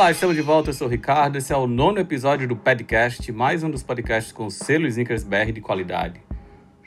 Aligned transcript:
Olá, 0.00 0.10
estamos 0.10 0.34
de 0.34 0.40
volta. 0.40 0.70
Eu 0.70 0.72
sou 0.72 0.86
o 0.86 0.90
Ricardo. 0.90 1.36
Esse 1.36 1.52
é 1.52 1.56
o 1.58 1.66
nono 1.66 1.98
episódio 1.98 2.48
do 2.48 2.56
podcast, 2.56 3.30
mais 3.32 3.62
um 3.62 3.70
dos 3.70 3.82
podcasts 3.82 4.32
com 4.32 4.48
selo 4.48 4.86
Snickers 4.86 5.24
BR 5.24 5.52
de 5.52 5.60
qualidade. 5.60 6.22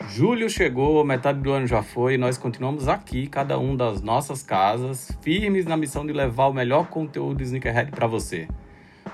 Julho 0.09 0.49
chegou, 0.49 1.05
metade 1.05 1.39
do 1.39 1.51
ano 1.51 1.67
já 1.67 1.83
foi 1.83 2.15
e 2.15 2.17
nós 2.17 2.39
continuamos 2.39 2.87
aqui, 2.87 3.27
cada 3.27 3.59
um 3.59 3.75
das 3.75 4.01
nossas 4.01 4.41
casas, 4.41 5.15
firmes 5.21 5.63
na 5.63 5.77
missão 5.77 6.03
de 6.07 6.11
levar 6.11 6.47
o 6.47 6.53
melhor 6.53 6.87
conteúdo 6.87 7.43
Sneakerhead 7.43 7.91
para 7.91 8.07
você. 8.07 8.47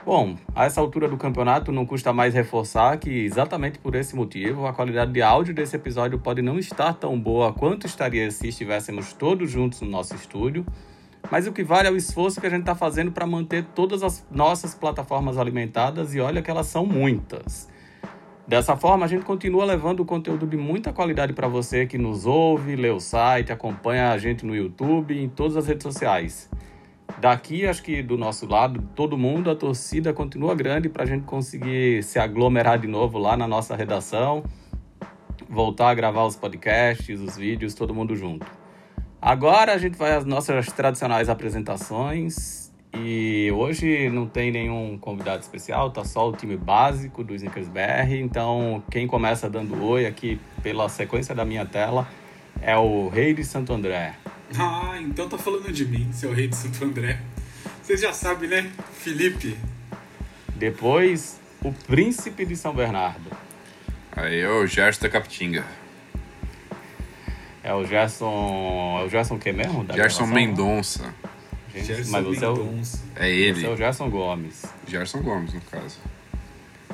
Bom, 0.05 0.37
a 0.55 0.63
essa 0.63 0.79
altura 0.79 1.09
do 1.09 1.17
campeonato 1.17 1.69
não 1.69 1.85
custa 1.85 2.13
mais 2.13 2.33
reforçar 2.33 2.97
que, 2.99 3.09
exatamente 3.09 3.79
por 3.79 3.95
esse 3.95 4.15
motivo, 4.15 4.65
a 4.65 4.71
qualidade 4.71 5.11
de 5.11 5.21
áudio 5.21 5.53
desse 5.53 5.75
episódio 5.75 6.17
pode 6.17 6.41
não 6.41 6.57
estar 6.57 6.93
tão 6.93 7.19
boa 7.19 7.51
quanto 7.51 7.85
estaria 7.85 8.31
se 8.31 8.47
estivéssemos 8.47 9.11
todos 9.11 9.51
juntos 9.51 9.81
no 9.81 9.89
nosso 9.89 10.15
estúdio 10.15 10.65
mas 11.31 11.47
o 11.47 11.51
que 11.51 11.63
vale 11.63 11.87
é 11.87 11.91
o 11.91 11.95
esforço 11.95 12.41
que 12.41 12.47
a 12.47 12.49
gente 12.49 12.61
está 12.61 12.75
fazendo 12.75 13.11
para 13.11 13.25
manter 13.25 13.65
todas 13.75 14.01
as 14.01 14.25
nossas 14.31 14.73
plataformas 14.73 15.37
alimentadas 15.37 16.15
e 16.15 16.19
olha 16.19 16.41
que 16.41 16.49
elas 16.49 16.67
são 16.67 16.85
muitas. 16.85 17.69
Dessa 18.47 18.75
forma, 18.75 19.05
a 19.05 19.07
gente 19.07 19.23
continua 19.25 19.63
levando 19.63 20.03
conteúdo 20.03 20.47
de 20.47 20.57
muita 20.57 20.91
qualidade 20.91 21.33
para 21.33 21.47
você 21.47 21.85
que 21.85 21.99
nos 21.99 22.25
ouve, 22.25 22.75
lê 22.75 22.89
o 22.89 22.99
site, 22.99 23.51
acompanha 23.51 24.09
a 24.09 24.17
gente 24.17 24.43
no 24.43 24.55
YouTube 24.55 25.13
e 25.13 25.23
em 25.23 25.29
todas 25.29 25.55
as 25.55 25.67
redes 25.67 25.83
sociais. 25.83 26.49
Daqui, 27.19 27.67
acho 27.67 27.83
que 27.83 28.01
do 28.01 28.17
nosso 28.17 28.47
lado, 28.47 28.81
todo 28.95 29.15
mundo, 29.15 29.51
a 29.51 29.55
torcida 29.55 30.13
continua 30.13 30.55
grande 30.55 30.89
para 30.89 31.03
a 31.03 31.05
gente 31.05 31.25
conseguir 31.25 32.01
se 32.01 32.17
aglomerar 32.17 32.79
de 32.79 32.87
novo 32.87 33.19
lá 33.19 33.37
na 33.37 33.47
nossa 33.47 33.75
redação, 33.75 34.43
voltar 35.47 35.89
a 35.89 35.93
gravar 35.93 36.25
os 36.25 36.35
podcasts, 36.35 37.19
os 37.19 37.37
vídeos, 37.37 37.75
todo 37.75 37.93
mundo 37.93 38.15
junto. 38.15 38.58
Agora 39.21 39.73
a 39.73 39.77
gente 39.77 39.97
vai 39.97 40.13
às 40.13 40.23
nossas 40.23 40.67
tradicionais 40.67 41.27
apresentações 41.27 42.71
e 42.93 43.51
hoje 43.51 44.09
não 44.09 44.25
tem 44.25 44.49
nenhum 44.49 44.97
convidado 44.97 45.41
especial, 45.41 45.91
tá 45.91 46.05
só 46.05 46.29
o 46.29 46.33
time 46.33 46.55
básico 46.55 47.21
do 47.21 47.35
Snickers 47.35 47.67
BR. 47.67 48.13
Então, 48.13 48.81
quem 48.89 49.07
começa 49.07 49.49
dando 49.49 49.83
oi 49.83 50.05
aqui 50.05 50.39
pela 50.63 50.87
sequência 50.87 51.35
da 51.35 51.43
minha 51.43 51.65
tela 51.65 52.07
é 52.61 52.77
o 52.77 53.09
Rei 53.09 53.33
de 53.33 53.43
Santo 53.43 53.73
André. 53.73 54.15
Ah, 54.57 54.97
então 55.01 55.27
tá 55.27 55.37
falando 55.37 55.69
de 55.71 55.85
mim, 55.85 56.11
seu 56.13 56.33
Rei 56.33 56.47
de 56.47 56.55
Santo 56.55 56.83
André. 56.85 57.19
Vocês 57.83 57.99
já 57.99 58.13
sabem, 58.13 58.49
né? 58.49 58.71
Felipe. 58.93 59.57
Depois, 60.55 61.39
o 61.61 61.73
Príncipe 61.73 62.45
de 62.45 62.55
São 62.55 62.73
Bernardo. 62.73 63.29
Aí, 64.13 64.45
o 64.45 64.65
Gerson 64.65 65.01
da 65.01 65.09
Capitinga. 65.09 65.65
É 67.63 67.73
o 67.73 67.85
Gerson. 67.85 68.99
É 69.01 69.05
o 69.05 69.09
Gerson 69.09 69.35
o 69.35 69.39
que 69.39 69.51
mesmo? 69.51 69.83
Da 69.83 69.93
Gerson 69.95 70.25
gravação? 70.25 70.27
Mendonça. 70.27 71.13
Gente, 71.73 71.85
Gerson 71.85 72.11
mas 72.11 72.25
você 72.25 72.45
é, 72.45 72.49
o, 72.49 72.55
Mendonça. 72.55 73.03
É 73.15 73.19
você 73.19 73.29
ele. 73.29 73.65
é 73.65 73.69
o 73.69 73.77
Gerson 73.77 74.09
Gomes. 74.09 74.65
Gerson 74.87 75.21
Gomes, 75.21 75.53
no 75.53 75.61
caso. 75.61 75.99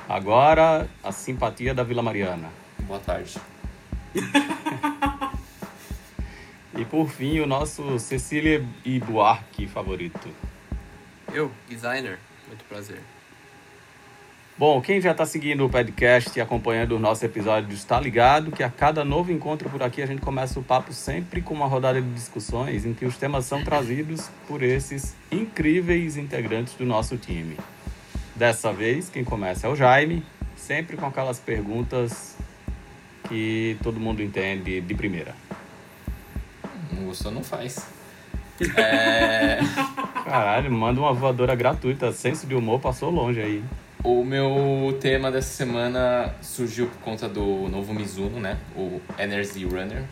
Agora, 0.08 0.88
a 1.04 1.12
simpatia 1.12 1.74
da 1.74 1.84
Vila 1.84 2.02
Mariana. 2.02 2.50
Boa 2.80 3.00
tarde. 3.00 3.40
E 6.78 6.84
por 6.84 7.10
fim, 7.10 7.40
o 7.40 7.48
nosso 7.48 7.98
Cecília 8.00 8.66
e 8.84 9.00
Buarque 9.00 9.66
favorito. 9.66 10.28
Eu, 11.34 11.50
designer. 11.70 12.20
Muito 12.48 12.66
prazer. 12.66 13.00
Bom, 14.58 14.80
quem 14.80 15.02
já 15.02 15.12
está 15.12 15.26
seguindo 15.26 15.66
o 15.66 15.70
podcast 15.70 16.32
e 16.40 16.42
acompanhando 16.42 16.94
o 16.94 17.00
nosso 17.00 17.26
episódio 17.26 17.74
está 17.74 18.00
ligado 18.00 18.54
que 18.54 18.64
a 18.64 18.70
cada 18.70 19.04
novo 19.04 19.30
encontro 19.30 19.70
por 19.70 19.84
aqui 19.84 20.02
a 20.02 20.06
gente 20.06 20.22
começa 20.22 20.58
o 20.58 20.64
papo 20.64 20.94
sempre 20.94 21.42
com 21.42 21.54
uma 21.54 21.66
rodada 21.66 22.02
de 22.02 22.10
discussões 22.12 22.86
em 22.86 22.94
que 22.94 23.04
os 23.04 23.18
temas 23.18 23.44
são 23.44 23.62
trazidos 23.66 24.30
por 24.48 24.64
esses 24.64 25.14
incríveis 25.30 26.16
integrantes 26.16 26.74
do 26.76 26.86
nosso 26.86 27.18
time. 27.18 27.58
Dessa 28.34 28.72
vez, 28.72 29.10
quem 29.10 29.26
começa 29.26 29.68
é 29.68 29.70
o 29.70 29.76
Jaime, 29.76 30.24
sempre 30.56 30.96
com 30.96 31.06
aquelas 31.06 31.38
perguntas 31.38 32.38
que 33.28 33.78
todo 33.84 34.00
mundo 34.00 34.24
entende 34.24 34.80
de 34.80 34.96
primeira. 34.96 35.36
Não 36.94 37.08
gostou, 37.08 37.30
não 37.30 37.44
faz. 37.44 37.90
É, 38.78 39.60
Caralho, 40.24 40.72
manda 40.72 41.02
uma 41.02 41.12
voadora 41.12 41.54
gratuita, 41.56 42.14
senso 42.14 42.48
de 42.48 42.56
humor 42.56 42.80
passou 42.80 43.12
longe 43.12 43.42
aí. 43.42 43.62
O 44.06 44.24
meu 44.24 44.96
tema 45.02 45.32
dessa 45.32 45.50
semana 45.50 46.36
surgiu 46.40 46.88
por 46.88 47.00
conta 47.00 47.28
do 47.28 47.68
novo 47.68 47.92
Mizuno, 47.92 48.40
né? 48.40 48.56
O 48.76 49.02
Energy 49.18 49.66
Runner. 49.66 50.04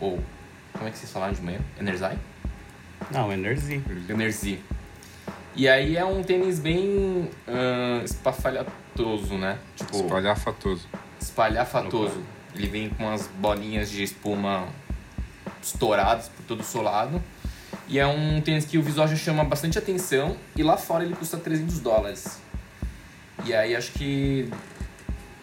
Ou, 0.00 0.18
como 0.72 0.88
é 0.88 0.90
que 0.90 0.96
vocês 0.96 1.12
falaram 1.12 1.34
de 1.34 1.42
manhã? 1.42 1.58
Energy? 1.78 2.18
Não, 3.10 3.30
Energy. 3.30 3.82
Energy. 4.08 4.60
E 5.54 5.68
aí 5.68 5.94
é 5.94 6.04
um 6.04 6.22
tênis 6.22 6.58
bem 6.58 7.30
ah, 7.46 8.00
espafalhatoso, 8.02 9.34
né? 9.34 9.58
Tipo, 9.76 9.96
Espalhafatoso. 9.96 10.88
espalhafatoso. 11.20 12.22
Ele 12.54 12.66
vem 12.66 12.88
com 12.88 13.04
umas 13.04 13.26
bolinhas 13.26 13.90
de 13.90 14.02
espuma 14.02 14.66
estouradas 15.62 16.28
por 16.28 16.44
todo 16.46 16.60
o 16.60 16.64
solado. 16.64 17.22
E 17.88 17.98
é 17.98 18.06
um 18.06 18.40
tênis 18.40 18.64
que 18.64 18.78
o 18.78 18.82
visual 18.82 19.06
já 19.06 19.16
chama 19.16 19.44
bastante 19.44 19.78
atenção. 19.78 20.34
E 20.56 20.62
lá 20.62 20.78
fora 20.78 21.04
ele 21.04 21.14
custa 21.14 21.36
300 21.36 21.80
dólares. 21.80 22.42
E 23.44 23.52
aí 23.52 23.76
acho 23.76 23.92
que 23.92 24.48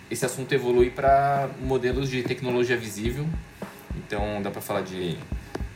esse 0.09 0.25
assunto 0.25 0.51
evolui 0.53 0.89
para 0.89 1.49
modelos 1.61 2.09
de 2.09 2.23
tecnologia 2.23 2.75
visível. 2.75 3.27
Então 3.95 4.41
dá 4.41 4.49
para 4.49 4.61
falar 4.61 4.81
de 4.81 5.17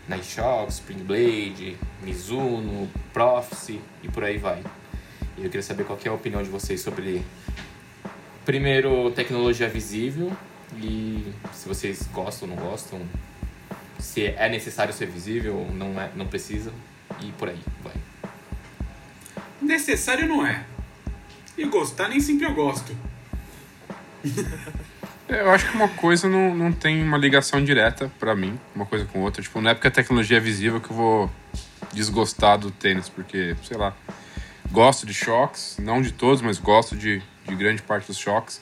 Night 0.08 0.26
Shock, 0.26 0.72
Spring 0.72 1.04
Blade, 1.04 1.78
Mizuno, 2.02 2.90
Prophecy 3.14 3.80
e 4.04 4.10
por 4.10 4.24
aí 4.24 4.38
vai. 4.38 4.62
E 5.38 5.44
eu 5.44 5.50
queria 5.50 5.64
saber 5.64 5.84
qual 5.86 5.98
que 5.98 6.08
é 6.08 6.12
a 6.12 6.14
opinião 6.14 6.42
de 6.42 6.50
vocês 6.50 6.82
sobre 6.82 7.24
primeiro 8.44 9.12
tecnologia 9.12 9.68
visível 9.70 10.32
e 10.78 11.26
se 11.54 11.68
vocês 11.68 12.08
gostam 12.12 12.50
ou 12.50 12.56
não 12.56 12.64
gostam, 12.64 13.02
se 14.00 14.26
é 14.26 14.50
necessário 14.50 14.94
ser 14.94 15.08
visível 15.08 15.56
ou 15.58 15.72
não 15.72 16.00
é, 16.00 16.10
não 16.16 16.28
precisa 16.28 16.72
e 17.22 17.32
por 17.34 17.50
aí 17.50 17.60
vai. 17.84 17.94
Necessário 19.62 20.28
não 20.28 20.46
é. 20.46 20.66
E 21.58 21.66
gostar 21.66 22.10
nem 22.10 22.20
sempre 22.20 22.46
eu 22.46 22.54
gosto. 22.54 22.96
É, 25.28 25.42
Eu 25.42 25.50
acho 25.50 25.70
que 25.72 25.76
uma 25.76 25.88
coisa 25.88 26.30
não, 26.30 26.54
não 26.54 26.72
tem 26.72 27.02
uma 27.02 27.18
ligação 27.18 27.64
direta 27.64 28.12
pra 28.20 28.36
mim, 28.36 28.60
uma 28.76 28.86
coisa 28.86 29.06
com 29.06 29.22
outra. 29.22 29.42
Tipo, 29.42 29.60
não 29.60 29.72
é 29.72 29.74
porque 29.74 29.88
a 29.88 29.92
tecnologia 29.92 30.38
é 30.38 30.40
visível 30.40 30.80
que 30.80 30.92
eu 30.92 30.96
vou 30.96 31.32
desgostar 31.92 32.60
do 32.60 32.70
tênis, 32.70 33.10
porque, 33.10 33.56
sei 33.64 33.76
lá, 33.76 33.96
gosto 34.72 35.04
de 35.04 35.16
choques, 35.16 35.78
não 35.80 36.00
de 36.00 36.12
todos, 36.12 36.44
mas 36.44 36.60
gosto 36.60 36.96
de, 36.96 37.24
de 37.48 37.56
grande 37.56 37.82
parte 37.82 38.06
dos 38.06 38.18
choques. 38.18 38.62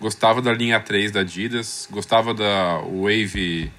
Gostava 0.00 0.42
da 0.42 0.52
linha 0.52 0.80
3 0.80 1.12
da 1.12 1.20
Adidas, 1.20 1.86
gostava 1.90 2.34
da 2.34 2.78
Wave. 2.78 3.70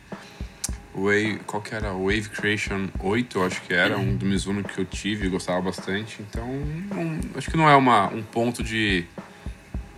Wave. 0.95 1.39
Qual 1.45 1.61
que 1.61 1.73
era? 1.73 1.93
Wave 1.93 2.29
Creation 2.29 2.87
8, 2.99 3.37
eu 3.37 3.45
acho 3.45 3.61
que 3.61 3.73
era, 3.73 3.97
um 3.97 4.15
do 4.15 4.25
Mizuno 4.25 4.63
que 4.63 4.79
eu 4.79 4.85
tive 4.85 5.27
e 5.27 5.29
gostava 5.29 5.61
bastante. 5.61 6.21
Então, 6.21 6.47
não- 6.47 7.19
acho 7.37 7.49
que 7.49 7.57
não 7.57 7.69
é 7.69 7.75
uma, 7.75 8.07
um 8.07 8.21
ponto 8.21 8.63
de, 8.63 9.05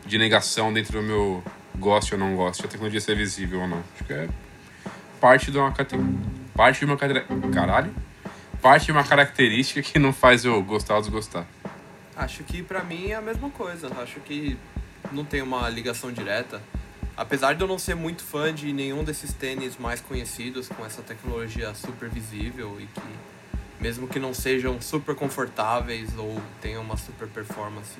de 0.05 0.17
negação 0.17 0.71
dentro 0.71 0.93
do 0.99 1.01
meu 1.03 1.43
goste 1.77 2.13
ou 2.13 2.19
não 2.19 2.35
goste, 2.35 2.63
a 2.65 2.67
tecnologia 2.67 3.01
ser 3.01 3.15
visível 3.15 3.61
ou 3.61 3.67
não. 3.67 3.83
Acho 3.95 4.03
que 4.05 4.13
é 4.13 4.29
parte 5.19 5.51
de 5.51 5.57
uma 5.57 5.71
categoria. 5.71 6.13
Parte 6.55 6.79
de 6.79 6.85
uma 6.85 6.97
Caralho? 7.51 7.93
Parte 8.61 8.85
de 8.85 8.91
uma 8.91 9.03
característica 9.03 9.81
que 9.81 9.97
não 9.97 10.13
faz 10.13 10.45
eu 10.45 10.61
gostar 10.63 10.95
ou 10.95 11.01
desgostar. 11.01 11.45
Acho 12.15 12.43
que 12.43 12.61
pra 12.61 12.83
mim 12.83 13.07
é 13.07 13.15
a 13.15 13.21
mesma 13.21 13.49
coisa. 13.49 13.91
Acho 14.01 14.19
que 14.19 14.55
não 15.11 15.25
tenho 15.25 15.45
uma 15.45 15.67
ligação 15.69 16.11
direta. 16.11 16.61
Apesar 17.15 17.53
de 17.53 17.61
eu 17.61 17.67
não 17.67 17.77
ser 17.77 17.95
muito 17.95 18.23
fã 18.23 18.53
de 18.53 18.73
nenhum 18.73 19.03
desses 19.03 19.33
tênis 19.33 19.77
mais 19.77 20.01
conhecidos 20.01 20.67
com 20.67 20.83
essa 20.85 21.01
tecnologia 21.03 21.73
super 21.75 22.09
visível 22.09 22.79
e 22.81 22.87
que 22.87 23.01
mesmo 23.79 24.07
que 24.07 24.17
não 24.19 24.33
sejam 24.33 24.81
super 24.81 25.13
confortáveis 25.13 26.17
ou 26.17 26.41
tenham 26.61 26.81
uma 26.81 26.95
super 26.97 27.27
performance, 27.27 27.99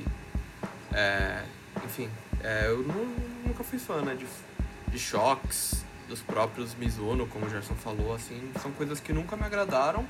é, 0.94 1.44
enfim, 1.84 2.10
é, 2.42 2.68
eu 2.68 2.80
nu- 2.80 3.16
nunca 3.46 3.64
fui 3.64 3.78
fã 3.78 4.02
né, 4.02 4.16
de, 4.16 4.26
de 4.92 4.98
choques 4.98 5.84
dos 6.08 6.22
próprios 6.22 6.74
Mizuno, 6.76 7.28
como 7.28 7.46
o 7.46 7.50
Gerson 7.50 7.76
falou, 7.76 8.16
assim, 8.16 8.52
são 8.62 8.72
coisas 8.72 9.00
que 9.00 9.12
nunca 9.12 9.36
me 9.36 9.44
agradaram, 9.44 10.06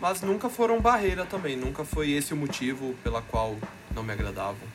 mas 0.00 0.20
nunca 0.20 0.48
foram 0.50 0.80
barreira 0.80 1.24
também, 1.24 1.56
nunca 1.56 1.84
foi 1.84 2.10
esse 2.10 2.34
o 2.34 2.36
motivo 2.36 2.94
pela 3.02 3.22
qual 3.22 3.56
não 3.94 4.02
me 4.02 4.12
agradavam. 4.12 4.68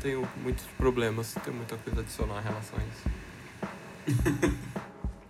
Tenho 0.00 0.26
muitos 0.42 0.64
problemas, 0.76 1.34
tenho 1.44 1.56
muita 1.56 1.76
coisa 1.76 2.00
a 2.00 2.02
adicionar 2.02 2.40
em 2.40 2.44
relação 2.44 2.78
a 2.78 2.82
isso. 2.84 4.58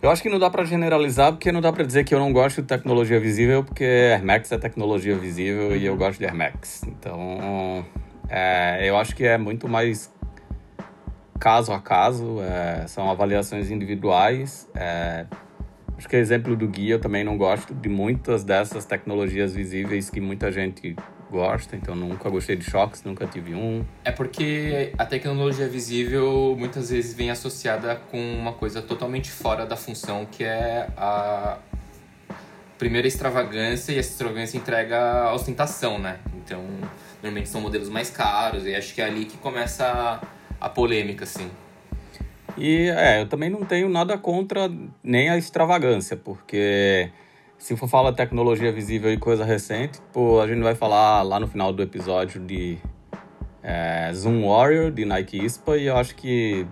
Eu 0.01 0.09
acho 0.09 0.21
que 0.21 0.29
não 0.29 0.39
dá 0.39 0.49
pra 0.49 0.63
generalizar, 0.63 1.33
porque 1.33 1.51
não 1.51 1.59
dá 1.59 1.73
pra 1.73 1.83
dizer 1.83 2.05
que 2.05 2.15
eu 2.15 2.19
não 2.19 2.31
gosto 2.31 2.61
de 2.61 2.67
tecnologia 2.69 3.19
visível, 3.19 3.65
porque 3.65 3.83
Air 3.83 4.23
Max 4.23 4.49
é 4.49 4.57
tecnologia 4.57 5.13
visível 5.17 5.75
e 5.75 5.85
eu 5.85 5.97
gosto 5.97 6.19
de 6.19 6.25
Air 6.25 6.35
Max. 6.35 6.83
Então, 6.87 7.85
é, 8.29 8.89
eu 8.89 8.95
acho 8.95 9.13
que 9.13 9.25
é 9.25 9.37
muito 9.37 9.67
mais 9.67 10.09
caso 11.37 11.73
a 11.73 11.81
caso, 11.81 12.37
é, 12.41 12.87
são 12.87 13.11
avaliações 13.11 13.69
individuais. 13.69 14.69
é, 14.73 15.25
acho 15.97 16.07
que 16.07 16.15
exemplo 16.15 16.55
do 16.55 16.65
guia 16.65 16.93
eu 16.93 16.99
também 16.99 17.25
não 17.25 17.37
gosto 17.37 17.73
de 17.73 17.89
muitas 17.89 18.45
dessas 18.45 18.85
tecnologias 18.85 19.53
visíveis 19.53 20.09
que 20.09 20.21
muita 20.21 20.49
gente 20.49 20.95
gosta, 21.29 21.75
então 21.75 21.95
nunca 21.95 22.29
gostei 22.29 22.55
de 22.55 22.69
choques, 22.69 23.03
nunca 23.03 23.25
tive 23.27 23.53
um. 23.53 23.85
É 24.03 24.11
porque 24.11 24.93
a 24.97 25.05
tecnologia 25.05 25.67
visível 25.67 26.55
muitas 26.57 26.89
vezes 26.89 27.13
vem 27.13 27.29
associada 27.29 27.95
com 28.11 28.19
uma 28.19 28.53
coisa 28.53 28.81
totalmente 28.81 29.29
fora 29.29 29.65
da 29.65 29.75
função, 29.75 30.25
que 30.25 30.43
é 30.43 30.87
a 30.97 31.59
primeira 32.77 33.07
extravagância, 33.07 33.91
e 33.91 33.99
essa 33.99 34.09
extravagância 34.09 34.57
entrega 34.57 34.97
a 35.23 35.33
ostentação, 35.33 35.99
né? 35.99 36.19
Então, 36.35 36.63
normalmente 37.21 37.49
são 37.49 37.61
modelos 37.61 37.89
mais 37.89 38.09
caros, 38.09 38.65
e 38.65 38.73
acho 38.73 38.93
que 38.93 39.01
é 39.01 39.05
ali 39.05 39.25
que 39.25 39.37
começa 39.37 39.85
a, 39.85 40.65
a 40.65 40.69
polêmica, 40.69 41.25
assim. 41.25 41.49
E 42.57 42.89
é, 42.89 43.21
eu 43.21 43.27
também 43.27 43.49
não 43.49 43.63
tenho 43.63 43.89
nada 43.89 44.17
contra 44.17 44.71
nem 45.03 45.29
a 45.29 45.37
extravagância, 45.37 46.17
porque 46.17 47.09
se 47.59 47.75
for 47.75 47.89
falar 47.89 48.13
tecnologia 48.13 48.71
visível 48.71 49.11
e 49.11 49.17
coisa 49.17 49.43
recente, 49.43 49.99
pô, 50.13 50.39
a 50.39 50.47
gente 50.47 50.61
vai 50.61 50.73
falar 50.73 51.21
lá 51.23 51.39
no 51.39 51.47
final 51.47 51.73
do 51.73 51.83
episódio 51.83 52.39
de 52.39 52.77
é, 53.61 54.09
Zoom 54.13 54.47
Warrior, 54.47 54.89
de 54.91 55.03
Nike 55.03 55.43
ISPA, 55.43 55.77
e 55.77 55.87
eu 55.87 55.97
acho 55.97 56.15
que 56.15 56.65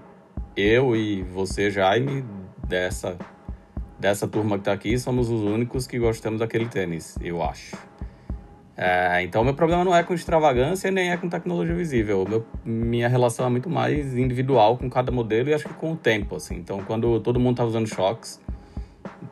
eu 0.55 0.95
e 0.95 1.23
você, 1.23 1.69
Jaime, 1.69 2.23
dessa, 2.65 3.17
dessa 3.99 4.29
turma 4.29 4.57
que 4.57 4.63
tá 4.63 4.71
aqui, 4.71 4.97
somos 4.97 5.29
os 5.29 5.41
únicos 5.41 5.85
que 5.85 5.99
gostamos 5.99 6.39
daquele 6.39 6.67
tênis, 6.67 7.17
eu 7.21 7.43
acho. 7.43 7.75
É, 8.77 9.21
então, 9.23 9.43
meu 9.43 9.55
problema 9.55 9.83
não 9.83 9.93
é 9.93 10.03
com 10.03 10.13
extravagância 10.13 10.89
nem 10.89 11.11
é 11.11 11.17
com 11.17 11.27
tecnologia 11.27 11.75
visível. 11.75 12.25
Meu, 12.29 12.45
minha 12.63 13.09
relação 13.09 13.45
é 13.45 13.49
muito 13.49 13.69
mais 13.69 14.15
individual 14.15 14.77
com 14.77 14.89
cada 14.89 15.11
modelo 15.11 15.49
e 15.49 15.53
acho 15.53 15.67
que 15.67 15.73
com 15.73 15.93
o 15.93 15.97
tempo, 15.97 16.35
assim. 16.35 16.55
Então, 16.55 16.81
quando 16.83 17.19
todo 17.19 17.39
mundo 17.39 17.57
tá 17.57 17.65
usando 17.65 17.87
shocks, 17.87 18.39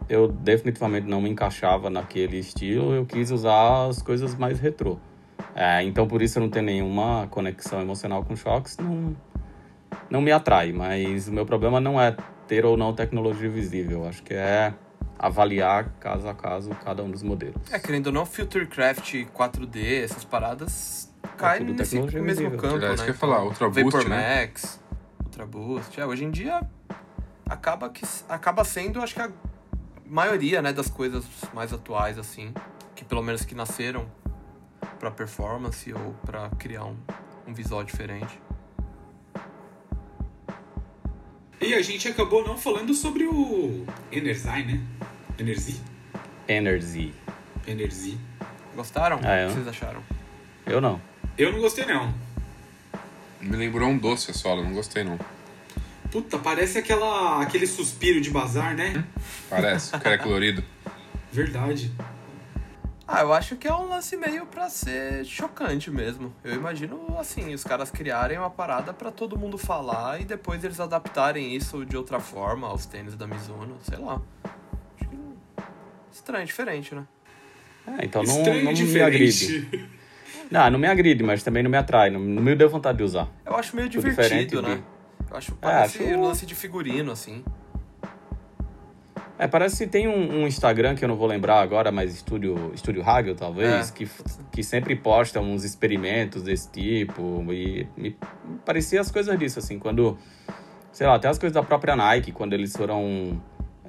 eu 0.10 0.28
definitivamente 0.28 1.08
não 1.08 1.22
me 1.22 1.30
encaixava 1.30 1.90
naquele 1.90 2.38
estilo. 2.38 2.94
Eu 2.94 3.06
quis 3.06 3.32
usar 3.32 3.88
as 3.88 4.02
coisas 4.02 4.36
mais 4.36 4.60
retrô. 4.60 4.98
É, 5.56 5.84
então, 5.84 6.08
por 6.08 6.22
isso 6.22 6.38
eu 6.38 6.44
não 6.44 6.50
tenho 6.50 6.66
nenhuma 6.66 7.28
conexão 7.30 7.82
emocional 7.82 8.24
com 8.24 8.36
shocks. 8.36 8.78
Não, 8.78 9.16
não 10.10 10.22
me 10.22 10.32
atrai. 10.32 10.72
Mas 10.74 11.28
o 11.28 11.34
meu 11.34 11.46
problema 11.46 11.80
não 11.80 12.00
é 12.00 12.16
ter 12.48 12.66
ou 12.66 12.76
não 12.78 12.94
tecnologia 12.94 13.50
visível. 13.50 14.08
Acho 14.08 14.22
que 14.24 14.34
é 14.34 14.74
avaliar 15.18 15.90
caso 16.00 16.28
a 16.28 16.34
caso 16.34 16.70
cada 16.84 17.02
um 17.04 17.10
dos 17.10 17.24
modelos. 17.24 17.56
É, 17.72 17.80
querendo 17.80 18.08
ou 18.08 18.14
não, 18.14 18.26
Futurecraft 18.26 19.14
4D, 19.34 20.04
essas 20.04 20.24
paradas 20.24 21.14
caem 21.38 21.66
tudo 21.66 21.78
nesse 21.78 21.96
mesmo 22.00 22.24
visível. 22.24 22.58
campo, 22.58 22.76
É, 22.78 22.80
né? 22.90 22.94
isso 22.94 23.04
que 23.04 23.10
eu 23.10 23.14
ia 23.14 23.20
falar, 23.20 23.44
Ultra 23.44 23.70
Boost, 23.70 23.84
Vapor 23.84 24.10
né? 24.10 24.42
Max, 24.42 24.80
Ultra 25.24 25.46
Boost. 25.46 26.00
É, 26.00 26.06
hoje 26.06 26.26
em 26.26 26.32
dia 26.32 26.62
acaba, 27.50 27.90
que, 27.90 28.04
acaba 28.28 28.64
sendo, 28.64 29.02
acho 29.02 29.16
que 29.16 29.22
a 29.22 29.30
maioria 30.06 30.62
né, 30.62 30.72
das 30.72 30.90
coisas 30.90 31.26
mais 31.54 31.74
atuais, 31.74 32.18
assim, 32.18 32.54
que 32.96 33.04
pelo 33.04 33.22
menos 33.22 33.44
que 33.44 33.56
nasceram 33.56 34.06
pra 35.00 35.12
performance 35.12 35.92
ou 35.94 36.14
pra 36.26 36.50
criar 36.52 36.86
um, 36.86 36.98
um 37.48 37.54
visual 37.54 37.84
diferente. 37.84 38.40
E 41.60 41.74
a 41.74 41.82
gente 41.82 42.08
acabou 42.08 42.46
não 42.46 42.58
falando 42.58 42.94
sobre 42.94 43.26
o 43.26 43.86
Energy, 44.12 44.64
né? 44.66 44.82
Energy. 45.40 45.82
Energy. 46.48 47.14
Energy. 47.66 48.18
Gostaram? 48.76 49.20
Ah, 49.24 49.36
é? 49.36 49.46
O 49.46 49.50
que 49.50 49.56
vocês 49.56 49.68
acharam? 49.68 50.04
Eu 50.66 50.82
não. 50.82 51.02
Eu 51.38 51.52
não 51.52 51.60
gostei, 51.60 51.86
não. 51.86 52.14
Me 53.42 53.56
lembrou 53.56 53.90
um 53.90 53.98
doce 53.98 54.32
a 54.32 54.34
sola, 54.34 54.64
não 54.64 54.74
gostei 54.74 55.04
não. 55.04 55.18
Puta, 56.12 56.38
parece 56.38 56.78
aquela, 56.78 57.42
aquele 57.42 57.68
suspiro 57.68 58.22
de 58.22 58.30
bazar, 58.30 58.76
né? 58.76 59.06
Parece, 59.50 59.96
o 59.96 60.00
cara 60.00 60.16
é 60.16 60.18
colorido. 60.18 60.64
Verdade. 61.32 61.92
Ah, 63.08 63.22
eu 63.22 63.32
acho 63.34 63.56
que 63.56 63.68
é 63.68 63.74
um 63.74 63.88
lance 63.88 64.18
meio 64.18 64.48
pra 64.48 64.68
ser 64.68 65.24
chocante 65.26 65.92
mesmo. 65.92 66.34
Eu 66.44 66.56
imagino, 66.56 67.16
assim, 67.20 67.54
os 67.54 67.64
caras 67.64 67.92
criarem 67.92 68.38
uma 68.40 68.50
parada 68.50 68.92
pra 68.94 69.12
todo 69.12 69.38
mundo 69.38 69.58
falar 69.60 70.20
e 70.20 70.26
depois 70.26 70.64
eles 70.64 70.80
adaptarem 70.80 71.56
isso 71.56 71.86
de 71.86 71.96
outra 71.96 72.20
forma 72.20 72.68
aos 72.68 72.88
tênis 72.88 73.16
da 73.16 73.28
Mizuno, 73.28 73.78
sei 73.82 74.00
lá. 74.00 74.20
Acho 75.00 75.08
que 75.10 75.18
estranho, 76.12 76.46
diferente, 76.48 76.96
né? 76.96 77.06
É, 78.00 78.06
então 78.06 78.24
não, 78.24 78.38
Estranho 78.40 78.64
não 78.64 78.72
e 78.72 78.84
me 78.84 79.02
agride. 79.02 79.90
Não, 80.50 80.70
não 80.72 80.80
me 80.80 80.88
agride, 80.88 81.22
mas 81.24 81.44
também 81.44 81.62
não 81.62 81.70
me 81.70 81.78
atrai. 81.78 82.10
Não, 82.10 82.20
não 82.20 82.42
me 82.42 82.56
deu 82.56 82.68
vontade 82.68 82.98
de 82.98 83.04
usar. 83.04 83.28
Eu 83.46 83.56
acho 83.56 83.76
meio 83.76 83.88
divertido, 83.88 84.24
diferente 84.24 84.56
né? 84.56 84.76
de- 84.78 85.32
Eu 85.32 85.38
acho 85.38 85.52
parece 85.58 86.02
acho- 86.04 86.20
lance 86.22 86.44
de 86.48 86.56
figurino, 86.56 87.12
assim. 87.12 87.46
É, 89.38 89.48
parece 89.48 89.84
que 89.84 89.92
tem 89.92 90.08
um, 90.08 90.44
um 90.44 90.48
Instagram 90.48 90.96
que 90.96 91.04
eu 91.04 91.10
não 91.10 91.18
vou 91.18 91.28
lembrar 91.28 91.60
agora, 91.60 91.92
mas 91.92 92.14
Estúdio, 92.14 92.72
Estúdio 92.74 93.04
Hagel, 93.08 93.36
talvez, 93.36 93.90
É. 93.90 93.94
que, 93.94 94.10
que 94.52 94.64
sempre 94.64 94.96
posta 94.96 95.42
uns 95.42 95.64
experimentos 95.66 96.44
desse 96.44 96.72
tipo. 96.72 97.44
E 97.52 97.86
me 97.98 98.16
parecia 98.66 99.02
as 99.02 99.12
coisas 99.12 99.38
disso, 99.38 99.60
assim, 99.60 99.78
quando. 99.78 100.18
Sei 100.94 101.06
lá, 101.06 101.16
até 101.16 101.28
as 101.28 101.38
coisas 101.38 101.54
da 101.54 101.62
própria 101.62 101.94
Nike, 101.98 102.32
quando 102.32 102.54
eles 102.54 102.74
foram 102.74 103.42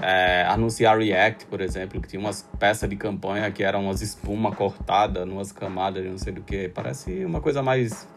é, 0.02 0.42
anunciar 0.48 0.98
React, 0.98 1.46
por 1.46 1.60
exemplo, 1.60 2.00
que 2.00 2.08
tinha 2.08 2.18
umas 2.18 2.42
peças 2.58 2.90
de 2.90 2.96
campanha 2.96 3.48
que 3.52 3.62
eram 3.62 3.84
umas 3.84 4.02
espuma 4.02 4.50
cortada, 4.50 5.24
numas 5.24 5.52
camadas 5.52 6.02
de 6.02 6.08
não 6.10 6.18
sei 6.18 6.32
do 6.32 6.42
que. 6.42 6.68
Parece 6.68 7.24
uma 7.24 7.40
coisa 7.40 7.62
mais 7.62 8.08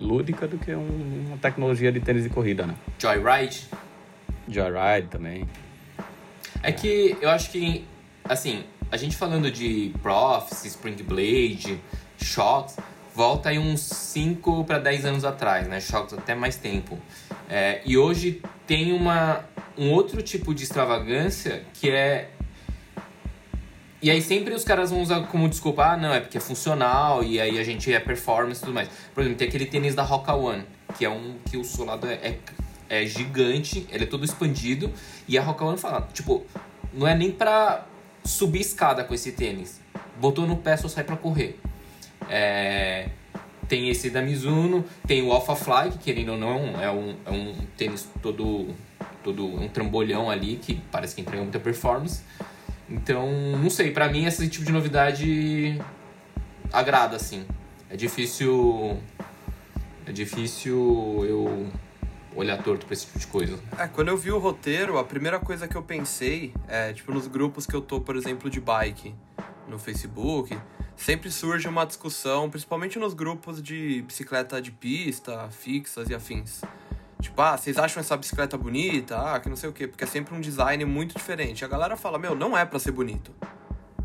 lúdica 0.00 0.48
do 0.48 0.58
que 0.58 0.74
um- 0.74 1.26
uma 1.28 1.36
tecnologia 1.38 1.92
de 1.92 2.00
tênis 2.00 2.24
de 2.24 2.30
corrida, 2.30 2.66
né? 2.66 2.74
Joyride. 2.98 3.68
Joyride 4.48 5.06
também. 5.08 5.46
É 6.64 6.72
que 6.72 7.14
eu 7.20 7.28
acho 7.28 7.50
que, 7.50 7.84
assim, 8.24 8.64
a 8.90 8.96
gente 8.96 9.16
falando 9.16 9.50
de 9.50 9.92
Profs, 10.02 10.64
Spring 10.64 10.96
Blade, 11.02 11.78
Shocks, 12.16 12.76
volta 13.14 13.50
aí 13.50 13.58
uns 13.58 13.80
5 13.80 14.64
para 14.64 14.78
10 14.78 15.04
anos 15.04 15.24
atrás, 15.26 15.68
né? 15.68 15.78
Shocks 15.78 16.14
até 16.14 16.34
mais 16.34 16.56
tempo. 16.56 16.98
É, 17.50 17.82
e 17.84 17.98
hoje 17.98 18.40
tem 18.66 18.94
uma, 18.94 19.44
um 19.76 19.90
outro 19.92 20.22
tipo 20.22 20.54
de 20.54 20.64
extravagância 20.64 21.62
que 21.74 21.90
é. 21.90 22.30
E 24.00 24.10
aí 24.10 24.22
sempre 24.22 24.54
os 24.54 24.64
caras 24.64 24.90
vão 24.90 25.02
usar 25.02 25.20
como 25.26 25.46
desculpa, 25.50 25.84
ah, 25.84 25.96
não, 25.98 26.14
é 26.14 26.20
porque 26.20 26.38
é 26.38 26.40
funcional, 26.40 27.22
e 27.22 27.38
aí 27.38 27.58
a 27.58 27.64
gente 27.64 27.92
é 27.92 28.00
performance 28.00 28.62
e 28.62 28.64
tudo 28.64 28.74
mais. 28.74 28.88
Por 29.14 29.20
exemplo, 29.20 29.36
tem 29.38 29.48
aquele 29.48 29.66
tênis 29.66 29.94
da 29.94 30.02
Roca 30.02 30.34
One, 30.34 30.64
que 30.96 31.04
é 31.04 31.10
um 31.10 31.36
que 31.44 31.58
o 31.58 31.64
solado 31.64 32.06
é, 32.06 32.14
é, 32.14 32.38
é 32.88 33.06
gigante, 33.06 33.86
ele 33.90 34.04
é 34.04 34.06
todo 34.06 34.24
expandido, 34.24 34.92
e 35.26 35.38
a 35.38 35.42
Roca 35.42 35.64
One 35.64 35.78
fala, 35.78 36.08
tipo, 36.12 36.44
não 36.92 37.06
é 37.06 37.14
nem 37.14 37.30
pra 37.30 37.86
subir 38.24 38.60
escada 38.60 39.04
com 39.04 39.14
esse 39.14 39.32
tênis. 39.32 39.80
Botou 40.20 40.46
no 40.46 40.56
pé, 40.56 40.76
só 40.76 40.88
sai 40.88 41.04
pra 41.04 41.16
correr. 41.16 41.58
É, 42.28 43.08
tem 43.68 43.88
esse 43.88 44.10
da 44.10 44.22
Mizuno, 44.22 44.84
tem 45.06 45.22
o 45.22 45.32
Alpha 45.32 45.56
Fly, 45.56 45.90
que 45.92 45.98
querendo 45.98 46.32
ou 46.32 46.38
não, 46.38 46.80
é 46.80 46.90
um, 46.90 47.16
é 47.26 47.30
um 47.30 47.54
tênis 47.76 48.08
todo, 48.22 48.68
todo 49.22 49.46
um 49.46 49.68
trambolhão 49.68 50.30
ali, 50.30 50.56
que 50.56 50.80
parece 50.90 51.14
que 51.14 51.20
entrega 51.20 51.42
muita 51.42 51.58
performance. 51.58 52.22
Então, 52.88 53.30
não 53.58 53.70
sei, 53.70 53.90
pra 53.90 54.08
mim 54.08 54.24
esse 54.24 54.48
tipo 54.48 54.64
de 54.64 54.72
novidade 54.72 55.80
agrada, 56.72 57.16
assim. 57.16 57.44
É 57.90 57.96
difícil. 57.96 58.98
É 60.06 60.12
difícil 60.12 61.24
eu 61.26 61.66
olhar 62.34 62.62
torto 62.62 62.86
pra 62.86 62.92
esse 62.92 63.06
tipo 63.06 63.18
de 63.18 63.26
coisa. 63.26 63.58
É, 63.78 63.86
quando 63.86 64.08
eu 64.08 64.16
vi 64.16 64.30
o 64.30 64.38
roteiro, 64.38 64.98
a 64.98 65.04
primeira 65.04 65.38
coisa 65.38 65.68
que 65.68 65.76
eu 65.76 65.82
pensei 65.82 66.52
é, 66.68 66.92
tipo, 66.92 67.12
nos 67.12 67.26
grupos 67.26 67.66
que 67.66 67.74
eu 67.74 67.80
tô, 67.80 68.00
por 68.00 68.16
exemplo, 68.16 68.50
de 68.50 68.60
bike 68.60 69.14
no 69.68 69.78
Facebook, 69.78 70.56
sempre 70.96 71.30
surge 71.30 71.68
uma 71.68 71.84
discussão, 71.84 72.50
principalmente 72.50 72.98
nos 72.98 73.14
grupos 73.14 73.62
de 73.62 74.02
bicicleta 74.02 74.60
de 74.60 74.70
pista, 74.70 75.48
fixas 75.50 76.08
e 76.08 76.14
afins. 76.14 76.60
Tipo, 77.20 77.40
ah, 77.40 77.56
vocês 77.56 77.78
acham 77.78 78.00
essa 78.00 78.16
bicicleta 78.16 78.58
bonita? 78.58 79.16
Ah, 79.16 79.40
que 79.40 79.48
não 79.48 79.56
sei 79.56 79.70
o 79.70 79.72
quê, 79.72 79.88
porque 79.88 80.04
é 80.04 80.06
sempre 80.06 80.34
um 80.34 80.40
design 80.40 80.84
muito 80.84 81.16
diferente. 81.16 81.64
A 81.64 81.68
galera 81.68 81.96
fala, 81.96 82.18
meu, 82.18 82.34
não 82.34 82.56
é 82.56 82.64
para 82.64 82.78
ser 82.78 82.92
bonito. 82.92 83.32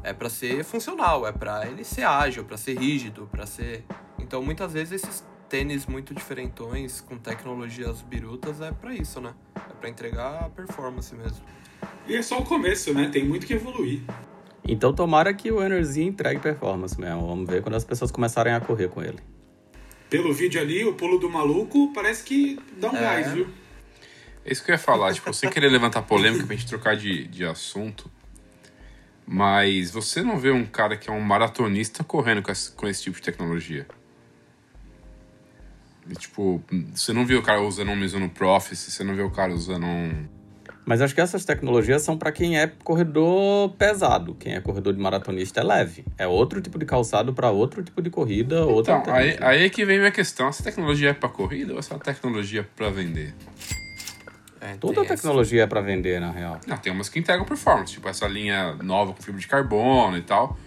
É 0.01 0.13
para 0.13 0.29
ser 0.29 0.63
funcional, 0.63 1.27
é 1.27 1.31
para 1.31 1.67
ele 1.67 1.83
ser 1.83 2.03
ágil, 2.03 2.45
para 2.45 2.55
ser 2.55 2.79
rígido, 2.79 3.27
para 3.29 3.45
ser. 3.45 3.83
Então, 4.17 4.41
muitas 4.41 4.71
vezes 4.71 5.03
esses 5.03 5.23
tênis 5.49 5.85
muito 5.87 6.13
diferentões 6.13 7.01
com 7.01 7.17
tecnologias 7.17 8.01
birutas 8.01 8.61
é 8.61 8.71
para 8.71 8.93
isso, 8.93 9.19
né? 9.19 9.33
É 9.55 9.73
para 9.73 9.89
entregar 9.89 10.45
a 10.45 10.49
performance 10.49 11.13
mesmo. 11.15 11.43
E 12.07 12.15
é 12.15 12.21
só 12.21 12.39
o 12.39 12.45
começo, 12.45 12.93
né? 12.93 13.09
Tem 13.11 13.25
muito 13.27 13.45
que 13.47 13.53
evoluir. 13.53 14.01
Então 14.63 14.93
tomara 14.93 15.33
que 15.33 15.51
o 15.51 15.63
Energy 15.63 16.03
entregue 16.03 16.39
performance 16.39 16.99
mesmo. 16.99 17.25
Vamos 17.27 17.49
ver 17.49 17.63
quando 17.63 17.75
as 17.75 17.83
pessoas 17.83 18.11
começarem 18.11 18.53
a 18.53 18.59
correr 18.59 18.87
com 18.89 19.01
ele. 19.01 19.17
Pelo 20.09 20.33
vídeo 20.33 20.61
ali, 20.61 20.85
o 20.85 20.93
pulo 20.93 21.17
do 21.19 21.29
maluco 21.29 21.91
parece 21.93 22.23
que 22.23 22.59
dá 22.77 22.89
um 22.91 22.95
É. 22.95 23.01
gás, 23.01 23.31
viu? 23.33 23.47
É 24.45 24.51
isso 24.51 24.63
que 24.63 24.71
eu 24.71 24.73
ia 24.73 24.79
falar, 24.79 25.13
tipo, 25.13 25.33
sem 25.33 25.49
querer 25.49 25.69
levantar 25.69 26.01
polêmica 26.03 26.45
pra 26.45 26.55
gente 26.55 26.67
trocar 26.67 26.95
de, 26.95 27.27
de 27.27 27.45
assunto. 27.45 28.09
Mas 29.25 29.91
você 29.91 30.21
não 30.23 30.39
vê 30.39 30.49
um 30.51 30.65
cara 30.65 30.97
que 30.97 31.09
é 31.09 31.13
um 31.13 31.19
maratonista 31.21 32.03
correndo 32.03 32.41
com 32.41 32.51
esse, 32.51 32.71
com 32.71 32.87
esse 32.87 33.03
tipo 33.03 33.17
de 33.17 33.21
tecnologia. 33.23 33.85
E, 36.07 36.13
tipo, 36.15 36.61
você 36.93 37.13
não 37.13 37.25
vê 37.25 37.35
o 37.35 37.41
cara 37.41 37.61
usando 37.61 37.89
um 37.89 37.95
Mizuno 37.95 38.29
Prophecy, 38.29 38.91
você 38.91 39.03
não 39.03 39.15
vê 39.15 39.21
o 39.21 39.31
cara 39.31 39.53
usando 39.53 39.85
um... 39.85 40.27
Mas 40.85 41.01
acho 41.01 41.13
que 41.13 41.21
essas 41.21 41.45
tecnologias 41.45 42.01
são 42.01 42.17
para 42.17 42.31
quem 42.31 42.57
é 42.57 42.65
corredor 42.65 43.69
pesado. 43.77 44.33
Quem 44.33 44.55
é 44.55 44.59
corredor 44.59 44.91
de 44.91 44.99
maratonista 44.99 45.59
é 45.59 45.63
leve. 45.63 46.03
É 46.17 46.25
outro 46.25 46.59
tipo 46.61 46.79
de 46.79 46.85
calçado 46.85 47.31
para 47.31 47.51
outro 47.51 47.83
tipo 47.83 48.01
de 48.01 48.09
corrida, 48.09 48.65
outra 48.65 48.97
Então, 48.97 49.13
aí, 49.13 49.37
aí 49.39 49.65
é 49.65 49.69
que 49.69 49.85
vem 49.85 49.99
minha 49.99 50.11
questão. 50.11 50.47
Essa 50.47 50.63
tecnologia 50.63 51.11
é 51.11 51.13
pra 51.13 51.29
corrida 51.29 51.73
ou 51.73 51.79
essa 51.79 51.97
tecnologia 51.99 52.61
é 52.61 52.63
pra 52.63 52.89
vender? 52.89 53.35
É, 54.59 54.73
Toda 54.77 55.01
essa. 55.01 55.15
tecnologia 55.15 55.63
é 55.63 55.67
para 55.67 55.81
vender, 55.81 56.19
na 56.19 56.31
real. 56.31 56.59
Ah, 56.67 56.77
tem 56.77 56.91
umas 56.91 57.07
que 57.07 57.19
entregam 57.19 57.45
performance, 57.45 57.93
tipo 57.93 58.09
essa 58.09 58.27
linha 58.27 58.73
nova 58.81 59.13
com 59.13 59.21
fibra 59.21 59.39
de 59.39 59.47
carbono 59.47 60.17
e 60.17 60.21
tal. 60.21 60.57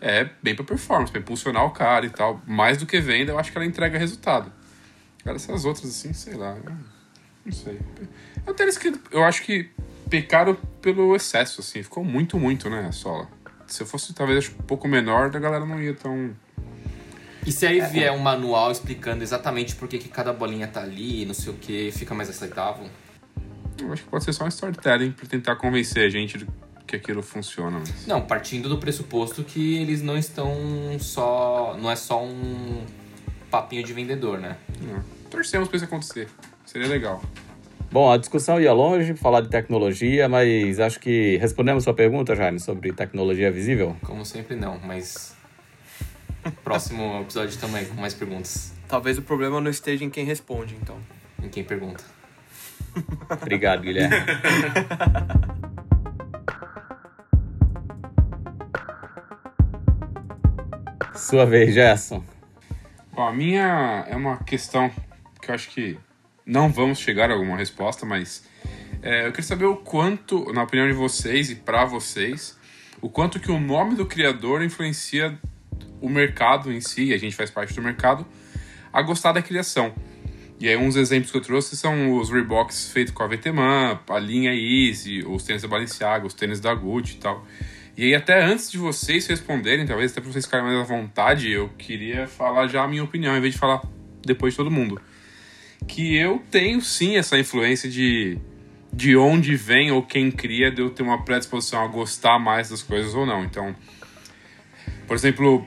É 0.00 0.28
bem 0.42 0.54
pra 0.54 0.64
performance, 0.64 1.12
pra 1.12 1.20
impulsionar 1.20 1.64
o 1.64 1.70
cara 1.70 2.04
e 2.04 2.10
tal. 2.10 2.42
Mais 2.46 2.76
do 2.76 2.86
que 2.86 2.98
venda, 3.00 3.32
eu 3.32 3.38
acho 3.38 3.52
que 3.52 3.58
ela 3.58 3.66
entrega 3.66 3.98
resultado. 3.98 4.52
Agora, 5.22 5.36
essas 5.36 5.64
outras, 5.64 5.90
assim, 5.90 6.12
sei 6.12 6.34
lá. 6.34 6.56
eu 6.56 6.72
Não 7.44 7.52
sei. 7.52 7.78
É 8.46 8.50
um 8.50 8.54
tênis 8.54 8.78
que 8.78 8.92
eu 9.10 9.24
acho 9.24 9.42
que 9.42 9.70
pecaram 10.08 10.56
pelo 10.80 11.14
excesso, 11.14 11.60
assim. 11.60 11.82
Ficou 11.82 12.04
muito, 12.04 12.38
muito, 12.38 12.68
né, 12.70 12.86
a 12.88 12.92
sola. 12.92 13.28
Se 13.66 13.82
eu 13.82 13.86
fosse, 13.86 14.12
talvez, 14.12 14.38
acho, 14.38 14.52
um 14.52 14.64
pouco 14.64 14.88
menor, 14.88 15.34
a 15.34 15.38
galera 15.38 15.64
não 15.64 15.80
ia 15.80 15.94
tão. 15.94 16.34
E 17.46 17.52
se 17.52 17.66
aí 17.66 17.80
vier 17.80 18.12
um 18.12 18.18
manual 18.18 18.70
explicando 18.70 19.22
exatamente 19.22 19.74
por 19.76 19.88
que, 19.88 19.98
que 19.98 20.08
cada 20.08 20.32
bolinha 20.32 20.66
tá 20.66 20.82
ali, 20.82 21.24
não 21.24 21.32
sei 21.32 21.52
o 21.52 21.56
que, 21.56 21.90
fica 21.92 22.14
mais 22.14 22.28
aceitável? 22.28 22.86
Eu 23.80 23.92
acho 23.92 24.02
que 24.02 24.10
pode 24.10 24.24
ser 24.24 24.32
só 24.32 24.44
um 24.44 24.48
storytelling 24.48 25.12
pra 25.12 25.26
tentar 25.26 25.56
convencer 25.56 26.04
a 26.04 26.10
gente 26.10 26.36
de 26.36 26.46
que 26.86 26.96
aquilo 26.96 27.22
funciona. 27.22 27.78
Mas... 27.78 28.06
Não, 28.06 28.20
partindo 28.20 28.68
do 28.68 28.76
pressuposto 28.76 29.44
que 29.44 29.76
eles 29.76 30.02
não 30.02 30.18
estão 30.18 30.52
só. 30.98 31.76
Não 31.80 31.90
é 31.90 31.96
só 31.96 32.22
um 32.22 32.84
papinho 33.50 33.82
de 33.82 33.92
vendedor, 33.92 34.38
né? 34.38 34.56
Não. 34.80 35.02
Torcemos 35.30 35.68
pra 35.68 35.76
isso 35.76 35.84
acontecer. 35.84 36.28
Seria 36.64 36.88
legal. 36.88 37.22
Bom, 37.90 38.10
a 38.10 38.16
discussão 38.16 38.60
ia 38.60 38.72
longe, 38.72 39.14
falar 39.14 39.40
de 39.40 39.48
tecnologia, 39.48 40.28
mas 40.28 40.78
acho 40.78 41.00
que 41.00 41.36
respondemos 41.38 41.82
sua 41.82 41.92
pergunta, 41.92 42.36
Jaime, 42.36 42.60
sobre 42.60 42.92
tecnologia 42.92 43.50
visível. 43.50 43.96
Como 44.02 44.24
sempre, 44.24 44.54
não, 44.54 44.78
mas. 44.78 45.34
Próximo 46.62 47.20
episódio 47.20 47.58
também, 47.58 47.84
com 47.84 47.94
mais 48.00 48.14
perguntas. 48.14 48.72
Talvez 48.86 49.18
o 49.18 49.22
problema 49.22 49.60
não 49.60 49.70
esteja 49.70 50.04
em 50.04 50.10
quem 50.10 50.24
responde, 50.24 50.76
então. 50.80 50.96
Em 51.42 51.48
quem 51.48 51.64
pergunta. 51.64 52.04
Obrigado, 53.42 53.82
Guilherme. 53.82 54.16
Sua 61.14 61.44
vez, 61.44 61.74
Gerson. 61.74 62.24
Bom, 63.20 63.28
a 63.28 63.32
minha 63.34 64.06
é 64.08 64.16
uma 64.16 64.38
questão 64.38 64.90
que 65.42 65.50
eu 65.50 65.54
acho 65.54 65.68
que 65.68 65.98
não 66.46 66.72
vamos 66.72 66.98
chegar 66.98 67.30
a 67.30 67.34
alguma 67.34 67.54
resposta, 67.54 68.06
mas 68.06 68.48
é, 69.02 69.26
eu 69.26 69.30
queria 69.30 69.46
saber 69.46 69.66
o 69.66 69.76
quanto, 69.76 70.50
na 70.54 70.62
opinião 70.62 70.88
de 70.88 70.94
vocês 70.94 71.50
e 71.50 71.56
pra 71.56 71.84
vocês, 71.84 72.58
o 72.98 73.10
quanto 73.10 73.38
que 73.38 73.52
o 73.52 73.60
nome 73.60 73.94
do 73.94 74.06
criador 74.06 74.62
influencia 74.62 75.38
o 76.00 76.08
mercado 76.08 76.72
em 76.72 76.80
si, 76.80 77.12
a 77.12 77.18
gente 77.18 77.36
faz 77.36 77.50
parte 77.50 77.74
do 77.74 77.82
mercado, 77.82 78.26
a 78.90 79.02
gostar 79.02 79.32
da 79.32 79.42
criação. 79.42 79.94
E 80.58 80.66
aí 80.66 80.78
uns 80.78 80.96
exemplos 80.96 81.30
que 81.30 81.36
eu 81.36 81.42
trouxe 81.42 81.76
são 81.76 82.16
os 82.16 82.30
Reeboks 82.30 82.90
feitos 82.90 83.12
com 83.12 83.22
a 83.22 83.26
VTman, 83.26 84.00
a 84.08 84.18
linha 84.18 84.54
Easy, 84.54 85.22
os 85.26 85.42
tênis 85.42 85.60
da 85.60 85.68
Balenciaga, 85.68 86.26
os 86.26 86.32
tênis 86.32 86.58
da 86.58 86.72
Gucci 86.74 87.16
e 87.16 87.18
tal. 87.18 87.46
E 88.00 88.04
aí 88.04 88.14
até 88.14 88.42
antes 88.42 88.70
de 88.70 88.78
vocês 88.78 89.26
responderem, 89.26 89.84
talvez 89.84 90.10
até 90.10 90.22
pra 90.22 90.32
vocês 90.32 90.46
ficarem 90.46 90.64
mais 90.64 90.78
à 90.78 90.82
vontade, 90.84 91.52
eu 91.52 91.68
queria 91.76 92.26
falar 92.26 92.66
já 92.66 92.82
a 92.82 92.88
minha 92.88 93.04
opinião, 93.04 93.36
em 93.36 93.42
vez 93.42 93.52
de 93.52 93.60
falar 93.60 93.82
depois 94.24 94.54
de 94.54 94.56
todo 94.56 94.70
mundo. 94.70 94.98
Que 95.86 96.16
eu 96.16 96.42
tenho 96.50 96.80
sim 96.80 97.18
essa 97.18 97.38
influência 97.38 97.90
de, 97.90 98.38
de 98.90 99.18
onde 99.18 99.54
vem 99.54 99.90
ou 99.90 100.02
quem 100.02 100.30
cria, 100.30 100.70
de 100.70 100.80
eu 100.80 100.88
ter 100.88 101.02
uma 101.02 101.22
predisposição 101.26 101.84
a 101.84 101.86
gostar 101.88 102.38
mais 102.38 102.70
das 102.70 102.82
coisas 102.82 103.14
ou 103.14 103.26
não. 103.26 103.44
Então, 103.44 103.76
por 105.06 105.14
exemplo, 105.14 105.66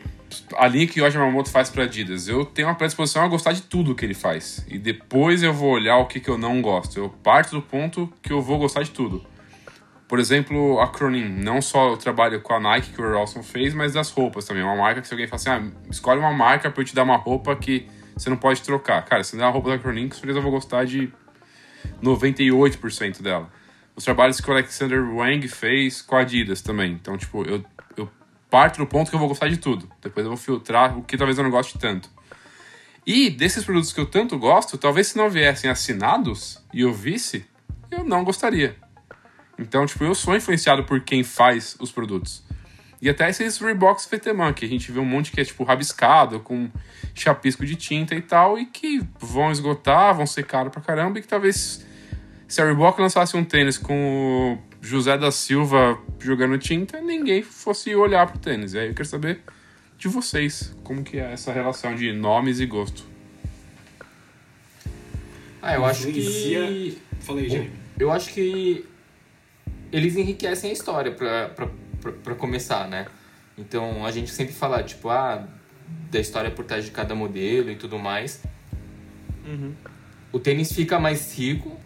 a 0.57 0.67
linha 0.67 0.87
que 0.87 0.99
o 0.99 1.05
Yoji 1.05 1.15
Yamamoto 1.15 1.51
faz 1.51 1.69
para 1.69 1.83
Adidas, 1.83 2.27
eu 2.27 2.43
tenho 2.45 2.67
uma 2.67 2.73
predisposição 2.73 3.23
a 3.23 3.27
gostar 3.27 3.53
de 3.53 3.61
tudo 3.61 3.93
que 3.93 4.03
ele 4.03 4.15
faz. 4.15 4.65
E 4.67 4.79
depois 4.79 5.43
eu 5.43 5.53
vou 5.53 5.69
olhar 5.69 5.97
o 5.97 6.07
que, 6.07 6.19
que 6.19 6.29
eu 6.29 6.39
não 6.39 6.63
gosto. 6.63 6.97
Eu 6.97 7.09
parto 7.09 7.51
do 7.51 7.61
ponto 7.61 8.11
que 8.23 8.33
eu 8.33 8.41
vou 8.41 8.57
gostar 8.57 8.81
de 8.81 8.89
tudo. 8.89 9.23
Por 10.07 10.19
exemplo, 10.19 10.79
a 10.79 10.87
Cronin, 10.87 11.27
não 11.27 11.61
só 11.61 11.93
o 11.93 11.97
trabalho 11.97 12.41
com 12.41 12.53
a 12.53 12.59
Nike 12.59 12.91
que 12.91 13.01
o 13.01 13.11
Rawson 13.11 13.41
fez, 13.41 13.73
mas 13.73 13.93
das 13.93 14.11
roupas 14.11 14.45
também. 14.45 14.63
Uma 14.63 14.75
marca 14.75 15.01
que 15.01 15.07
se 15.07 15.13
alguém 15.13 15.27
fala 15.27 15.35
assim, 15.35 15.49
ah, 15.49 15.89
escolhe 15.89 16.19
uma 16.19 16.33
marca 16.33 16.69
para 16.69 16.81
eu 16.81 16.85
te 16.85 16.93
dar 16.93 17.03
uma 17.03 17.17
roupa 17.17 17.55
que 17.55 17.87
você 18.15 18.29
não 18.29 18.37
pode 18.37 18.61
trocar. 18.61 19.03
Cara, 19.05 19.23
se 19.23 19.35
me 19.35 19.39
der 19.39 19.45
uma 19.45 19.53
roupa 19.53 19.69
da 19.69 19.79
Cronin, 19.79 20.09
com 20.09 20.15
certeza 20.15 20.37
eu 20.39 20.43
vou 20.43 20.51
gostar 20.51 20.85
de 20.85 21.11
98% 22.01 23.21
dela. 23.21 23.49
Os 23.95 24.03
trabalhos 24.03 24.39
que 24.39 24.49
o 24.49 24.53
Alexander 24.53 25.03
Wang 25.15 25.47
fez 25.47 26.01
com 26.01 26.15
a 26.15 26.21
Adidas 26.21 26.61
também. 26.61 26.91
Então, 26.93 27.17
tipo, 27.17 27.43
eu, 27.43 27.63
eu 27.95 28.09
parto 28.49 28.77
do 28.77 28.87
ponto 28.87 29.09
que 29.09 29.15
eu 29.15 29.19
vou 29.19 29.27
gostar 29.27 29.47
de 29.47 29.57
tudo. 29.57 29.89
Depois 30.01 30.25
eu 30.25 30.31
vou 30.31 30.37
filtrar 30.37 30.97
o 30.97 31.03
que 31.03 31.17
talvez 31.17 31.37
eu 31.37 31.43
não 31.43 31.51
goste 31.51 31.77
tanto. 31.77 32.09
E 33.05 33.29
desses 33.29 33.65
produtos 33.65 33.91
que 33.91 33.99
eu 33.99 34.05
tanto 34.05 34.37
gosto, 34.37 34.77
talvez 34.77 35.07
se 35.07 35.17
não 35.17 35.29
viessem 35.29 35.69
assinados 35.69 36.63
e 36.73 36.81
eu 36.81 36.93
visse, 36.93 37.45
eu 37.91 38.03
não 38.03 38.23
gostaria. 38.23 38.77
Então, 39.57 39.85
tipo, 39.85 40.03
eu 40.03 40.15
sou 40.15 40.35
influenciado 40.35 40.83
por 40.83 41.01
quem 41.01 41.23
faz 41.23 41.75
os 41.79 41.91
produtos. 41.91 42.43
E 43.01 43.09
até 43.09 43.29
esses 43.29 43.57
Reeboks 43.57 44.05
VTman, 44.05 44.53
que 44.53 44.65
a 44.65 44.67
gente 44.67 44.91
vê 44.91 44.99
um 44.99 45.05
monte 45.05 45.31
que 45.31 45.41
é, 45.41 45.43
tipo, 45.43 45.63
rabiscado, 45.63 46.39
com 46.39 46.69
chapisco 47.13 47.65
de 47.65 47.75
tinta 47.75 48.15
e 48.15 48.21
tal, 48.21 48.57
e 48.57 48.65
que 48.65 49.01
vão 49.19 49.51
esgotar, 49.51 50.15
vão 50.15 50.25
ser 50.25 50.45
caro 50.45 50.69
pra 50.69 50.81
caramba, 50.81 51.19
e 51.19 51.21
que 51.21 51.27
talvez 51.27 51.85
se 52.47 52.61
a 52.61 52.65
Reebok 52.65 53.01
lançasse 53.01 53.35
um 53.35 53.43
tênis 53.43 53.77
com 53.77 54.53
o 54.53 54.57
José 54.81 55.17
da 55.17 55.31
Silva 55.31 55.99
jogando 56.19 56.57
tinta, 56.57 57.01
ninguém 57.01 57.41
fosse 57.41 57.95
olhar 57.95 58.27
pro 58.27 58.39
tênis. 58.39 58.73
E 58.73 58.79
aí 58.79 58.87
eu 58.87 58.93
quero 58.93 59.07
saber 59.07 59.41
de 59.97 60.07
vocês, 60.07 60.73
como 60.83 61.03
que 61.03 61.17
é 61.17 61.33
essa 61.33 61.51
relação 61.51 61.95
de 61.95 62.13
nomes 62.13 62.59
e 62.59 62.65
gosto. 62.65 63.03
Ah, 65.61 65.75
eu 65.75 65.85
acho 65.85 66.07
que. 66.07 66.97
Falei. 67.21 67.71
Eu 67.97 68.11
acho 68.11 68.33
que 68.33 68.85
eles 69.93 70.15
enriquecem 70.15 70.71
a 70.71 70.73
história 70.73 71.11
pra 71.11 72.35
começar, 72.35 72.87
né? 72.89 73.05
Então 73.55 74.03
a 74.03 74.11
gente 74.11 74.31
sempre 74.31 74.53
fala, 74.53 74.81
tipo, 74.81 75.07
ah, 75.09 75.47
da 76.11 76.19
história 76.19 76.49
por 76.49 76.65
trás 76.65 76.83
de 76.83 76.91
cada 76.91 77.13
modelo 77.13 77.69
e 77.69 77.75
tudo 77.75 77.99
mais. 77.99 78.41
O 80.31 80.39
tênis 80.39 80.73
fica 80.73 80.99
mais 80.99 81.37
rico. 81.37 81.79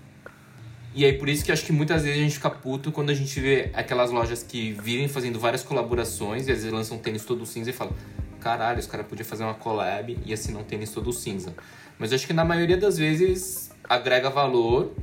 E 0.95 1.05
aí 1.05 1.13
por 1.13 1.27
isso 1.27 1.43
que 1.43 1.51
acho 1.51 1.65
que 1.65 1.73
muitas 1.73 2.03
vezes 2.03 2.17
a 2.17 2.23
gente 2.23 2.35
fica 2.35 2.49
puto 2.49 2.91
quando 2.91 3.09
a 3.09 3.13
gente 3.13 3.39
vê 3.39 3.69
aquelas 3.73 4.09
lojas 4.09 4.41
que 4.41 4.71
virem 4.71 5.07
fazendo 5.07 5.37
várias 5.37 5.61
colaborações 5.61 6.47
e 6.47 6.51
às 6.51 6.59
vezes 6.59 6.71
lançam 6.71 6.97
tênis 6.97 7.23
todo 7.23 7.45
cinza 7.45 7.69
e 7.69 7.73
fala 7.73 7.91
caralho, 8.39 8.79
os 8.79 8.87
caras 8.87 9.05
podiam 9.05 9.25
fazer 9.25 9.43
uma 9.43 9.53
collab 9.53 10.17
e 10.25 10.33
assinar 10.33 10.61
um 10.61 10.63
tênis 10.63 10.91
todo 10.91 11.11
cinza. 11.11 11.53
Mas 11.99 12.13
acho 12.13 12.25
que 12.25 12.33
na 12.33 12.45
maioria 12.45 12.77
das 12.77 12.97
vezes 12.97 13.69
agrega 13.83 14.29
valor 14.29 14.95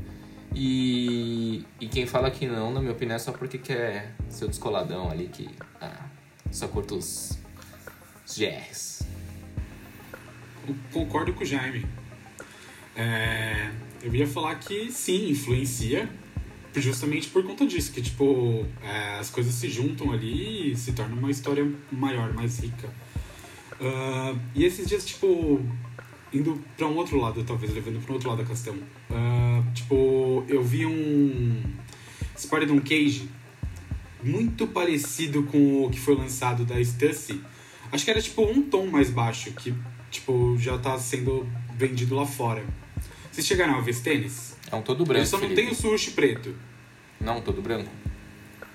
e, 0.54 1.64
e 1.80 1.88
quem 1.88 2.06
fala 2.06 2.30
que 2.30 2.46
não, 2.46 2.72
na 2.72 2.80
minha 2.80 2.92
opinião, 2.92 3.16
é 3.16 3.18
só 3.18 3.32
porque 3.32 3.58
quer 3.58 4.14
ser 4.28 4.44
o 4.44 4.48
descoladão 4.48 5.10
ali 5.10 5.28
que 5.28 5.48
ah, 5.80 6.06
só 6.50 6.68
curta 6.68 6.94
os, 6.94 7.38
os 8.26 8.38
GRs. 8.38 9.02
Concordo 10.92 11.32
com 11.32 11.42
o 11.42 11.46
Jaime. 11.46 11.84
É, 12.96 13.70
eu 14.02 14.14
ia 14.14 14.26
falar 14.26 14.54
que 14.56 14.90
sim, 14.92 15.30
influencia, 15.30 16.08
justamente 16.74 17.28
por 17.28 17.44
conta 17.44 17.66
disso, 17.66 17.92
que 17.92 18.00
tipo, 18.00 18.64
é, 18.82 19.18
as 19.18 19.30
coisas 19.30 19.54
se 19.54 19.68
juntam 19.68 20.12
ali 20.12 20.72
e 20.72 20.76
se 20.76 20.92
torna 20.92 21.14
uma 21.16 21.30
história 21.30 21.68
maior, 21.90 22.32
mais 22.32 22.60
rica. 22.60 22.88
Uh, 23.80 24.38
e 24.54 24.64
esses 24.64 24.86
dias, 24.86 25.04
tipo, 25.04 25.60
indo 26.34 26.60
para 26.76 26.86
um 26.86 26.96
outro 26.96 27.18
lado, 27.18 27.42
talvez, 27.44 27.72
levando 27.72 28.02
para 28.02 28.10
um 28.10 28.14
outro 28.14 28.28
lado 28.28 28.42
da 28.42 28.44
questão. 28.44 28.74
Uh, 28.74 29.72
tipo, 29.72 30.44
eu 30.48 30.62
vi 30.62 30.84
um 30.84 31.62
Spider-Man 32.36 32.80
Cage 32.80 33.28
muito 34.22 34.66
parecido 34.66 35.44
com 35.44 35.84
o 35.84 35.90
que 35.90 36.00
foi 36.00 36.16
lançado 36.16 36.64
da 36.64 36.82
Stussy. 36.82 37.40
Acho 37.92 38.04
que 38.04 38.10
era 38.10 38.20
tipo 38.20 38.42
um 38.42 38.62
tom 38.62 38.86
mais 38.86 39.10
baixo, 39.10 39.52
que 39.52 39.72
tipo 40.10 40.56
já 40.58 40.76
tá 40.78 40.98
sendo 40.98 41.46
vendido 41.76 42.14
lá 42.14 42.26
fora. 42.26 42.64
Vocês 43.30 43.46
chegaram 43.46 43.76
a 43.76 43.80
ver 43.80 43.92
esse 43.92 44.02
tênis? 44.02 44.56
É 44.70 44.74
um 44.74 44.82
todo 44.82 45.04
branco. 45.04 45.22
Eu 45.22 45.26
só 45.26 45.36
não 45.36 45.48
Felipe. 45.48 45.60
tenho 45.60 45.72
o 45.72 45.74
sushi 45.74 46.12
preto. 46.12 46.54
Não, 47.20 47.40
todo 47.40 47.60
branco. 47.62 47.90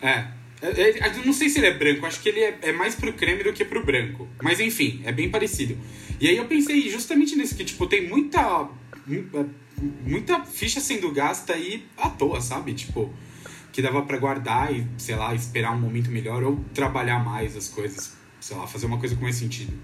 É. 0.01 0.25
É, 0.61 0.81
é, 0.81 1.07
Eu 1.07 1.25
não 1.25 1.33
sei 1.33 1.49
se 1.49 1.59
ele 1.59 1.67
é 1.67 1.73
branco, 1.73 2.05
acho 2.05 2.19
que 2.19 2.29
ele 2.29 2.41
é, 2.41 2.57
é 2.63 2.71
mais 2.73 2.93
pro 2.95 3.13
creme 3.13 3.43
do 3.43 3.53
que 3.53 3.63
pro 3.63 3.85
branco. 3.85 4.27
Mas 4.41 4.59
enfim, 4.59 5.01
é 5.05 5.11
bem 5.11 5.29
parecido. 5.29 5.77
E 6.19 6.27
aí 6.27 6.37
eu 6.37 6.45
pensei 6.47 6.89
justamente 6.89 7.35
nisso, 7.35 7.55
que 7.55 7.63
tipo, 7.63 7.87
tem 7.87 8.07
muita. 8.07 8.67
mu- 9.07 9.49
muita 10.05 10.43
ficha 10.43 10.79
sendo 10.81 11.11
gasta 11.11 11.53
aí 11.53 11.87
à 11.97 12.09
toa, 12.09 12.41
sabe? 12.41 12.73
Tipo, 12.73 13.13
que 13.71 13.81
dava 13.81 14.01
pra 14.01 14.17
guardar 14.17 14.73
e, 14.73 14.85
sei 14.97 15.15
lá, 15.15 15.33
esperar 15.33 15.71
um 15.73 15.79
momento 15.79 16.09
melhor 16.11 16.43
ou 16.43 16.63
trabalhar 16.73 17.23
mais 17.23 17.55
as 17.55 17.69
coisas. 17.69 18.17
Sei 18.41 18.55
lá, 18.57 18.67
fazer 18.67 18.85
uma 18.85 18.97
coisa 18.99 19.15
com 19.15 19.21
mais 19.23 19.35
sentido. 19.35 19.77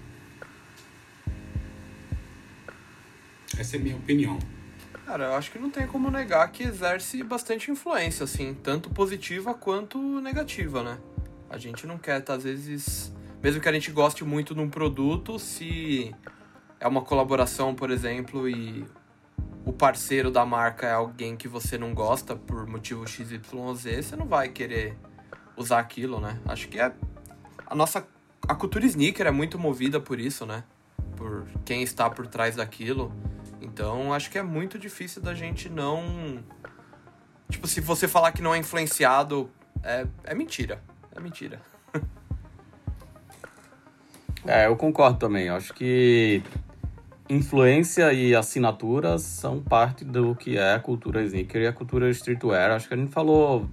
Essa 3.58 3.76
é 3.76 3.80
a 3.80 3.82
minha 3.82 3.96
opinião. 3.96 4.38
Cara, 5.06 5.26
eu 5.26 5.34
acho 5.34 5.50
que 5.52 5.58
não 5.58 5.70
tem 5.70 5.86
como 5.86 6.10
negar 6.10 6.50
que 6.50 6.64
exerce 6.64 7.22
bastante 7.22 7.70
influência, 7.70 8.24
assim, 8.24 8.54
tanto 8.62 8.90
positiva 8.90 9.54
quanto 9.54 10.20
negativa, 10.20 10.82
né? 10.82 10.98
A 11.48 11.56
gente 11.56 11.86
não 11.86 11.96
quer, 11.96 12.20
tá, 12.22 12.34
às 12.34 12.42
vezes, 12.42 13.12
mesmo 13.42 13.60
que 13.60 13.68
a 13.68 13.72
gente 13.72 13.90
goste 13.90 14.24
muito 14.24 14.54
de 14.54 14.60
um 14.60 14.68
produto, 14.68 15.38
se 15.38 16.14
é 16.80 16.86
uma 16.86 17.02
colaboração, 17.02 17.74
por 17.74 17.90
exemplo, 17.90 18.48
e 18.48 18.84
o 19.64 19.72
parceiro 19.72 20.30
da 20.30 20.44
marca 20.44 20.86
é 20.86 20.92
alguém 20.92 21.36
que 21.36 21.48
você 21.48 21.76
não 21.76 21.94
gosta 21.94 22.36
por 22.36 22.66
motivo 22.66 23.06
XYZ, 23.06 24.04
você 24.04 24.16
não 24.16 24.26
vai 24.26 24.48
querer 24.48 24.96
usar 25.56 25.78
aquilo, 25.78 26.20
né? 26.20 26.38
Acho 26.46 26.68
que 26.68 26.78
é 26.78 26.92
a 27.66 27.74
nossa 27.74 28.06
a 28.48 28.54
cultura 28.54 28.86
sneaker 28.86 29.26
é 29.26 29.30
muito 29.30 29.58
movida 29.58 30.00
por 30.00 30.20
isso, 30.20 30.46
né? 30.46 30.62
Por 31.16 31.46
quem 31.64 31.82
está 31.82 32.08
por 32.08 32.26
trás 32.26 32.56
daquilo. 32.56 33.12
Então, 33.60 34.12
acho 34.12 34.30
que 34.30 34.38
é 34.38 34.42
muito 34.42 34.78
difícil 34.78 35.20
da 35.20 35.34
gente 35.34 35.68
não. 35.68 36.44
Tipo, 37.50 37.66
se 37.66 37.80
você 37.80 38.06
falar 38.06 38.32
que 38.32 38.42
não 38.42 38.54
é 38.54 38.58
influenciado, 38.58 39.50
é, 39.82 40.06
é 40.24 40.34
mentira. 40.34 40.82
É 41.14 41.20
mentira. 41.20 41.60
É, 44.46 44.66
eu 44.66 44.76
concordo 44.76 45.18
também. 45.18 45.48
Acho 45.48 45.74
que 45.74 46.42
influência 47.28 48.12
e 48.12 48.34
assinaturas 48.34 49.22
são 49.22 49.60
parte 49.60 50.04
do 50.04 50.34
que 50.36 50.56
é 50.56 50.74
a 50.74 50.78
cultura 50.78 51.22
sneaker 51.24 51.62
e 51.62 51.66
a 51.66 51.72
cultura 51.72 52.08
streetwear. 52.10 52.70
Acho 52.70 52.86
que 52.86 52.94
a 52.94 52.96
gente 52.96 53.10
falou 53.10 53.68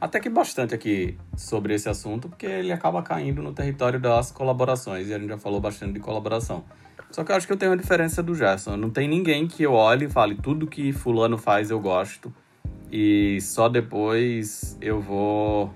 até 0.00 0.20
que 0.20 0.30
bastante 0.30 0.74
aqui 0.74 1.18
sobre 1.36 1.74
esse 1.74 1.88
assunto, 1.88 2.28
porque 2.28 2.46
ele 2.46 2.72
acaba 2.72 3.02
caindo 3.02 3.42
no 3.42 3.52
território 3.52 4.00
das 4.00 4.30
colaborações 4.30 5.08
e 5.08 5.14
a 5.14 5.18
gente 5.18 5.28
já 5.28 5.38
falou 5.38 5.60
bastante 5.60 5.92
de 5.94 6.00
colaboração. 6.00 6.64
Só 7.10 7.24
que 7.24 7.32
eu 7.32 7.36
acho 7.36 7.46
que 7.46 7.52
eu 7.52 7.56
tenho 7.56 7.72
uma 7.72 7.76
diferença 7.76 8.22
do 8.22 8.34
Gerson. 8.34 8.76
Não 8.76 8.88
tem 8.88 9.08
ninguém 9.08 9.48
que 9.48 9.64
eu 9.64 9.72
olhe 9.72 10.06
e 10.06 10.08
fale 10.08 10.36
tudo 10.36 10.66
que 10.66 10.92
fulano 10.92 11.36
faz 11.36 11.70
eu 11.70 11.80
gosto 11.80 12.32
e 12.90 13.40
só 13.40 13.68
depois 13.68 14.78
eu 14.80 15.00
vou 15.00 15.74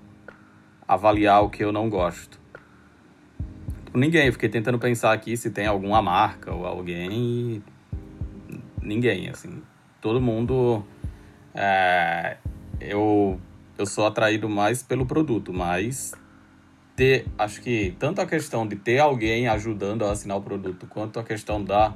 avaliar 0.87 1.43
o 1.43 1.51
que 1.51 1.65
eu 1.65 1.73
não 1.73 1.91
gosto. 1.91 2.44
Tipo, 3.95 3.99
ninguém. 3.99 4.27
Eu 4.27 4.33
fiquei 4.33 4.49
tentando 4.49 4.79
pensar 4.79 5.13
aqui 5.13 5.37
se 5.37 5.51
tem 5.51 5.67
alguma 5.67 6.03
marca 6.03 6.53
ou 6.53 6.67
alguém 6.67 7.13
e 7.13 7.63
ninguém, 8.83 9.31
assim. 9.31 9.63
Todo 10.01 10.21
mundo. 10.21 10.85
é, 11.55 12.37
eu, 12.81 13.41
eu 13.79 13.87
sou 13.87 14.07
atraído 14.07 14.49
mais 14.49 14.83
pelo 14.83 15.07
produto, 15.07 15.53
mas 15.53 16.13
ter, 16.97 17.27
acho 17.39 17.61
que 17.63 17.95
tanto 17.99 18.21
a 18.21 18.27
questão 18.27 18.67
de 18.67 18.77
ter 18.77 18.99
alguém 18.99 19.47
ajudando 19.49 20.05
a 20.05 20.11
assinar 20.11 20.37
o 20.37 20.43
produto, 20.43 20.87
quanto 20.89 21.21
a 21.21 21.25
questão 21.25 21.63
da 21.63 21.95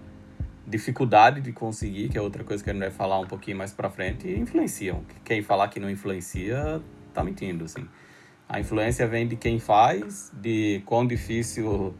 dificuldade 0.67 1.41
de 1.41 1.53
conseguir, 1.53 2.09
que 2.11 2.19
é 2.19 2.21
outra 2.21 2.45
coisa 2.45 2.63
que 2.63 2.71
a 2.71 2.73
gente 2.73 2.83
vai 2.83 2.91
falar 2.91 3.19
um 3.19 3.27
pouquinho 3.27 3.57
mais 3.57 3.73
pra 3.73 3.91
frente, 3.91 4.29
influenciam. 4.29 5.03
Quem 5.25 5.43
falar 5.43 5.69
que 5.69 5.81
não 5.81 5.91
influencia, 5.91 6.81
tá 7.13 7.25
mentindo, 7.25 7.65
assim. 7.65 7.89
A 8.49 8.59
influência 8.61 9.07
vem 9.07 9.27
de 9.29 9.37
quem 9.37 9.59
faz, 9.59 10.31
de 10.33 10.83
quão 10.87 11.07
difícil 11.07 11.95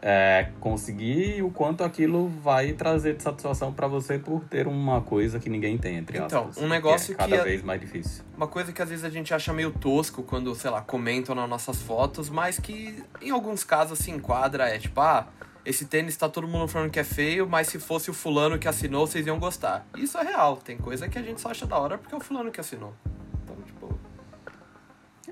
é 0.00 0.50
conseguir 0.60 1.38
e 1.38 1.42
o 1.42 1.50
quanto 1.50 1.82
aquilo 1.82 2.28
vai 2.28 2.72
trazer 2.72 3.16
de 3.16 3.22
satisfação 3.22 3.72
pra 3.72 3.86
você 3.88 4.18
por 4.18 4.44
ter 4.44 4.66
uma 4.68 5.00
coisa 5.00 5.38
que 5.40 5.48
ninguém 5.50 5.76
tem, 5.76 5.96
entre 5.96 6.18
Então, 6.18 6.48
aspas. 6.48 6.58
um 6.64 6.68
negócio 6.68 7.14
que 7.16 7.20
é 7.20 7.24
que 7.24 7.30
cada 7.30 7.42
é- 7.42 7.44
vez 7.44 7.62
mais 7.62 7.80
difícil. 7.80 8.24
Uma 8.36 8.46
coisa 8.46 8.72
que 8.72 8.80
às 8.80 8.88
vezes 8.88 9.04
a 9.04 9.10
gente 9.10 9.34
acha 9.34 9.52
meio 9.52 9.70
tosco 9.72 10.22
quando, 10.22 10.54
sei 10.54 10.70
lá, 10.70 10.80
comentam 10.80 11.34
nas 11.34 11.48
nossas 11.48 11.82
fotos, 11.82 12.30
mas 12.30 12.58
que 12.58 13.02
em 13.20 13.30
alguns 13.30 13.64
casos 13.64 13.98
se 13.98 14.10
enquadra 14.10 14.68
é 14.68 14.78
tipo, 14.78 15.00
ah, 15.00 15.26
esse 15.64 15.86
tênis 15.86 16.16
tá 16.16 16.28
todo 16.28 16.46
mundo 16.46 16.68
falando 16.68 16.90
que 16.90 17.00
é 17.00 17.04
feio, 17.04 17.48
mas 17.48 17.66
se 17.66 17.78
fosse 17.80 18.08
o 18.10 18.14
fulano 18.14 18.58
que 18.58 18.68
assinou, 18.68 19.06
vocês 19.06 19.26
iam 19.26 19.38
gostar. 19.40 19.84
Isso 19.96 20.16
é 20.18 20.22
real, 20.22 20.56
tem 20.58 20.76
coisa 20.78 21.08
que 21.08 21.18
a 21.18 21.22
gente 21.22 21.40
só 21.40 21.50
acha 21.50 21.66
da 21.66 21.76
hora 21.78 21.98
porque 21.98 22.14
é 22.14 22.18
o 22.18 22.20
fulano 22.20 22.50
que 22.52 22.60
assinou. 22.60 22.94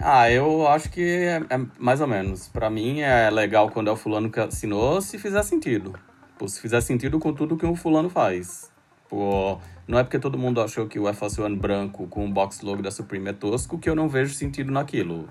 Ah, 0.01 0.31
eu 0.31 0.67
acho 0.69 0.91
que 0.91 1.01
é, 1.03 1.43
é 1.49 1.61
mais 1.79 2.01
ou 2.01 2.07
menos. 2.07 2.49
Pra 2.49 2.69
mim 2.69 3.01
é 3.01 3.31
legal 3.31 3.71
quando 3.71 3.89
é 3.89 3.93
o 3.93 3.97
fulano 3.97 4.31
que 4.31 4.41
assinou, 4.41 5.01
se 5.01 5.19
fizer 5.19 5.43
sentido. 5.43 5.95
Pô, 6.39 6.49
se 6.49 6.61
fizer 6.61 6.81
sentido 6.81 7.19
com 7.19 7.33
tudo 7.33 7.57
que 7.57 7.65
o 7.65 7.77
fulano 7.77 8.11
faz. 8.11 8.71
Pô, 9.09 9.59
não 9.87 9.99
é 9.99 10.03
porque 10.03 10.19
todo 10.19 10.37
mundo 10.37 10.61
achou 10.61 10.89
que 10.89 10.99
o 10.99 11.13
Force 11.15 11.41
One 11.41 11.55
branco 11.57 12.09
com 12.09 12.27
o 12.27 12.31
box 12.33 12.61
logo 12.63 12.83
da 12.83 12.91
Supreme 12.91 13.29
é 13.31 13.33
tosco 13.33 13.79
que 13.79 13.89
eu 13.89 13.95
não 13.95 14.09
vejo 14.09 14.35
sentido 14.35 14.73
naquilo. 14.73 15.29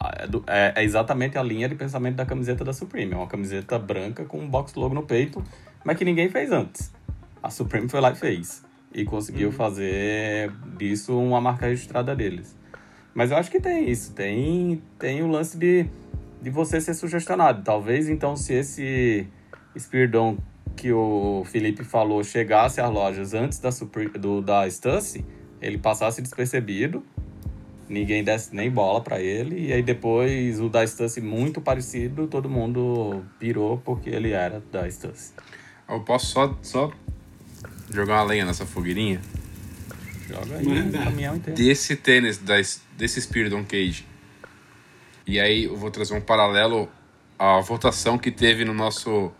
Ah, 0.00 0.12
É, 0.18 0.26
do- 0.26 0.42
é- 0.46 0.72
é 0.76 0.82
exatamente 0.84 1.38
a 1.38 1.42
linha 1.42 1.68
de 1.68 1.76
pensamento 1.76 2.16
da 2.16 2.26
camiseta 2.26 2.64
da 2.64 2.72
Supreme. 2.72 3.12
É 3.12 3.16
uma 3.16 3.28
camiseta 3.28 3.78
branca 3.78 4.24
com 4.24 4.40
um 4.40 4.48
box 4.48 4.74
logo 4.74 4.94
no 4.94 5.04
peito, 5.04 5.42
mas 5.84 5.96
que 5.96 6.04
ninguém 6.04 6.28
fez 6.28 6.50
antes. 6.50 6.92
A 7.42 7.48
Supreme 7.50 7.88
foi 7.88 8.00
lá 8.00 8.10
e 8.10 8.16
fez. 8.16 8.64
E 8.92 9.04
conseguiu 9.04 9.52
fazer 9.52 10.50
disso 10.76 11.16
uma 11.16 11.40
marca 11.40 11.66
registrada 11.66 12.16
deles. 12.16 12.58
Mas 13.14 13.30
eu 13.30 13.36
acho 13.36 13.50
que 13.50 13.60
tem 13.60 13.90
isso. 13.90 14.12
Tem, 14.12 14.82
tem 14.98 15.22
o 15.22 15.26
lance 15.28 15.56
de, 15.56 15.86
de 16.40 16.50
você 16.50 16.80
ser 16.80 16.94
sugestionado. 16.94 17.62
Talvez, 17.62 18.08
então, 18.08 18.36
se 18.36 18.54
esse 18.54 19.26
Spiridon 19.76 20.38
que 20.76 20.92
o 20.92 21.44
Felipe 21.46 21.84
falou 21.84 22.24
chegasse 22.24 22.80
às 22.80 22.90
lojas 22.90 23.34
antes 23.34 23.58
da, 23.58 23.70
do, 24.18 24.40
da 24.40 24.68
Stussy, 24.70 25.24
ele 25.60 25.76
passasse 25.76 26.22
despercebido, 26.22 27.04
ninguém 27.88 28.24
desse 28.24 28.54
nem 28.54 28.70
bola 28.70 29.00
pra 29.00 29.20
ele, 29.20 29.66
e 29.66 29.72
aí 29.72 29.82
depois 29.82 30.60
o 30.60 30.68
da 30.68 30.86
Stussy 30.86 31.20
muito 31.20 31.60
parecido, 31.60 32.26
todo 32.26 32.48
mundo 32.48 33.22
pirou 33.38 33.76
porque 33.78 34.08
ele 34.08 34.30
era 34.30 34.62
da 34.72 34.90
Stussy. 34.90 35.34
Eu 35.88 36.00
posso 36.00 36.26
só, 36.26 36.56
só 36.62 36.92
jogar 37.92 38.14
uma 38.14 38.24
lenha 38.24 38.44
nessa 38.46 38.64
fogueirinha? 38.64 39.20
Joga 40.30 40.58
aí 40.58 40.64
Manda. 40.64 40.98
um 40.98 41.04
caminhão 41.04 41.36
inteiro. 41.36 41.60
Desse 41.60 41.96
tênis, 41.96 42.40
desse 42.96 43.20
Spiridon 43.20 43.64
Cage. 43.64 44.06
E 45.26 45.40
aí 45.40 45.64
eu 45.64 45.76
vou 45.76 45.90
trazer 45.90 46.14
um 46.14 46.20
paralelo 46.20 46.88
à 47.38 47.60
votação 47.60 48.16
que 48.16 48.30
teve 48.30 48.64
no 48.64 48.72
nosso, 48.72 49.32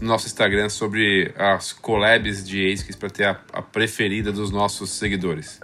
no 0.00 0.06
nosso 0.06 0.26
Instagram 0.26 0.68
sobre 0.68 1.32
as 1.36 1.72
collabs 1.72 2.46
de 2.46 2.72
ASICS 2.72 2.96
para 2.96 3.10
ter 3.10 3.24
a, 3.24 3.40
a 3.52 3.62
preferida 3.62 4.32
dos 4.32 4.50
nossos 4.50 4.90
seguidores. 4.90 5.60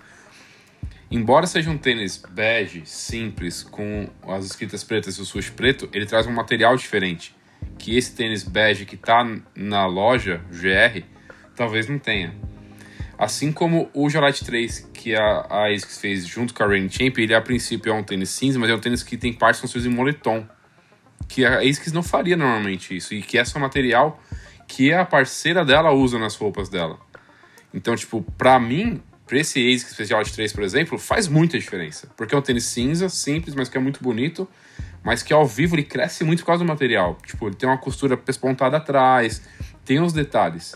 Embora 1.11 1.47
seja 1.47 1.71
um 1.71 1.77
tênis 1.77 2.23
bege, 2.31 2.85
simples, 2.87 3.63
com 3.63 4.09
as 4.27 4.47
escritas 4.47 4.83
pretas 4.83 5.17
e 5.17 5.21
o 5.21 5.27
swoosh 5.27 5.51
preto, 5.51 5.89
ele 5.93 6.07
traz 6.07 6.27
um 6.27 6.33
material 6.33 6.75
diferente. 6.77 7.35
Que 7.79 7.97
esse 7.97 8.15
tênis 8.15 8.43
bege 8.43 8.87
que 8.87 8.97
tá 8.97 9.23
na 9.55 9.85
loja, 9.85 10.41
GR, 10.51 11.05
talvez 11.55 11.87
não 11.87 11.99
tenha. 11.99 12.35
Assim 13.23 13.53
como 13.53 13.89
o 13.95 14.11
Jorite 14.11 14.45
3, 14.45 14.91
que 14.93 15.15
a, 15.15 15.47
a 15.49 15.69
ASICS 15.69 15.99
fez 16.01 16.27
junto 16.27 16.53
com 16.53 16.65
a 16.65 16.67
Rain 16.67 16.91
Champ, 16.91 17.17
ele 17.19 17.33
a 17.33 17.41
princípio 17.41 17.93
é 17.93 17.95
um 17.95 18.03
tênis 18.03 18.31
cinza, 18.31 18.59
mas 18.59 18.69
é 18.69 18.75
um 18.75 18.81
tênis 18.81 19.05
que 19.05 19.17
tem 19.17 19.33
partes 19.33 19.61
construídas 19.61 19.93
em 19.93 19.95
moletom. 19.95 20.45
Que 21.29 21.45
a 21.45 21.61
ASICS 21.61 21.93
não 21.93 22.03
faria 22.03 22.37
normalmente 22.37 22.97
isso. 22.97 23.15
E 23.15 23.23
que 23.23 23.39
esse 23.39 23.55
é 23.55 23.59
um 23.61 23.63
material 23.63 24.21
que 24.67 24.93
a 24.93 25.05
parceira 25.05 25.65
dela 25.65 25.93
usa 25.93 26.19
nas 26.19 26.35
roupas 26.35 26.69
dela. 26.69 26.99
Então, 27.73 27.95
tipo, 27.95 28.23
pra 28.37 28.59
mim, 28.59 29.01
pra 29.25 29.39
esse 29.39 29.73
ASICS 29.73 29.93
Special 29.93 30.25
3, 30.25 30.53
por 30.53 30.65
exemplo, 30.65 30.99
faz 30.99 31.29
muita 31.29 31.57
diferença. 31.57 32.09
Porque 32.17 32.35
é 32.35 32.39
um 32.39 32.43
tênis 32.43 32.65
cinza, 32.65 33.09
simples, 33.09 33.55
mas 33.55 33.69
que 33.69 33.79
é 33.79 33.81
muito 33.81 34.03
bonito. 34.03 34.49
Mas 35.05 35.23
que 35.23 35.33
ao 35.33 35.47
vivo 35.47 35.77
ele 35.77 35.85
cresce 35.85 36.25
muito 36.25 36.41
por 36.41 36.47
causa 36.47 36.65
do 36.65 36.67
material. 36.67 37.17
Tipo, 37.25 37.47
ele 37.47 37.55
tem 37.55 37.69
uma 37.69 37.79
costura 37.79 38.17
pespontada 38.17 38.79
atrás, 38.79 39.43
tem 39.85 40.01
os 40.01 40.13
detalhes. 40.13 40.75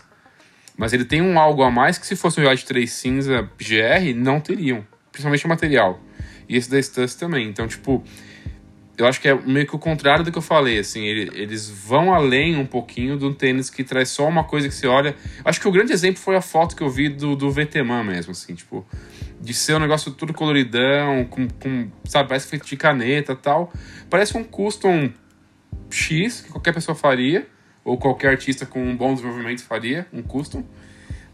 Mas 0.77 0.93
ele 0.93 1.05
tem 1.05 1.23
um 1.23 1.39
algo 1.39 1.62
a 1.62 1.71
mais 1.71 1.99
que 1.99 2.07
se 2.07 2.15
fosse 2.15 2.41
um 2.41 2.45
Yacht 2.45 2.67
3 2.67 2.91
cinza 2.91 3.51
GR, 3.59 4.15
não 4.15 4.41
teriam. 4.41 4.87
principalmente 5.11 5.47
o 5.47 5.49
material. 5.49 6.01
E 6.49 6.57
esse 6.57 6.71
da 6.71 6.79
Stance 6.79 7.19
também. 7.19 7.49
Então, 7.49 7.67
tipo, 7.67 8.05
eu 8.99 9.07
acho 9.07 9.21
que 9.21 9.29
é 9.29 9.35
meio 9.35 9.67
que 9.67 9.77
o 9.77 9.79
contrário 9.79 10.25
do 10.25 10.33
que 10.33 10.39
eu 10.39 10.43
falei, 10.43 10.79
assim, 10.79 11.05
ele, 11.05 11.31
eles 11.35 11.69
vão 11.69 12.15
além 12.15 12.57
um 12.57 12.65
pouquinho 12.65 13.17
do 13.17 13.35
tênis 13.35 13.69
que 13.69 13.85
traz 13.85 14.09
só 14.09 14.27
uma 14.27 14.45
coisa 14.45 14.69
que 14.69 14.75
você 14.75 14.87
olha. 14.87 15.15
Acho 15.45 15.61
que 15.61 15.69
o 15.69 15.73
grande 15.73 15.93
exemplo 15.93 16.21
foi 16.21 16.37
a 16.37 16.41
foto 16.41 16.75
que 16.75 16.83
eu 16.83 16.89
vi 16.89 17.09
do, 17.09 17.37
do 17.37 17.51
VTman 17.51 18.05
mesmo, 18.05 18.33
assim, 18.33 18.55
tipo, 18.55 18.87
de 19.41 19.53
ser 19.53 19.75
um 19.75 19.81
negócio 19.81 20.12
tudo 20.12 20.33
coloridão, 20.33 21.25
com, 21.27 21.47
com 21.49 21.91
sabe, 22.05 22.29
parece 22.29 22.49
feito 22.49 22.67
de 22.67 22.77
caneta 22.77 23.37
tal. 23.37 23.71
Parece 24.09 24.37
um 24.37 24.45
custom 24.45 25.11
X 25.91 26.41
que 26.41 26.51
qualquer 26.51 26.73
pessoa 26.73 26.95
faria, 26.95 27.47
ou 27.87 27.96
qualquer 27.96 28.31
artista 28.33 28.66
com 28.66 28.83
um 28.83 28.96
bom 28.96 29.14
desenvolvimento 29.14 29.62
faria, 29.62 30.07
um 30.12 30.20
custom. 30.20 30.64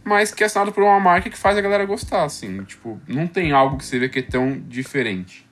Mas 0.04 0.34
que 0.34 0.42
é 0.42 0.46
assinado 0.46 0.70
por 0.70 0.82
uma 0.82 1.00
marca 1.00 1.30
que 1.30 1.38
faz 1.38 1.56
a 1.56 1.60
galera 1.62 1.86
gostar, 1.86 2.24
assim. 2.24 2.62
Tipo, 2.64 3.00
não 3.08 3.26
tem 3.26 3.52
algo 3.52 3.78
que 3.78 3.84
você 3.86 3.98
vê 3.98 4.08
que 4.08 4.18
é 4.18 4.22
tão 4.22 4.60
diferente. 4.68 5.46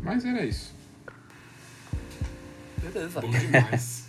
Mas 0.00 0.24
era 0.24 0.42
isso. 0.44 0.74
Beleza. 2.78 3.20
Bom 3.20 3.30
demais. 3.30 4.08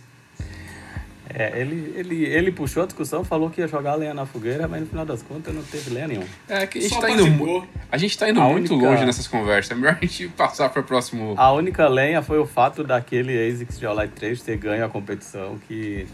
É, 1.32 1.60
ele, 1.60 1.94
ele, 1.96 2.24
ele 2.24 2.50
puxou 2.50 2.82
a 2.82 2.86
discussão, 2.86 3.22
falou 3.22 3.48
que 3.50 3.60
ia 3.60 3.68
jogar 3.68 3.94
lenha 3.94 4.12
na 4.12 4.26
fogueira, 4.26 4.66
mas 4.66 4.80
no 4.80 4.86
final 4.88 5.06
das 5.06 5.22
contas 5.22 5.54
não 5.54 5.62
teve 5.62 5.90
lenha 5.90 6.08
nenhuma. 6.08 6.26
É 6.48 6.66
que 6.66 6.78
a 6.78 6.80
gente 6.80 6.92
Só 6.92 7.00
tá 7.00 7.08
indo, 7.08 7.68
a 7.92 7.96
gente 7.96 8.18
tá 8.18 8.28
indo 8.28 8.40
A 8.40 8.48
muito 8.48 8.74
única- 8.74 8.90
longe 8.90 9.04
nessas 9.04 9.28
conversas. 9.28 9.70
É 9.70 9.74
melhor 9.76 9.96
a 10.02 10.04
gente 10.04 10.26
passar 10.30 10.68
para 10.70 10.80
o 10.80 10.84
próximo. 10.84 11.34
A 11.36 11.52
única 11.52 11.86
lenha 11.86 12.20
foi 12.20 12.40
o 12.40 12.46
fato 12.46 12.82
daquele 12.82 13.46
ASICS 13.48 13.78
Geolite 13.78 14.12
3 14.14 14.42
ter 14.42 14.56
ganho 14.56 14.84
a 14.84 14.88
competição, 14.88 15.56
que 15.68 16.04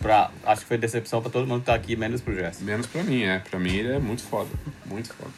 pra, 0.00 0.30
acho 0.44 0.62
que 0.62 0.68
foi 0.68 0.78
decepção 0.78 1.20
pra 1.22 1.30
todo 1.30 1.46
mundo 1.46 1.60
que 1.60 1.66
tá 1.66 1.74
aqui, 1.74 1.94
menos 1.96 2.20
pro 2.20 2.34
Gerson. 2.34 2.64
Menos 2.64 2.86
pra 2.86 3.02
mim, 3.04 3.22
é. 3.22 3.38
Pra 3.38 3.58
mim 3.60 3.74
ele 3.76 3.92
é 3.92 3.98
muito 3.98 4.22
foda. 4.22 4.50
Muito 4.86 5.12
foda. 5.14 5.32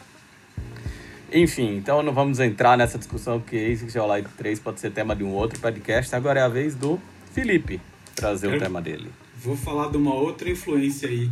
Enfim, 1.33 1.77
então 1.77 2.03
não 2.03 2.12
vamos 2.12 2.38
entrar 2.40 2.77
nessa 2.77 2.98
discussão, 2.98 3.40
porque 3.40 3.57
ASICS 3.57 3.92
Geolite 3.92 4.29
3 4.37 4.59
pode 4.61 4.81
ser 4.81 4.90
tema 4.90 5.16
de 5.16 5.25
um 5.25 5.31
outro 5.31 5.59
podcast. 5.61 6.14
Agora 6.14 6.40
é 6.40 6.42
a 6.42 6.48
vez 6.48 6.75
do 6.75 7.01
Felipe 7.33 7.81
trazer 8.14 8.48
o 8.48 8.55
Eu- 8.55 8.59
tema 8.59 8.83
dele. 8.83 9.11
Vou 9.38 9.57
falar 9.57 9.90
de 9.90 9.96
uma 9.96 10.14
outra 10.14 10.48
influência 10.51 11.09
aí. 11.09 11.31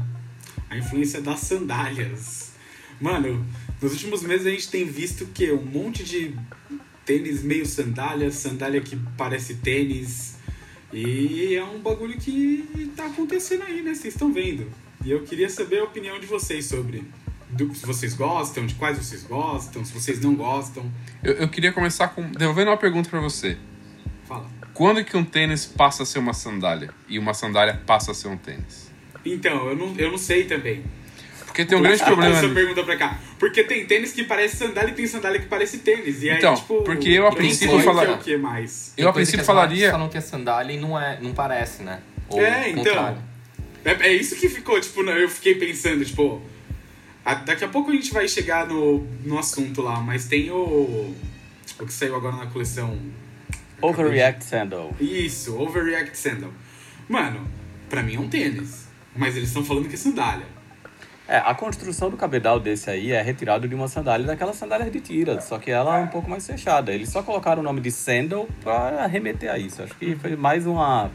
A 0.71 0.77
influência 0.79 1.21
das 1.21 1.41
sandálias. 1.41 2.53
Mano, 3.01 3.45
nos 3.81 3.93
últimos 3.93 4.23
meses 4.23 4.47
a 4.47 4.51
gente 4.51 4.69
tem 4.71 4.85
visto 4.85 5.27
que 5.27 5.53
um 5.53 5.63
monte 5.63 6.03
de 6.03 6.35
tênis 7.05 7.43
meio 7.43 7.67
sandália, 7.67 8.31
sandália 8.33 8.81
que 8.81 8.97
parece 9.17 9.57
tênis. 9.57 10.37
E 10.93 11.55
é 11.55 11.65
um 11.65 11.79
bagulho 11.79 12.19
que 12.19 12.93
tá 12.97 13.07
acontecendo 13.07 13.63
aí, 13.63 13.83
né? 13.83 13.95
Vocês 13.95 14.15
estão 14.15 14.33
vendo. 14.33 14.71
E 15.05 15.11
eu 15.11 15.23
queria 15.23 15.49
saber 15.49 15.81
a 15.81 15.85
opinião 15.85 16.19
de 16.19 16.27
vocês 16.27 16.67
sobre. 16.67 17.05
Do, 17.49 17.75
se 17.75 17.85
vocês 17.87 18.15
gostam, 18.15 18.67
de 18.67 18.75
quais 18.75 18.99
vocês 18.99 19.25
gostam, 19.25 19.85
se 19.85 19.93
vocês 19.93 20.21
não 20.21 20.35
gostam. 20.35 20.91
Eu, 21.23 21.35
eu 21.35 21.49
queria 21.49 21.73
começar 21.73 22.09
com. 22.09 22.31
devolvendo 22.33 22.69
uma 22.69 22.77
pergunta 22.77 23.09
pra 23.09 23.21
você. 23.21 23.57
Fala. 24.25 24.49
Quando 24.75 25.05
que 25.05 25.17
um 25.17 25.25
tênis 25.25 25.67
passa 25.67 26.05
a 26.05 26.07
ser 26.07 26.19
uma 26.19 26.33
sandália? 26.33 26.91
E 27.09 27.19
uma 27.19 27.35
sandália 27.35 27.81
passa 27.87 28.13
a 28.13 28.15
ser 28.15 28.29
um 28.29 28.37
tênis? 28.37 28.91
Então, 29.25 29.69
eu 29.69 29.77
não, 29.77 29.95
eu 29.97 30.11
não 30.11 30.19
sei 30.19 30.45
também. 30.45 30.85
Porque 31.51 31.65
tem 31.65 31.77
um 31.77 31.83
grande 31.83 32.03
problema. 32.05 32.37
Essa 32.39 32.49
pergunta 32.49 32.83
pra 32.85 32.97
cá. 32.97 33.19
Porque 33.39 33.65
tem 33.65 33.85
tênis 33.85 34.13
que 34.13 34.23
parece 34.23 34.57
sandália 34.57 34.93
e 34.93 34.95
tem 34.95 35.07
sandália 35.07 35.41
que 35.41 35.47
parece 35.47 35.79
tênis. 35.79 36.23
E 36.23 36.31
aí, 36.31 36.39
Então, 36.39 36.55
tipo, 36.55 36.83
porque 36.83 37.09
eu, 37.09 37.27
a 37.27 37.31
não 37.31 37.37
princípio, 37.37 37.75
sei 37.75 37.85
fala- 37.85 38.05
que 38.07 38.11
é 38.11 38.15
o 38.15 38.19
que 38.19 38.37
mais. 38.37 38.93
Eu, 38.97 39.09
a 39.09 39.13
princípio, 39.13 39.45
falaria- 39.45 39.91
falam 39.91 40.09
que 40.09 40.17
é 40.17 40.21
sandália 40.21 40.73
e 40.73 40.79
não, 40.79 40.99
é, 40.99 41.19
não 41.21 41.33
parece, 41.35 41.83
né? 41.83 42.01
Ou 42.29 42.41
É, 42.41 42.71
então. 42.71 43.19
É, 43.85 43.91
é 44.09 44.13
isso 44.13 44.37
que 44.37 44.49
ficou, 44.49 44.81
tipo, 44.81 45.03
eu 45.03 45.29
fiquei 45.29 45.57
pensando, 45.57 46.05
tipo. 46.05 46.41
a- 47.25 47.35
daqui 47.35 47.65
a 47.65 47.69
pouco 47.69 47.91
a 47.91 47.95
gente 47.95 48.13
vai 48.13 48.29
chegar 48.29 48.67
no, 48.67 49.07
no 49.25 49.39
assunto 49.39 49.83
lá, 49.83 50.01
mas 50.01 50.27
tem 50.27 50.51
o. 50.51 51.15
O 51.81 51.87
que 51.87 51.93
saiu 51.93 52.15
agora 52.15 52.37
na 52.37 52.47
coleção. 52.47 52.97
Overreact 53.83 54.45
Sandal. 54.45 54.95
Isso, 55.01 55.57
Overreact 55.59 56.17
Sandal. 56.17 56.53
Mano, 57.09 57.47
pra 57.89 58.03
mim 58.03 58.17
é 58.17 58.21
um 58.21 58.29
tênis. 58.29 58.87
Mas 59.17 59.37
eles 59.37 59.49
estão 59.49 59.65
falando 59.65 59.89
que 59.89 59.95
é 59.95 59.99
sandália. 59.99 60.47
É, 61.33 61.37
a 61.39 61.55
construção 61.55 62.11
do 62.11 62.17
cabedal 62.17 62.59
desse 62.59 62.91
aí 62.91 63.13
é 63.13 63.23
retirado 63.23 63.69
de 63.69 63.75
uma 63.75 63.87
sandália 63.87 64.27
daquelas 64.27 64.57
sandálias 64.57 64.91
de 64.91 64.99
tira, 65.01 65.41
só 65.41 65.59
que 65.61 65.71
ela 65.71 66.01
é 66.01 66.03
um 66.03 66.09
pouco 66.09 66.29
mais 66.29 66.45
fechada. 66.45 66.93
Eles 66.93 67.09
só 67.09 67.23
colocaram 67.23 67.61
o 67.61 67.63
nome 67.63 67.81
de 67.81 67.93
sandal 67.93 68.49
para 68.65 69.07
remeter 69.07 69.49
a 69.49 69.57
isso. 69.57 69.81
Acho 69.81 69.95
que 69.95 70.17
foi 70.17 70.35
mais 70.35 70.67
uma 70.67 71.09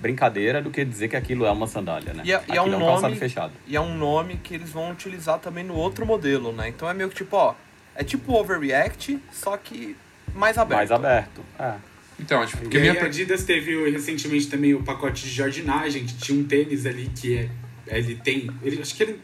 brincadeira 0.00 0.62
do 0.62 0.70
que 0.70 0.84
dizer 0.84 1.08
que 1.08 1.16
aquilo 1.16 1.44
é 1.44 1.50
uma 1.50 1.66
sandália, 1.66 2.14
né? 2.14 2.22
E 2.24 2.32
é- 2.32 2.40
e 2.48 2.56
é 2.56 2.62
um 2.62 2.68
um 2.68 2.78
calçado 2.78 3.02
nome- 3.02 3.16
fechado. 3.16 3.52
E 3.66 3.74
é 3.74 3.80
um 3.80 3.92
nome 3.96 4.36
que 4.36 4.54
eles 4.54 4.70
vão 4.70 4.92
utilizar 4.92 5.40
também 5.40 5.64
no 5.64 5.74
outro 5.74 6.06
modelo, 6.06 6.52
né? 6.52 6.68
Então 6.68 6.88
é 6.88 6.94
meio 6.94 7.08
que 7.08 7.16
tipo, 7.16 7.36
ó, 7.36 7.54
é 7.96 8.04
tipo 8.04 8.32
Overreact, 8.32 9.18
só 9.32 9.56
que 9.56 9.96
mais 10.32 10.56
aberto. 10.58 10.76
Mais 10.78 10.92
aberto. 10.92 11.42
É. 11.58 11.74
Então, 12.20 12.46
tipo, 12.46 12.62
porque 12.62 12.76
e 12.78 12.80
minha. 12.82 13.02
a 13.02 13.06
Adidas 13.06 13.42
teve 13.42 13.90
recentemente 13.90 14.46
também 14.46 14.74
o 14.74 14.82
pacote 14.84 15.24
de 15.24 15.30
jardinagem, 15.30 16.04
que 16.06 16.14
tinha 16.14 16.38
um 16.38 16.44
tênis 16.44 16.86
ali 16.86 17.10
que 17.14 17.50
é, 17.88 17.98
ele 17.98 18.14
tem. 18.14 18.48
Ele, 18.62 18.80
acho 18.80 18.94
que 18.94 19.02
ele 19.02 19.20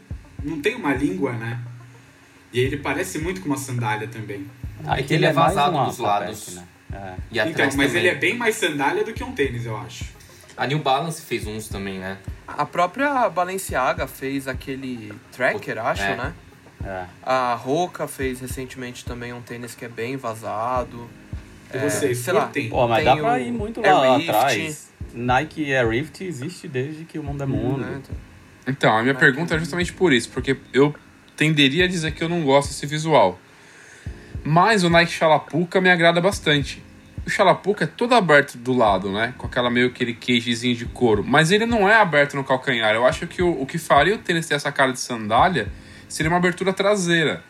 não 0.47 0.61
tem 0.61 0.75
uma 0.75 0.93
língua, 0.93 1.33
né? 1.33 1.59
E 2.53 2.59
ele 2.59 2.77
parece 2.77 3.19
muito 3.19 3.41
com 3.41 3.47
uma 3.47 3.57
sandália 3.57 4.07
também. 4.07 4.47
É 4.87 5.03
que 5.03 5.13
ele 5.13 5.25
é 5.25 5.33
mais 5.33 5.53
vazado 5.53 5.75
uma 5.75 5.85
dos 5.85 5.97
lados. 5.97 6.55
Né? 6.55 6.63
É. 6.93 7.13
E 7.31 7.39
atrás 7.39 7.55
Então, 7.73 7.77
mas 7.77 7.87
também. 7.87 8.01
ele 8.03 8.07
é 8.07 8.15
bem 8.15 8.35
mais 8.37 8.55
sandália 8.55 9.03
do 9.03 9.13
que 9.13 9.23
um 9.23 9.31
tênis, 9.33 9.65
eu 9.65 9.75
acho. 9.77 10.05
A 10.55 10.65
New 10.65 10.79
Balance 10.79 11.21
fez 11.21 11.45
uns 11.45 11.67
também, 11.67 11.99
né? 11.99 12.17
A 12.47 12.65
própria 12.65 13.29
Balenciaga 13.29 14.07
fez 14.07 14.47
aquele 14.47 15.13
tracker, 15.31 15.77
acho, 15.79 16.01
É. 16.01 16.15
né? 16.15 16.33
É. 16.83 17.05
A 17.23 17.53
Roca 17.55 18.07
fez 18.07 18.39
recentemente 18.39 19.03
também 19.03 19.33
um 19.33 19.41
tênis 19.41 19.75
que 19.75 19.83
é 19.83 19.89
bem 19.89 20.15
vazado. 20.15 21.09
E 21.73 21.77
vocês, 21.79 22.19
sei 22.19 22.33
lá. 22.33 22.43
curtem? 22.43 22.69
Pô, 22.69 22.87
mas 22.87 23.03
Tem 23.03 23.05
dá 23.15 23.17
pra 23.21 23.33
o 23.33 23.37
ir 23.39 23.51
muito 23.51 23.81
lá, 23.81 24.15
Rift. 24.17 24.29
atrás. 24.29 24.87
Nike 25.13 25.73
Air 25.73 25.89
Rift 25.89 26.23
existe 26.23 26.67
desde 26.67 27.03
que 27.03 27.19
o 27.19 27.23
mundo 27.23 27.43
é 27.43 27.45
mundo. 27.45 27.79
né? 27.81 28.01
Então, 28.01 28.15
a 28.83 29.01
minha 29.01 29.15
pergunta 29.15 29.55
é 29.55 29.59
justamente 29.59 29.93
por 29.93 30.11
isso, 30.11 30.29
porque 30.29 30.57
eu 30.73 30.93
tenderia 31.35 31.85
a 31.85 31.87
dizer 31.87 32.11
que 32.11 32.23
eu 32.23 32.27
não 32.27 32.43
gosto 32.43 32.69
desse 32.69 32.85
visual. 32.85 33.39
Mas 34.43 34.83
o 34.83 34.89
Nike 34.89 35.11
Chalapuca 35.11 35.79
me 35.79 35.89
agrada 35.89 36.19
bastante. 36.19 36.83
O 37.25 37.29
Chalapuca 37.29 37.83
é 37.83 37.87
todo 37.87 38.13
aberto 38.15 38.57
do 38.57 38.73
lado, 38.73 39.11
né? 39.11 39.33
Com 39.37 39.47
aquela 39.47 39.69
meio 39.69 39.87
aquele 39.87 40.13
queijezinho 40.13 40.75
de 40.75 40.85
couro. 40.85 41.23
Mas 41.25 41.51
ele 41.51 41.65
não 41.65 41.87
é 41.87 41.95
aberto 41.95 42.35
no 42.35 42.43
calcanhar. 42.43 42.95
Eu 42.95 43.05
acho 43.05 43.27
que 43.27 43.41
o, 43.41 43.61
o 43.61 43.65
que 43.65 43.77
faria 43.77 44.15
o 44.15 44.17
tênis 44.17 44.47
ter 44.47 44.55
essa 44.55 44.71
cara 44.71 44.93
de 44.93 44.99
sandália 44.99 45.67
seria 46.07 46.29
uma 46.29 46.37
abertura 46.37 46.71
traseira. 46.71 47.43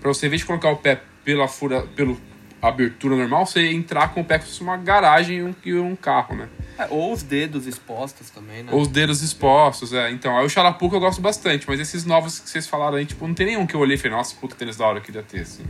Pra 0.00 0.12
você, 0.12 0.26
em 0.26 0.30
vez 0.30 0.40
de 0.40 0.46
colocar 0.46 0.70
o 0.70 0.76
pé 0.76 1.00
pela 1.24 1.46
fura, 1.46 1.82
pelo 1.94 2.20
abertura 2.68 3.16
normal, 3.16 3.46
você 3.46 3.70
entrar 3.70 4.14
com 4.14 4.20
o 4.20 4.24
pé 4.24 4.38
como 4.38 4.46
se 4.46 4.52
fosse 4.52 4.62
uma 4.62 4.76
garagem 4.76 5.38
e 5.38 5.42
um, 5.42 5.54
e 5.64 5.74
um 5.74 5.94
carro, 5.96 6.36
né? 6.36 6.48
É, 6.78 6.86
ou 6.90 7.12
os 7.12 7.22
dedos 7.22 7.66
expostos 7.66 8.30
também, 8.30 8.62
né? 8.62 8.72
Ou 8.72 8.80
os 8.80 8.88
dedos 8.88 9.22
expostos, 9.22 9.92
é. 9.92 10.10
Então, 10.10 10.36
aí 10.36 10.44
o 10.44 10.48
Chalapuca 10.48 10.96
eu 10.96 11.00
gosto 11.00 11.20
bastante, 11.20 11.66
mas 11.68 11.78
esses 11.78 12.04
novos 12.04 12.38
que 12.38 12.48
vocês 12.48 12.66
falaram 12.66 12.96
aí, 12.96 13.06
tipo, 13.06 13.26
não 13.26 13.34
tem 13.34 13.46
nenhum 13.46 13.66
que 13.66 13.74
eu 13.74 13.80
olhei 13.80 13.94
e 13.94 13.98
falei, 13.98 14.16
nossa, 14.16 14.34
puta 14.36 14.56
tênis 14.56 14.76
da 14.76 14.86
hora 14.86 15.00
que 15.00 15.06
queria 15.06 15.22
ter, 15.22 15.40
assim. 15.40 15.64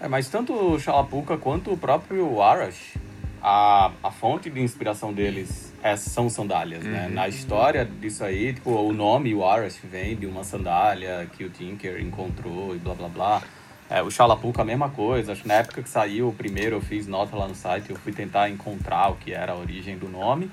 É, 0.00 0.08
mas 0.08 0.28
tanto 0.28 0.52
o 0.52 0.78
Chalapuca 0.78 1.36
quanto 1.36 1.72
o 1.72 1.76
próprio 1.76 2.40
Arash, 2.40 2.96
a, 3.42 3.90
a 4.02 4.10
fonte 4.10 4.50
de 4.50 4.60
inspiração 4.60 5.12
deles 5.12 5.72
é, 5.82 5.96
são 5.96 6.28
sandálias, 6.28 6.84
né? 6.84 7.08
Na 7.10 7.28
história 7.28 7.84
disso 7.84 8.22
aí, 8.24 8.52
tipo, 8.54 8.70
o 8.70 8.92
nome, 8.92 9.34
o 9.34 9.44
Arash, 9.44 9.78
vem 9.84 10.16
de 10.16 10.26
uma 10.26 10.44
sandália 10.44 11.28
que 11.36 11.44
o 11.44 11.50
Tinker 11.50 12.00
encontrou 12.00 12.74
e 12.74 12.78
blá 12.78 12.94
blá 12.94 13.08
blá. 13.08 13.42
É, 13.90 14.00
o 14.02 14.10
Chalapuca, 14.10 14.62
a 14.62 14.64
mesma 14.64 14.88
coisa. 14.88 15.32
Acho 15.32 15.42
que 15.42 15.48
na 15.48 15.54
época 15.54 15.82
que 15.82 15.88
saiu 15.88 16.28
o 16.28 16.32
primeiro, 16.32 16.76
eu 16.76 16.80
fiz 16.80 17.06
nota 17.08 17.34
lá 17.36 17.48
no 17.48 17.54
site, 17.56 17.90
eu 17.90 17.96
fui 17.96 18.12
tentar 18.12 18.48
encontrar 18.48 19.08
o 19.10 19.16
que 19.16 19.32
era 19.32 19.52
a 19.52 19.56
origem 19.56 19.98
do 19.98 20.08
nome. 20.08 20.48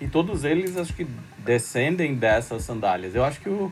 E 0.00 0.08
todos 0.08 0.44
eles, 0.44 0.76
acho 0.76 0.94
que 0.94 1.06
descendem 1.38 2.14
dessas 2.14 2.62
sandálias. 2.64 3.14
Eu 3.14 3.24
acho 3.24 3.40
que 3.40 3.48
o, 3.48 3.70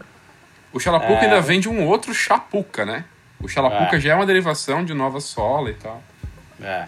O 0.72 0.78
Chalapuca 0.80 1.14
É. 1.14 1.20
ainda 1.24 1.40
vem 1.40 1.58
de 1.60 1.68
um 1.68 1.86
outro 1.86 2.12
Chapuca, 2.12 2.84
né? 2.84 3.04
O 3.40 3.48
Chalapuca 3.48 3.96
É. 3.96 4.00
já 4.00 4.12
é 4.12 4.14
uma 4.14 4.26
derivação 4.26 4.84
de 4.84 4.92
Nova 4.92 5.20
Sola 5.20 5.70
e 5.70 5.74
tal. 5.74 6.02
É. 6.60 6.86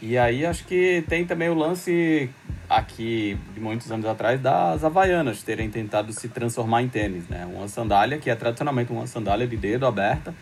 E 0.00 0.16
aí 0.18 0.44
acho 0.46 0.64
que 0.64 1.02
tem 1.08 1.24
também 1.24 1.48
o 1.48 1.54
lance 1.54 2.30
aqui 2.68 3.36
de 3.54 3.60
muitos 3.60 3.90
anos 3.90 4.06
atrás 4.06 4.38
das 4.40 4.84
Havaianas 4.84 5.42
terem 5.42 5.70
tentado 5.70 6.12
se 6.12 6.28
transformar 6.28 6.82
em 6.82 6.88
tênis, 6.88 7.26
né? 7.28 7.48
Uma 7.52 7.66
sandália 7.66 8.18
que 8.18 8.30
é 8.30 8.34
tradicionalmente 8.36 8.92
uma 8.92 9.06
sandália 9.06 9.46
de 9.46 9.56
dedo 9.56 9.86
aberta 9.86 10.32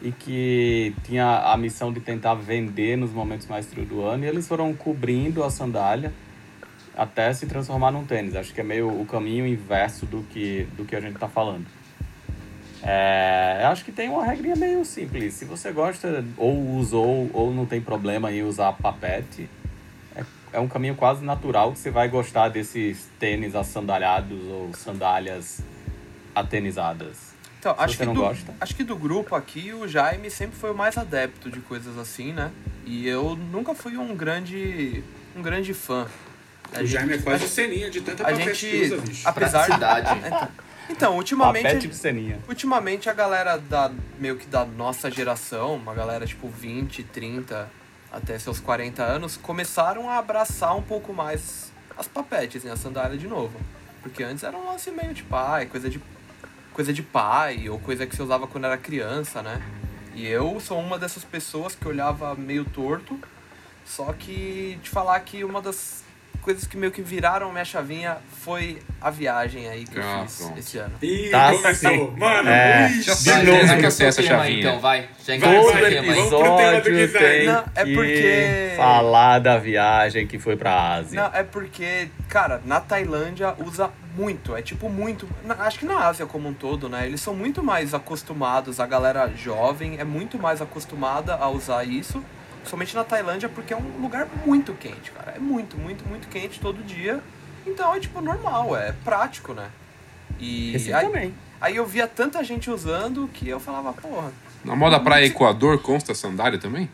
e 0.00 0.12
que 0.12 0.94
tinha 1.02 1.52
a 1.52 1.56
missão 1.56 1.92
de 1.92 2.00
tentar 2.00 2.34
vender 2.34 2.96
nos 2.96 3.10
momentos 3.10 3.46
mais 3.46 3.66
frios 3.66 3.88
do 3.88 4.04
ano 4.04 4.24
e 4.24 4.28
eles 4.28 4.46
foram 4.46 4.72
cobrindo 4.72 5.42
a 5.42 5.50
sandália 5.50 6.12
até 6.96 7.32
se 7.32 7.46
transformar 7.46 7.90
num 7.90 8.04
tênis. 8.04 8.34
Acho 8.34 8.52
que 8.52 8.60
é 8.60 8.64
meio 8.64 8.88
o 8.88 9.06
caminho 9.06 9.46
inverso 9.46 10.06
do 10.06 10.22
que, 10.24 10.68
do 10.76 10.84
que 10.84 10.96
a 10.96 11.00
gente 11.00 11.14
está 11.14 11.28
falando. 11.28 11.66
É, 12.82 13.62
acho 13.66 13.84
que 13.84 13.92
tem 13.92 14.08
uma 14.08 14.24
regrinha 14.24 14.56
meio 14.56 14.84
simples. 14.84 15.34
Se 15.34 15.44
você 15.44 15.72
gosta, 15.72 16.24
ou 16.36 16.76
usou, 16.76 17.28
ou 17.32 17.52
não 17.52 17.66
tem 17.66 17.80
problema 17.80 18.32
em 18.32 18.42
usar 18.42 18.72
papete, 18.72 19.48
é, 20.14 20.24
é 20.52 20.60
um 20.60 20.68
caminho 20.68 20.94
quase 20.94 21.24
natural 21.24 21.72
que 21.72 21.78
você 21.78 21.90
vai 21.90 22.08
gostar 22.08 22.48
desses 22.48 23.08
tênis 23.18 23.54
assandalhados 23.54 24.44
ou 24.46 24.72
sandálias 24.74 25.60
atenizadas. 26.34 27.27
Então, 27.72 27.76
Se 27.76 27.84
acho 27.84 27.92
você 27.94 27.98
que, 28.00 28.06
não 28.06 28.14
do, 28.14 28.20
gosta. 28.20 28.54
acho 28.60 28.74
que 28.74 28.84
do 28.84 28.96
grupo 28.96 29.34
aqui, 29.34 29.72
o 29.72 29.86
Jaime 29.88 30.30
sempre 30.30 30.56
foi 30.58 30.70
o 30.70 30.74
mais 30.74 30.96
adepto 30.96 31.50
de 31.50 31.60
coisas 31.60 31.96
assim, 31.98 32.32
né? 32.32 32.50
E 32.84 33.06
eu 33.06 33.36
nunca 33.36 33.74
fui 33.74 33.96
um 33.96 34.14
grande, 34.16 35.02
um 35.36 35.42
grande 35.42 35.74
fã. 35.74 36.06
A 36.74 36.80
O 36.82 36.86
Jaime 36.86 37.10
é 37.10 37.14
gente- 37.14 37.24
quase 37.24 37.44
a- 37.44 37.48
ceninha 37.48 37.90
de 37.90 38.00
tanta 38.00 38.26
a 38.26 38.32
gente, 38.32 38.66
usa, 38.82 38.96
bicho. 38.98 39.28
apesar 39.28 39.66
Praticidade. 39.66 40.08
Então, 40.88 41.10
então, 41.10 41.16
ultimamente, 41.16 41.64
Papete 41.64 41.88
de 41.88 41.94
ceninha. 41.94 42.38
ultimamente 42.48 43.10
a 43.10 43.12
galera 43.12 43.58
da 43.58 43.90
meio 44.18 44.36
que 44.36 44.46
da 44.46 44.64
nossa 44.64 45.10
geração, 45.10 45.74
uma 45.76 45.92
galera 45.94 46.26
tipo 46.26 46.48
20, 46.48 47.02
30 47.02 47.68
até 48.10 48.38
seus 48.38 48.58
40 48.58 49.02
anos, 49.02 49.36
começaram 49.36 50.08
a 50.08 50.16
abraçar 50.16 50.74
um 50.74 50.80
pouco 50.82 51.12
mais 51.12 51.70
as 51.96 52.08
papetes, 52.08 52.64
né, 52.64 52.72
a 52.72 52.76
sandália 52.76 53.18
de 53.18 53.26
novo. 53.28 53.60
Porque 54.02 54.22
antes 54.22 54.42
era 54.44 54.56
um 54.56 54.66
lance 54.66 54.90
meio 54.90 55.12
de 55.12 55.22
pai, 55.24 55.66
coisa 55.66 55.90
de 55.90 56.00
coisa 56.78 56.92
de 56.92 57.02
pai 57.02 57.68
ou 57.68 57.76
coisa 57.80 58.06
que 58.06 58.14
você 58.14 58.22
usava 58.22 58.46
quando 58.46 58.66
era 58.66 58.76
criança, 58.78 59.42
né? 59.42 59.60
E 60.14 60.24
eu 60.28 60.60
sou 60.60 60.78
uma 60.78 60.96
dessas 60.96 61.24
pessoas 61.24 61.74
que 61.74 61.88
olhava 61.88 62.36
meio 62.36 62.64
torto, 62.64 63.18
só 63.84 64.12
que 64.16 64.78
de 64.80 64.88
falar 64.88 65.18
que 65.20 65.42
uma 65.42 65.60
das 65.60 66.04
coisas 66.40 66.68
que 66.68 66.76
meio 66.76 66.92
que 66.92 67.02
viraram 67.02 67.50
minha 67.50 67.64
chavinha 67.64 68.18
foi 68.44 68.78
a 69.00 69.10
viagem 69.10 69.68
aí 69.68 69.84
que 69.84 69.98
Ah, 69.98 70.20
eu 70.20 70.28
fiz 70.28 70.36
pronto. 70.38 70.58
esse 70.60 70.78
ano. 70.78 70.94
Ih, 71.02 71.30
Tá 71.30 71.50
começou. 71.52 71.74
sim. 71.90 72.10
Mano, 72.16 72.48
É. 72.48 72.88
Já 73.02 73.14
De 73.40 73.42
novo. 73.50 73.76
que 73.80 73.86
eu 73.86 73.90
sei 73.90 74.06
essa 74.06 74.20
aí, 74.20 74.26
chavinha. 74.28 74.58
então, 74.60 74.78
vai. 74.80 75.08
Já 75.26 75.36
Todo 75.36 75.72
vai, 75.72 75.90
tema 75.90 76.12
aí. 76.12 76.14
vamos 76.14 76.28
pro 76.28 76.56
tema 76.56 76.80
do 76.80 76.82
tem 77.18 77.46
Não, 77.46 77.64
é 77.74 77.84
que 77.84 77.94
porque- 77.94 78.72
falar 78.76 79.40
da 79.40 79.58
viagem 79.58 80.28
que 80.28 80.38
foi 80.38 80.56
pra 80.56 80.94
Ásia. 80.94 81.20
Não, 81.24 81.34
é 81.36 81.42
porque, 81.42 82.08
cara, 82.28 82.62
na 82.64 82.78
Tailândia 82.80 83.52
usa 83.58 83.90
muito, 84.18 84.56
é 84.56 84.60
tipo 84.62 84.88
muito. 84.88 85.28
na- 85.44 85.54
acho 85.66 85.78
que 85.78 85.86
na 85.86 86.06
Ásia 86.06 86.26
como 86.26 86.48
um 86.48 86.54
todo, 86.54 86.88
né? 86.88 87.06
Eles 87.06 87.20
são 87.20 87.34
muito 87.34 87.62
mais 87.62 87.94
acostumados, 87.94 88.80
a 88.80 88.86
galera 88.86 89.28
jovem 89.36 89.98
é 89.98 90.04
muito 90.04 90.36
mais 90.38 90.60
acostumada 90.60 91.36
a 91.36 91.48
usar 91.48 91.84
isso, 91.84 92.22
somente 92.64 92.96
na 92.96 93.04
Tailândia, 93.04 93.48
porque 93.48 93.72
é 93.72 93.76
um 93.76 94.00
lugar 94.02 94.26
muito 94.44 94.74
quente, 94.74 95.12
cara. 95.12 95.34
É 95.36 95.38
muito, 95.38 95.76
muito, 95.78 96.06
muito 96.08 96.26
quente 96.28 96.58
todo 96.58 96.82
dia. 96.82 97.20
Então 97.64 97.94
é 97.94 98.00
tipo 98.00 98.20
normal, 98.20 98.76
é 98.76 98.92
prático, 99.04 99.52
né? 99.54 99.68
E 100.40 100.74
Esse 100.74 100.92
aí, 100.92 101.06
também. 101.06 101.34
aí 101.60 101.76
eu 101.76 101.86
via 101.86 102.08
tanta 102.08 102.42
gente 102.42 102.68
usando 102.70 103.28
que 103.32 103.48
eu 103.48 103.60
falava, 103.60 103.92
porra, 103.92 104.32
Na 104.64 104.74
moda 104.74 104.98
praia 104.98 105.26
Equador 105.26 105.80
consta 105.80 106.12
sandália 106.14 106.58
também? 106.58 106.90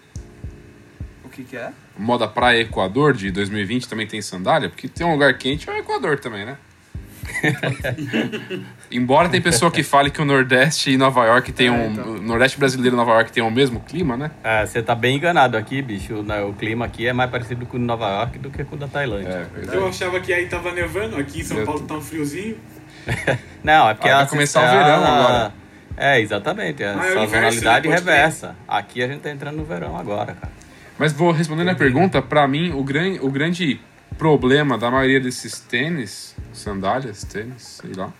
o 1.24 1.28
que 1.28 1.42
que 1.42 1.56
é? 1.56 1.72
Moda 1.98 2.28
praia 2.28 2.60
Equador 2.60 3.12
de 3.14 3.30
2020 3.30 3.88
também 3.88 4.06
tem 4.06 4.20
sandália? 4.22 4.68
Porque 4.68 4.88
tem 4.88 5.06
um 5.06 5.12
lugar 5.12 5.36
quente 5.38 5.68
é 5.68 5.72
o 5.72 5.76
Equador 5.76 6.18
também, 6.20 6.44
né? 6.44 6.56
Embora 8.90 9.28
tem 9.28 9.40
pessoa 9.40 9.70
que 9.70 9.82
fale 9.82 10.10
que 10.10 10.20
o 10.20 10.24
Nordeste 10.24 10.90
e 10.90 10.96
Nova 10.96 11.24
York 11.26 11.52
tem 11.52 11.66
É, 11.68 11.70
um. 11.70 11.90
então. 11.92 12.04
O 12.12 12.22
Nordeste 12.22 12.58
brasileiro 12.58 12.94
e 12.94 12.98
Nova 12.98 13.12
York 13.12 13.32
tem 13.32 13.42
o 13.42 13.50
mesmo 13.50 13.80
clima, 13.80 14.16
né? 14.16 14.30
É, 14.42 14.64
você 14.64 14.82
tá 14.82 14.94
bem 14.94 15.16
enganado 15.16 15.56
aqui, 15.56 15.82
bicho. 15.82 16.22
né, 16.22 16.42
O 16.42 16.52
clima 16.52 16.84
aqui 16.84 17.06
é 17.06 17.12
mais 17.12 17.30
parecido 17.30 17.66
com 17.66 17.76
o 17.76 17.80
de 17.80 17.86
Nova 17.86 18.08
York 18.08 18.38
do 18.38 18.50
que 18.50 18.62
com 18.64 18.76
o 18.76 18.78
da 18.78 18.86
Tailândia. 18.88 19.48
verdade. 19.54 19.76
Eu 19.76 19.88
achava 19.88 20.20
que 20.20 20.32
aí 20.32 20.46
tava 20.46 20.72
nevando, 20.72 21.16
aqui 21.16 21.40
em 21.40 21.44
São 21.44 21.58
Eu- 21.58 21.66
Paulo 21.66 21.80
tá 21.82 21.94
um 21.94 22.00
friozinho. 22.00 22.56
Não, 23.62 23.88
é 23.88 23.94
porque 23.94 24.08
Ah, 24.08 24.16
vai 24.16 24.24
a- 24.24 24.28
começar 24.28 24.60
o 24.60 24.64
a- 24.64 24.70
verão 24.70 25.04
agora. 25.04 25.52
É, 25.96 26.20
exatamente. 26.20 26.82
É 26.82 26.86
Ah, 26.88 26.90
é 26.90 26.94
o 26.94 26.98
inverso, 27.00 27.30
sazonalidade 27.30 27.88
reversa. 27.88 28.56
Aqui 28.66 29.02
a 29.02 29.06
gente 29.06 29.20
tá 29.20 29.30
entrando 29.30 29.56
no 29.56 29.64
verão 29.64 29.96
agora, 29.96 30.34
cara. 30.34 30.52
Mas 30.98 31.12
vou 31.12 31.32
respondendo 31.32 31.68
a 31.70 31.74
pergunta, 31.74 32.22
pra 32.22 32.46
mim, 32.48 32.70
o, 32.72 32.82
gran, 32.82 33.14
o 33.20 33.30
grande 33.30 33.80
problema 34.18 34.76
da 34.78 34.90
maioria 34.90 35.20
desses 35.20 35.60
tênis, 35.60 36.34
sandálias, 36.52 37.24
tênis, 37.24 37.80
sei 37.82 37.92
lá. 37.94 38.12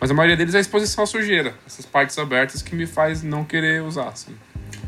Mas 0.00 0.10
a 0.10 0.14
maioria 0.14 0.36
deles 0.36 0.54
é 0.54 0.58
a 0.58 0.60
exposição 0.60 1.04
à 1.04 1.06
sujeira. 1.06 1.54
Essas 1.66 1.86
partes 1.86 2.18
abertas 2.18 2.60
que 2.60 2.74
me 2.74 2.86
faz 2.86 3.22
não 3.22 3.44
querer 3.44 3.82
usar, 3.82 4.08
assim. 4.08 4.34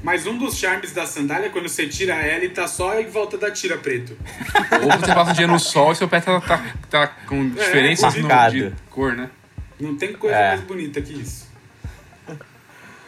Mas 0.02 0.26
um 0.26 0.36
dos 0.36 0.56
charmes 0.58 0.92
da 0.92 1.06
sandália 1.06 1.46
é 1.46 1.48
quando 1.48 1.68
você 1.68 1.86
tira 1.86 2.14
ela 2.14 2.44
e 2.44 2.48
tá 2.48 2.66
só 2.66 2.98
em 3.00 3.06
volta 3.06 3.38
da 3.38 3.50
tira 3.50 3.78
preto. 3.78 4.16
Ou 4.82 4.98
você 4.98 5.14
passa 5.14 5.30
o 5.30 5.34
dia 5.34 5.46
no 5.46 5.58
sol 5.58 5.92
e 5.92 5.96
seu 5.96 6.08
pé 6.08 6.20
tá, 6.20 6.40
tá, 6.40 6.64
tá 6.90 7.06
com 7.26 7.48
diferenças 7.48 8.14
no, 8.16 8.22
marcado. 8.22 8.54
de 8.54 8.72
cor, 8.90 9.14
né? 9.14 9.30
Não 9.80 9.96
tem 9.96 10.12
coisa 10.12 10.36
É. 10.36 10.48
mais 10.48 10.60
bonita 10.62 11.00
que 11.00 11.12
isso. 11.12 11.44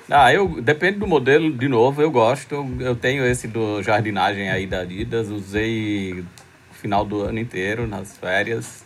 Ah, 0.09 0.33
eu 0.33 0.63
depende 0.63 1.01
do 1.01 1.07
modelo, 1.07 1.53
de 1.53 1.67
novo, 1.67 2.01
eu 2.01 2.13
gosto. 2.13 2.55
Eu, 2.79 2.95
tenho 2.95 3.27
esse 3.27 3.49
do 3.49 3.83
jardinagem 3.83 4.49
aí 4.49 4.65
da 4.65 4.83
Adidas, 4.83 5.29
usei 5.31 6.25
final 6.77 7.05
do 7.05 7.23
ano 7.23 7.39
inteiro 7.39 7.87
nas 7.87 8.17
férias. 8.17 8.85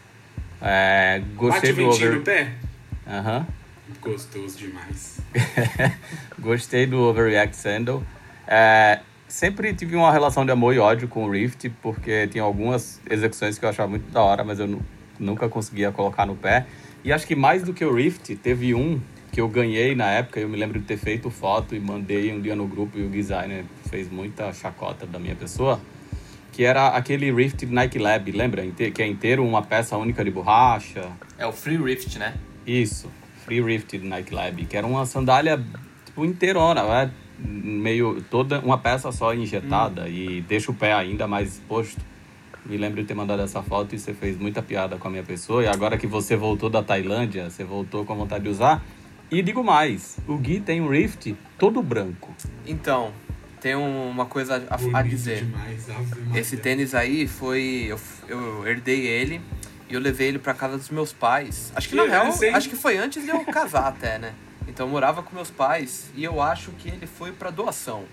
É, 0.62 1.22
gostei 1.36 1.72
Bate 1.72 1.82
do 1.82 1.90
ventinho 1.90 2.10
no 2.12 2.20
over... 2.20 2.24
pé? 2.24 2.52
Aham. 3.06 3.46
Gostoso 4.00 4.56
demais. 4.58 5.20
Gostei 6.38 6.86
do 6.86 6.98
Overreact 7.00 7.56
Sandal. 7.56 8.02
É, 8.46 9.00
sempre 9.28 9.74
tive 9.74 9.96
uma 9.96 10.12
relação 10.12 10.44
de 10.44 10.52
amor 10.52 10.74
e 10.74 10.78
ódio 10.78 11.08
com 11.08 11.24
o 11.24 11.30
Rift, 11.30 11.68
porque 11.82 12.26
tinha 12.28 12.42
algumas 12.42 13.00
execuções 13.08 13.58
que 13.58 13.64
eu 13.64 13.68
achava 13.68 13.88
muito 13.88 14.10
da 14.10 14.22
hora, 14.22 14.44
mas 14.44 14.58
eu 14.60 14.66
nu- 14.66 14.82
nunca 15.18 15.48
conseguia 15.48 15.90
colocar 15.90 16.24
no 16.26 16.36
pé. 16.36 16.66
E 17.04 17.12
acho 17.12 17.26
que 17.26 17.34
mais 17.34 17.62
do 17.62 17.72
que 17.72 17.84
o 17.84 17.92
Rift, 17.94 18.34
teve 18.36 18.74
um 18.74 19.00
que 19.32 19.40
eu 19.40 19.48
ganhei 19.48 19.94
na 19.94 20.10
época, 20.10 20.40
eu 20.40 20.48
me 20.48 20.56
lembro 20.56 20.78
de 20.78 20.84
ter 20.84 20.96
feito 20.96 21.30
foto 21.30 21.74
e 21.74 21.80
mandei 21.80 22.32
um 22.32 22.40
dia 22.40 22.56
no 22.56 22.66
grupo 22.66 22.98
e 22.98 23.04
o 23.04 23.08
designer 23.08 23.64
fez 23.88 24.10
muita 24.10 24.52
chacota 24.52 25.06
da 25.06 25.18
minha 25.18 25.36
pessoa, 25.36 25.80
que 26.52 26.64
era 26.64 26.88
aquele 26.88 27.32
Rift 27.32 27.64
Nike 27.66 27.98
Lab, 27.98 28.30
lembra? 28.32 28.66
Que 28.66 29.02
é 29.02 29.06
inteiro 29.06 29.44
uma 29.44 29.62
peça 29.62 29.96
única 29.96 30.24
de 30.24 30.30
borracha. 30.30 31.10
É 31.38 31.46
o 31.46 31.52
Free 31.52 31.76
Rift, 31.76 32.18
né? 32.18 32.34
Isso, 32.66 33.10
Free 33.44 33.62
Rift 33.62 33.98
Nike 33.98 34.34
Lab, 34.34 34.64
que 34.66 34.76
era 34.76 34.86
uma 34.86 35.06
sandália 35.06 35.62
tipo 36.04 36.24
inteirona, 36.24 36.82
né? 36.82 37.10
meio 37.42 38.22
toda 38.30 38.60
uma 38.60 38.78
peça 38.78 39.10
só 39.12 39.34
injetada 39.34 40.08
e 40.08 40.42
deixa 40.42 40.70
o 40.70 40.74
pé 40.74 40.92
ainda 40.92 41.26
mais 41.26 41.54
exposto. 41.54 42.00
Me 42.64 42.76
lembro 42.76 43.00
de 43.00 43.08
ter 43.08 43.14
mandado 43.14 43.40
essa 43.42 43.62
foto 43.62 43.94
e 43.94 43.98
você 43.98 44.12
fez 44.12 44.38
muita 44.38 44.62
piada 44.62 44.96
com 44.98 45.08
a 45.08 45.10
minha 45.10 45.22
pessoa. 45.22 45.62
E 45.64 45.66
agora 45.66 45.96
que 45.96 46.06
você 46.06 46.36
voltou 46.36 46.68
da 46.68 46.82
Tailândia, 46.82 47.48
você 47.48 47.64
voltou 47.64 48.04
com 48.04 48.14
vontade 48.14 48.44
de 48.44 48.50
usar. 48.50 48.84
E 49.30 49.40
digo 49.42 49.64
mais, 49.64 50.18
o 50.28 50.36
Gui 50.36 50.60
tem 50.60 50.80
um 50.80 50.88
Rift 50.88 51.34
todo 51.56 51.82
branco. 51.82 52.34
Então, 52.66 53.12
tem 53.60 53.76
um- 53.76 54.08
uma 54.08 54.26
coisa 54.26 54.64
a, 54.70 54.98
a 54.98 55.02
dizer. 55.02 55.44
demais. 55.44 55.86
Esse 56.34 56.56
tênis 56.56 56.94
aí 56.94 57.26
foi. 57.26 57.86
Eu, 57.88 58.00
eu 58.28 58.66
herdei 58.66 59.06
ele 59.06 59.40
e 59.88 59.94
eu 59.94 60.00
levei 60.00 60.28
ele 60.28 60.38
pra 60.38 60.54
casa 60.54 60.76
dos 60.76 60.88
meus 60.90 61.12
pais. 61.12 61.72
Acho 61.74 61.88
que 61.88 61.94
na 61.96 62.04
Que 62.04 62.08
real, 62.10 62.26
essa, 62.26 62.46
hein? 62.46 62.54
acho 62.54 62.68
que 62.68 62.76
foi 62.76 62.96
antes 62.96 63.22
de 63.22 63.28
eu 63.30 63.44
casar 63.44 63.86
até, 63.88 64.18
né? 64.18 64.32
Então 64.68 64.86
eu 64.86 64.90
morava 64.90 65.22
com 65.22 65.34
meus 65.34 65.50
pais 65.50 66.10
e 66.14 66.22
eu 66.24 66.40
acho 66.40 66.70
que 66.72 66.88
ele 66.88 67.06
foi 67.06 67.32
pra 67.32 67.50
doação. 67.50 68.04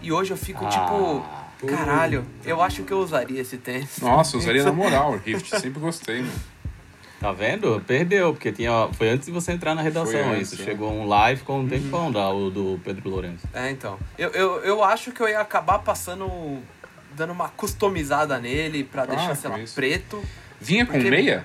E 0.00 0.12
hoje 0.12 0.30
eu 0.32 0.36
fico 0.36 0.64
tipo, 0.68 1.24
pô, 1.60 1.66
caralho, 1.66 2.22
tá 2.22 2.48
eu 2.50 2.62
acho 2.62 2.84
que 2.84 2.92
eu 2.92 2.98
usaria 3.00 3.40
esse 3.40 3.56
tênis. 3.58 3.98
Nossa, 4.00 4.36
eu 4.36 4.40
usaria 4.40 4.62
na 4.62 4.70
moral, 4.72 5.14
o 5.14 5.16
Rift. 5.16 5.48
Sempre 5.58 5.80
gostei, 5.80 6.20
mano. 6.20 6.32
Tá 7.20 7.32
vendo? 7.32 7.82
Perdeu, 7.86 8.32
porque 8.32 8.52
tinha, 8.52 8.88
foi 8.92 9.08
antes 9.08 9.26
de 9.26 9.32
você 9.32 9.50
entrar 9.52 9.74
na 9.74 9.82
redação 9.82 10.12
Foi 10.12 10.20
antes, 10.22 10.52
isso. 10.52 10.62
é. 10.62 10.64
Chegou 10.64 10.92
um 10.92 11.06
live 11.06 11.42
com 11.42 11.60
um 11.60 11.68
tempão 11.68 12.12
da, 12.12 12.30
o 12.30 12.48
do 12.48 12.80
Pedro 12.84 13.10
Lourenço. 13.10 13.46
É, 13.52 13.70
então. 13.70 13.98
Eu, 14.16 14.30
eu, 14.30 14.58
eu 14.62 14.84
acho 14.84 15.10
que 15.10 15.20
eu 15.20 15.28
ia 15.28 15.40
acabar 15.40 15.80
passando. 15.80 16.60
dando 17.16 17.32
uma 17.32 17.48
customizada 17.48 18.38
nele 18.38 18.84
pra 18.84 19.04
deixar, 19.04 19.34
sei 19.34 19.50
lá, 19.50 19.58
isso. 19.58 19.74
preto. 19.74 20.22
Vinha 20.60 20.86
com 20.86 20.92
Porque- 20.92 21.10
meia? 21.10 21.44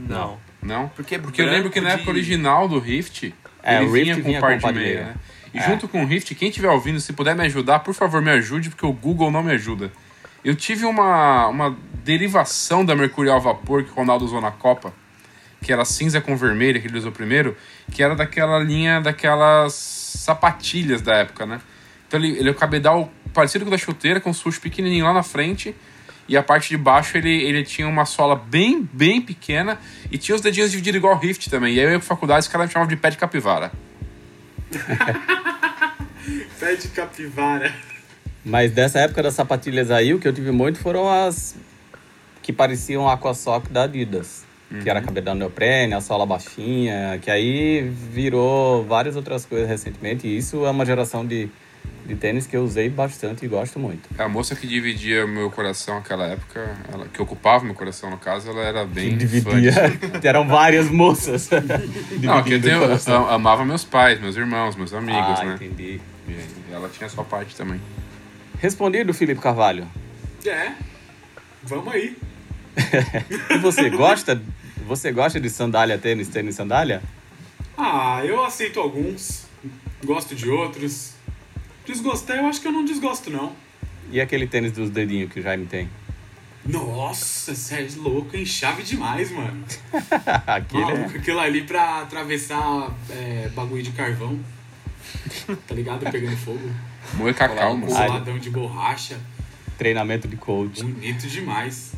Não. 0.00 0.38
Não? 0.60 0.88
Porque, 0.88 1.18
Porque 1.18 1.40
eu 1.42 1.46
lembro 1.46 1.70
que 1.70 1.80
na 1.80 1.90
época 1.90 2.04
de- 2.04 2.10
original 2.18 2.66
do 2.66 2.78
Rift, 2.80 3.32
É, 3.62 3.76
ele 3.76 3.86
o 3.86 3.92
Rift 3.92 4.04
vinha 4.04 4.16
com 4.16 4.22
vinha 4.22 4.40
par 4.40 4.50
com 4.50 4.56
de 4.56 4.62
par 4.62 4.72
de 4.72 4.78
meia, 4.80 4.94
meia. 4.94 5.04
né? 5.06 5.14
E 5.52 5.58
É. 5.58 5.62
junto 5.68 5.86
com 5.86 6.02
o 6.02 6.06
Rift, 6.06 6.34
quem 6.34 6.48
estiver 6.48 6.68
ouvindo, 6.70 6.98
se 6.98 7.12
puder 7.12 7.36
me 7.36 7.44
ajudar, 7.44 7.78
por 7.80 7.94
favor, 7.94 8.20
me 8.20 8.30
ajude, 8.30 8.70
porque 8.70 8.84
o 8.86 8.92
Google 8.92 9.30
não 9.30 9.42
me 9.42 9.52
ajuda. 9.52 9.92
Eu 10.44 10.54
tive 10.54 10.84
uma, 10.84 11.46
uma 11.48 11.76
derivação 12.04 12.84
da 12.84 12.94
Mercurial 12.94 13.40
Vapor 13.40 13.82
que 13.82 13.90
o 13.90 13.94
Ronaldo 13.94 14.26
usou 14.26 14.42
na 14.42 14.50
Copa, 14.50 14.92
que 15.62 15.72
era 15.72 15.84
cinza 15.86 16.20
com 16.20 16.36
vermelho, 16.36 16.80
que 16.80 16.86
ele 16.86 16.98
usou 16.98 17.10
primeiro, 17.10 17.56
que 17.90 18.02
era 18.02 18.14
daquela 18.14 18.58
linha, 18.58 19.00
daquelas 19.00 19.72
sapatilhas 19.72 21.00
da 21.00 21.14
época, 21.14 21.46
né? 21.46 21.60
Então 22.06 22.20
ele, 22.20 22.38
ele 22.38 22.48
é 22.50 22.52
o 22.52 22.54
cabedal 22.54 23.10
parecido 23.32 23.64
com 23.64 23.70
o 23.70 23.70
da 23.70 23.78
chuteira, 23.78 24.20
com 24.20 24.30
o 24.30 24.34
sujo 24.34 24.60
pequenininho 24.60 25.06
lá 25.06 25.14
na 25.14 25.22
frente, 25.22 25.74
e 26.28 26.36
a 26.36 26.42
parte 26.42 26.68
de 26.68 26.76
baixo 26.76 27.16
ele, 27.16 27.42
ele 27.42 27.64
tinha 27.64 27.88
uma 27.88 28.04
sola 28.04 28.36
bem, 28.36 28.86
bem 28.92 29.22
pequena, 29.22 29.78
e 30.10 30.18
tinha 30.18 30.34
os 30.34 30.42
dedinhos 30.42 30.70
divididos 30.70 30.98
igual 30.98 31.14
o 31.14 31.18
Rift 31.18 31.48
também. 31.48 31.74
E 31.74 31.80
aí 31.80 31.86
eu 31.86 31.92
ia 31.92 31.98
pra 31.98 32.06
faculdade, 32.06 32.40
os 32.40 32.48
caras 32.48 32.66
me 32.66 32.72
chamavam 32.72 32.94
de 32.94 33.00
pé 33.00 33.08
de 33.08 33.16
capivara. 33.16 33.72
Pé 36.58 36.74
de 36.76 36.88
capivara. 36.88 37.74
Mas 38.44 38.72
dessa 38.72 38.98
época 38.98 39.22
das 39.22 39.34
sapatilhas 39.34 39.90
aí, 39.90 40.12
o 40.12 40.18
que 40.18 40.28
eu 40.28 40.32
tive 40.32 40.50
muito 40.50 40.78
foram 40.78 41.08
as 41.08 41.56
que 42.42 42.52
pareciam 42.52 43.08
aquasock 43.08 43.70
da 43.70 43.84
Adidas. 43.84 44.44
Que 44.82 44.90
era 44.90 45.00
cabedal 45.00 45.36
neoprene, 45.36 45.94
a 45.94 46.00
sola 46.00 46.26
baixinha, 46.26 47.16
que 47.22 47.30
aí 47.30 47.82
virou 47.82 48.82
várias 48.84 49.14
outras 49.14 49.46
coisas 49.46 49.68
recentemente. 49.68 50.26
E 50.26 50.36
isso 50.36 50.66
é 50.66 50.70
uma 50.70 50.84
geração 50.84 51.24
de 51.24 51.48
de 52.06 52.14
tênis 52.14 52.46
que 52.46 52.54
eu 52.56 52.62
usei 52.62 52.88
bastante 52.88 53.44
e 53.44 53.48
gosto 53.48 53.78
muito. 53.78 54.08
A 54.18 54.28
moça 54.28 54.54
que 54.54 54.66
dividia 54.66 55.26
meu 55.26 55.50
coração 55.50 55.96
naquela 55.96 56.26
época, 56.26 56.76
ela, 56.92 57.06
que 57.08 57.20
ocupava 57.20 57.64
meu 57.64 57.74
coração 57.74 58.10
no 58.10 58.18
caso, 58.18 58.50
ela 58.50 58.62
era 58.62 58.84
bem. 58.84 59.16
Dividia. 59.16 59.72
Eram 60.22 60.46
várias 60.46 60.90
moças. 60.90 61.48
Não, 62.22 62.42
que 62.42 62.54
eu, 62.54 62.60
eu 62.60 63.28
amava 63.30 63.64
meus 63.64 63.84
pais, 63.84 64.20
meus 64.20 64.36
irmãos, 64.36 64.76
meus 64.76 64.92
amigos, 64.92 65.40
ah, 65.40 65.44
né? 65.44 65.54
entendi. 65.54 66.00
E 66.28 66.72
ela 66.72 66.88
tinha 66.90 67.06
a 67.06 67.10
sua 67.10 67.24
parte 67.24 67.56
também. 67.56 67.80
Respondido, 68.64 69.12
Felipe 69.12 69.42
Carvalho. 69.42 69.86
É. 70.46 70.72
Vamos 71.64 71.92
aí. 71.92 72.16
E 73.50 73.58
você 73.58 73.90
gosta? 73.90 74.40
Você 74.86 75.12
gosta 75.12 75.38
de 75.38 75.50
sandália, 75.50 75.98
tênis, 75.98 76.28
tênis, 76.28 76.54
sandália? 76.54 77.02
Ah, 77.76 78.22
eu 78.24 78.42
aceito 78.42 78.80
alguns. 78.80 79.44
Gosto 80.02 80.34
de 80.34 80.48
outros. 80.48 81.12
Desgostar, 81.84 82.38
eu 82.38 82.46
acho 82.46 82.58
que 82.62 82.66
eu 82.66 82.72
não 82.72 82.86
desgosto, 82.86 83.28
não. 83.28 83.52
E 84.10 84.18
aquele 84.18 84.46
tênis 84.46 84.72
dos 84.72 84.88
dedinhos 84.88 85.30
que 85.30 85.40
o 85.40 85.42
Jaime 85.42 85.66
tem? 85.66 85.90
Nossa, 86.64 87.54
Sérgio 87.54 88.00
louco, 88.00 88.34
hein? 88.34 88.46
Chave 88.46 88.82
demais, 88.82 89.30
mano. 89.30 89.62
aquele 90.46 90.82
é... 90.84 90.86
Maluco, 90.86 91.18
aquilo 91.18 91.38
ali 91.38 91.64
pra 91.64 92.00
atravessar 92.00 92.90
é, 93.10 93.50
bagulho 93.54 93.82
de 93.82 93.92
carvão. 93.92 94.40
Tá 95.66 95.74
ligado? 95.74 96.10
Pegando 96.10 96.36
fogo. 96.38 96.93
Moe 97.14 97.32
cacau, 97.34 97.76
moço. 97.76 97.94
Coladão 97.94 98.38
de 98.38 98.50
borracha. 98.50 99.16
treinamento 99.78 100.26
de 100.26 100.36
coach. 100.36 100.82
Bonito 100.82 101.26
demais. 101.28 101.92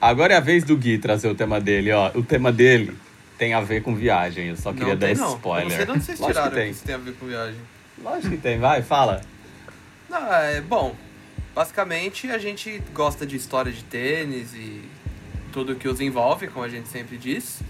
Agora 0.00 0.34
é 0.34 0.36
a 0.36 0.40
vez 0.40 0.64
do 0.64 0.76
Gui 0.76 0.98
trazer 0.98 1.28
o 1.28 1.34
tema 1.34 1.60
dele, 1.60 1.92
ó. 1.92 2.10
O 2.14 2.22
tema 2.22 2.52
dele 2.52 2.96
tem 3.36 3.54
a 3.54 3.60
ver 3.60 3.82
com 3.82 3.94
viagem. 3.94 4.48
Eu 4.48 4.56
só 4.56 4.72
queria 4.72 4.94
não 4.94 4.96
dar 4.96 5.06
tem, 5.06 5.12
esse 5.12 5.22
não. 5.22 5.34
spoiler. 5.34 5.64
Eu 5.64 5.68
não 5.68 5.76
sei 5.76 5.84
de 5.84 5.90
onde 5.92 6.04
vocês 6.04 6.20
Lógico 6.20 6.40
tiraram 6.40 6.50
que 6.50 6.56
que, 6.56 6.62
tem. 6.62 6.70
isso 6.70 6.84
tem 6.84 6.94
a 6.94 6.98
ver 6.98 7.14
com 7.14 7.26
viagem. 7.26 7.60
Lógico 8.02 8.30
que 8.30 8.36
tem, 8.40 8.58
vai, 8.58 8.82
fala. 8.82 9.20
Não, 10.08 10.32
é 10.32 10.60
bom. 10.60 10.94
Basicamente, 11.54 12.30
a 12.30 12.38
gente 12.38 12.82
gosta 12.94 13.26
de 13.26 13.36
história 13.36 13.72
de 13.72 13.82
tênis 13.84 14.54
e 14.54 14.82
tudo 15.52 15.74
que 15.74 15.88
os 15.88 16.00
envolve, 16.00 16.48
como 16.48 16.64
a 16.64 16.68
gente 16.68 16.88
sempre 16.88 17.16
diz. 17.16 17.60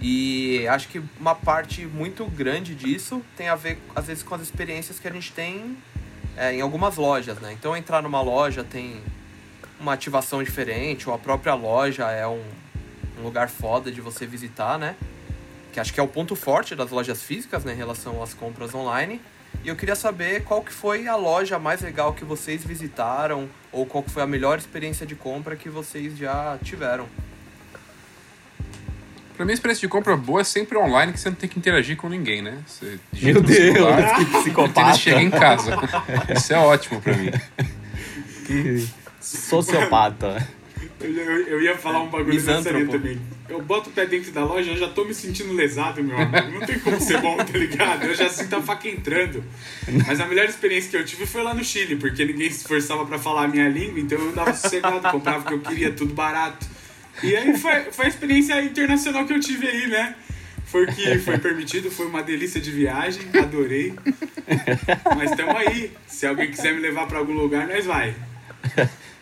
E 0.00 0.66
acho 0.68 0.88
que 0.88 1.02
uma 1.20 1.34
parte 1.34 1.86
muito 1.86 2.24
grande 2.26 2.74
disso 2.74 3.22
tem 3.36 3.48
a 3.48 3.54
ver, 3.56 3.78
às 3.94 4.06
vezes, 4.06 4.22
com 4.22 4.34
as 4.34 4.42
experiências 4.42 4.98
que 4.98 5.08
a 5.08 5.10
gente 5.10 5.32
tem 5.32 5.76
é, 6.36 6.54
em 6.54 6.60
algumas 6.60 6.96
lojas, 6.96 7.38
né? 7.38 7.52
Então, 7.52 7.76
entrar 7.76 8.02
numa 8.02 8.20
loja 8.20 8.64
tem 8.64 9.02
uma 9.78 9.92
ativação 9.92 10.42
diferente, 10.42 11.08
ou 11.08 11.14
a 11.14 11.18
própria 11.18 11.54
loja 11.54 12.10
é 12.10 12.26
um, 12.26 12.42
um 13.18 13.22
lugar 13.22 13.48
foda 13.48 13.90
de 13.90 14.00
você 14.00 14.26
visitar, 14.26 14.78
né? 14.78 14.96
Que 15.72 15.80
acho 15.80 15.92
que 15.92 16.00
é 16.00 16.02
o 16.02 16.08
ponto 16.08 16.36
forte 16.36 16.74
das 16.74 16.90
lojas 16.90 17.22
físicas, 17.22 17.64
né, 17.64 17.72
em 17.72 17.76
relação 17.76 18.22
às 18.22 18.32
compras 18.32 18.74
online. 18.74 19.20
E 19.62 19.68
eu 19.68 19.76
queria 19.76 19.96
saber 19.96 20.44
qual 20.44 20.62
que 20.62 20.72
foi 20.72 21.06
a 21.08 21.16
loja 21.16 21.58
mais 21.58 21.80
legal 21.80 22.12
que 22.12 22.24
vocês 22.24 22.64
visitaram, 22.64 23.48
ou 23.72 23.86
qual 23.86 24.02
que 24.02 24.10
foi 24.10 24.22
a 24.22 24.26
melhor 24.26 24.58
experiência 24.58 25.06
de 25.06 25.14
compra 25.14 25.56
que 25.56 25.68
vocês 25.68 26.16
já 26.16 26.58
tiveram. 26.62 27.06
Pra 29.36 29.44
mim, 29.44 29.50
a 29.50 29.54
experiência 29.54 29.80
de 29.80 29.88
compra 29.88 30.16
boa 30.16 30.40
é 30.42 30.44
sempre 30.44 30.78
online, 30.78 31.12
que 31.12 31.18
você 31.20 31.28
não 31.28 31.36
tem 31.36 31.48
que 31.48 31.58
interagir 31.58 31.96
com 31.96 32.08
ninguém, 32.08 32.40
né? 32.40 32.58
Você 32.66 32.98
Meu 33.20 33.40
Deus, 33.42 33.56
celular, 33.74 34.14
que 34.18 34.24
psicopata. 34.26 34.96
chega 34.98 35.20
em 35.22 35.30
casa. 35.30 35.76
Isso 36.36 36.52
é 36.52 36.58
ótimo 36.58 37.00
pra 37.00 37.16
mim. 37.16 37.30
Que 38.46 38.86
sociopata. 39.20 40.46
Eu, 41.00 41.10
eu- 41.12 41.46
eu 41.48 41.62
ia 41.62 41.76
falar 41.76 42.00
um 42.02 42.08
bagulho 42.08 42.40
nessa 42.40 42.70
linha 42.70 42.86
também. 42.86 43.20
Eu 43.48 43.60
boto 43.60 43.90
o 43.90 43.92
pé 43.92 44.06
dentro 44.06 44.30
da 44.32 44.42
loja, 44.44 44.70
eu 44.70 44.76
já 44.76 44.88
tô 44.88 45.04
me 45.04 45.12
sentindo 45.12 45.52
lesado, 45.52 46.02
meu 46.02 46.16
amigo. 46.16 46.52
Não 46.52 46.60
tem 46.66 46.78
como 46.78 46.98
ser 47.00 47.20
bom, 47.20 47.36
tá 47.36 47.58
ligado? 47.58 48.04
Eu 48.04 48.14
já 48.14 48.28
sinto 48.28 48.54
a 48.56 48.62
faca 48.62 48.88
entrando. 48.88 49.44
Mas 50.06 50.18
a 50.20 50.26
melhor 50.26 50.46
experiência 50.46 50.90
que 50.90 50.96
eu 50.96 51.04
tive 51.04 51.26
foi 51.26 51.42
lá 51.42 51.52
no 51.52 51.62
Chile, 51.62 51.96
porque 51.96 52.24
ninguém 52.24 52.48
se 52.50 52.58
esforçava 52.58 53.04
pra 53.04 53.18
falar 53.18 53.44
a 53.44 53.48
minha 53.48 53.68
língua, 53.68 54.00
então 54.00 54.16
eu 54.18 54.30
andava 54.30 54.54
sossegado, 54.54 55.00
comprava 55.10 55.40
o 55.40 55.44
que 55.46 55.52
eu 55.54 55.60
queria, 55.60 55.92
tudo 55.92 56.14
barato. 56.14 56.66
E 57.22 57.36
aí 57.36 57.56
foi, 57.56 57.82
foi 57.92 58.06
a 58.06 58.08
experiência 58.08 58.60
internacional 58.62 59.24
que 59.26 59.32
eu 59.32 59.40
tive 59.40 59.66
aí, 59.68 59.86
né? 59.86 60.14
Foi 60.66 60.84
o 60.84 60.92
que 60.92 61.18
foi 61.18 61.38
permitido, 61.38 61.90
foi 61.90 62.06
uma 62.06 62.22
delícia 62.22 62.60
de 62.60 62.70
viagem, 62.70 63.22
adorei. 63.40 63.94
Mas 65.16 65.30
estamos 65.30 65.54
aí. 65.56 65.92
Se 66.06 66.26
alguém 66.26 66.50
quiser 66.50 66.74
me 66.74 66.80
levar 66.80 67.06
pra 67.06 67.18
algum 67.18 67.32
lugar, 67.34 67.68
nós 67.68 67.86
vai. 67.86 68.14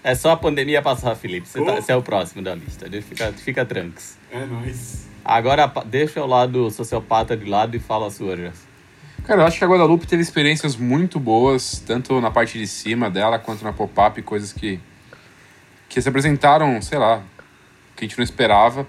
É 0.03 0.15
só 0.15 0.31
a 0.33 0.37
pandemia 0.37 0.81
passar, 0.81 1.15
Felipe. 1.15 1.47
Você, 1.47 1.63
tá- 1.63 1.73
Oh. 1.73 1.83
você 1.83 1.93
é 1.93 1.97
o 1.97 2.03
próximo 2.03 2.43
da 2.43 2.55
lista. 2.55 2.89
Fica, 3.03 3.33
fica 3.33 3.65
tranks. 3.65 4.17
É 4.31 4.45
nóis. 4.47 5.07
Agora 5.25 5.71
deixa 5.87 6.21
o 6.23 6.27
lado 6.27 6.71
sociopata 6.71 7.37
de 7.37 7.45
lado 7.49 7.77
e 7.77 7.81
fala 7.81 8.07
a 8.09 8.11
sua, 8.11 8.37
Jess. 8.37 8.67
Cara, 9.25 9.43
eu 9.43 9.47
acho 9.47 9.57
que 9.59 9.65
a 9.65 9.69
Guadalupe 9.69 10.07
teve 10.07 10.23
experiências 10.23 10.75
muito 10.75 11.21
boas, 11.21 11.79
tanto 11.87 12.21
na 12.21 12.31
parte 12.31 12.59
de 12.59 12.67
cima 12.67 13.09
dela 13.09 13.39
quanto 13.39 13.63
na 13.63 13.73
pop-up, 13.73 14.21
coisas 14.23 14.53
que, 14.53 14.81
que 15.89 16.03
se 16.03 16.09
apresentaram, 16.09 16.83
sei 16.83 16.99
lá, 16.99 17.23
que 18.03 18.07
a 18.07 18.09
gente 18.09 18.19
não 18.19 18.25
esperava. 18.25 18.87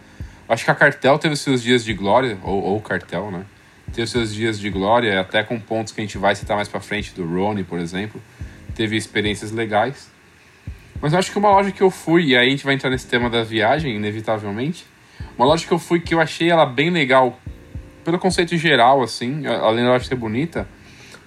Acho 0.49 0.65
que 0.65 0.71
a 0.71 0.75
Cartel 0.75 1.17
teve 1.19 1.35
seus 1.35 1.61
dias 1.61 1.83
de 1.83 1.93
glória, 1.93 2.37
ou, 2.43 2.63
ou 2.63 2.81
Cartel, 2.81 3.31
né? 3.31 3.45
Teve 3.93 4.07
seus 4.07 4.33
dias 4.33 4.59
de 4.59 4.69
glória, 4.69 5.19
até 5.19 5.43
com 5.43 5.59
pontos 5.59 5.93
que 5.93 6.01
a 6.01 6.03
gente 6.03 6.17
vai 6.17 6.35
citar 6.35 6.57
mais 6.57 6.67
pra 6.67 6.79
frente, 6.79 7.13
do 7.13 7.25
Rony, 7.25 7.63
por 7.63 7.79
exemplo. 7.79 8.19
Teve 8.75 8.97
experiências 8.97 9.51
legais. 9.51 10.11
Mas 10.99 11.13
acho 11.13 11.31
que 11.31 11.37
uma 11.37 11.49
loja 11.49 11.71
que 11.71 11.81
eu 11.81 11.91
fui, 11.91 12.27
e 12.27 12.37
aí 12.37 12.47
a 12.47 12.49
gente 12.49 12.65
vai 12.65 12.73
entrar 12.73 12.89
nesse 12.89 13.07
tema 13.07 13.29
da 13.29 13.43
viagem, 13.43 13.95
inevitavelmente. 13.95 14.85
Uma 15.37 15.45
loja 15.45 15.65
que 15.65 15.71
eu 15.71 15.79
fui 15.79 15.99
que 15.99 16.13
eu 16.13 16.19
achei 16.19 16.49
ela 16.49 16.65
bem 16.65 16.89
legal, 16.89 17.39
pelo 18.03 18.17
conceito 18.17 18.57
geral, 18.57 19.01
assim, 19.03 19.45
além 19.45 19.83
da 19.83 19.91
loja 19.91 20.05
ser 20.05 20.15
bonita, 20.15 20.67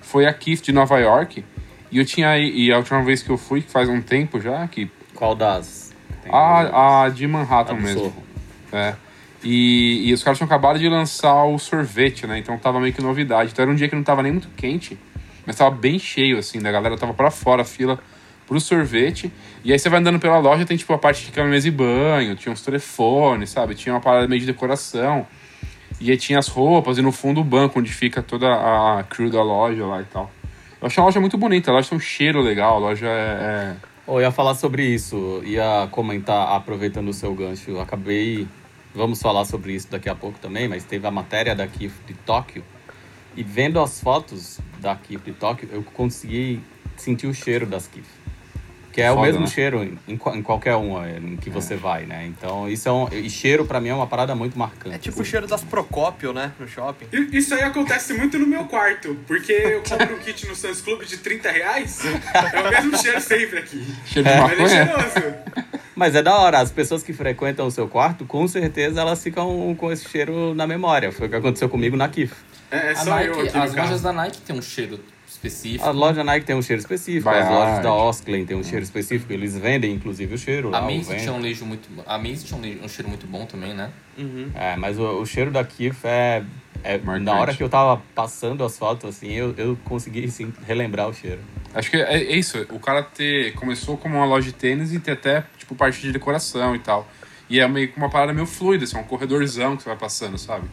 foi 0.01 0.27
a 0.27 0.33
Kif 0.33 0.62
de 0.62 0.72
Nova 0.72 0.99
York. 0.99 1.44
E 1.90 1.99
eu 1.99 2.05
tinha. 2.05 2.37
E 2.38 2.72
a 2.72 2.79
última 2.79 3.03
vez 3.03 3.22
que 3.22 3.31
eu 3.31 3.38
fui, 3.38 3.62
que 3.62 3.70
faz 3.70 3.88
um 3.88 4.01
tempo 4.01 4.40
já, 4.40 4.66
que. 4.66 4.90
Qual 5.14 5.35
das? 5.35 5.86
A, 6.30 7.04
a 7.04 7.08
de 7.08 7.24
a 7.24 7.28
Manhattan 7.28 7.74
do 7.76 7.82
mesmo. 7.82 8.12
É. 8.72 8.94
E, 9.42 10.08
e 10.08 10.12
os 10.12 10.22
caras 10.22 10.38
tinham 10.38 10.46
acabado 10.46 10.78
de 10.78 10.88
lançar 10.88 11.44
o 11.44 11.58
sorvete, 11.58 12.26
né? 12.26 12.38
Então 12.38 12.58
tava 12.58 12.80
meio 12.80 12.92
que 12.92 13.02
novidade. 13.02 13.50
Então 13.52 13.62
era 13.62 13.70
um 13.70 13.76
dia 13.76 13.88
que 13.88 13.94
não 13.94 14.02
tava 14.02 14.22
nem 14.22 14.32
muito 14.32 14.48
quente, 14.56 14.98
mas 15.46 15.56
tava 15.56 15.70
bem 15.70 15.98
cheio, 15.98 16.38
assim, 16.38 16.60
da 16.60 16.72
galera 16.72 16.96
tava 16.96 17.14
pra 17.14 17.30
fora 17.30 17.62
a 17.62 17.64
fila 17.64 17.98
pro 18.46 18.60
sorvete. 18.60 19.30
E 19.64 19.72
aí 19.72 19.78
você 19.78 19.88
vai 19.88 20.00
andando 20.00 20.18
pela 20.18 20.38
loja, 20.38 20.64
tem 20.64 20.76
tipo 20.76 20.92
a 20.92 20.98
parte 20.98 21.24
de 21.24 21.32
cama, 21.32 21.50
mesa 21.50 21.68
e 21.68 21.70
banho, 21.70 22.34
tinha 22.36 22.52
uns 22.52 22.62
telefones, 22.62 23.50
sabe? 23.50 23.74
Tinha 23.74 23.94
uma 23.94 24.00
parada 24.00 24.26
meio 24.26 24.40
de 24.40 24.46
decoração. 24.46 25.26
E 26.00 26.10
aí 26.10 26.16
tinha 26.16 26.38
as 26.38 26.48
roupas 26.48 26.98
e 26.98 27.02
no 27.02 27.10
fundo 27.12 27.40
o 27.40 27.44
banco, 27.44 27.78
onde 27.78 27.92
fica 27.92 28.22
toda 28.22 28.48
a 28.48 29.02
crew 29.04 29.30
da 29.30 29.42
loja 29.42 29.86
lá 29.86 30.00
e 30.00 30.04
tal. 30.04 30.30
Eu 30.80 30.86
achei 30.86 31.00
a 31.02 31.06
loja 31.06 31.20
muito 31.20 31.38
bonita, 31.38 31.70
a 31.70 31.74
loja 31.74 31.88
tem 31.88 31.96
um 31.96 32.00
cheiro 32.00 32.40
legal, 32.40 32.76
a 32.76 32.78
loja 32.78 33.06
é- 33.06 33.10
é 33.10 33.76
Eu 34.09 34.21
ia 34.21 34.31
falar 34.31 34.55
sobre 34.55 34.85
isso, 34.85 35.42
ia 35.45 35.88
comentar, 35.90 36.55
aproveitando 36.55 37.09
o 37.09 37.12
seu 37.12 37.35
gancho. 37.35 37.73
Eu 37.73 37.81
acabei. 37.81 38.47
Vamos 38.95 39.21
falar 39.21 39.45
sobre 39.45 39.73
isso 39.73 39.90
daqui 39.90 40.09
a 40.09 40.14
pouco 40.14 40.38
também, 40.38 40.69
mas 40.69 40.85
teve 40.85 41.05
a 41.09 41.11
matéria 41.11 41.57
da 41.57 41.66
Kif 41.66 41.92
de 42.07 42.14
Tóquio. 42.14 42.64
E 43.37 43.42
vendo 43.42 43.81
as 43.81 44.01
fotos 44.01 44.61
da 44.79 44.95
Kif 44.95 45.25
de 45.25 45.33
Tóquio, 45.33 45.69
eu 45.73 45.83
consegui 45.83 46.62
sentir 46.97 47.27
o 47.27 47.35
cheiro 47.35 47.66
das 47.66 47.88
Kif. 47.88 48.07
Que 48.96 49.02
é 49.02 49.12
o 49.12 49.16
Foda, 49.16 49.26
mesmo 49.26 49.40
né? 49.42 49.46
cheiro 49.46 49.85
em, 49.85 49.98
em 50.09 50.16
qual- 50.16 50.35
em 50.35 50.40
qualquer 50.40 50.74
uma 50.74 51.06
em 51.11 51.37
que 51.37 51.50
você 51.50 51.76
vai, 51.76 52.06
né? 52.06 52.24
Então, 52.26 52.66
isso 52.66 52.88
é 52.88 52.92
um. 52.92 53.06
E 53.12 53.28
cheiro, 53.28 53.66
pra 53.66 53.78
mim, 53.78 53.90
é 53.90 53.94
uma 53.94 54.06
parada 54.06 54.35
muito 54.35 54.59
marcante. 54.59 54.94
É 54.96 54.98
tipo 54.98 55.20
o 55.20 55.24
cheiro 55.24 55.46
das 55.46 55.62
Procópio, 55.62 56.32
né, 56.32 56.52
no 56.59 56.66
shopping. 56.66 57.04
Isso 57.30 57.54
aí 57.54 57.61
acontece 57.62 58.14
muito 58.14 58.38
no 58.38 58.46
meu 58.46 58.64
quarto, 58.64 59.14
porque 59.26 59.52
eu 59.52 59.82
compro 59.82 60.16
um 60.16 60.18
kit 60.18 60.46
no 60.48 60.56
Sam's 60.56 60.80
Club 60.80 61.02
de 61.04 61.18
30 61.18 61.50
reais, 61.50 62.00
é 62.06 62.61
o 62.61 62.70
mesmo 62.70 62.96
cheiro 62.98 63.20
sempre 63.20 63.59
aqui. 63.59 63.87
cheiro 64.06 64.26
de 64.30 64.35
Mas 64.35 64.61
é 64.61 64.68
cheiroso. 64.87 65.35
Mas 65.94 66.14
é 66.14 66.22
da 66.22 66.35
hora, 66.38 66.59
as 66.61 66.70
pessoas 66.70 67.02
que 67.02 67.12
frequentam 67.12 67.66
o 67.66 67.70
seu 67.70 67.87
quarto, 67.88 68.24
com 68.24 68.48
certeza 68.48 69.02
elas 69.02 69.22
ficam 69.22 69.74
com 69.78 69.92
esse 69.92 70.09
cheiro 70.09 70.54
na 70.54 70.66
memória. 70.66 71.12
Foi 71.12 71.26
o 71.26 71.30
que 71.30 71.37
aconteceu 71.37 71.68
comigo 71.68 71.98
na 71.98 72.09
Kif. 72.09 72.32
É, 72.70 72.76
é 72.88 72.90
A 72.92 72.96
só 72.96 73.11
Nike, 73.11 73.28
eu 73.28 73.40
aqui 73.46 73.59
as 73.59 73.74
lojas 73.74 74.00
da 74.00 74.12
Nike 74.14 74.40
tem 74.40 74.56
um 74.59 74.62
cheiro 74.62 74.98
específico. 75.46 75.85
A 75.85 75.90
loja 75.90 76.24
Nike 76.24 76.46
tem 76.46 76.56
um 76.56 76.62
cheiro 76.62 76.80
específico, 76.80 77.28
as 77.28 77.48
lojas 77.48 77.82
da 77.82 77.92
Osklen 77.92 78.44
tem 78.44 78.56
um 78.56 78.62
cheiro 78.62 78.85
específico, 78.85 79.32
eles 79.32 79.56
vendem 79.56 79.92
inclusive 79.92 80.35
o 80.35 80.38
cheiro 80.38 80.68
A 80.68 80.80
lá. 80.80 80.87
vendem. 80.87 81.18
tinha 81.18 81.32
um 81.32 81.40
lejo 81.40 81.64
muito. 81.64 81.88
A 82.06 82.18
Maze 82.18 82.44
tinha 82.44 82.59
um, 82.59 82.85
um 82.85 82.88
cheiro 82.88 83.09
muito 83.09 83.26
bom 83.26 83.46
também, 83.46 83.74
né? 83.74 83.90
Uhum. 84.18 84.50
É, 84.54 84.76
mas 84.76 84.98
o, 84.98 85.20
o 85.20 85.26
cheiro 85.26 85.50
da 85.50 85.64
Kif 85.64 86.06
é, 86.06 86.42
é 86.82 86.98
na 86.98 87.35
hora 87.35 87.54
que 87.54 87.62
eu 87.62 87.68
tava 87.68 88.02
passando 88.14 88.64
as 88.64 88.78
fotos 88.78 89.09
assim, 89.16 89.32
eu, 89.32 89.54
eu 89.56 89.78
consegui 89.85 90.28
sim, 90.30 90.52
relembrar 90.66 91.09
o 91.09 91.14
cheiro. 91.14 91.40
Acho 91.74 91.90
que 91.90 91.96
é, 91.96 92.14
é 92.14 92.37
isso, 92.37 92.66
o 92.70 92.80
cara 92.80 93.02
ter. 93.02 93.52
Começou 93.54 93.96
como 93.96 94.16
uma 94.16 94.24
loja 94.24 94.46
de 94.46 94.54
tênis 94.54 94.92
e 94.92 94.98
ter 94.98 95.12
até, 95.12 95.44
tipo, 95.59 95.74
parte 95.74 96.00
de 96.00 96.12
decoração 96.12 96.74
e 96.74 96.78
tal. 96.78 97.06
E 97.48 97.61
é 97.61 97.68
meio 97.68 97.88
que 97.92 97.96
uma 97.96 98.08
parada 98.08 98.33
meio 98.33 98.46
fluida, 98.46 98.85
assim, 98.85 98.96
é 98.96 99.00
um 99.00 99.04
corredorzão 99.04 99.77
que 99.77 99.83
você 99.83 99.88
vai 99.88 99.98
passando, 99.98 100.37
sabe? 100.38 100.66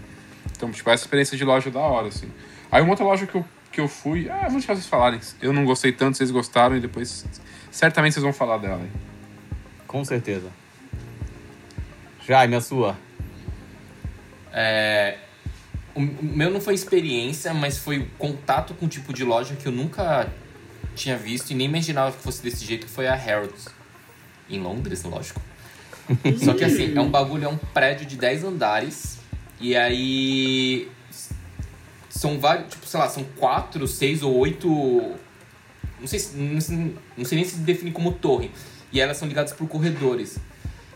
Então, 0.56 0.72
tipo, 0.72 0.90
essa 0.90 1.04
experiência 1.04 1.38
de 1.38 1.44
loja 1.44 1.70
é 1.70 1.72
da 1.72 1.80
hora, 1.80 2.08
assim. 2.08 2.32
Aí 2.72 2.82
uma 2.82 2.92
outra 2.92 3.06
loja 3.06 3.28
que 3.28 3.36
eu, 3.36 3.46
que 3.74 3.82
eu 3.82 3.88
fui, 3.88 4.30
ah, 4.30 4.44
vou 4.44 4.60
deixar 4.60 4.76
vocês 4.76 4.86
falarem. 4.86 5.20
Eu 5.42 5.52
não 5.52 5.66
gostei 5.66 5.92
tanto, 5.92 6.16
vocês 6.16 6.30
gostaram, 6.30 6.78
e 6.78 6.80
depois 6.80 7.26
certamente 7.72 8.14
vocês 8.14 8.24
vão 8.24 8.32
falar 8.32 8.58
dela. 8.58 8.88
Com 9.88 10.06
certeza. 10.06 10.50
Jaime, 12.26 12.56
a 12.56 12.62
sua. 12.62 12.96
É, 14.54 15.18
o 15.96 16.00
meu 16.00 16.52
não 16.52 16.62
foi 16.62 16.76
experiência, 16.76 17.52
mas 17.52 17.80
foi 17.80 18.08
contato 18.20 18.76
com 18.76 18.86
um 18.86 18.90
tipo 18.90 19.12
de 19.12 19.24
loja 19.24 19.56
que 19.56 19.66
eu 19.66 19.72
nunca 19.72 20.32
tinha 20.96 21.18
visto 21.18 21.50
e 21.50 21.56
nem 21.56 21.68
imaginava 21.68 22.16
que 22.16 22.22
fosse 22.22 22.44
desse 22.44 22.64
jeito, 22.64 22.88
foi 22.88 23.08
a 23.08 23.16
Harrods. 23.16 23.68
Em 24.48 24.60
Londres, 24.60 25.04
lógico. 25.04 25.42
Só 26.44 26.54
que 26.54 26.64
assim, 26.64 26.96
é 26.96 27.02
um 27.02 27.10
bagulho, 27.10 27.46
é 27.46 27.48
um 27.48 27.58
prédio 27.58 28.06
de 28.06 28.18
10 28.18 28.44
andares. 28.44 29.18
E 29.60 29.76
aí. 29.76 30.88
São 32.24 32.40
vários, 32.40 32.70
tipo, 32.72 32.88
sei 32.88 32.98
lá, 33.02 33.10
são 33.10 33.22
quatro, 33.36 33.86
seis 33.86 34.24
ou 34.24 34.34
oito. 34.38 34.70
Não 36.00 36.08
sei, 36.08 36.20
se- 36.20 36.38
não 36.38 36.62
sei, 36.62 36.96
não 37.18 37.26
sei 37.26 37.36
nem 37.40 37.46
se 37.46 37.58
define 37.58 37.92
como 37.92 38.14
torre. 38.14 38.50
E 38.94 39.02
elas 39.02 39.18
são 39.18 39.28
ligadas 39.28 39.52
por 39.52 39.68
corredores. 39.68 40.38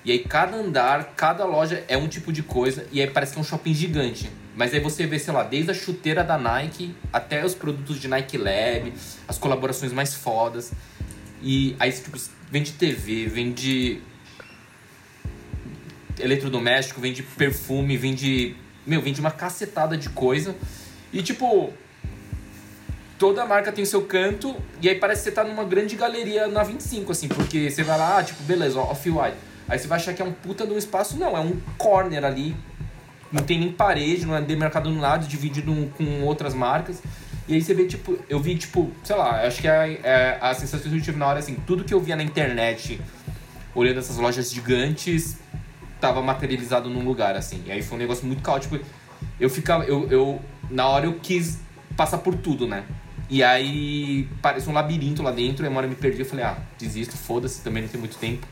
E 0.06 0.12
aí 0.14 0.20
cada 0.20 0.56
andar, 0.56 1.16
cada 1.18 1.44
loja 1.44 1.84
é 1.90 1.98
um 1.98 2.08
tipo 2.08 2.32
de 2.32 2.42
coisa. 2.42 2.88
E 2.94 3.02
aí 3.02 3.08
parece 3.08 3.34
que 3.34 3.40
é 3.40 3.42
um 3.42 3.44
shopping 3.44 3.74
gigante. 3.74 4.32
Mas 4.56 4.74
aí 4.74 4.80
você 4.80 5.06
vê, 5.06 5.20
sei 5.20 5.34
lá, 5.34 5.44
desde 5.44 5.70
a 5.72 5.74
chuteira 5.74 6.24
da 6.24 6.38
Nike 6.38 6.96
até 7.12 7.44
os 7.46 7.54
produtos 7.54 8.00
de 8.00 8.08
Nike 8.08 8.38
Lab, 8.38 8.94
as 9.28 9.38
colaborações 9.38 9.92
mais 9.92 10.14
fodas. 10.14 10.72
E 11.44 11.76
aí, 11.78 11.92
tipo, 11.92 12.18
vende 12.50 12.72
TV, 12.72 13.26
vende 13.28 14.00
eletrodoméstico, 16.18 17.02
vende 17.02 17.22
perfume, 17.22 17.98
vende. 17.98 18.56
Meu, 18.86 19.02
vende 19.02 19.20
uma 19.20 19.32
cacetada 19.32 19.98
de 19.98 20.08
coisa. 20.10 20.56
E 21.18 21.24
tipo. 21.24 21.74
Toda 23.18 23.44
marca 23.48 23.72
tem 23.72 23.84
o 23.84 23.88
seu 23.88 24.04
canto, 24.04 24.56
e 24.80 24.88
aí 24.88 24.94
parece 24.94 25.24
que 25.24 25.30
você 25.30 25.32
tá 25.32 25.44
numa 25.44 25.64
grande 25.64 25.96
galeria 25.96 26.48
na 26.48 26.62
25, 26.62 27.12
assim, 27.12 27.28
porque 27.28 27.68
você 27.68 27.82
vai 27.82 27.98
lá, 27.98 28.20
ah, 28.20 28.24
tipo, 28.24 28.44
beleza, 28.44 28.80
off-white. 28.80 29.36
Aí 29.68 29.80
você 29.80 29.88
vai 29.88 29.98
achar 29.98 30.14
que 30.14 30.22
é 30.22 30.26
um 30.26 30.32
puta 30.32 30.68
de 30.68 30.72
um 30.72 30.78
espaço, 30.78 31.18
não, 31.18 31.36
é 31.36 31.40
um 31.40 31.60
corner 31.80 32.24
ali, 32.24 32.56
não 33.32 33.42
tem 33.42 33.60
nem 33.60 33.72
parede, 33.72 34.24
não 34.24 34.36
é 34.36 34.42
demarcado 34.42 34.92
no 34.92 35.02
lado, 35.02 35.28
dividido 35.28 35.74
com 35.98 36.22
outras 36.26 36.54
marcas. 36.54 37.02
E 37.48 37.56
aí 37.56 37.62
você 37.62 37.74
vê, 37.74 37.88
tipo, 37.88 38.20
eu 38.30 38.40
vi, 38.40 38.56
tipo, 38.56 38.92
sei 39.04 39.16
lá, 39.16 39.48
acho 39.48 39.62
que 39.62 39.68
é, 39.68 40.00
é 40.04 40.38
a 40.40 40.54
sensação 40.54 40.88
que 40.88 40.96
eu 40.96 41.02
tive 41.02 41.18
na 41.18 41.26
hora, 41.26 41.40
assim, 41.40 41.56
tudo 41.66 41.84
que 41.84 41.96
eu 41.96 42.00
via 42.00 42.16
na 42.16 42.22
internet, 42.22 43.02
olhando 43.74 43.98
essas 43.98 44.18
lojas 44.18 44.52
gigantes, 44.52 45.38
tava 46.00 46.22
materializado 46.22 46.88
num 46.88 47.04
lugar, 47.04 47.36
assim. 47.36 47.64
E 47.66 47.72
aí 47.72 47.82
foi 47.82 47.98
um 47.98 48.02
negócio 48.02 48.28
muito 48.28 48.44
caótico. 48.44 48.78
Eu 49.40 49.50
ficava, 49.50 49.84
eu, 49.86 50.08
eu 50.12 50.42
na 50.70 50.88
hora 50.88 51.06
eu 51.06 51.20
quis 51.20 51.60
passar 51.96 52.20
por 52.20 52.36
tudo, 52.36 52.68
né? 52.68 52.84
E 53.30 53.44
aí 53.44 54.28
parecia 54.42 54.72
um 54.72 54.74
labirinto 54.74 55.22
lá 55.22 55.32
dentro, 55.32 55.66
e 55.66 55.68
uma 55.68 55.78
hora 55.78 55.86
eu 55.86 55.90
me 55.90 55.96
perdi, 55.96 56.20
eu 56.20 56.26
falei, 56.26 56.46
ah, 56.46 56.58
desisto, 56.78 57.18
foda-se, 57.18 57.62
também 57.62 57.84
não 57.84 57.90
tem 57.90 58.00
muito 58.00 58.18
tempo. 58.18 58.48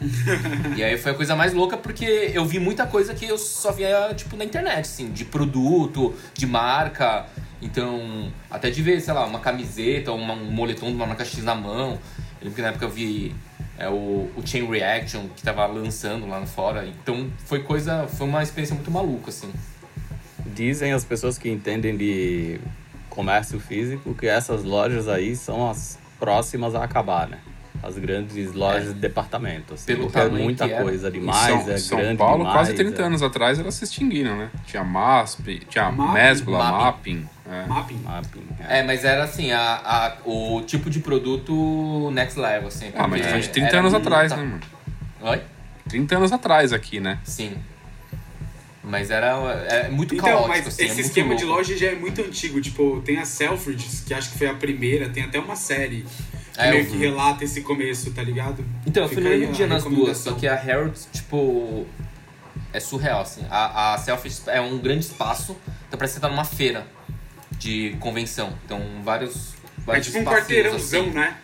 e 0.76 0.84
aí 0.84 0.98
foi 0.98 1.12
a 1.12 1.14
coisa 1.14 1.34
mais 1.34 1.54
louca 1.54 1.76
porque 1.76 2.30
eu 2.34 2.44
vi 2.44 2.58
muita 2.58 2.86
coisa 2.86 3.14
que 3.14 3.26
eu 3.26 3.38
só 3.38 3.72
via, 3.72 4.12
tipo, 4.14 4.36
na 4.36 4.44
internet, 4.44 4.80
assim, 4.80 5.10
de 5.10 5.24
produto, 5.24 6.14
de 6.34 6.46
marca. 6.46 7.26
Então, 7.60 8.30
até 8.50 8.70
de 8.70 8.82
ver, 8.82 9.00
sei 9.00 9.14
lá, 9.14 9.24
uma 9.24 9.40
camiseta, 9.40 10.12
uma, 10.12 10.34
um 10.34 10.50
moletom 10.50 10.88
de 10.88 10.94
uma 10.94 11.06
marca 11.06 11.24
X 11.24 11.42
na 11.42 11.54
mão. 11.54 11.92
Eu 11.92 12.44
lembro 12.44 12.54
que 12.54 12.62
na 12.62 12.68
época 12.68 12.84
eu 12.84 12.90
vi 12.90 13.34
é, 13.78 13.88
o, 13.88 14.30
o 14.36 14.42
Chain 14.44 14.68
Reaction 14.68 15.28
que 15.34 15.42
tava 15.42 15.66
lançando 15.66 16.26
lá 16.26 16.44
fora. 16.44 16.86
Então 16.86 17.30
foi 17.38 17.62
coisa. 17.62 18.06
Foi 18.06 18.26
uma 18.26 18.42
experiência 18.42 18.74
muito 18.74 18.90
maluca, 18.90 19.30
assim. 19.30 19.50
Dizem 20.54 20.92
as 20.92 21.04
pessoas 21.04 21.36
que 21.38 21.48
entendem 21.50 21.96
de 21.96 22.60
comércio 23.10 23.58
físico 23.58 24.14
que 24.14 24.26
essas 24.26 24.62
lojas 24.64 25.08
aí 25.08 25.34
são 25.36 25.70
as 25.70 25.98
próximas 26.18 26.74
a 26.74 26.84
acabar, 26.84 27.28
né? 27.28 27.38
As 27.82 27.98
grandes 27.98 28.52
lojas 28.54 28.94
de 28.94 29.00
departamento. 29.00 29.74
Assim, 29.74 29.86
Pelo 29.86 30.10
é 30.14 30.28
muita 30.30 30.66
coisa 30.68 31.08
Em 31.08 31.12
demais, 31.12 31.62
São, 31.62 31.70
é 31.72 31.76
São 31.78 31.98
grande 31.98 32.16
Paulo, 32.16 32.38
demais. 32.38 32.54
quase 32.56 32.72
30 32.74 33.02
é- 33.02 33.04
anos 33.04 33.22
atrás, 33.22 33.58
elas 33.58 33.74
se 33.74 33.84
extinguiram, 33.84 34.36
né? 34.36 34.50
Tinha 34.66 34.82
MASP, 34.82 35.60
tinha 35.68 35.90
Mapping, 35.90 36.12
Mesbla, 36.14 36.58
Mapping. 36.58 36.80
Mapping. 37.14 37.28
é. 37.50 37.66
Mapping. 37.66 38.00
Mapping, 38.02 38.46
é. 38.66 38.78
É, 38.78 38.82
mas 38.82 39.04
era 39.04 39.24
assim, 39.24 39.52
a, 39.52 39.60
a, 39.84 40.16
o 40.28 40.62
tipo 40.62 40.88
de 40.88 41.00
produto 41.00 42.10
next 42.12 42.38
level, 42.40 42.68
assim. 42.68 42.90
Ah, 42.96 43.06
mas 43.06 43.24
foi 43.26 43.40
de 43.40 43.48
30 43.50 43.68
era 43.68 43.78
anos 43.80 43.92
muita- 43.92 44.08
atrás, 44.08 44.32
né, 44.32 44.38
mano? 44.42 44.60
Oi? 45.20 45.42
30 45.88 46.16
anos 46.16 46.32
atrás 46.32 46.72
aqui, 46.72 46.98
né? 46.98 47.18
Sim. 47.24 47.54
Mas 48.88 49.10
era 49.10 49.26
é 49.68 49.88
muito 49.88 50.14
Então, 50.14 50.26
caótico, 50.28 50.48
mas 50.48 50.66
assim, 50.68 50.82
é 50.82 50.84
esse 50.86 50.94
muito 50.94 51.06
esquema 51.08 51.34
de 51.34 51.44
louco. 51.44 51.58
loja 51.58 51.76
já 51.76 51.88
é 51.88 51.94
muito 51.96 52.20
antigo. 52.22 52.60
Tipo, 52.60 53.02
tem 53.04 53.18
a 53.18 53.24
Selfridges, 53.24 54.00
que 54.06 54.14
acho 54.14 54.30
que 54.30 54.38
foi 54.38 54.46
a 54.46 54.54
primeira, 54.54 55.08
tem 55.08 55.24
até 55.24 55.40
uma 55.40 55.56
série 55.56 56.06
que 56.54 56.60
É, 56.60 56.70
meio 56.70 56.86
que 56.86 56.96
relata 56.96 57.44
esse 57.44 57.62
começo, 57.62 58.12
tá 58.12 58.22
ligado? 58.22 58.64
Então, 58.86 59.02
eu 59.02 59.08
fui 59.08 59.20
no 59.22 59.28
mesmo 59.28 59.52
dia 59.52 59.66
nas 59.66 59.82
duas, 59.82 60.18
só 60.18 60.32
que 60.34 60.46
a 60.46 60.54
Harrods, 60.54 61.08
tipo, 61.12 61.84
é 62.72 62.78
surreal, 62.78 63.22
assim. 63.22 63.44
A, 63.50 63.94
a 63.94 63.98
Selfie 63.98 64.30
é 64.46 64.60
um 64.60 64.78
grande 64.78 65.04
espaço, 65.04 65.56
então 65.88 65.98
parece 65.98 66.14
que 66.14 66.20
você 66.20 66.26
tá 66.26 66.28
numa 66.28 66.44
feira 66.44 66.86
de 67.58 67.96
convenção. 67.98 68.52
Então, 68.64 68.80
vários, 69.02 69.54
É 69.78 69.80
vários 69.84 70.06
tipo 70.06 70.18
um 70.20 70.24
quarteirãozão, 70.24 71.02
assim. 71.02 71.10
né? 71.10 71.36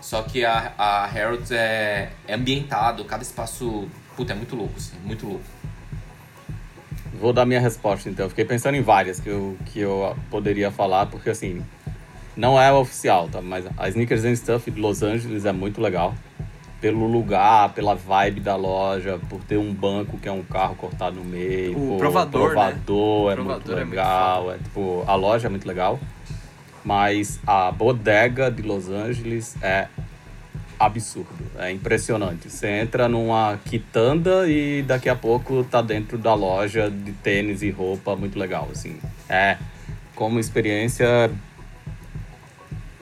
Só 0.00 0.22
que 0.22 0.44
a, 0.44 0.72
a 0.78 1.06
Harrods 1.06 1.50
é, 1.50 2.10
é 2.28 2.34
ambientado, 2.34 3.04
cada 3.04 3.22
espaço, 3.22 3.88
puta, 4.16 4.32
é 4.32 4.36
muito 4.36 4.54
louco, 4.54 4.74
assim, 4.76 4.92
muito 5.02 5.26
louco. 5.26 5.44
Vou 7.20 7.32
dar 7.32 7.46
minha 7.46 7.60
resposta 7.60 8.08
então. 8.08 8.26
Eu 8.26 8.30
fiquei 8.30 8.44
pensando 8.44 8.76
em 8.76 8.82
várias 8.82 9.20
que 9.20 9.28
eu, 9.28 9.56
que 9.66 9.80
eu 9.80 10.16
poderia 10.30 10.70
falar, 10.70 11.06
porque 11.06 11.30
assim, 11.30 11.62
não 12.36 12.60
é 12.60 12.72
oficial, 12.72 13.28
tá? 13.28 13.40
Mas 13.40 13.64
a 13.76 13.88
Sneakers 13.88 14.24
and 14.24 14.36
Stuff 14.36 14.70
de 14.70 14.80
Los 14.80 15.02
Angeles 15.02 15.44
é 15.44 15.52
muito 15.52 15.80
legal. 15.80 16.14
Pelo 16.80 17.06
lugar, 17.06 17.72
pela 17.72 17.94
vibe 17.94 18.40
da 18.40 18.56
loja, 18.56 19.18
por 19.30 19.42
ter 19.44 19.56
um 19.56 19.72
banco 19.72 20.18
que 20.18 20.28
é 20.28 20.32
um 20.32 20.42
carro 20.42 20.74
cortado 20.74 21.16
no 21.16 21.24
meio. 21.24 21.72
O 21.72 21.88
pô, 21.92 21.96
provador, 21.96 22.42
o 22.42 22.48
né? 22.48 22.52
provador 22.52 23.30
é 23.30 23.34
O 23.34 23.44
muito 23.44 23.46
provador 23.46 23.78
é 23.78 23.84
muito 23.84 23.90
legal. 23.90 24.52
É, 24.52 24.58
tipo, 24.58 25.04
a 25.06 25.14
loja 25.14 25.46
é 25.46 25.50
muito 25.50 25.66
legal. 25.66 25.98
Mas 26.84 27.40
a 27.46 27.70
bodega 27.70 28.50
de 28.50 28.60
Los 28.60 28.90
Angeles 28.90 29.56
é 29.62 29.88
absurdo, 30.84 31.28
é 31.58 31.70
impressionante. 31.70 32.50
Você 32.50 32.68
entra 32.68 33.08
numa 33.08 33.58
quitanda 33.64 34.48
e 34.48 34.82
daqui 34.82 35.08
a 35.08 35.16
pouco 35.16 35.64
tá 35.64 35.82
dentro 35.82 36.18
da 36.18 36.34
loja 36.34 36.90
de 36.90 37.12
tênis 37.12 37.62
e 37.62 37.70
roupa, 37.70 38.14
muito 38.14 38.38
legal, 38.38 38.68
assim. 38.70 38.98
É 39.28 39.56
como 40.14 40.38
experiência 40.38 41.30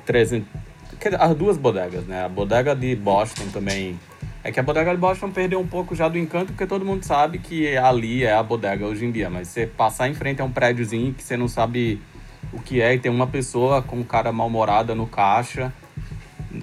300 0.06 0.62
quer 1.02 1.10
dizer, 1.10 1.22
as 1.22 1.34
duas 1.34 1.56
bodegas, 1.56 2.06
né? 2.06 2.24
A 2.24 2.28
bodega 2.28 2.76
de 2.76 2.94
Boston 2.94 3.48
também 3.52 3.98
é 4.44 4.52
que 4.52 4.60
a 4.60 4.62
bodega 4.62 4.92
de 4.92 4.96
Boston 4.96 5.30
perdeu 5.30 5.58
um 5.58 5.66
pouco 5.66 5.94
já 5.96 6.08
do 6.08 6.16
encanto, 6.16 6.52
porque 6.52 6.66
todo 6.66 6.84
mundo 6.84 7.04
sabe 7.04 7.38
que 7.38 7.76
ali 7.76 8.24
é 8.24 8.32
a 8.32 8.42
bodega 8.42 8.86
hoje 8.86 9.04
em 9.04 9.10
dia. 9.10 9.28
Mas 9.28 9.48
você 9.48 9.66
passar 9.66 10.08
em 10.08 10.14
frente 10.14 10.40
a 10.40 10.44
um 10.44 10.50
prédiozinho 10.50 11.12
que 11.12 11.22
você 11.22 11.36
não 11.36 11.48
sabe 11.48 12.00
o 12.52 12.60
que 12.60 12.80
é, 12.80 12.94
e 12.94 12.98
tem 12.98 13.10
uma 13.10 13.26
pessoa 13.26 13.82
com 13.82 14.02
cara 14.04 14.30
mal-humorada 14.32 14.94
no 14.94 15.06
caixa. 15.06 15.72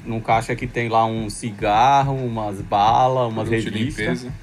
Num 0.06 0.20
caixa 0.20 0.56
que 0.56 0.68
tem 0.68 0.88
lá 0.90 1.06
um 1.06 1.30
cigarro, 1.30 2.14
umas 2.16 2.62
balas, 2.62 3.32
umas 3.32 3.48
Produto 3.50 3.72
de 3.72 3.78
revistas, 3.80 4.24
limpeza. 4.24 4.34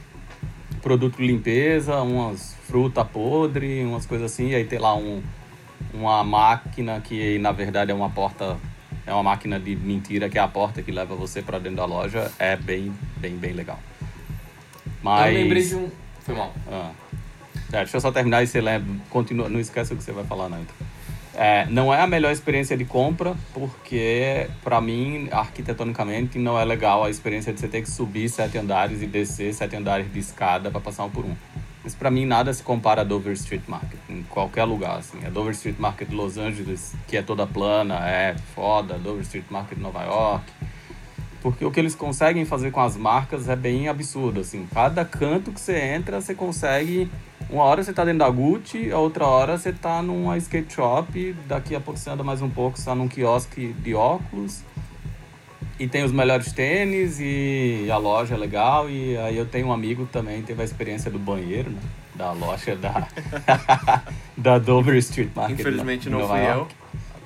produto 0.82 1.16
de 1.18 1.26
limpeza, 1.26 2.02
umas 2.02 2.54
fruta 2.66 3.04
podre, 3.04 3.84
umas 3.84 4.06
coisas 4.06 4.32
assim. 4.32 4.48
E 4.48 4.54
aí 4.54 4.64
tem 4.64 4.78
lá 4.78 4.96
um, 4.96 5.22
uma 5.94 6.24
máquina 6.24 7.00
que 7.00 7.38
na 7.38 7.52
verdade 7.52 7.90
é 7.92 7.94
uma 7.94 8.10
porta, 8.10 8.56
é 9.06 9.12
uma 9.12 9.22
máquina 9.22 9.60
de 9.60 9.76
mentira 9.76 10.28
que 10.28 10.36
é 10.38 10.40
a 10.40 10.48
porta 10.48 10.82
que 10.82 10.90
leva 10.90 11.14
você 11.14 11.40
para 11.42 11.58
dentro 11.58 11.76
da 11.76 11.84
loja. 11.84 12.30
É 12.38 12.56
bem, 12.56 12.92
bem, 13.18 13.36
bem 13.36 13.52
legal. 13.52 13.78
Mas 15.02 15.34
Eu 15.34 15.42
lembrei 15.42 15.62
de 15.62 15.74
um... 15.76 15.88
Foi 16.20 16.34
mal. 16.34 16.52
ah. 16.70 16.90
É, 17.72 17.78
deixa 17.78 17.96
eu 17.96 18.00
só 18.00 18.10
terminar 18.12 18.42
e 18.42 18.46
você 18.46 18.60
lembra. 18.60 18.94
Continua, 19.10 19.48
não 19.48 19.58
esquece 19.60 19.92
o 19.92 19.96
que 19.96 20.02
você 20.02 20.12
vai 20.12 20.24
falar, 20.24 20.48
não. 20.48 20.60
Então. 20.60 20.74
É, 21.38 21.66
não 21.66 21.92
é 21.92 22.00
a 22.00 22.06
melhor 22.06 22.32
experiência 22.32 22.78
de 22.78 22.86
compra, 22.86 23.36
porque, 23.52 24.48
para 24.64 24.80
mim, 24.80 25.28
arquitetonicamente, 25.30 26.38
não 26.38 26.58
é 26.58 26.64
legal 26.64 27.04
a 27.04 27.10
experiência 27.10 27.52
de 27.52 27.60
você 27.60 27.68
ter 27.68 27.82
que 27.82 27.90
subir 27.90 28.30
sete 28.30 28.56
andares 28.56 29.02
e 29.02 29.06
descer 29.06 29.52
sete 29.52 29.76
andares 29.76 30.10
de 30.10 30.18
escada 30.18 30.70
para 30.70 30.80
passar 30.80 31.04
um 31.04 31.10
por 31.10 31.26
um. 31.26 31.36
Mas, 31.84 31.94
para 31.94 32.10
mim, 32.10 32.24
nada 32.24 32.52
se 32.54 32.62
compara 32.62 33.02
a 33.02 33.04
Dover 33.04 33.34
Street 33.34 33.62
Market, 33.68 34.00
em 34.08 34.22
qualquer 34.22 34.64
lugar. 34.64 34.96
Assim. 34.96 35.18
A 35.26 35.28
Dover 35.28 35.52
Street 35.52 35.76
Market 35.78 36.08
de 36.08 36.14
Los 36.14 36.38
Angeles, 36.38 36.94
que 37.06 37.18
é 37.18 37.22
toda 37.22 37.46
plana, 37.46 38.08
é 38.08 38.34
foda. 38.54 38.94
A 38.94 38.98
Dover 38.98 39.22
Street 39.22 39.44
Market 39.50 39.76
de 39.76 39.82
Nova 39.82 40.02
York. 40.04 40.50
Porque 41.42 41.64
o 41.66 41.70
que 41.70 41.78
eles 41.78 41.94
conseguem 41.94 42.46
fazer 42.46 42.70
com 42.70 42.80
as 42.80 42.96
marcas 42.96 43.46
é 43.46 43.54
bem 43.54 43.88
absurdo, 43.88 44.40
assim. 44.40 44.66
Cada 44.72 45.04
canto 45.04 45.52
que 45.52 45.60
você 45.60 45.78
entra, 45.78 46.18
você 46.18 46.34
consegue... 46.34 47.10
Uma 47.48 47.62
hora 47.62 47.82
você 47.82 47.92
tá 47.92 48.04
dentro 48.04 48.18
da 48.20 48.30
Gucci, 48.30 48.90
a 48.90 48.98
outra 48.98 49.24
hora 49.26 49.56
você 49.56 49.72
tá 49.72 50.02
numa 50.02 50.36
skate 50.36 50.74
shop, 50.74 51.32
daqui 51.46 51.76
a 51.76 51.80
pouco 51.80 51.98
você 51.98 52.10
anda 52.10 52.24
mais 52.24 52.42
um 52.42 52.50
pouco, 52.50 52.76
você 52.76 52.86
tá 52.86 52.94
num 52.94 53.06
quiosque 53.06 53.72
de 53.78 53.94
óculos. 53.94 54.62
E 55.78 55.86
tem 55.86 56.02
os 56.02 56.10
melhores 56.10 56.52
tênis 56.52 57.18
e 57.20 57.86
a 57.90 57.98
loja 57.98 58.34
é 58.34 58.38
legal. 58.38 58.88
E 58.88 59.16
aí 59.18 59.36
eu 59.36 59.44
tenho 59.44 59.68
um 59.68 59.72
amigo 59.72 60.08
também 60.10 60.42
teve 60.42 60.62
a 60.62 60.64
experiência 60.64 61.10
do 61.10 61.18
banheiro, 61.18 61.70
né? 61.70 61.78
Da 62.14 62.32
loja 62.32 62.74
da, 62.74 63.06
da 64.36 64.58
Dover 64.58 64.96
Street 64.96 65.28
Market. 65.34 65.60
Infelizmente 65.60 66.08
em 66.08 66.12
não 66.12 66.26
fui 66.26 66.40
York. 66.40 66.74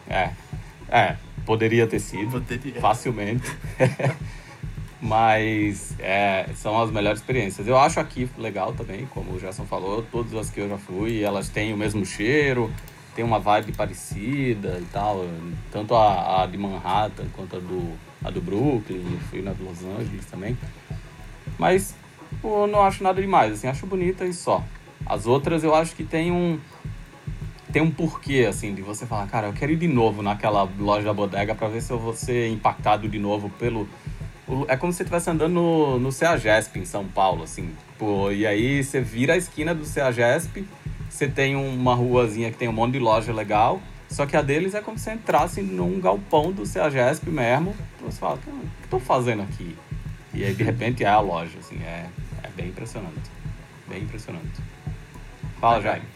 É, 0.09 0.31
é, 0.89 1.17
poderia 1.47 1.87
ter 1.87 2.01
sido 2.01 2.33
Poderia. 2.33 2.81
facilmente. 2.81 3.49
Mas 5.01 5.95
é, 5.99 6.47
são 6.55 6.81
as 6.81 6.91
melhores 6.91 7.21
experiências. 7.21 7.67
Eu 7.67 7.79
acho 7.79 7.99
aqui 7.99 8.29
legal 8.37 8.73
também, 8.73 9.07
como 9.07 9.33
o 9.33 9.41
Gerson 9.41 9.65
falou, 9.65 10.05
todas 10.13 10.35
as 10.35 10.51
que 10.51 10.61
eu 10.61 10.69
já 10.69 10.77
fui, 10.77 11.23
elas 11.23 11.49
têm 11.49 11.73
o 11.73 11.77
mesmo 11.77 12.05
cheiro, 12.05 12.71
tem 13.15 13.25
uma 13.25 13.39
vibe 13.39 13.73
parecida 13.73 14.79
e 14.81 14.87
tal. 14.93 15.25
Tanto 15.71 15.95
a, 15.95 16.43
a 16.43 16.47
de 16.47 16.59
Manhattan 16.59 17.27
quanto 17.35 17.57
a 17.57 17.59
do, 17.59 17.93
a 18.23 18.31
do 18.31 18.41
Brooklyn. 18.43 19.03
Eu 19.13 19.21
fui 19.31 19.41
na 19.41 19.53
de 19.53 19.63
Los 19.63 19.83
Angeles 19.83 20.27
também. 20.27 20.57
Mas, 21.59 21.95
pô, 22.43 22.67
não 22.67 22.83
acho 22.83 23.03
nada 23.03 23.21
demais, 23.21 23.55
assim, 23.55 23.69
acho 23.69 23.87
bonita 23.87 24.27
e 24.27 24.33
só. 24.33 24.63
As 25.07 25.27
outras 25.27 25.65
eu 25.65 25.75
acho 25.75 25.97
que 25.97 26.05
tem 26.05 26.31
um 26.31 26.59
tem 27.73 27.81
um 27.81 27.91
porquê, 27.91 28.47
assim, 28.49 28.75
de 28.75 28.83
você 28.83 29.07
falar, 29.07 29.27
cara, 29.29 29.47
eu 29.47 29.53
quero 29.53 29.71
ir 29.73 29.77
de 29.77 29.87
novo 29.87 30.23
naquela 30.23 30.69
loja 30.79 31.05
da 31.05 31.15
bodega 31.15 31.55
para 31.55 31.69
ver 31.69 31.81
se 31.81 31.93
eu 31.93 31.99
vou 31.99 32.15
ser 32.15 32.49
impactado 32.49 33.09
de 33.09 33.19
novo 33.19 33.49
pelo. 33.59 33.89
É 34.69 34.77
como 34.77 34.93
se 34.93 34.99
você 34.99 35.03
estivesse 35.05 35.31
andando 35.31 35.53
no, 35.53 35.99
no 35.99 36.13
CEAGESP 36.13 36.79
em 36.79 36.85
São 36.85 37.07
Paulo, 37.07 37.45
assim. 37.45 37.71
Pô, 37.99 38.31
e 38.31 38.47
aí 38.47 38.83
você 38.83 39.01
vira 39.01 39.35
a 39.35 39.37
esquina 39.37 39.75
do 39.75 39.85
CEAGESP, 39.85 40.67
você 41.09 41.29
tem 41.29 41.57
uma 41.57 41.95
ruazinha 41.95 42.51
que 42.51 42.57
tem 42.57 42.69
um 42.69 42.73
monte 42.73 42.93
de 42.93 42.99
loja 42.99 43.33
legal, 43.33 43.81
só 44.09 44.27
que 44.27 44.37
a 44.37 44.43
deles 44.43 44.75
é 44.75 44.81
como 44.81 44.99
se 44.99 45.05
você 45.05 45.13
entrasse 45.13 45.63
num 45.63 46.01
galpão 46.01 46.53
do 46.53 46.67
CEAGESP 46.67 47.31
mesmo. 47.31 47.75
Você 48.03 48.19
fala, 48.19 48.35
o 48.35 48.39
que 48.39 48.49
eu 48.49 48.55
tô 48.91 48.99
fazendo 48.99 49.43
aqui? 49.43 49.77
E 50.33 50.45
aí, 50.45 50.55
de 50.55 50.63
repente, 50.63 51.05
é 51.05 51.09
a 51.09 51.21
loja, 51.21 51.59
assim, 51.59 51.81
é, 51.83 52.07
é 52.43 52.49
bem 52.57 52.69
impressionante. 52.69 53.31
Bem 53.89 54.03
impressionante. 54.03 54.61
Fala, 55.61 55.81
Jaime. 55.81 56.07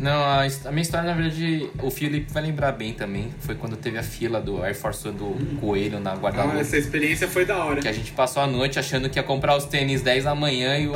Não, 0.00 0.24
a, 0.24 0.44
a, 0.44 0.70
minha 0.70 0.80
história, 0.80 1.06
na 1.06 1.14
verdade, 1.14 1.70
o 1.82 1.90
Felipe 1.90 2.32
vai 2.32 2.42
lembrar 2.42 2.72
bem 2.72 2.94
também. 2.94 3.32
Foi 3.40 3.54
quando 3.54 3.76
teve 3.76 3.98
a 3.98 4.02
fila 4.02 4.40
do 4.40 4.64
Air 4.64 4.74
Force 4.74 5.06
One 5.06 5.16
do 5.16 5.26
hum. 5.26 5.58
Coelho 5.60 6.00
na 6.00 6.14
guarda-roupa. 6.14 6.56
Ah, 6.56 6.60
essa 6.60 6.78
experiência 6.78 7.28
foi 7.28 7.44
da 7.44 7.62
hora. 7.62 7.82
Que 7.82 7.88
a 7.88 7.92
gente 7.92 8.10
passou 8.12 8.42
a 8.42 8.46
noite 8.46 8.78
achando 8.78 9.10
que 9.10 9.18
ia 9.18 9.22
comprar 9.22 9.54
os 9.56 9.66
tênis 9.66 10.00
10 10.00 10.24
da 10.24 10.34
manhã 10.34 10.78
e 10.78 10.88
o. 10.88 10.94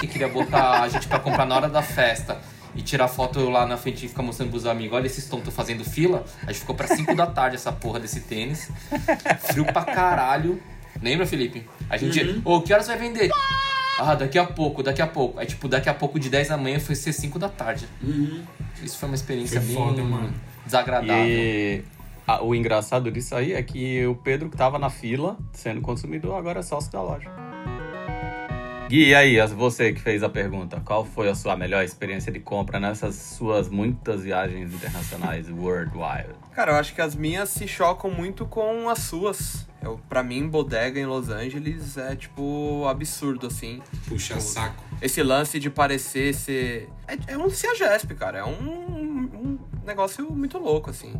que 0.00 0.06
queria 0.06 0.28
botar 0.28 0.82
a 0.82 0.88
gente 0.88 1.08
pra 1.08 1.18
comprar 1.18 1.44
na 1.44 1.56
hora 1.56 1.68
da 1.68 1.82
festa 1.82 2.38
e 2.76 2.80
tirar 2.80 3.08
foto 3.08 3.50
lá 3.50 3.66
na 3.66 3.76
frente 3.76 4.06
e 4.06 4.08
ficar 4.08 4.22
mostrando 4.22 4.50
pros 4.50 4.64
amigos, 4.64 4.96
olha 4.96 5.06
esses 5.06 5.26
tontos 5.26 5.52
fazendo 5.52 5.84
fila. 5.84 6.24
A 6.42 6.52
gente 6.52 6.60
ficou 6.60 6.76
pra 6.76 6.86
5 6.86 7.12
da 7.16 7.26
tarde 7.26 7.56
essa 7.56 7.72
porra 7.72 7.98
desse 7.98 8.20
tênis. 8.20 8.70
Frio 9.50 9.64
pra 9.64 9.84
caralho. 9.84 10.62
Lembra, 11.02 11.26
Felipe? 11.26 11.66
A 11.90 11.96
gente. 11.96 12.20
Ô, 12.20 12.24
uhum. 12.24 12.42
oh, 12.44 12.62
que 12.62 12.72
horas 12.72 12.86
vai 12.86 12.96
vender? 12.96 13.30
Ah, 14.02 14.14
daqui 14.14 14.38
a 14.38 14.44
pouco, 14.44 14.82
daqui 14.82 15.00
a 15.00 15.06
pouco. 15.06 15.38
Aí, 15.38 15.46
tipo, 15.46 15.68
daqui 15.68 15.88
a 15.88 15.94
pouco 15.94 16.18
de 16.18 16.28
10 16.28 16.48
da 16.48 16.56
manhã 16.56 16.80
foi 16.80 16.94
ser 16.94 17.12
5 17.12 17.38
da 17.38 17.48
tarde. 17.48 17.86
Uhum. 18.02 18.42
Isso 18.82 18.98
foi 18.98 19.08
uma 19.08 19.14
experiência 19.14 19.60
foi 19.60 19.74
bem 19.74 19.76
foda, 19.76 20.02
mano. 20.02 20.34
desagradável. 20.64 21.24
E 21.24 21.84
o 22.40 22.54
engraçado 22.54 23.10
disso 23.10 23.34
aí 23.34 23.52
é 23.52 23.62
que 23.62 24.04
o 24.06 24.14
Pedro 24.14 24.48
que 24.50 24.56
tava 24.56 24.78
na 24.78 24.90
fila, 24.90 25.36
sendo 25.52 25.80
consumidor, 25.80 26.36
agora 26.36 26.60
é 26.60 26.62
sócio 26.62 26.90
da 26.90 27.02
loja. 27.02 27.51
Gui, 28.92 29.08
e 29.08 29.14
aí, 29.14 29.40
você 29.46 29.90
que 29.90 30.02
fez 30.02 30.22
a 30.22 30.28
pergunta, 30.28 30.78
qual 30.84 31.02
foi 31.02 31.30
a 31.30 31.34
sua 31.34 31.56
melhor 31.56 31.82
experiência 31.82 32.30
de 32.30 32.38
compra 32.38 32.78
nessas 32.78 33.14
suas 33.14 33.70
muitas 33.70 34.22
viagens 34.22 34.70
internacionais 34.70 35.48
worldwide? 35.48 36.34
Cara, 36.52 36.72
eu 36.72 36.76
acho 36.76 36.94
que 36.94 37.00
as 37.00 37.14
minhas 37.14 37.48
se 37.48 37.66
chocam 37.66 38.10
muito 38.10 38.44
com 38.44 38.90
as 38.90 38.98
suas. 38.98 39.66
Eu, 39.80 39.98
pra 40.10 40.22
mim, 40.22 40.46
bodega 40.46 41.00
em 41.00 41.06
Los 41.06 41.30
Angeles 41.30 41.96
é, 41.96 42.14
tipo, 42.14 42.86
absurdo, 42.86 43.46
assim. 43.46 43.80
Puxa 44.06 44.34
tipo, 44.34 44.46
saco. 44.46 44.84
Esse 45.00 45.22
lance 45.22 45.58
de 45.58 45.70
parecer 45.70 46.34
ser... 46.34 46.90
É, 47.08 47.32
é 47.32 47.38
um 47.38 47.48
CEAGESP, 47.48 48.14
cara. 48.14 48.40
É 48.40 48.44
um, 48.44 48.50
um 48.52 49.58
negócio 49.86 50.30
muito 50.30 50.58
louco, 50.58 50.90
assim. 50.90 51.14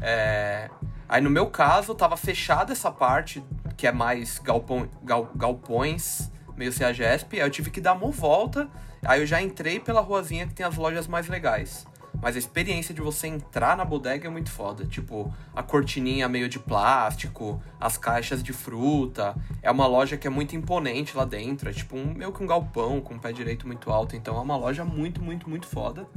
É... 0.00 0.70
Aí, 1.08 1.20
no 1.20 1.30
meu 1.30 1.46
caso, 1.46 1.96
tava 1.96 2.16
fechada 2.16 2.70
essa 2.70 2.92
parte, 2.92 3.42
que 3.76 3.88
é 3.88 3.92
mais 3.92 4.38
galpão, 4.38 4.88
gal, 5.02 5.28
galpões, 5.34 6.30
meio 6.58 6.72
CEAGESP. 6.72 7.40
Aí 7.40 7.46
eu 7.46 7.50
tive 7.50 7.70
que 7.70 7.80
dar 7.80 7.94
uma 7.94 8.10
volta. 8.10 8.68
Aí 9.04 9.20
eu 9.20 9.26
já 9.26 9.40
entrei 9.40 9.78
pela 9.78 10.00
ruazinha 10.00 10.46
que 10.46 10.54
tem 10.54 10.66
as 10.66 10.76
lojas 10.76 11.06
mais 11.06 11.28
legais. 11.28 11.86
Mas 12.20 12.34
a 12.34 12.38
experiência 12.38 12.92
de 12.92 13.00
você 13.00 13.28
entrar 13.28 13.76
na 13.76 13.84
bodega 13.84 14.26
é 14.26 14.30
muito 14.30 14.50
foda. 14.50 14.84
Tipo, 14.84 15.32
a 15.54 15.62
cortininha 15.62 16.28
meio 16.28 16.48
de 16.48 16.58
plástico, 16.58 17.62
as 17.80 17.96
caixas 17.96 18.42
de 18.42 18.52
fruta. 18.52 19.36
É 19.62 19.70
uma 19.70 19.86
loja 19.86 20.16
que 20.16 20.26
é 20.26 20.30
muito 20.30 20.56
imponente 20.56 21.16
lá 21.16 21.24
dentro. 21.24 21.70
É 21.70 21.72
tipo 21.72 21.96
um, 21.96 22.12
meio 22.12 22.32
que 22.32 22.42
um 22.42 22.46
galpão 22.46 23.00
com 23.00 23.14
o 23.14 23.18
pé 23.18 23.32
direito 23.32 23.66
muito 23.66 23.90
alto. 23.90 24.16
Então 24.16 24.36
é 24.36 24.40
uma 24.40 24.56
loja 24.56 24.84
muito, 24.84 25.22
muito, 25.22 25.48
muito 25.48 25.68
foda. 25.68 26.08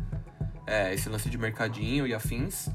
É, 0.65 0.93
esse 0.93 1.07
lance 1.07 1.29
de 1.29 1.37
mercadinho 1.37 2.07
e 2.07 2.15
afins. 2.15 2.69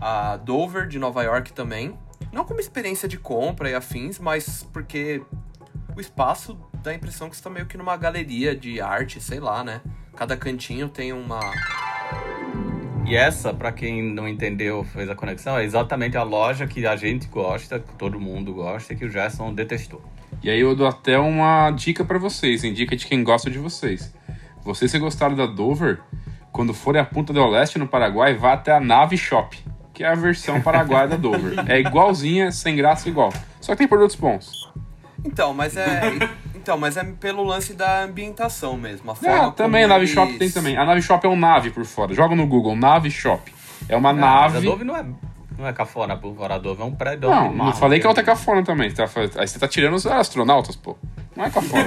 A 0.00 0.38
Dover 0.38 0.88
de 0.88 0.98
Nova 0.98 1.22
York 1.22 1.52
também. 1.52 1.96
Não 2.32 2.44
como 2.44 2.60
experiência 2.60 3.06
de 3.06 3.18
compra 3.18 3.68
e 3.68 3.74
afins, 3.74 4.18
mas 4.18 4.62
porque 4.72 5.22
o 5.96 6.00
espaço 6.00 6.58
dá 6.82 6.90
a 6.90 6.94
impressão 6.94 7.28
que 7.28 7.36
você 7.36 7.42
tá 7.42 7.50
meio 7.50 7.66
que 7.66 7.76
numa 7.76 7.96
galeria 7.96 8.56
de 8.56 8.80
arte, 8.80 9.20
sei 9.20 9.40
lá, 9.40 9.62
né? 9.62 9.80
Cada 10.16 10.36
cantinho 10.36 10.88
tem 10.88 11.12
uma 11.12 11.40
e 13.04 13.16
essa, 13.16 13.52
para 13.52 13.72
quem 13.72 14.02
não 14.02 14.28
entendeu, 14.28 14.84
fez 14.84 15.08
a 15.10 15.14
conexão, 15.14 15.58
é 15.58 15.64
exatamente 15.64 16.16
a 16.16 16.22
loja 16.22 16.66
que 16.66 16.86
a 16.86 16.94
gente 16.94 17.26
gosta, 17.26 17.80
que 17.80 17.92
todo 17.94 18.18
mundo 18.18 18.54
gosta 18.54 18.92
e 18.92 18.96
que 18.96 19.04
o 19.04 19.10
Gerson 19.10 19.52
detestou. 19.52 20.00
E 20.42 20.48
aí 20.48 20.60
eu 20.60 20.74
dou 20.74 20.86
até 20.86 21.18
uma 21.18 21.70
dica 21.72 22.04
para 22.04 22.18
vocês, 22.18 22.62
dica 22.62 22.96
de 22.96 23.06
quem 23.06 23.24
gosta 23.24 23.50
de 23.50 23.58
vocês. 23.58 24.14
Vocês 24.64 24.92
que 24.92 24.98
gostaram 24.98 25.34
da 25.34 25.46
Dover, 25.46 26.00
quando 26.52 26.72
forem 26.72 27.02
a 27.02 27.04
Punta 27.04 27.32
do 27.32 27.44
Leste 27.46 27.78
no 27.78 27.88
Paraguai, 27.88 28.34
vá 28.34 28.52
até 28.52 28.72
a 28.72 28.80
Nave 28.80 29.16
Shop, 29.16 29.58
que 29.92 30.04
é 30.04 30.08
a 30.08 30.14
versão 30.14 30.60
paraguaia 30.60 31.08
da 31.08 31.16
Dover. 31.16 31.54
É 31.68 31.80
igualzinha, 31.80 32.52
sem 32.52 32.76
graça 32.76 33.08
igual. 33.08 33.32
Só 33.60 33.72
que 33.72 33.78
tem 33.78 33.88
produtos 33.88 34.16
bons. 34.16 34.72
Então, 35.24 35.54
mas 35.54 35.76
é 35.76 36.00
então, 36.62 36.78
mas 36.78 36.96
é 36.96 37.02
pelo 37.02 37.42
lance 37.42 37.74
da 37.74 38.04
ambientação 38.04 38.76
mesmo. 38.76 39.10
A 39.10 39.14
forma 39.16 39.48
é, 39.48 39.50
também, 39.50 39.82
a 39.82 39.88
Nave 39.88 40.04
eles... 40.04 40.14
Shop 40.14 40.32
tem 40.38 40.48
também. 40.48 40.76
A 40.76 40.84
Nave 40.84 41.02
Shop 41.02 41.26
é 41.26 41.28
um 41.28 41.34
nave 41.34 41.70
por 41.70 41.84
fora. 41.84 42.14
Joga 42.14 42.36
no 42.36 42.46
Google, 42.46 42.76
Nave 42.76 43.10
Shop. 43.10 43.52
É 43.88 43.96
uma 43.96 44.10
é, 44.10 44.12
nave. 44.12 44.54
Mas 44.54 44.56
a 44.56 44.60
Dove 44.60 44.84
não 44.84 44.96
é, 44.96 45.04
não 45.58 45.66
é 45.66 45.72
cafona 45.72 46.14
a 46.14 46.58
Dove 46.58 46.82
é 46.82 46.84
um 46.84 46.94
prédio. 46.94 47.28
Não, 47.28 47.52
não 47.52 47.72
falei 47.72 47.98
que 47.98 48.06
a 48.06 48.10
outra 48.10 48.22
é 48.22 48.26
cafona 48.26 48.62
também. 48.62 48.92
Tá, 48.92 49.08
aí 49.36 49.48
você 49.48 49.58
tá 49.58 49.66
tirando 49.66 49.94
os 49.94 50.06
astronautas, 50.06 50.76
pô. 50.76 50.96
Não 51.34 51.44
é 51.44 51.50
cafona. 51.50 51.84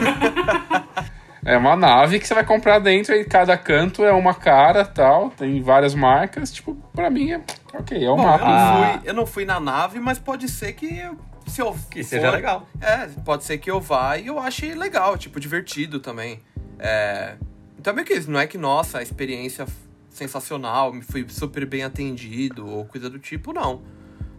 é 1.45 1.57
uma 1.57 1.77
nave 1.77 2.19
que 2.19 2.27
você 2.27 2.33
vai 2.33 2.43
comprar 2.43 2.79
dentro 2.79 3.15
e 3.15 3.23
cada 3.23 3.57
canto 3.57 4.03
é 4.03 4.11
uma 4.11 4.33
cara 4.33 4.83
tal. 4.83 5.29
Tem 5.29 5.61
várias 5.61 5.95
marcas. 5.95 6.51
Tipo, 6.51 6.75
pra 6.93 7.09
mim 7.09 7.31
é. 7.31 7.41
Ok, 7.73 8.03
é 8.03 8.11
uma. 8.11 8.37
Bom, 8.37 8.43
eu, 8.43 8.49
não 8.49 8.75
fui, 8.75 9.01
eu 9.05 9.13
não 9.13 9.25
fui 9.25 9.45
na 9.45 9.59
nave, 9.61 10.01
mas 10.01 10.19
pode 10.19 10.49
ser 10.49 10.73
que 10.73 11.01
se 11.47 11.61
eu 11.61 11.75
que 11.89 12.03
for, 12.03 12.09
seja 12.09 12.31
legal. 12.31 12.67
É, 12.81 13.07
pode 13.23 13.43
ser 13.43 13.57
que 13.57 13.69
eu 13.69 13.79
vá 13.79 14.17
e 14.17 14.27
eu 14.27 14.39
ache 14.39 14.73
legal, 14.73 15.17
tipo, 15.17 15.39
divertido 15.39 15.99
também. 15.99 16.41
É, 16.79 17.35
então 17.77 17.93
meio 17.93 18.05
que 18.05 18.13
isso, 18.13 18.29
não 18.29 18.39
é 18.39 18.47
que, 18.47 18.57
nossa, 18.57 18.99
a 18.99 19.03
experiência 19.03 19.65
sensacional, 20.09 20.93
me 20.93 21.01
fui 21.01 21.25
super 21.29 21.65
bem 21.65 21.83
atendido 21.83 22.67
ou 22.67 22.85
coisa 22.85 23.09
do 23.09 23.19
tipo, 23.19 23.53
não. 23.53 23.83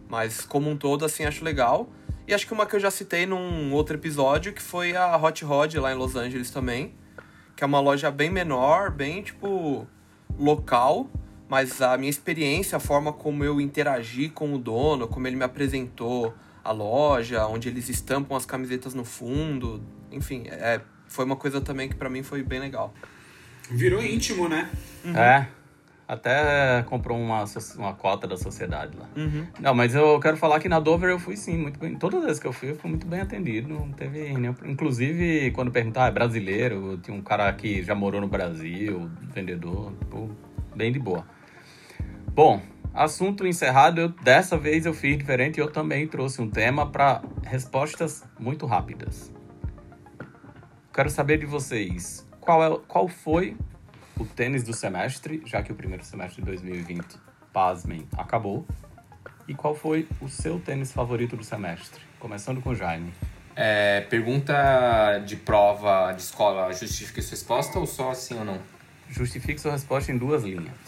Mas 0.09 0.41
como 0.41 0.69
um 0.69 0.75
todo, 0.75 1.05
assim, 1.05 1.23
acho 1.23 1.43
legal. 1.43 1.89
E 2.27 2.33
acho 2.33 2.45
que 2.45 2.53
uma 2.53 2.65
que 2.65 2.75
eu 2.75 2.79
já 2.79 2.91
citei 2.91 3.25
num 3.25 3.71
outro 3.73 3.95
episódio, 3.95 4.51
que 4.51 4.61
foi 4.61 4.95
a 4.95 5.15
Hot 5.15 5.45
Rod 5.45 5.75
lá 5.75 5.91
em 5.91 5.95
Los 5.95 6.15
Angeles 6.15 6.49
também. 6.49 6.93
Que 7.55 7.63
é 7.63 7.67
uma 7.67 7.79
loja 7.79 8.11
bem 8.11 8.29
menor, 8.29 8.91
bem, 8.91 9.21
tipo, 9.21 9.87
local. 10.37 11.09
Mas 11.47 11.81
a 11.81 11.97
minha 11.97 12.09
experiência, 12.09 12.75
a 12.75 12.79
forma 12.79 13.13
como 13.13 13.43
eu 13.43 13.61
interagi 13.61 14.29
com 14.29 14.53
o 14.53 14.57
dono, 14.57 15.07
como 15.07 15.27
ele 15.27 15.35
me 15.35 15.45
apresentou, 15.45 16.33
a 16.67 16.71
loja, 16.71 17.47
onde 17.47 17.69
eles 17.69 17.87
estampam 17.87 18.35
as 18.35 18.45
camisetas 18.45 18.93
no 18.93 19.05
fundo. 19.05 19.81
Enfim, 20.11 20.43
é, 20.47 20.81
foi 21.07 21.23
uma 21.23 21.37
coisa 21.37 21.61
também 21.61 21.87
que 21.87 21.95
para 21.95 22.09
mim 22.09 22.23
foi 22.23 22.43
bem 22.43 22.59
legal. 22.59 22.93
Virou 23.71 24.03
íntimo, 24.03 24.49
né? 24.49 24.69
Uhum. 25.05 25.15
É. 25.15 25.47
Até 26.05 26.83
comprou 26.83 27.17
uma, 27.17 27.43
uma 27.77 27.93
cota 27.93 28.27
da 28.27 28.37
sociedade 28.37 28.97
lá. 28.97 29.09
Uhum. 29.15 29.45
Não, 29.59 29.73
mas 29.73 29.93
eu 29.93 30.17
quero 30.21 30.37
falar 30.37 30.59
que 30.59 30.69
na 30.69 30.79
Dover 30.79 31.09
eu 31.09 31.19
fui 31.19 31.35
sim, 31.35 31.57
muito 31.57 31.79
bem. 31.79 31.95
Todas 31.95 32.19
as 32.19 32.25
vezes 32.25 32.41
que 32.41 32.47
eu 32.47 32.53
fui, 32.53 32.71
eu 32.71 32.75
fui 32.75 32.89
muito 32.89 33.05
bem 33.05 33.19
atendido. 33.19 33.67
Não 33.67 33.91
teve 33.91 34.33
nenhum. 34.33 34.55
Inclusive, 34.65 35.51
quando 35.51 35.69
perguntar, 35.69 36.05
ah, 36.05 36.07
é 36.07 36.11
brasileiro, 36.11 36.97
tinha 37.03 37.15
um 37.15 37.21
cara 37.21 37.51
que 37.53 37.83
já 37.83 37.93
morou 37.93 38.21
no 38.21 38.27
Brasil, 38.27 39.09
vendedor, 39.33 39.91
tipo, 39.99 40.29
bem 40.75 40.91
de 40.93 40.99
boa. 40.99 41.25
Bom, 42.33 42.61
Assunto 42.97 43.45
encerrado, 43.45 44.01
eu, 44.01 44.09
dessa 44.09 44.57
vez 44.57 44.87
eu 44.87 44.91
fiz 44.91 45.19
diferente 45.19 45.57
e 45.57 45.61
eu 45.61 45.71
também 45.71 46.07
trouxe 46.07 46.41
um 46.41 46.49
tema 46.49 46.89
para 46.89 47.21
respostas 47.43 48.23
muito 48.39 48.65
rápidas. 48.65 49.31
Quero 50.91 51.07
saber 51.07 51.37
de 51.37 51.45
vocês, 51.45 52.27
qual, 52.39 52.63
é, 52.63 52.79
qual 52.87 53.07
foi 53.07 53.55
o 54.19 54.25
tênis 54.25 54.63
do 54.63 54.73
semestre, 54.73 55.43
já 55.45 55.61
que 55.61 55.71
o 55.71 55.75
primeiro 55.75 56.03
semestre 56.03 56.41
de 56.41 56.47
2020, 56.47 57.19
pasmem, 57.53 58.07
acabou. 58.17 58.65
E 59.47 59.53
qual 59.53 59.75
foi 59.75 60.07
o 60.19 60.27
seu 60.27 60.59
tênis 60.59 60.91
favorito 60.91 61.37
do 61.37 61.43
semestre? 61.43 62.01
Começando 62.17 62.63
com 62.63 62.71
o 62.71 62.75
Jaime. 62.75 63.13
É, 63.55 64.01
pergunta 64.09 65.19
de 65.19 65.35
prova 65.35 66.13
de 66.13 66.23
escola, 66.23 66.73
justifique 66.73 67.21
sua 67.21 67.31
resposta 67.31 67.77
ou 67.77 67.85
só 67.85 68.15
sim 68.15 68.39
ou 68.39 68.43
não? 68.43 68.59
Justifique 69.07 69.61
sua 69.61 69.73
resposta 69.73 70.11
em 70.11 70.17
duas 70.17 70.41
linhas. 70.41 70.86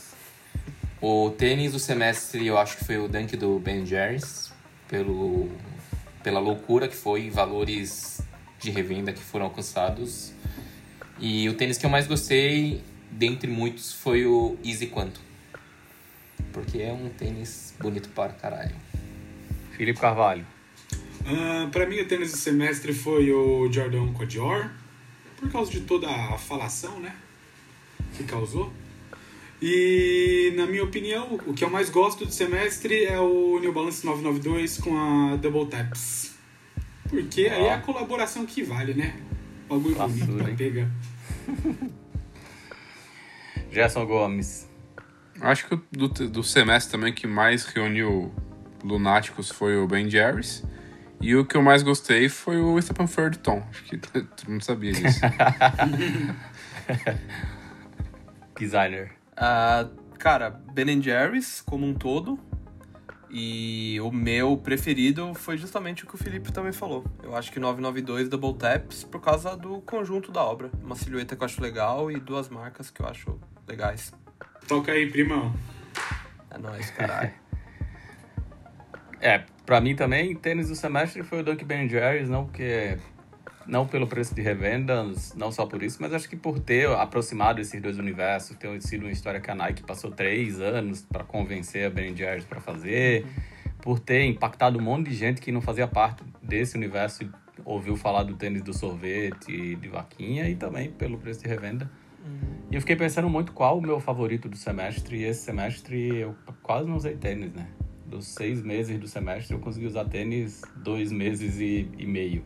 O 1.02 1.30
tênis 1.30 1.72
do 1.72 1.80
semestre 1.80 2.46
eu 2.46 2.58
acho 2.58 2.78
que 2.78 2.84
foi 2.84 2.98
o 2.98 3.08
Dunk 3.08 3.38
do 3.38 3.58
Ben 3.58 3.86
Jerry's, 3.86 4.52
pelo, 4.88 5.50
pela 6.22 6.40
loucura 6.40 6.90
que 6.90 6.96
foi, 6.96 7.30
valores 7.30 8.22
de 8.60 8.70
revenda 8.70 9.14
que 9.14 9.22
foram 9.22 9.46
alcançados. 9.46 10.34
E 11.18 11.48
o 11.48 11.54
tênis 11.54 11.78
que 11.78 11.86
eu 11.86 11.90
mais 11.90 12.06
gostei, 12.06 12.84
dentre 13.10 13.50
muitos, 13.50 13.94
foi 13.94 14.26
o 14.26 14.58
Easy 14.64 14.88
Quanto. 14.88 15.22
Porque 16.52 16.80
é 16.80 16.92
um 16.92 17.10
tênis 17.10 17.74
bonito 17.80 18.10
para 18.10 18.34
caralho. 18.34 18.76
Felipe 19.72 20.00
Carvalho. 20.00 20.46
Uh, 21.22 21.70
para 21.70 21.86
mim, 21.86 22.00
o 22.00 22.08
tênis 22.08 22.32
do 22.32 22.38
semestre 22.38 22.94
foi 22.94 23.32
o 23.32 23.72
Jordan 23.72 24.12
Codior, 24.12 24.70
por 25.38 25.50
causa 25.50 25.72
de 25.72 25.82
toda 25.82 26.10
a 26.10 26.38
falação, 26.38 27.00
né? 27.00 27.16
Que 28.18 28.26
causou. 28.26 28.74
E, 29.62 30.54
na 30.56 30.66
minha 30.66 30.84
opinião, 30.84 31.40
o 31.46 31.54
que 31.54 31.64
eu 31.64 31.70
mais 31.70 31.90
gosto 31.90 32.26
do 32.26 32.32
semestre 32.32 33.06
é 33.06 33.20
o 33.20 33.60
New 33.60 33.74
Balance 33.74 34.06
992 34.06 34.78
com 34.78 34.98
a 34.98 35.36
Double 35.36 35.66
Taps. 35.66 36.38
Porque 37.10 37.42
aí 37.42 37.66
é 37.66 37.74
a 37.74 37.82
colaboração 37.82 38.46
que 38.46 38.64
vale, 38.64 38.94
né? 38.94 39.20
Bagulho 39.68 39.96
Classudo, 39.96 40.26
bonito 40.26 40.44
pra 40.46 40.56
pegar. 40.56 40.90
Gerson 43.72 44.06
Gomes. 44.06 44.68
Acho 45.42 45.68
que 45.68 45.76
o 45.76 45.84
do, 45.92 46.08
do 46.08 46.44
semestre 46.44 46.92
também 46.92 47.14
que 47.14 47.28
mais 47.28 47.66
reuniu 47.66 48.34
lunáticos 48.84 49.50
foi 49.50 49.78
o 49.78 49.88
Ben 49.88 50.10
Jerry's. 50.10 50.64
E 51.22 51.36
o 51.36 51.46
que 51.46 51.58
eu 51.58 51.62
mais 51.62 51.84
gostei 51.84 52.30
foi 52.30 52.58
o 52.62 52.82
Stephen 52.82 53.08
Tom. 53.44 53.66
Acho 53.70 53.84
que 53.84 53.98
todo 53.98 54.50
mundo 54.50 54.64
sabia 54.64 54.94
disso. 54.94 55.20
Designer. 58.58 59.19
Ah, 59.40 59.88
cara, 60.18 60.50
Ben 60.50 61.02
Jerry's 61.02 61.62
como 61.62 61.88
um 61.88 61.94
todo. 61.94 62.38
E 63.32 64.00
o 64.02 64.12
meu 64.12 64.58
preferido 64.58 65.34
foi 65.36 65.56
justamente 65.56 66.04
o 66.04 66.08
que 66.08 66.16
o 66.16 66.18
Felipe 66.18 66.52
também 66.52 66.74
falou. 66.74 67.06
Eu 67.22 67.36
acho 67.36 67.52
que 67.52 67.60
992 67.60 68.28
Double 68.28 68.56
Taps 68.56 69.04
por 69.04 69.22
causa 69.22 69.56
do 69.56 69.80
conjunto 69.82 70.32
da 70.32 70.44
obra. 70.44 70.72
Uma 70.84 70.96
silhueta 70.96 71.36
que 71.36 71.44
eu 71.44 71.46
acho 71.46 71.62
legal 71.62 72.12
e 72.12 72.20
duas 72.20 72.50
marcas 72.50 72.90
que 72.90 73.02
eu 73.02 73.08
acho 73.08 73.40
legais. 73.68 74.12
Toca 74.68 74.92
aí, 74.92 75.10
primão. 75.10 75.54
É 76.50 76.58
nóis, 76.58 76.90
caralho. 76.92 77.32
É, 79.22 79.44
pra 79.66 79.82
mim 79.82 79.98
também, 79.98 80.34
tênis 80.34 80.70
do 80.70 80.76
semestre 80.76 81.24
foi 81.24 81.42
o 81.42 81.44
Dunk 81.44 81.66
Ben 81.66 81.90
Jerry's, 81.90 82.30
não 82.30 82.46
porque... 82.46 82.98
Não 83.70 83.86
pelo 83.86 84.08
preço 84.08 84.34
de 84.34 84.42
revenda, 84.42 85.06
não 85.36 85.52
só 85.52 85.64
por 85.68 85.84
isso, 85.84 86.00
mas 86.02 86.12
acho 86.12 86.28
que 86.28 86.36
por 86.36 86.60
ter 86.60 86.90
aproximado 86.90 87.62
esses 87.62 87.80
dois 87.80 88.00
universos, 88.00 88.58
ter 88.58 88.82
sido 88.82 89.04
uma 89.04 89.12
história 89.12 89.40
que 89.40 89.52
a 89.52 89.54
Nike 89.54 89.84
passou 89.84 90.10
três 90.10 90.60
anos 90.60 91.04
para 91.04 91.24
convencer 91.24 91.86
a 91.86 91.90
Ben 91.92 92.16
Jerry's 92.18 92.46
para 92.46 92.60
fazer, 92.60 93.28
por 93.80 94.00
ter 94.00 94.26
impactado 94.26 94.80
um 94.80 94.82
monte 94.82 95.12
de 95.12 95.16
gente 95.16 95.40
que 95.40 95.52
não 95.52 95.62
fazia 95.62 95.88
parte 95.88 96.24
desse 96.42 96.76
universo 96.76 97.30
ouviu 97.64 97.96
falar 97.96 98.24
do 98.24 98.36
tênis 98.36 98.64
do 98.64 98.74
sorvete, 98.74 99.76
de 99.76 99.88
vaquinha, 99.88 100.50
e 100.50 100.56
também 100.56 100.90
pelo 100.90 101.20
preço 101.20 101.44
de 101.44 101.48
revenda. 101.48 101.90
E 102.72 102.76
eu 102.76 102.82
fiquei 102.82 102.96
pensando 102.96 103.30
muito 103.30 103.52
qual 103.52 103.78
o 103.78 103.82
meu 103.82 104.00
favorito 104.00 104.50
do 104.50 104.58
semestre, 104.58 105.18
e 105.18 105.26
esse 105.26 105.42
semestre 105.42 106.18
eu 106.18 106.36
quase 106.64 106.88
não 106.88 106.96
usei 106.96 107.16
tênis, 107.16 107.54
né? 107.54 107.68
Dos 108.08 108.28
seis 108.30 108.64
meses 108.64 108.98
do 108.98 109.08
semestre 109.08 109.54
eu 109.54 109.60
consegui 109.60 109.86
usar 109.86 110.06
tênis 110.06 110.64
dois 110.76 111.12
meses 111.12 111.60
e, 111.60 111.88
e 111.98 112.08
meio. 112.08 112.44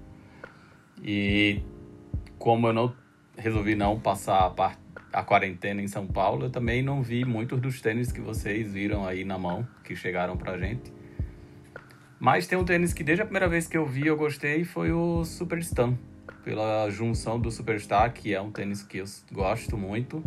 E 1.03 1.61
como 2.39 2.67
eu 2.67 2.73
não 2.73 2.95
resolvi 3.37 3.75
não 3.75 3.99
passar 3.99 4.45
a, 4.45 4.49
par- 4.49 4.79
a 5.11 5.23
quarentena 5.23 5.81
em 5.81 5.87
São 5.87 6.07
Paulo, 6.07 6.45
eu 6.45 6.49
também 6.49 6.81
não 6.81 7.03
vi 7.03 7.25
muitos 7.25 7.59
dos 7.59 7.81
tênis 7.81 8.11
que 8.11 8.21
vocês 8.21 8.71
viram 8.71 9.05
aí 9.05 9.25
na 9.25 9.37
mão, 9.37 9.67
que 9.83 9.95
chegaram 9.95 10.37
pra 10.37 10.57
gente. 10.57 10.93
Mas 12.19 12.47
tem 12.47 12.57
um 12.57 12.63
tênis 12.63 12.93
que 12.93 13.03
desde 13.03 13.21
a 13.21 13.25
primeira 13.25 13.49
vez 13.49 13.67
que 13.67 13.77
eu 13.77 13.85
vi 13.85 14.07
eu 14.07 14.15
gostei 14.15 14.63
foi 14.63 14.93
o 14.93 15.25
Super 15.25 15.59
Stan. 15.59 15.97
Pela 16.45 16.89
junção 16.89 17.39
do 17.39 17.49
Superstar, 17.51 18.13
que 18.13 18.33
é 18.33 18.41
um 18.41 18.51
tênis 18.51 18.81
que 18.81 18.97
eu 18.99 19.05
gosto 19.31 19.77
muito, 19.77 20.23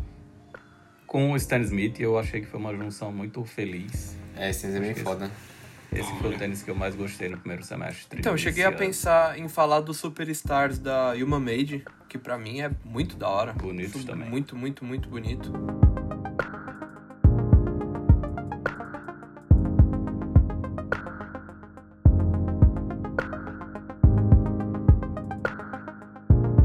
com 1.06 1.32
o 1.32 1.36
Stan 1.36 1.60
Smith, 1.60 2.00
eu 2.00 2.18
achei 2.18 2.40
que 2.40 2.46
foi 2.46 2.58
uma 2.58 2.74
junção 2.74 3.12
muito 3.12 3.44
feliz. 3.44 4.18
É, 4.34 4.50
esse 4.50 4.62
tênis 4.62 4.76
é 4.76 4.80
bem 4.80 4.94
que 4.94 5.00
foda. 5.00 5.26
Esse 5.26 5.55
foi 6.04 6.34
o 6.34 6.38
tênis 6.38 6.62
que 6.62 6.70
eu 6.70 6.74
mais 6.74 6.94
gostei 6.94 7.28
no 7.28 7.38
primeiro 7.38 7.62
semestre. 7.62 8.18
Então, 8.18 8.32
eu 8.32 8.38
cheguei 8.38 8.64
a 8.64 8.68
ano. 8.68 8.76
pensar 8.76 9.38
em 9.38 9.48
falar 9.48 9.80
dos 9.80 9.96
Superstars 9.98 10.78
da 10.78 11.12
Yuma 11.14 11.40
Made, 11.40 11.84
que 12.08 12.18
pra 12.18 12.38
mim 12.38 12.60
é 12.60 12.70
muito 12.84 13.16
da 13.16 13.28
hora. 13.28 13.52
Bonitos 13.52 14.04
também. 14.04 14.28
Muito, 14.28 14.56
muito, 14.56 14.84
muito 14.84 15.08
bonito. 15.08 15.52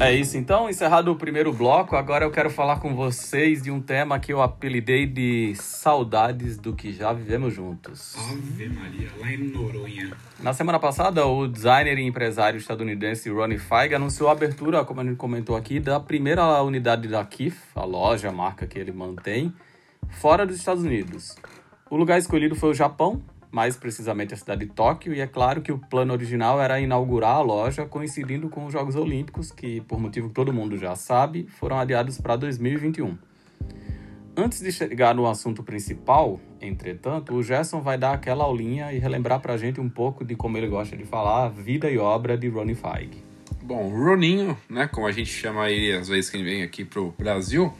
É 0.04 0.12
isso 0.12 0.36
então, 0.36 0.68
encerrado 0.68 1.12
o 1.12 1.16
primeiro 1.16 1.54
bloco, 1.54 1.96
agora 1.96 2.26
eu 2.26 2.32
quero 2.32 2.50
falar 2.50 2.80
com 2.80 2.96
vocês 2.96 3.62
de 3.62 3.70
um 3.70 3.80
tema 3.80 4.18
que 4.18 4.34
eu 4.34 4.42
apelidei 4.42 5.06
de 5.06 5.54
saudades 5.54 6.58
do 6.58 6.74
que 6.76 6.92
já 6.92 7.14
vivemos 7.14 7.54
juntos. 7.54 8.16
Ave 8.18 8.68
Maria, 8.68 9.12
lá 9.20 9.32
em 9.32 9.38
Noronha. 9.38 10.12
Na 10.40 10.54
semana 10.54 10.80
passada, 10.80 11.28
o 11.28 11.48
designer 11.48 12.00
e 12.00 12.02
empresário 12.02 12.58
estadunidense 12.58 13.30
Ronnie 13.30 13.60
Feig 13.60 13.94
anunciou 13.94 14.30
a 14.30 14.32
abertura, 14.32 14.84
como 14.84 15.02
a 15.02 15.04
gente 15.04 15.18
comentou 15.18 15.56
aqui, 15.56 15.80
da 15.80 16.00
primeira 16.00 16.64
unidade 16.64 17.08
da 17.08 17.24
Kif, 17.24 17.60
a 17.76 17.86
loja, 17.86 18.30
a 18.30 18.32
marca 18.32 18.66
que 18.66 18.80
ele 18.80 18.92
mantém, 18.92 19.54
fora 20.10 20.48
dos 20.48 20.56
Estados 20.56 20.84
Unidos. 20.84 21.36
O 21.92 21.96
lugar 21.96 22.18
escolhido 22.18 22.56
foi 22.56 22.72
o 22.72 22.74
Japão, 22.74 23.22
mais 23.52 23.76
precisamente 23.76 24.34
a 24.34 24.38
cidade 24.38 24.66
de 24.66 24.72
Tóquio, 24.72 25.14
e 25.14 25.20
é 25.20 25.28
claro 25.28 25.62
que 25.62 25.72
o 25.72 25.78
plano 25.78 26.14
original 26.14 26.62
era 26.62 26.80
inaugurar 26.80 27.36
a 27.36 27.42
loja 27.42 27.86
coincidindo 27.86 28.50
com 28.50 28.66
os 28.66 28.74
Jogos 28.74 28.96
Olímpicos, 28.96 29.52
que, 29.52 29.82
por 29.82 30.00
motivo 30.00 30.30
que 30.30 30.34
todo 30.34 30.54
mundo 30.54 30.78
já 30.78 30.96
sabe, 30.96 31.48
foram 31.60 31.78
adiados 31.78 32.18
para 32.18 32.36
2021. 32.38 33.18
Antes 34.36 34.62
de 34.62 34.72
chegar 34.72 35.14
no 35.14 35.28
assunto 35.28 35.62
principal, 35.62 36.40
entretanto, 36.62 37.36
o 37.36 37.44
Gerson 37.44 37.82
vai 37.82 37.98
dar 37.98 38.14
aquela 38.14 38.46
aulinha 38.46 38.94
e 38.94 38.98
relembrar 38.98 39.42
pra 39.42 39.58
gente 39.58 39.82
um 39.82 39.90
pouco 39.90 40.24
de 40.24 40.36
como 40.36 40.58
ele 40.58 40.68
gosta 40.68 40.96
de 40.96 41.04
falar, 41.04 41.46
a 41.46 41.50
vida 41.50 41.92
e 41.92 41.98
obra 41.98 42.38
de 42.38 42.48
Ronnie 42.48 42.74
Feig. 42.74 43.32
Bom, 43.62 43.90
Roninho, 43.90 44.58
né, 44.70 44.88
como 44.88 45.06
a 45.06 45.12
gente 45.12 45.30
chama 45.30 45.70
ele 45.70 45.96
às 45.96 46.08
vezes 46.08 46.30
que 46.30 46.38
ele 46.38 46.46
vem 46.46 46.64
aqui 46.64 46.86
pro 46.86 47.14
Brasil, 47.18 47.74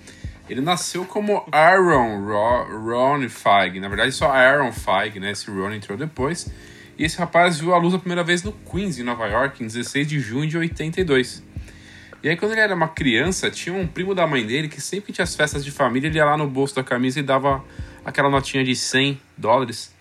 ele 0.50 0.62
nasceu 0.62 1.06
como 1.06 1.46
Aaron 1.52 2.26
Ro 2.26 2.86
Ron 2.86 3.30
Feig. 3.30 3.80
Na 3.80 3.88
verdade, 3.88 4.12
só 4.12 4.32
Aaron 4.32 4.72
Feig, 4.72 5.20
né? 5.20 5.32
Esse 5.32 5.50
Ron 5.50 5.72
entrou 5.72 5.98
depois. 5.98 6.52
E 6.98 7.04
esse 7.04 7.18
rapaz 7.18 7.60
viu 7.60 7.74
a 7.74 7.78
luz 7.78 7.94
a 7.94 8.00
primeira 8.00 8.24
vez 8.24 8.44
no 8.44 8.52
Queens, 8.52 9.00
em 9.00 9.04
Nova 9.04 9.28
York, 9.28 9.64
em 9.64 9.68
16 9.68 10.08
de 10.08 10.20
junho 10.20 10.48
de 10.48 10.58
82. 10.58 11.44
E 12.24 12.30
aí, 12.30 12.38
quando 12.38 12.52
ele 12.52 12.62
era 12.62 12.76
uma 12.76 12.88
criança, 12.88 13.50
tinha 13.50 13.74
um 13.76 13.88
primo 13.88 14.14
da 14.14 14.28
mãe 14.28 14.46
dele 14.46 14.68
que 14.68 14.80
sempre 14.80 15.12
tinha 15.12 15.24
as 15.24 15.36
festas 15.36 15.66
de 15.66 15.72
família, 15.72 16.08
ele 16.08 16.18
ia 16.18 16.26
lá 16.26 16.38
no 16.38 16.48
bolso 16.48 16.76
da 16.76 16.84
camisa 16.84 17.20
e 17.20 17.24
dava 17.24 17.64
aquela 18.06 18.30
notinha 18.30 18.64
de 18.64 18.76
100 18.76 19.20
dólares 19.36 19.92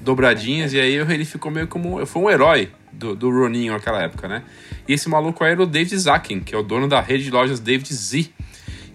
dobradinhas. 0.00 0.72
E 0.72 0.80
aí 0.80 0.94
ele 0.94 1.24
ficou 1.24 1.52
meio 1.52 1.68
como. 1.68 2.04
Foi 2.06 2.22
um 2.22 2.30
herói 2.30 2.70
do, 2.92 3.14
do 3.14 3.30
Roninho 3.30 3.72
naquela 3.72 4.02
época, 4.02 4.26
né? 4.26 4.42
E 4.88 4.92
esse 4.92 5.08
maluco 5.08 5.44
aí 5.44 5.52
era 5.52 5.62
o 5.62 5.66
David 5.66 5.96
Zakin, 5.96 6.40
que 6.40 6.54
é 6.54 6.58
o 6.58 6.62
dono 6.62 6.88
da 6.88 7.00
rede 7.00 7.24
de 7.24 7.30
lojas 7.30 7.60
David 7.60 7.94
Z. 7.94 8.30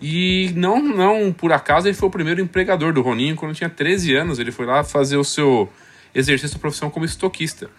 E 0.05 0.51
não, 0.53 0.83
não 0.83 1.31
por 1.31 1.53
acaso 1.53 1.87
ele 1.87 1.95
foi 1.95 2.09
o 2.09 2.11
primeiro 2.11 2.41
empregador 2.41 2.91
do 2.91 3.01
Roninho. 3.01 3.37
Quando 3.37 3.55
tinha 3.55 3.69
13 3.69 4.13
anos, 4.13 4.37
ele 4.37 4.51
foi 4.51 4.65
lá 4.65 4.83
fazer 4.83 5.15
o 5.15 5.23
seu 5.23 5.71
exercer 6.13 6.49
sua 6.49 6.59
profissão 6.59 6.89
como 6.89 7.05
estoquista. 7.05 7.69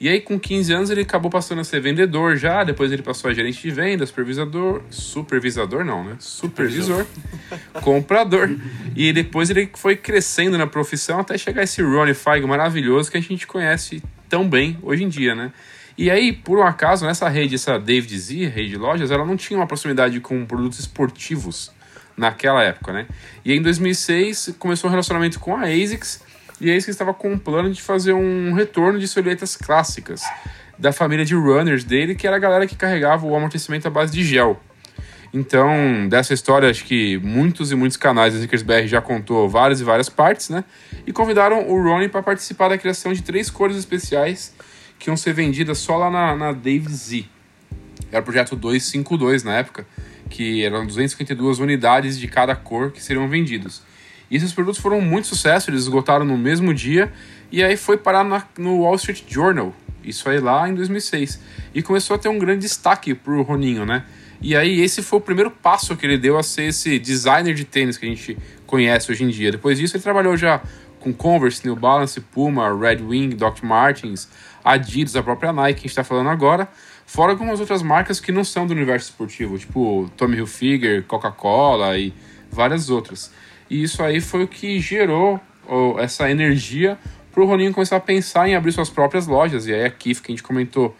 E 0.00 0.08
aí, 0.08 0.20
com 0.20 0.40
15 0.40 0.72
anos, 0.72 0.90
ele 0.90 1.02
acabou 1.02 1.30
passando 1.30 1.60
a 1.60 1.64
ser 1.64 1.78
vendedor 1.80 2.36
já. 2.36 2.64
Depois, 2.64 2.90
ele 2.90 3.02
passou 3.02 3.30
a 3.30 3.34
gerente 3.34 3.62
de 3.62 3.70
vendas, 3.70 4.08
supervisador. 4.08 4.82
Supervisador, 4.90 5.84
não, 5.84 6.02
né? 6.02 6.16
Supervisor. 6.18 7.06
comprador. 7.84 8.50
E 8.96 9.12
depois, 9.12 9.48
ele 9.48 9.70
foi 9.74 9.94
crescendo 9.94 10.58
na 10.58 10.66
profissão 10.66 11.20
até 11.20 11.38
chegar 11.38 11.62
esse 11.62 11.80
Ronnie 11.82 12.14
Feig 12.14 12.44
maravilhoso 12.46 13.12
que 13.12 13.16
a 13.16 13.20
gente 13.20 13.46
conhece 13.46 14.02
tão 14.28 14.48
bem 14.48 14.76
hoje 14.82 15.04
em 15.04 15.08
dia, 15.08 15.36
né? 15.36 15.52
E 16.00 16.10
aí, 16.10 16.32
por 16.32 16.58
um 16.58 16.62
acaso, 16.62 17.04
nessa 17.04 17.28
rede, 17.28 17.56
essa 17.56 17.78
David 17.78 18.18
Z, 18.18 18.46
rede 18.46 18.70
de 18.70 18.78
lojas, 18.78 19.10
ela 19.10 19.22
não 19.22 19.36
tinha 19.36 19.60
uma 19.60 19.66
proximidade 19.66 20.18
com 20.18 20.46
produtos 20.46 20.80
esportivos 20.80 21.70
naquela 22.16 22.64
época, 22.64 22.90
né? 22.90 23.06
E 23.44 23.52
em 23.52 23.60
2006, 23.60 24.54
começou 24.58 24.88
um 24.88 24.90
relacionamento 24.90 25.38
com 25.38 25.54
a 25.54 25.64
ASICS. 25.64 26.22
E 26.58 26.70
a 26.70 26.72
ASICS 26.72 26.88
estava 26.88 27.12
com 27.12 27.30
um 27.30 27.38
plano 27.38 27.70
de 27.70 27.82
fazer 27.82 28.14
um 28.14 28.54
retorno 28.54 28.98
de 28.98 29.06
silhuetas 29.06 29.58
clássicas 29.58 30.22
da 30.78 30.90
família 30.90 31.22
de 31.22 31.34
runners 31.34 31.84
dele, 31.84 32.14
que 32.14 32.26
era 32.26 32.36
a 32.36 32.38
galera 32.38 32.66
que 32.66 32.76
carregava 32.76 33.26
o 33.26 33.36
amortecimento 33.36 33.86
à 33.86 33.90
base 33.90 34.10
de 34.10 34.24
gel. 34.24 34.58
Então, 35.34 36.08
dessa 36.08 36.32
história, 36.32 36.70
acho 36.70 36.86
que 36.86 37.18
muitos 37.18 37.72
e 37.72 37.74
muitos 37.74 37.98
canais 37.98 38.32
da 38.32 38.64
BR 38.64 38.86
já 38.86 39.02
contou 39.02 39.46
várias 39.50 39.82
e 39.82 39.84
várias 39.84 40.08
partes, 40.08 40.48
né? 40.48 40.64
E 41.06 41.12
convidaram 41.12 41.68
o 41.68 41.82
Ronnie 41.82 42.08
para 42.08 42.22
participar 42.22 42.70
da 42.70 42.78
criação 42.78 43.12
de 43.12 43.22
três 43.22 43.50
cores 43.50 43.76
especiais 43.76 44.54
que 45.00 45.08
iam 45.10 45.16
ser 45.16 45.32
vendidas 45.32 45.78
só 45.78 45.96
lá 45.96 46.08
na, 46.10 46.36
na 46.36 46.52
Z. 46.90 47.24
Era 48.12 48.20
o 48.20 48.24
projeto 48.24 48.54
252 48.54 49.42
na 49.42 49.54
época, 49.56 49.86
que 50.28 50.62
eram 50.64 50.86
252 50.86 51.58
unidades 51.58 52.18
de 52.18 52.28
cada 52.28 52.54
cor 52.54 52.92
que 52.92 53.02
seriam 53.02 53.26
vendidos. 53.28 53.82
E 54.30 54.36
esses 54.36 54.52
produtos 54.52 54.80
foram 54.80 55.00
muito 55.00 55.26
sucesso, 55.26 55.70
eles 55.70 55.80
esgotaram 55.82 56.24
no 56.24 56.36
mesmo 56.38 56.72
dia, 56.72 57.12
e 57.50 57.64
aí 57.64 57.76
foi 57.76 57.96
parar 57.96 58.22
na- 58.22 58.46
no 58.58 58.82
Wall 58.82 58.94
Street 58.96 59.22
Journal, 59.28 59.74
isso 60.04 60.28
aí 60.28 60.38
lá 60.38 60.68
em 60.68 60.74
2006. 60.74 61.40
E 61.74 61.82
começou 61.82 62.14
a 62.14 62.18
ter 62.18 62.28
um 62.28 62.38
grande 62.38 62.60
destaque 62.60 63.14
pro 63.14 63.42
Roninho, 63.42 63.84
né? 63.86 64.04
E 64.40 64.54
aí 64.56 64.80
esse 64.80 65.02
foi 65.02 65.18
o 65.18 65.22
primeiro 65.22 65.50
passo 65.50 65.96
que 65.96 66.06
ele 66.06 66.16
deu 66.16 66.38
a 66.38 66.42
ser 66.42 66.64
esse 66.64 66.98
designer 66.98 67.54
de 67.54 67.64
tênis 67.64 67.96
que 67.96 68.06
a 68.06 68.08
gente 68.08 68.38
conhece 68.66 69.10
hoje 69.10 69.24
em 69.24 69.28
dia. 69.28 69.50
Depois 69.50 69.78
disso 69.78 69.96
ele 69.96 70.02
trabalhou 70.02 70.36
já 70.36 70.62
com 71.00 71.12
Converse, 71.12 71.62
New 71.66 71.76
Balance, 71.76 72.20
Puma, 72.20 72.68
Red 72.78 73.02
Wing, 73.02 73.30
Doc 73.34 73.62
Martens, 73.62 74.28
Adidas, 74.72 75.16
a 75.16 75.22
própria 75.22 75.52
Nike 75.52 75.74
que 75.74 75.80
a 75.80 75.82
gente 75.82 75.90
está 75.90 76.04
falando 76.04 76.28
agora, 76.28 76.68
fora 77.06 77.32
algumas 77.32 77.60
outras 77.60 77.82
marcas 77.82 78.20
que 78.20 78.30
não 78.30 78.44
são 78.44 78.66
do 78.66 78.72
universo 78.72 79.10
esportivo, 79.10 79.58
tipo 79.58 80.10
Tommy 80.16 80.36
Hilfiger, 80.36 81.04
Coca-Cola 81.04 81.98
e 81.98 82.12
várias 82.50 82.90
outras. 82.90 83.32
E 83.68 83.82
isso 83.82 84.02
aí 84.02 84.20
foi 84.20 84.44
o 84.44 84.48
que 84.48 84.80
gerou 84.80 85.40
essa 85.98 86.30
energia 86.30 86.98
para 87.32 87.42
o 87.42 87.46
Roninho 87.46 87.72
começar 87.72 87.96
a 87.96 88.00
pensar 88.00 88.48
em 88.48 88.56
abrir 88.56 88.72
suas 88.72 88.90
próprias 88.90 89.26
lojas. 89.26 89.66
E 89.66 89.72
aí 89.72 89.84
a 89.84 89.90
Kif, 89.90 90.20
que 90.20 90.32
a 90.32 90.34
gente 90.34 90.42
comentou 90.42 90.96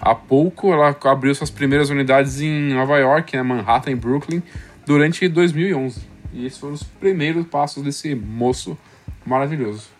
há 0.00 0.14
pouco, 0.14 0.72
ela 0.72 0.96
abriu 1.04 1.34
suas 1.34 1.50
primeiras 1.50 1.90
unidades 1.90 2.40
em 2.40 2.72
Nova 2.72 2.98
York, 2.98 3.36
né, 3.36 3.42
Manhattan 3.42 3.90
e 3.90 3.94
Brooklyn, 3.96 4.42
durante 4.86 5.26
2011. 5.28 6.00
E 6.32 6.46
esses 6.46 6.58
foram 6.58 6.74
os 6.74 6.82
primeiros 6.82 7.46
passos 7.46 7.82
desse 7.82 8.14
moço 8.14 8.78
maravilhoso. 9.26 9.93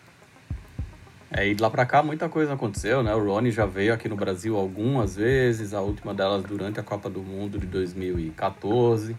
É, 1.37 1.45
e 1.45 1.53
de 1.53 1.61
lá 1.61 1.69
pra 1.69 1.85
cá 1.85 2.01
muita 2.01 2.29
coisa 2.29 2.53
aconteceu, 2.53 3.03
né? 3.03 3.13
O 3.13 3.21
Rony 3.21 3.51
já 3.51 3.65
veio 3.65 3.93
aqui 3.93 4.07
no 4.07 4.15
Brasil 4.15 4.55
algumas 4.55 5.17
vezes, 5.17 5.73
a 5.73 5.81
última 5.81 6.13
delas 6.13 6.41
durante 6.43 6.79
a 6.79 6.83
Copa 6.83 7.09
do 7.09 7.21
Mundo 7.21 7.59
de 7.59 7.65
2014. 7.65 9.17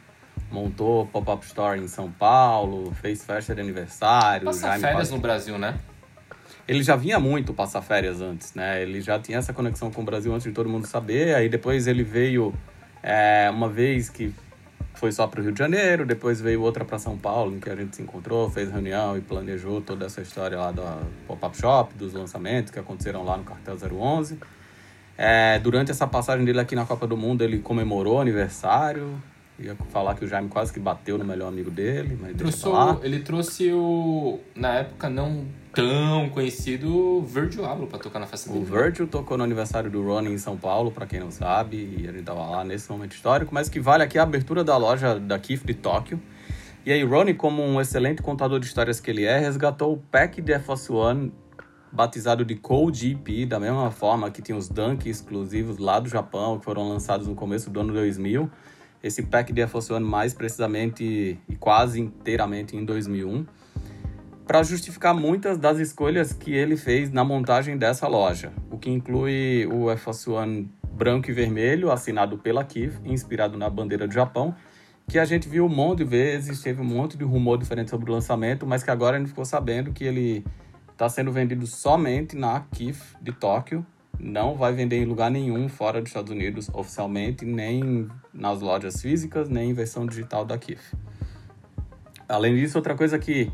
Montou 0.50 1.06
pop-up 1.08 1.44
store 1.44 1.78
em 1.78 1.86
São 1.86 2.10
Paulo, 2.10 2.90
fez 3.02 3.22
festa 3.22 3.54
de 3.54 3.60
aniversário. 3.60 4.46
Passa 4.46 4.78
férias 4.78 5.10
no 5.10 5.18
Brasil, 5.18 5.58
né? 5.58 5.78
Ele 6.66 6.82
já 6.82 6.96
vinha 6.96 7.20
muito 7.20 7.52
passar 7.52 7.82
férias 7.82 8.22
antes, 8.22 8.54
né? 8.54 8.80
Ele 8.82 9.02
já 9.02 9.18
tinha 9.18 9.36
essa 9.36 9.52
conexão 9.52 9.90
com 9.90 10.00
o 10.00 10.04
Brasil 10.04 10.32
antes 10.32 10.46
de 10.46 10.52
todo 10.52 10.70
mundo 10.70 10.86
saber. 10.86 11.34
Aí 11.34 11.50
depois 11.50 11.86
ele 11.86 12.02
veio 12.02 12.54
é, 13.02 13.50
uma 13.50 13.68
vez 13.68 14.08
que 14.08 14.32
foi 14.94 15.12
só 15.12 15.26
para 15.26 15.40
o 15.40 15.42
Rio 15.42 15.52
de 15.52 15.58
Janeiro, 15.58 16.06
depois 16.06 16.40
veio 16.40 16.62
outra 16.62 16.84
para 16.84 16.98
São 16.98 17.18
Paulo, 17.18 17.54
em 17.54 17.60
que 17.60 17.68
a 17.68 17.76
gente 17.76 17.96
se 17.96 18.02
encontrou, 18.02 18.50
fez 18.50 18.70
reunião 18.70 19.16
e 19.16 19.20
planejou 19.20 19.80
toda 19.80 20.06
essa 20.06 20.20
história 20.20 20.58
lá 20.58 20.72
do 20.72 20.82
pop-up 21.26 21.56
shop, 21.56 21.94
dos 21.94 22.12
lançamentos 22.14 22.70
que 22.70 22.78
aconteceram 22.78 23.22
lá 23.22 23.36
no 23.36 23.44
Cartel 23.44 23.76
011. 23.92 24.38
É, 25.18 25.58
durante 25.58 25.90
essa 25.90 26.06
passagem 26.06 26.44
dele 26.44 26.60
aqui 26.60 26.74
na 26.74 26.84
Copa 26.84 27.06
do 27.06 27.16
Mundo, 27.16 27.42
ele 27.42 27.58
comemorou 27.58 28.20
aniversário. 28.20 29.22
Ia 29.58 29.74
falar 29.90 30.14
que 30.14 30.24
o 30.24 30.28
Jaime 30.28 30.48
quase 30.48 30.72
que 30.72 30.78
bateu 30.78 31.16
no 31.16 31.24
melhor 31.24 31.48
amigo 31.48 31.70
dele, 31.70 32.18
mas 32.20 32.36
trouxe 32.36 32.62
deixa 32.62 32.68
lá. 32.68 32.98
Ele 33.02 33.20
trouxe 33.20 33.72
o, 33.72 34.38
na 34.54 34.74
época, 34.74 35.08
não 35.08 35.46
tão 35.72 36.28
conhecido 36.30 37.22
Virgil 37.22 37.64
Abloh 37.64 37.86
pra 37.86 37.98
tocar 37.98 38.18
na 38.18 38.26
festa 38.26 38.50
dele. 38.50 38.62
O 38.62 38.66
Virgil 38.66 39.06
tocou 39.06 39.38
no 39.38 39.44
aniversário 39.44 39.90
do 39.90 40.02
Ronnie 40.02 40.32
em 40.32 40.38
São 40.38 40.56
Paulo, 40.56 40.90
para 40.90 41.06
quem 41.06 41.20
não 41.20 41.30
sabe, 41.30 41.76
e 41.98 42.08
a 42.08 42.12
gente 42.12 42.24
tava 42.24 42.44
lá 42.44 42.64
nesse 42.64 42.90
momento 42.90 43.12
histórico, 43.12 43.54
mas 43.54 43.68
que 43.68 43.80
vale 43.80 44.02
aqui 44.02 44.18
a 44.18 44.22
abertura 44.22 44.62
da 44.62 44.76
loja 44.76 45.18
da 45.18 45.38
Kif 45.38 45.66
de 45.66 45.74
Tóquio. 45.74 46.20
E 46.84 46.92
aí 46.92 47.02
Ronnie, 47.02 47.34
como 47.34 47.62
um 47.62 47.80
excelente 47.80 48.22
contador 48.22 48.60
de 48.60 48.66
histórias 48.66 49.00
que 49.00 49.10
ele 49.10 49.24
é, 49.24 49.38
resgatou 49.38 49.94
o 49.94 49.96
pack 49.96 50.40
de 50.40 50.58
Force 50.58 50.92
One 50.92 51.32
batizado 51.90 52.44
de 52.44 52.54
Cold 52.56 52.96
GP, 52.96 53.46
da 53.46 53.58
mesma 53.58 53.90
forma 53.90 54.30
que 54.30 54.42
tinha 54.42 54.56
os 54.56 54.68
Dunk 54.68 55.08
exclusivos 55.08 55.78
lá 55.78 55.98
do 55.98 56.08
Japão, 56.08 56.58
que 56.58 56.64
foram 56.64 56.88
lançados 56.88 57.26
no 57.26 57.34
começo 57.34 57.70
do 57.70 57.80
ano 57.80 57.92
2000. 57.92 58.50
Esse 59.06 59.22
pack 59.22 59.52
de 59.52 59.66
Force 59.66 59.92
One 59.92 60.04
mais 60.04 60.34
precisamente 60.34 61.38
e 61.48 61.56
quase 61.56 62.00
inteiramente 62.00 62.76
em 62.76 62.84
2001 62.84 63.46
para 64.46 64.62
justificar 64.62 65.12
muitas 65.12 65.58
das 65.58 65.78
escolhas 65.78 66.32
que 66.32 66.54
ele 66.54 66.76
fez 66.76 67.10
na 67.10 67.24
montagem 67.24 67.76
dessa 67.76 68.06
loja, 68.06 68.52
o 68.70 68.78
que 68.78 68.88
inclui 68.88 69.66
o 69.66 69.86
One 70.32 70.70
branco 70.92 71.30
e 71.30 71.34
vermelho, 71.34 71.90
assinado 71.90 72.38
pela 72.38 72.64
Kif, 72.64 72.96
inspirado 73.04 73.58
na 73.58 73.68
bandeira 73.68 74.06
do 74.06 74.14
Japão, 74.14 74.54
que 75.08 75.18
a 75.18 75.24
gente 75.24 75.48
viu 75.48 75.66
um 75.66 75.68
monte 75.68 75.98
de 75.98 76.04
vezes, 76.04 76.62
teve 76.62 76.80
um 76.80 76.84
monte 76.84 77.16
de 77.16 77.24
rumor 77.24 77.58
diferente 77.58 77.90
sobre 77.90 78.10
o 78.10 78.14
lançamento, 78.14 78.66
mas 78.66 78.82
que 78.82 78.90
agora 78.90 79.16
a 79.16 79.18
gente 79.18 79.28
ficou 79.28 79.44
sabendo 79.44 79.92
que 79.92 80.04
ele 80.04 80.44
está 80.92 81.08
sendo 81.08 81.30
vendido 81.32 81.66
somente 81.66 82.36
na 82.36 82.60
Kif 82.72 83.16
de 83.20 83.32
Tóquio, 83.32 83.84
não 84.18 84.54
vai 84.54 84.72
vender 84.72 85.02
em 85.02 85.04
lugar 85.04 85.30
nenhum 85.30 85.68
fora 85.68 86.00
dos 86.00 86.10
Estados 86.10 86.30
Unidos 86.30 86.68
oficialmente, 86.72 87.44
nem 87.44 88.08
nas 88.32 88.60
lojas 88.60 89.00
físicas, 89.00 89.48
nem 89.48 89.70
em 89.70 89.74
versão 89.74 90.06
digital 90.06 90.44
da 90.44 90.56
Kif. 90.58 90.94
Além 92.28 92.56
disso, 92.56 92.78
outra 92.78 92.94
coisa 92.94 93.18
que 93.18 93.52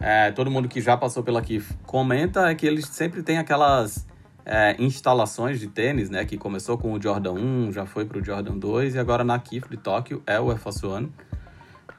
é, 0.00 0.32
todo 0.32 0.50
mundo 0.50 0.68
que 0.68 0.80
já 0.80 0.96
passou 0.96 1.22
pela 1.22 1.40
Kif 1.40 1.74
comenta 1.86 2.50
é 2.50 2.54
que 2.54 2.66
eles 2.66 2.86
sempre 2.86 3.22
tem 3.22 3.38
aquelas 3.38 4.06
é, 4.44 4.74
instalações 4.78 5.60
de 5.60 5.68
tênis, 5.68 6.10
né? 6.10 6.24
Que 6.24 6.36
começou 6.36 6.76
com 6.76 6.92
o 6.92 7.00
Jordan 7.00 7.32
1, 7.32 7.72
já 7.72 7.86
foi 7.86 8.04
para 8.04 8.18
o 8.18 8.24
Jordan 8.24 8.58
2 8.58 8.94
e 8.96 8.98
agora 8.98 9.24
na 9.24 9.38
Kif 9.38 9.68
de 9.68 9.76
Tóquio 9.76 10.22
é 10.26 10.40
o 10.40 10.50
Air 10.50 10.58
Force 10.58 10.84
One. 10.84 11.12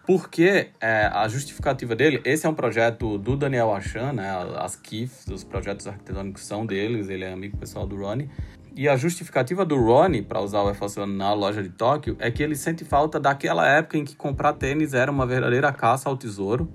Porque 0.06 0.70
é, 0.82 1.10
a 1.14 1.28
justificativa 1.28 1.96
dele, 1.96 2.22
esse 2.26 2.46
é 2.46 2.50
um 2.50 2.54
projeto 2.54 3.18
do 3.18 3.38
Daniel 3.38 3.74
Achan, 3.74 4.14
né? 4.14 4.30
As 4.58 4.76
KIFs, 4.76 5.28
os 5.28 5.44
projetos 5.44 5.88
arquitetônicos 5.88 6.46
são 6.46 6.66
deles, 6.66 7.10
ele 7.10 7.24
é 7.24 7.32
amigo 7.32 7.58
pessoal 7.58 7.88
do 7.88 7.96
Ronnie. 7.96 8.30
E 8.76 8.90
a 8.90 8.98
justificativa 8.98 9.64
do 9.64 9.78
Ronnie 9.78 10.22
para 10.22 10.42
usar 10.42 10.62
o 10.62 10.68
Air 10.68 11.08
na 11.08 11.34
loja 11.34 11.62
de 11.62 11.70
Tóquio 11.70 12.18
é 12.20 12.30
que 12.32 12.42
ele 12.42 12.56
sente 12.56 12.84
falta 12.84 13.20
daquela 13.20 13.68
época 13.68 13.98
em 13.98 14.04
que 14.04 14.16
comprar 14.16 14.54
tênis 14.54 14.94
era 14.94 15.12
uma 15.12 15.26
verdadeira 15.26 15.72
caça 15.72 16.10
ao 16.10 16.18
tesouro 16.18 16.68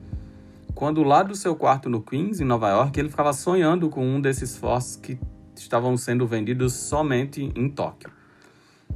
quando 0.79 1.03
lá 1.03 1.25
do 1.25 1.35
seu 1.35 1.57
quarto 1.57 1.91
no 1.91 2.01
Queens, 2.01 2.41
em 2.41 2.45
Nova 2.45 2.69
York, 2.69 3.01
ele 3.01 3.09
ficava 3.09 3.33
sonhando 3.33 3.91
com 3.91 4.07
um 4.07 4.21
desses 4.21 4.57
Forces 4.57 4.95
que 4.95 5.19
estavam 5.57 5.97
sendo 5.97 6.25
vendidos 6.25 6.73
somente 6.73 7.53
em 7.57 7.69
Tóquio. 7.69 8.13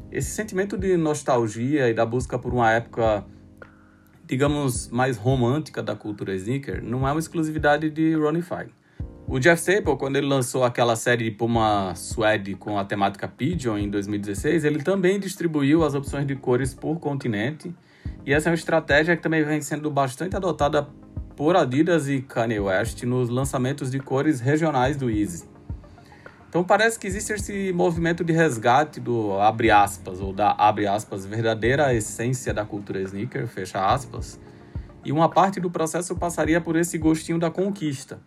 Esse 0.08 0.30
sentimento 0.30 0.78
de 0.78 0.96
nostalgia 0.96 1.90
e 1.90 1.92
da 1.92 2.06
busca 2.06 2.38
por 2.38 2.54
uma 2.54 2.70
época, 2.70 3.24
digamos, 4.26 4.88
mais 4.88 5.16
romântica 5.16 5.82
da 5.82 5.94
cultura 5.94 6.34
sneaker 6.34 6.82
não 6.82 7.06
é 7.06 7.12
uma 7.12 7.18
exclusividade 7.18 7.90
de 7.90 8.14
Ronnie 8.14 8.42
Fine. 8.42 8.72
O 9.26 9.38
Jeff 9.38 9.60
Staple, 9.60 9.96
quando 9.96 10.16
ele 10.16 10.26
lançou 10.26 10.64
aquela 10.64 10.96
série 10.96 11.24
de 11.24 11.30
Puma 11.30 11.94
Suede 11.94 12.54
com 12.54 12.78
a 12.78 12.84
temática 12.84 13.28
Pigeon 13.28 13.78
em 13.78 13.88
2016, 13.88 14.64
ele 14.64 14.82
também 14.82 15.18
distribuiu 15.18 15.84
as 15.84 15.94
opções 15.94 16.26
de 16.26 16.34
cores 16.34 16.74
por 16.74 16.98
continente. 16.98 17.74
E 18.26 18.32
essa 18.32 18.48
é 18.48 18.50
uma 18.50 18.56
estratégia 18.56 19.16
que 19.16 19.22
também 19.22 19.44
vem 19.44 19.60
sendo 19.60 19.90
bastante 19.90 20.36
adotada 20.36 20.86
por 21.36 21.56
Adidas 21.56 22.08
e 22.08 22.20
Kanye 22.20 22.60
West 22.60 23.02
nos 23.04 23.28
lançamentos 23.28 23.90
de 23.90 23.98
cores 24.00 24.40
regionais 24.40 24.96
do 24.96 25.08
Easy. 25.08 25.51
Então 26.52 26.62
parece 26.62 26.98
que 26.98 27.06
existe 27.06 27.32
esse 27.32 27.72
movimento 27.72 28.22
de 28.22 28.30
resgate 28.30 29.00
do 29.00 29.40
abre 29.40 29.70
aspas 29.70 30.20
ou 30.20 30.34
da 30.34 30.54
abre 30.58 30.86
aspas 30.86 31.24
verdadeira 31.24 31.94
essência 31.94 32.52
da 32.52 32.62
cultura 32.62 33.00
sneaker, 33.00 33.48
fecha 33.48 33.82
aspas. 33.82 34.38
E 35.02 35.10
uma 35.10 35.30
parte 35.30 35.58
do 35.58 35.70
processo 35.70 36.14
passaria 36.14 36.60
por 36.60 36.76
esse 36.76 36.98
gostinho 36.98 37.38
da 37.38 37.50
conquista, 37.50 38.20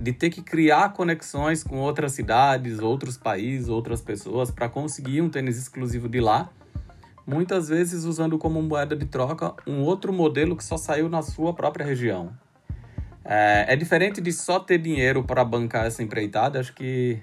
de 0.00 0.14
ter 0.14 0.30
que 0.30 0.40
criar 0.40 0.94
conexões 0.94 1.62
com 1.62 1.76
outras 1.76 2.12
cidades, 2.12 2.78
outros 2.78 3.18
países, 3.18 3.68
outras 3.68 4.00
pessoas 4.00 4.50
para 4.50 4.66
conseguir 4.66 5.20
um 5.20 5.28
tênis 5.28 5.58
exclusivo 5.58 6.08
de 6.08 6.22
lá 6.22 6.48
muitas 7.26 7.68
vezes 7.68 8.04
usando 8.04 8.38
como 8.38 8.62
moeda 8.62 8.96
de 8.96 9.04
troca 9.04 9.52
um 9.66 9.82
outro 9.82 10.10
modelo 10.10 10.56
que 10.56 10.64
só 10.64 10.78
saiu 10.78 11.06
na 11.10 11.20
sua 11.20 11.52
própria 11.52 11.84
região. 11.84 12.32
É, 13.32 13.74
é 13.74 13.76
diferente 13.76 14.20
de 14.20 14.32
só 14.32 14.58
ter 14.58 14.78
dinheiro 14.78 15.22
para 15.22 15.44
bancar 15.44 15.86
essa 15.86 16.02
empreitada, 16.02 16.58
acho 16.58 16.74
que 16.74 17.20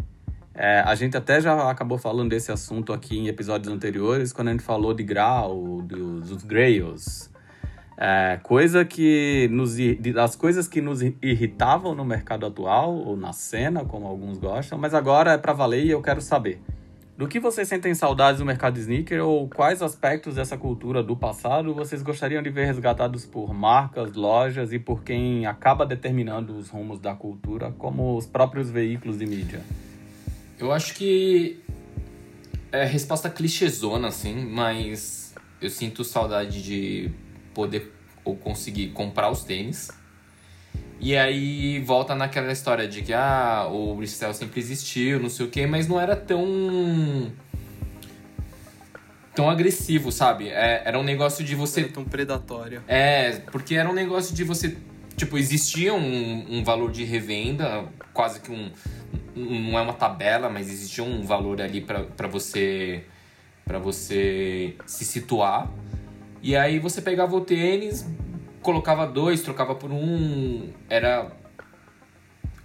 é, 0.55 0.79
a 0.79 0.95
gente 0.95 1.17
até 1.17 1.41
já 1.41 1.69
acabou 1.69 1.97
falando 1.97 2.29
desse 2.29 2.49
assunto 2.49 2.93
aqui 2.93 3.17
em 3.17 3.27
episódios 3.27 3.71
anteriores, 3.71 4.31
quando 4.31 4.47
a 4.47 4.51
gente 4.51 4.63
falou 4.63 4.93
de 4.93 5.03
grau, 5.03 5.81
dos, 5.81 6.29
dos 6.29 6.43
grails. 6.45 7.29
É, 7.97 8.39
coisa 8.41 8.85
que 8.85 9.49
nos, 9.51 9.75
as 10.17 10.33
coisas 10.37 10.65
que 10.65 10.79
nos 10.79 11.01
irritavam 11.01 11.93
no 11.93 12.05
mercado 12.05 12.45
atual, 12.45 12.95
ou 12.95 13.17
na 13.17 13.33
cena, 13.33 13.83
como 13.83 14.07
alguns 14.07 14.37
gostam, 14.37 14.77
mas 14.77 14.93
agora 14.93 15.33
é 15.33 15.37
para 15.37 15.51
valer 15.51 15.83
e 15.83 15.89
eu 15.89 16.01
quero 16.01 16.21
saber. 16.21 16.61
Do 17.17 17.27
que 17.27 17.39
vocês 17.39 17.67
sentem 17.67 17.95
saudades 17.95 18.37
do 18.37 18.45
mercado 18.45 18.77
sneaker 18.77 19.25
ou 19.25 19.49
quais 19.49 19.81
aspectos 19.81 20.35
dessa 20.35 20.55
cultura 20.55 21.01
do 21.01 21.17
passado 21.17 21.73
vocês 21.73 22.03
gostariam 22.03 22.43
de 22.43 22.51
ver 22.51 22.65
resgatados 22.65 23.25
por 23.25 23.55
marcas, 23.55 24.13
lojas 24.13 24.71
e 24.71 24.77
por 24.77 25.01
quem 25.01 25.47
acaba 25.47 25.83
determinando 25.83 26.55
os 26.55 26.69
rumos 26.69 26.99
da 26.99 27.15
cultura, 27.15 27.71
como 27.71 28.15
os 28.15 28.27
próprios 28.27 28.69
veículos 28.69 29.17
de 29.17 29.25
mídia? 29.25 29.61
Eu 30.59 30.71
acho 30.71 30.93
que 30.93 31.59
é 32.71 32.85
resposta 32.85 33.31
clichêzona, 33.31 34.09
assim, 34.09 34.45
mas 34.45 35.33
eu 35.59 35.71
sinto 35.71 36.03
saudade 36.03 36.61
de 36.61 37.09
poder 37.51 37.91
ou 38.23 38.35
conseguir 38.35 38.89
comprar 38.89 39.31
os 39.31 39.43
tênis 39.43 39.89
e 40.99 41.15
aí 41.15 41.79
volta 41.79 42.15
naquela 42.15 42.51
história 42.51 42.87
de 42.87 43.03
que 43.03 43.13
ah, 43.13 43.67
o 43.71 43.95
Bristol 43.95 44.33
sempre 44.33 44.59
existiu, 44.59 45.19
não 45.19 45.29
sei 45.29 45.45
o 45.45 45.49
quê, 45.49 45.67
mas 45.67 45.87
não 45.87 45.99
era 45.99 46.15
tão. 46.15 47.31
tão 49.35 49.49
agressivo, 49.49 50.11
sabe? 50.11 50.49
É, 50.49 50.81
era 50.85 50.97
um 50.97 51.03
negócio 51.03 51.45
de 51.45 51.53
você. 51.53 51.81
Era 51.81 51.89
tão 51.89 52.03
predatório. 52.03 52.81
É, 52.87 53.39
porque 53.51 53.75
era 53.75 53.87
um 53.87 53.93
negócio 53.93 54.35
de 54.35 54.43
você. 54.43 54.75
Tipo, 55.15 55.37
existia 55.37 55.93
um, 55.93 56.57
um 56.57 56.63
valor 56.63 56.91
de 56.91 57.03
revenda, 57.03 57.85
quase 58.11 58.39
que 58.41 58.51
um. 58.51 58.71
Não 59.35 59.77
é 59.77 59.81
uma 59.81 59.93
tabela, 59.93 60.49
mas 60.49 60.67
existia 60.67 61.03
um 61.03 61.23
valor 61.23 61.61
ali 61.61 61.79
para 61.81 62.27
você. 62.27 63.03
para 63.63 63.77
você 63.77 64.75
se 64.87 65.05
situar. 65.05 65.71
E 66.41 66.55
aí 66.55 66.79
você 66.79 67.01
pegava 67.01 67.35
o 67.35 67.41
tênis, 67.41 68.05
colocava 68.61 69.05
dois, 69.07 69.41
trocava 69.41 69.73
por 69.75 69.91
um. 69.91 70.71
Era 70.89 71.31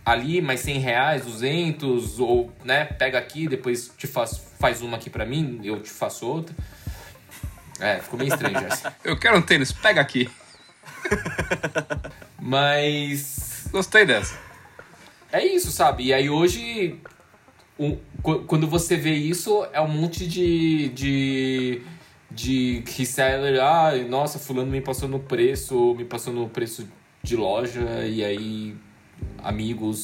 ali, 0.04 0.40
mas 0.42 0.60
100 0.60 0.78
reais, 0.78 1.24
200, 1.24 2.18
ou, 2.18 2.52
né, 2.64 2.84
pega 2.84 3.18
aqui, 3.18 3.46
depois 3.46 3.92
te 3.96 4.06
faz, 4.06 4.36
faz 4.58 4.82
uma 4.82 4.96
aqui 4.96 5.08
pra 5.08 5.24
mim, 5.24 5.60
eu 5.62 5.80
te 5.80 5.90
faço 5.90 6.26
outra. 6.26 6.54
É, 7.80 7.98
ficou 8.00 8.18
meio 8.18 8.32
estranho, 8.32 8.58
Gerson. 8.58 8.92
Eu 9.02 9.18
quero 9.18 9.36
um 9.38 9.42
tênis, 9.42 9.72
pega 9.72 10.00
aqui. 10.00 10.30
Mas 12.38 13.66
Gostei 13.70 14.04
dessa. 14.04 14.38
é 15.32 15.44
isso, 15.44 15.70
sabe? 15.70 16.04
E 16.04 16.12
aí 16.12 16.28
hoje, 16.30 17.00
qu- 18.22 18.44
quando 18.46 18.66
você 18.68 18.96
vê 18.96 19.14
isso, 19.14 19.66
é 19.72 19.80
um 19.80 19.88
monte 19.88 20.26
de. 20.26 20.88
de 20.90 21.82
de 22.34 22.82
reseller, 22.86 23.62
ah, 23.62 23.92
nossa, 24.08 24.38
fulano 24.38 24.70
me 24.70 24.80
passou 24.80 25.08
no 25.08 25.20
preço, 25.20 25.94
me 25.94 26.04
passou 26.04 26.32
no 26.32 26.48
preço 26.48 26.88
de 27.22 27.36
loja, 27.36 28.04
e 28.06 28.24
aí 28.24 28.76
amigos, 29.38 29.98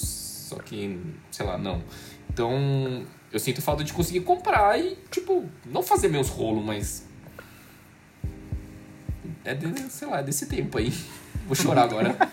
só 0.49 0.57
que, 0.57 0.99
sei 1.31 1.47
lá, 1.47 1.59
não. 1.59 1.83
Então, 2.31 3.05
eu 3.33 3.39
sinto 3.39 3.61
falta 3.63 3.83
de 3.83 3.93
conseguir 3.93 4.21
comprar 4.21 4.79
e, 4.79 4.97
tipo, 5.11 5.45
não 5.67 5.83
fazer 5.83 6.09
meus 6.09 6.29
rolos, 6.29 6.65
mas. 6.65 7.07
É, 9.45 9.55
de, 9.55 9.79
sei 9.91 10.09
lá, 10.09 10.21
é 10.21 10.23
desse 10.23 10.47
tempo 10.47 10.79
aí. 10.79 10.93
Vou 11.47 11.55
chorar 11.55 11.85
agora. 11.85 12.17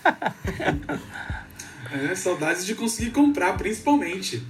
É, 1.88 2.16
saudades 2.16 2.66
de 2.66 2.74
conseguir 2.74 3.12
comprar, 3.12 3.56
principalmente. 3.56 4.42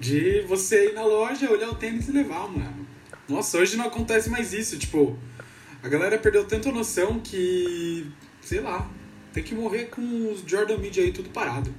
De 0.00 0.40
você 0.48 0.90
ir 0.90 0.92
na 0.92 1.04
loja, 1.04 1.48
olhar 1.48 1.70
o 1.70 1.76
tênis 1.76 2.08
e 2.08 2.10
levar, 2.10 2.48
mano. 2.48 2.84
Nossa, 3.28 3.58
hoje 3.58 3.76
não 3.76 3.86
acontece 3.86 4.28
mais 4.30 4.52
isso. 4.52 4.78
Tipo, 4.78 5.18
a 5.82 5.88
galera 5.88 6.18
perdeu 6.18 6.44
tanta 6.44 6.70
noção 6.70 7.20
que. 7.20 8.06
Sei 8.40 8.60
lá. 8.60 8.88
Tem 9.32 9.42
que 9.42 9.54
morrer 9.54 9.84
com 9.86 10.30
os 10.32 10.42
Jordan 10.46 10.78
Mid 10.78 10.96
aí 10.98 11.10
tudo 11.12 11.28
parado. 11.30 11.74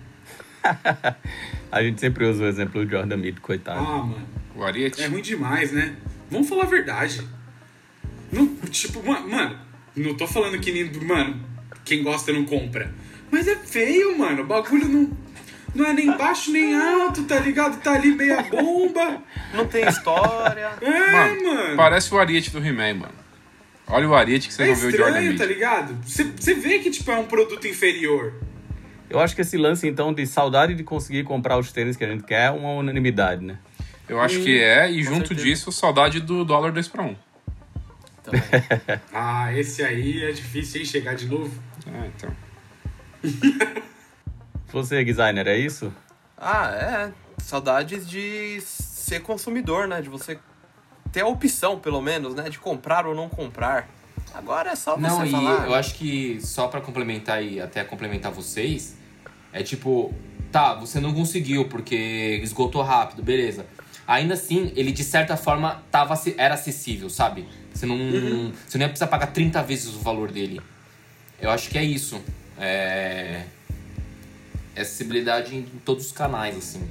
A 1.71 1.83
gente 1.83 1.99
sempre 2.01 2.25
usa 2.25 2.43
o 2.43 2.47
exemplo 2.47 2.83
do 2.83 2.89
Jordan 2.89 3.17
Mid, 3.17 3.39
coitado. 3.39 3.79
Ah, 3.79 4.03
mano. 4.03 4.27
O 4.55 4.63
Ariete. 4.63 5.01
É 5.01 5.07
ruim 5.07 5.21
demais, 5.21 5.71
né? 5.71 5.95
Vamos 6.29 6.49
falar 6.49 6.63
a 6.63 6.67
verdade. 6.67 7.21
Não, 8.31 8.47
tipo, 8.69 9.01
ma- 9.05 9.19
mano, 9.21 9.57
não 9.95 10.15
tô 10.15 10.27
falando 10.27 10.59
que 10.59 10.71
nem. 10.71 10.91
Mano, 11.05 11.39
quem 11.83 12.03
gosta 12.03 12.33
não 12.33 12.45
compra. 12.45 12.93
Mas 13.31 13.47
é 13.47 13.55
feio, 13.55 14.17
mano. 14.17 14.43
O 14.43 14.45
bagulho 14.45 14.87
não. 14.87 15.24
Não 15.75 15.85
é 15.85 15.93
nem 15.93 16.15
baixo 16.17 16.51
nem 16.51 16.73
alto, 16.73 17.23
tá 17.25 17.37
ligado? 17.39 17.79
Tá 17.81 17.93
ali 17.93 18.15
meia 18.15 18.41
bomba. 18.43 19.21
Não 19.53 19.67
tem 19.67 19.85
história. 19.87 20.71
É, 20.81 21.11
Mano, 21.11 21.43
mano. 21.53 21.75
parece 21.77 22.13
o 22.13 22.17
Ariete 22.19 22.49
do 22.49 22.59
He-Man, 22.65 22.93
mano. 22.95 23.13
Olha 23.87 24.07
o 24.09 24.15
Ariete 24.15 24.47
que 24.47 24.53
você 24.53 24.63
É 24.63 24.67
não 24.67 24.75
vê 24.75 24.87
o 24.87 24.91
Jordan 24.91 25.05
estranho, 25.09 25.29
Mid. 25.31 25.37
tá 25.37 25.45
ligado? 25.45 25.97
Você 26.03 26.53
vê 26.55 26.79
que, 26.79 26.89
tipo, 26.89 27.11
é 27.11 27.17
um 27.17 27.25
produto 27.25 27.67
inferior. 27.67 28.33
Eu 29.09 29.19
acho 29.19 29.35
que 29.35 29.41
esse 29.41 29.57
lance, 29.57 29.87
então, 29.87 30.11
de 30.13 30.25
saudade 30.25 30.73
de 30.73 30.83
conseguir 30.83 31.23
comprar 31.23 31.57
os 31.59 31.71
tênis 31.71 31.95
que 31.95 32.03
a 32.03 32.07
gente 32.07 32.23
quer 32.23 32.45
é 32.47 32.49
uma 32.49 32.71
unanimidade, 32.71 33.43
né? 33.45 33.57
Eu 34.09 34.19
acho 34.21 34.39
que 34.41 34.57
é, 34.59 34.89
e 34.89 35.03
junto 35.03 35.27
certeza. 35.29 35.43
disso, 35.43 35.71
saudade 35.71 36.19
do 36.19 36.43
dólar 36.45 36.71
2 36.71 36.87
para 36.87 37.03
1. 37.03 37.15
Também. 38.23 38.41
Ah, 39.13 39.53
esse 39.55 39.83
aí 39.83 40.23
é 40.23 40.31
difícil, 40.31 40.79
hein? 40.81 40.85
Chegar 40.87 41.15
de 41.15 41.27
novo. 41.27 41.51
É, 41.85 42.07
então. 42.15 42.35
Você, 44.75 45.05
designer, 45.05 45.47
é 45.47 45.57
isso? 45.57 45.89
Ah, 46.37 46.69
é. 46.69 47.13
Saudades 47.41 48.05
de 48.05 48.59
ser 48.59 49.21
consumidor, 49.21 49.87
né? 49.87 50.01
De 50.01 50.09
você 50.09 50.37
ter 51.13 51.21
a 51.21 51.27
opção, 51.27 51.79
pelo 51.79 52.01
menos, 52.01 52.35
né? 52.35 52.49
De 52.49 52.59
comprar 52.59 53.07
ou 53.07 53.15
não 53.15 53.29
comprar. 53.29 53.87
Agora 54.33 54.71
é 54.71 54.75
só 54.75 54.97
você 54.97 55.01
Não, 55.01 55.25
e 55.25 55.31
falar. 55.31 55.65
eu 55.67 55.73
acho 55.73 55.95
que 55.95 56.41
só 56.41 56.67
pra 56.67 56.81
complementar 56.81 57.41
e 57.41 57.61
até 57.61 57.85
complementar 57.85 58.33
vocês, 58.33 58.97
é 59.53 59.63
tipo, 59.63 60.13
tá, 60.51 60.73
você 60.73 60.99
não 60.99 61.13
conseguiu 61.13 61.69
porque 61.69 62.41
esgotou 62.43 62.81
rápido, 62.81 63.23
beleza. 63.23 63.65
Ainda 64.05 64.33
assim, 64.33 64.73
ele 64.75 64.91
de 64.91 65.05
certa 65.05 65.37
forma 65.37 65.85
tava, 65.89 66.21
era 66.37 66.55
acessível, 66.55 67.09
sabe? 67.09 67.47
Você 67.73 67.85
não, 67.85 67.95
você 68.67 68.77
não 68.77 68.83
ia 68.83 68.89
precisar 68.89 69.07
pagar 69.07 69.27
30 69.27 69.63
vezes 69.63 69.95
o 69.95 69.99
valor 69.99 70.33
dele. 70.33 70.59
Eu 71.39 71.49
acho 71.49 71.69
que 71.69 71.77
é 71.77 71.83
isso. 71.83 72.21
É. 72.59 73.54
acessibilidade 74.81 75.55
em 75.55 75.63
todos 75.83 76.07
os 76.07 76.11
canais, 76.11 76.57
assim. 76.57 76.87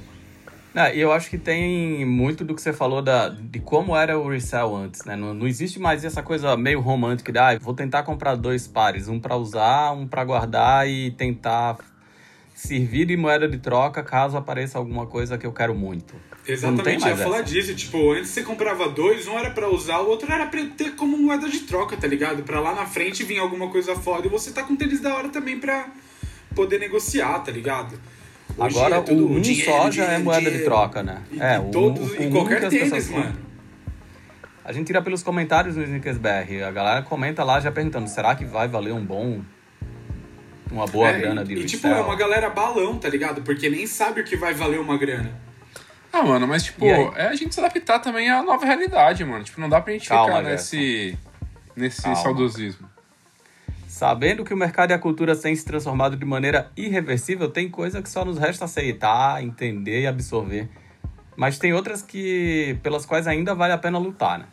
Ah, 0.73 0.93
e 0.93 0.99
eu 0.99 1.13
acho 1.13 1.29
que 1.29 1.37
tem 1.37 2.03
muito 2.05 2.43
do 2.43 2.53
que 2.53 2.61
você 2.61 2.73
falou 2.73 3.01
da, 3.01 3.29
de 3.29 3.59
como 3.59 3.95
era 3.95 4.19
o 4.19 4.29
resell 4.29 4.75
antes, 4.75 5.05
né? 5.05 5.15
Não, 5.15 5.33
não 5.33 5.47
existe 5.47 5.79
mais 5.79 6.03
essa 6.03 6.21
coisa 6.21 6.57
meio 6.57 6.81
romântica 6.81 7.31
de, 7.31 7.39
ah, 7.39 7.57
vou 7.57 7.73
tentar 7.73 8.03
comprar 8.03 8.35
dois 8.35 8.67
pares, 8.67 9.07
um 9.07 9.17
pra 9.17 9.37
usar, 9.37 9.93
um 9.93 10.05
pra 10.05 10.25
guardar 10.25 10.85
e 10.89 11.11
tentar 11.11 11.77
servir 12.53 13.05
de 13.05 13.15
moeda 13.15 13.47
de 13.47 13.57
troca 13.57 14.03
caso 14.03 14.35
apareça 14.35 14.77
alguma 14.77 15.05
coisa 15.05 15.37
que 15.37 15.45
eu 15.45 15.53
quero 15.53 15.73
muito. 15.73 16.13
Não 16.13 16.19
tem 16.45 16.53
Exatamente, 16.53 17.03
eu 17.03 17.09
ia 17.09 17.17
falar 17.17 17.37
essa. 17.37 17.45
disso. 17.45 17.73
Tipo, 17.73 18.11
antes 18.11 18.31
você 18.31 18.43
comprava 18.43 18.89
dois, 18.89 19.27
um 19.27 19.37
era 19.39 19.51
pra 19.51 19.69
usar, 19.69 19.99
o 19.99 20.09
outro 20.09 20.29
era 20.31 20.45
pra 20.45 20.63
ter 20.77 20.95
como 20.95 21.17
moeda 21.17 21.49
de 21.49 21.59
troca, 21.61 21.95
tá 21.95 22.05
ligado? 22.07 22.43
Pra 22.43 22.59
lá 22.59 22.75
na 22.75 22.85
frente 22.85 23.23
vir 23.23 23.39
alguma 23.39 23.69
coisa 23.69 23.95
foda 23.95 24.27
e 24.27 24.29
você 24.29 24.51
tá 24.51 24.61
com 24.61 24.75
tênis 24.75 24.99
da 24.99 25.15
hora 25.15 25.29
também 25.29 25.57
pra 25.57 25.87
poder 26.55 26.79
negociar, 26.79 27.39
tá 27.39 27.51
ligado? 27.51 27.99
Hoje 28.57 28.77
Agora 28.77 28.95
é 28.97 29.01
tudo 29.01 29.27
o 29.27 29.31
um 29.33 29.41
dinheiro, 29.41 29.71
só 29.71 29.91
já 29.91 30.03
é 30.03 30.05
dinheiro, 30.05 30.23
moeda 30.23 30.39
de 30.41 30.45
dinheiro. 30.49 30.65
troca, 30.65 31.03
né? 31.03 31.21
E, 31.31 31.41
é, 31.41 31.55
e 31.55 31.59
o- 31.59 31.71
todos, 31.71 32.13
e 32.15 32.25
um 32.25 32.31
qualquer 32.31 32.59
que 32.61 32.65
as 32.67 32.73
tênis, 32.73 32.89
pessoas 32.91 33.09
mano. 33.25 33.37
A 34.63 34.71
gente 34.71 34.87
tira 34.87 35.01
pelos 35.01 35.21
comentários 35.21 35.75
no 35.75 35.83
Snickers 35.83 36.17
BR. 36.17 36.63
A 36.67 36.71
galera 36.71 37.01
comenta 37.03 37.43
lá 37.43 37.59
já 37.59 37.71
perguntando: 37.71 38.07
será 38.09 38.33
que 38.33 38.45
vai 38.45 38.67
valer 38.67 38.93
um 38.93 39.05
bom. 39.05 39.41
Uma 40.71 40.87
boa 40.87 41.09
É, 41.09 41.19
grana 41.19 41.43
de 41.45 41.53
E, 41.53 41.59
e, 41.61 41.65
tipo, 41.65 41.85
é 41.87 42.01
uma 42.01 42.15
galera 42.15 42.49
balão, 42.49 42.97
tá 42.97 43.07
ligado? 43.07 43.41
Porque 43.43 43.69
nem 43.69 43.85
sabe 43.85 44.21
o 44.21 44.23
que 44.23 44.35
vai 44.35 44.53
valer 44.53 44.79
uma 44.79 44.97
grana. 44.97 45.31
Ah, 46.11 46.23
mano, 46.23 46.47
mas 46.47 46.63
tipo, 46.63 46.83
é 46.85 47.27
a 47.27 47.35
gente 47.35 47.53
se 47.53 47.59
adaptar 47.59 47.99
também 47.99 48.29
à 48.29 48.41
nova 48.41 48.65
realidade, 48.65 49.23
mano. 49.23 49.43
Tipo, 49.43 49.61
não 49.61 49.69
dá 49.69 49.79
pra 49.81 49.93
gente 49.93 50.07
Calma, 50.09 50.37
ficar 50.37 50.41
nesse. 50.49 51.15
nesse 51.75 52.01
Calma. 52.01 52.15
saudosismo. 52.17 52.89
Sabendo 53.95 54.43
que 54.43 54.53
o 54.53 54.57
mercado 54.57 54.91
e 54.91 54.93
a 54.93 54.99
cultura 54.99 55.37
têm 55.37 55.55
se 55.55 55.63
transformado 55.63 56.17
de 56.17 56.25
maneira 56.25 56.69
irreversível, 56.75 57.49
tem 57.49 57.69
coisa 57.69 58.01
que 58.01 58.09
só 58.09 58.25
nos 58.25 58.37
resta 58.37 58.65
aceitar, 58.65 59.41
entender 59.41 60.01
e 60.01 60.05
absorver. 60.05 60.67
Mas 61.33 61.57
tem 61.57 61.71
outras 61.71 62.01
que 62.01 62.77
pelas 62.83 63.05
quais 63.05 63.25
ainda 63.25 63.55
vale 63.55 63.71
a 63.71 63.77
pena 63.77 63.97
lutar, 63.97 64.39
né? 64.39 64.47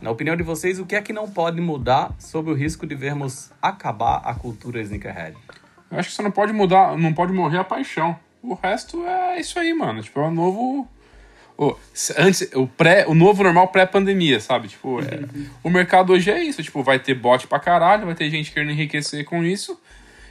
Na 0.00 0.12
opinião 0.12 0.36
de 0.36 0.44
vocês, 0.44 0.78
o 0.78 0.86
que 0.86 0.94
é 0.94 1.02
que 1.02 1.12
não 1.12 1.28
pode 1.28 1.60
mudar 1.60 2.14
sob 2.20 2.52
o 2.52 2.54
risco 2.54 2.86
de 2.86 2.94
vermos 2.94 3.50
acabar 3.60 4.18
a 4.24 4.32
cultura 4.32 4.80
sneakerhead? 4.80 5.36
Eu 5.90 5.98
acho 5.98 6.10
que 6.10 6.14
você 6.14 6.22
não 6.22 6.30
pode 6.30 6.52
mudar, 6.52 6.96
não 6.96 7.12
pode 7.12 7.32
morrer 7.32 7.58
a 7.58 7.64
paixão. 7.64 8.16
O 8.40 8.54
resto 8.54 9.04
é 9.04 9.40
isso 9.40 9.58
aí, 9.58 9.74
mano. 9.74 10.00
Tipo, 10.00 10.20
é 10.20 10.28
o 10.28 10.30
novo. 10.30 10.88
O- 11.58 11.76
antes, 12.16 12.48
o, 12.54 12.66
pré, 12.68 13.04
o 13.08 13.14
novo 13.14 13.42
normal 13.42 13.68
pré-pandemia, 13.68 14.38
sabe? 14.40 14.68
Tipo, 14.68 15.00
é- 15.02 15.24
o 15.62 15.68
mercado 15.68 16.12
hoje 16.12 16.30
é 16.30 16.42
isso. 16.42 16.62
Tipo, 16.62 16.82
vai 16.82 16.98
ter 17.00 17.14
bot 17.14 17.46
pra 17.48 17.58
caralho, 17.58 18.06
vai 18.06 18.14
ter 18.14 18.30
gente 18.30 18.52
querendo 18.52 18.70
enriquecer 18.70 19.24
com 19.24 19.42
isso. 19.44 19.78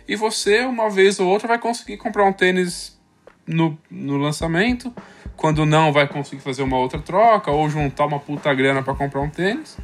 E 0.07 0.15
você, 0.15 0.61
uma 0.61 0.89
vez 0.89 1.19
ou 1.19 1.27
outra, 1.27 1.47
vai 1.49 1.59
conseguir 1.59 1.97
comprar 1.97 2.23
um 2.23 2.31
tênis 2.31 2.97
no, 3.45 3.77
no 3.91 4.17
lançamento. 4.17 4.93
Quando 5.35 5.65
não, 5.65 5.91
vai 5.91 6.07
conseguir 6.07 6.41
fazer 6.41 6.63
uma 6.63 6.77
outra 6.77 6.99
troca 6.99 7.51
ou 7.51 7.69
juntar 7.69 8.05
uma 8.05 8.19
puta 8.19 8.51
grana 8.53 8.81
pra 8.81 8.95
comprar 8.95 9.19
um 9.21 9.29
tênis. 9.29 9.77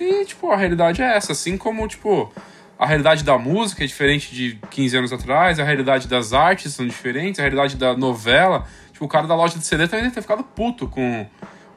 E, 0.00 0.24
tipo, 0.24 0.50
a 0.50 0.56
realidade 0.56 1.00
é 1.00 1.16
essa. 1.16 1.32
Assim 1.32 1.56
como, 1.56 1.86
tipo, 1.86 2.32
a 2.76 2.84
realidade 2.84 3.22
da 3.22 3.38
música 3.38 3.84
é 3.84 3.86
diferente 3.86 4.34
de 4.34 4.58
15 4.70 4.96
anos 4.96 5.12
atrás, 5.12 5.60
a 5.60 5.64
realidade 5.64 6.08
das 6.08 6.32
artes 6.32 6.74
são 6.74 6.84
diferentes, 6.86 7.38
a 7.38 7.42
realidade 7.44 7.76
da 7.76 7.96
novela. 7.96 8.66
Tipo, 8.94 9.06
o 9.06 9.08
cara 9.08 9.26
da 9.26 9.34
loja 9.34 9.58
de 9.58 9.66
CD 9.66 9.88
também 9.88 10.04
deve 10.04 10.14
ter 10.14 10.22
ficado 10.22 10.44
puto 10.44 10.86
com 10.86 11.26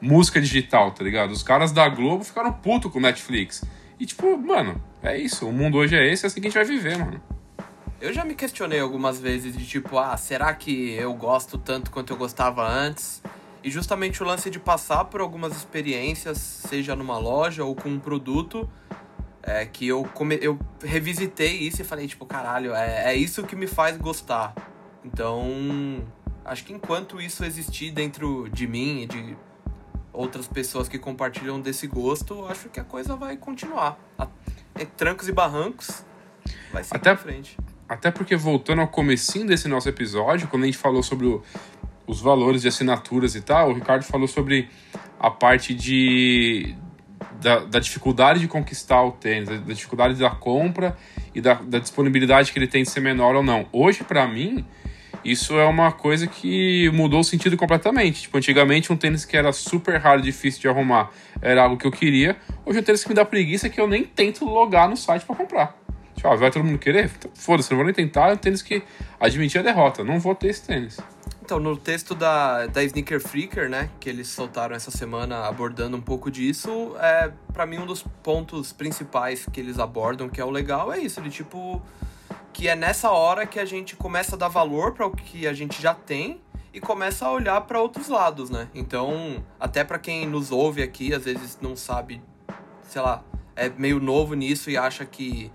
música 0.00 0.40
digital, 0.40 0.92
tá 0.92 1.02
ligado? 1.02 1.32
Os 1.32 1.42
caras 1.42 1.72
da 1.72 1.88
Globo 1.88 2.22
ficaram 2.22 2.52
puto 2.52 2.88
com 2.88 3.00
Netflix. 3.00 3.64
E, 3.98 4.06
tipo, 4.06 4.38
mano, 4.38 4.80
é 5.02 5.18
isso. 5.18 5.48
O 5.48 5.52
mundo 5.52 5.78
hoje 5.78 5.96
é 5.96 6.12
esse, 6.12 6.24
é 6.24 6.28
assim 6.28 6.40
que 6.40 6.46
a 6.46 6.50
gente 6.50 6.54
vai 6.56 6.64
viver, 6.64 6.96
mano. 6.96 7.20
Eu 8.00 8.12
já 8.12 8.24
me 8.24 8.36
questionei 8.36 8.78
algumas 8.78 9.18
vezes 9.18 9.56
de 9.56 9.66
tipo, 9.66 9.98
ah, 9.98 10.16
será 10.16 10.54
que 10.54 10.92
eu 10.92 11.12
gosto 11.12 11.58
tanto 11.58 11.90
quanto 11.90 12.12
eu 12.12 12.16
gostava 12.16 12.64
antes? 12.64 13.20
E 13.64 13.70
justamente 13.70 14.22
o 14.22 14.26
lance 14.26 14.48
de 14.48 14.60
passar 14.60 15.06
por 15.06 15.20
algumas 15.20 15.56
experiências, 15.56 16.38
seja 16.38 16.94
numa 16.94 17.18
loja 17.18 17.64
ou 17.64 17.74
com 17.74 17.88
um 17.88 17.98
produto, 17.98 18.70
é 19.42 19.66
que 19.66 19.88
eu, 19.88 20.04
come... 20.14 20.38
eu 20.40 20.56
revisitei 20.84 21.56
isso 21.58 21.82
e 21.82 21.84
falei, 21.84 22.06
tipo, 22.06 22.24
caralho, 22.24 22.72
é, 22.76 23.12
é 23.12 23.16
isso 23.16 23.42
que 23.42 23.56
me 23.56 23.66
faz 23.66 23.96
gostar. 23.96 24.54
Então, 25.04 26.00
acho 26.48 26.64
que 26.64 26.72
enquanto 26.72 27.20
isso 27.20 27.44
existir 27.44 27.90
dentro 27.90 28.48
de 28.50 28.66
mim 28.66 29.02
e 29.02 29.06
de 29.06 29.36
outras 30.12 30.46
pessoas 30.48 30.88
que 30.88 30.98
compartilham 30.98 31.60
desse 31.60 31.86
gosto, 31.86 32.44
acho 32.46 32.68
que 32.68 32.80
a 32.80 32.84
coisa 32.84 33.14
vai 33.16 33.36
continuar. 33.36 33.98
É 34.74 34.84
trancos 34.84 35.28
e 35.28 35.32
barrancos, 35.32 36.04
vai 36.72 36.82
seguir 36.84 36.96
Até- 36.96 37.14
pra 37.14 37.22
frente. 37.22 37.56
Até 37.88 38.10
porque, 38.10 38.36
voltando 38.36 38.80
ao 38.82 38.88
comecinho 38.88 39.46
desse 39.46 39.66
nosso 39.66 39.88
episódio, 39.88 40.46
quando 40.48 40.64
a 40.64 40.66
gente 40.66 40.76
falou 40.78 41.02
sobre 41.02 41.26
o- 41.26 41.42
os 42.06 42.20
valores 42.20 42.62
de 42.62 42.68
assinaturas 42.68 43.34
e 43.34 43.40
tal, 43.40 43.70
o 43.70 43.72
Ricardo 43.74 44.02
falou 44.02 44.28
sobre 44.28 44.68
a 45.18 45.30
parte 45.30 45.74
de 45.74 46.74
da, 47.40 47.60
da 47.60 47.78
dificuldade 47.78 48.40
de 48.40 48.48
conquistar 48.48 49.02
o 49.02 49.12
tênis, 49.12 49.48
da, 49.48 49.56
da 49.56 49.72
dificuldade 49.72 50.14
da 50.18 50.30
compra 50.30 50.96
e 51.34 51.40
da, 51.40 51.54
da 51.54 51.78
disponibilidade 51.78 52.52
que 52.52 52.58
ele 52.58 52.66
tem 52.66 52.82
de 52.82 52.90
ser 52.90 53.00
menor 53.00 53.34
ou 53.36 53.42
não. 53.44 53.66
Hoje, 53.72 54.02
pra 54.04 54.26
mim, 54.26 54.64
isso 55.30 55.58
é 55.58 55.64
uma 55.64 55.92
coisa 55.92 56.26
que 56.26 56.90
mudou 56.90 57.20
o 57.20 57.24
sentido 57.24 57.56
completamente. 57.56 58.22
Tipo, 58.22 58.38
antigamente 58.38 58.92
um 58.92 58.96
tênis 58.96 59.24
que 59.24 59.36
era 59.36 59.52
super 59.52 59.96
raro, 59.96 60.20
difícil 60.20 60.60
de 60.60 60.68
arrumar, 60.68 61.10
era 61.40 61.62
algo 61.62 61.76
que 61.76 61.86
eu 61.86 61.90
queria. 61.90 62.36
Hoje 62.64 62.78
é 62.78 62.80
um 62.80 62.84
tênis 62.84 63.02
que 63.02 63.08
me 63.08 63.14
dá 63.14 63.24
preguiça 63.24 63.68
que 63.68 63.80
eu 63.80 63.86
nem 63.86 64.04
tento 64.04 64.44
logar 64.44 64.88
no 64.88 64.96
site 64.96 65.24
para 65.24 65.36
comprar. 65.36 65.78
Tipo, 66.14 66.28
ah, 66.28 66.36
vai 66.36 66.50
todo 66.50 66.64
mundo 66.64 66.78
querer? 66.78 67.10
Então, 67.16 67.30
Foda-se, 67.34 67.70
não 67.70 67.76
vou 67.76 67.84
nem 67.84 67.94
tentar. 67.94 68.30
É 68.30 68.32
um 68.32 68.36
tênis 68.36 68.62
que 68.62 68.82
admitir 69.20 69.60
a 69.60 69.62
derrota. 69.62 70.02
Não 70.02 70.18
vou 70.18 70.34
ter 70.34 70.48
esse 70.48 70.66
tênis. 70.66 70.98
Então, 71.40 71.58
no 71.58 71.76
texto 71.76 72.14
da, 72.14 72.66
da 72.66 72.84
Sneaker 72.84 73.20
Freaker, 73.20 73.70
né, 73.70 73.88
que 73.98 74.10
eles 74.10 74.28
soltaram 74.28 74.76
essa 74.76 74.90
semana 74.90 75.46
abordando 75.46 75.96
um 75.96 76.00
pouco 76.00 76.30
disso, 76.30 76.94
é, 77.00 77.30
para 77.54 77.64
mim 77.64 77.78
um 77.78 77.86
dos 77.86 78.02
pontos 78.22 78.70
principais 78.70 79.46
que 79.50 79.58
eles 79.58 79.78
abordam, 79.78 80.28
que 80.28 80.40
é 80.40 80.44
o 80.44 80.50
legal, 80.50 80.92
é 80.92 80.98
isso, 80.98 81.22
de 81.22 81.30
tipo 81.30 81.80
que 82.58 82.66
é 82.66 82.74
nessa 82.74 83.12
hora 83.12 83.46
que 83.46 83.60
a 83.60 83.64
gente 83.64 83.94
começa 83.94 84.34
a 84.34 84.38
dar 84.38 84.48
valor 84.48 84.92
para 84.92 85.06
o 85.06 85.12
que 85.12 85.46
a 85.46 85.52
gente 85.52 85.80
já 85.80 85.94
tem 85.94 86.40
e 86.74 86.80
começa 86.80 87.24
a 87.24 87.30
olhar 87.30 87.60
para 87.60 87.80
outros 87.80 88.08
lados, 88.08 88.50
né? 88.50 88.68
Então, 88.74 89.44
até 89.60 89.84
para 89.84 89.96
quem 89.96 90.26
nos 90.26 90.50
ouve 90.50 90.82
aqui, 90.82 91.14
às 91.14 91.24
vezes 91.24 91.56
não 91.62 91.76
sabe, 91.76 92.20
sei 92.82 93.00
lá, 93.00 93.22
é 93.54 93.68
meio 93.68 94.00
novo 94.00 94.34
nisso 94.34 94.70
e 94.70 94.76
acha 94.76 95.06
que 95.06 95.52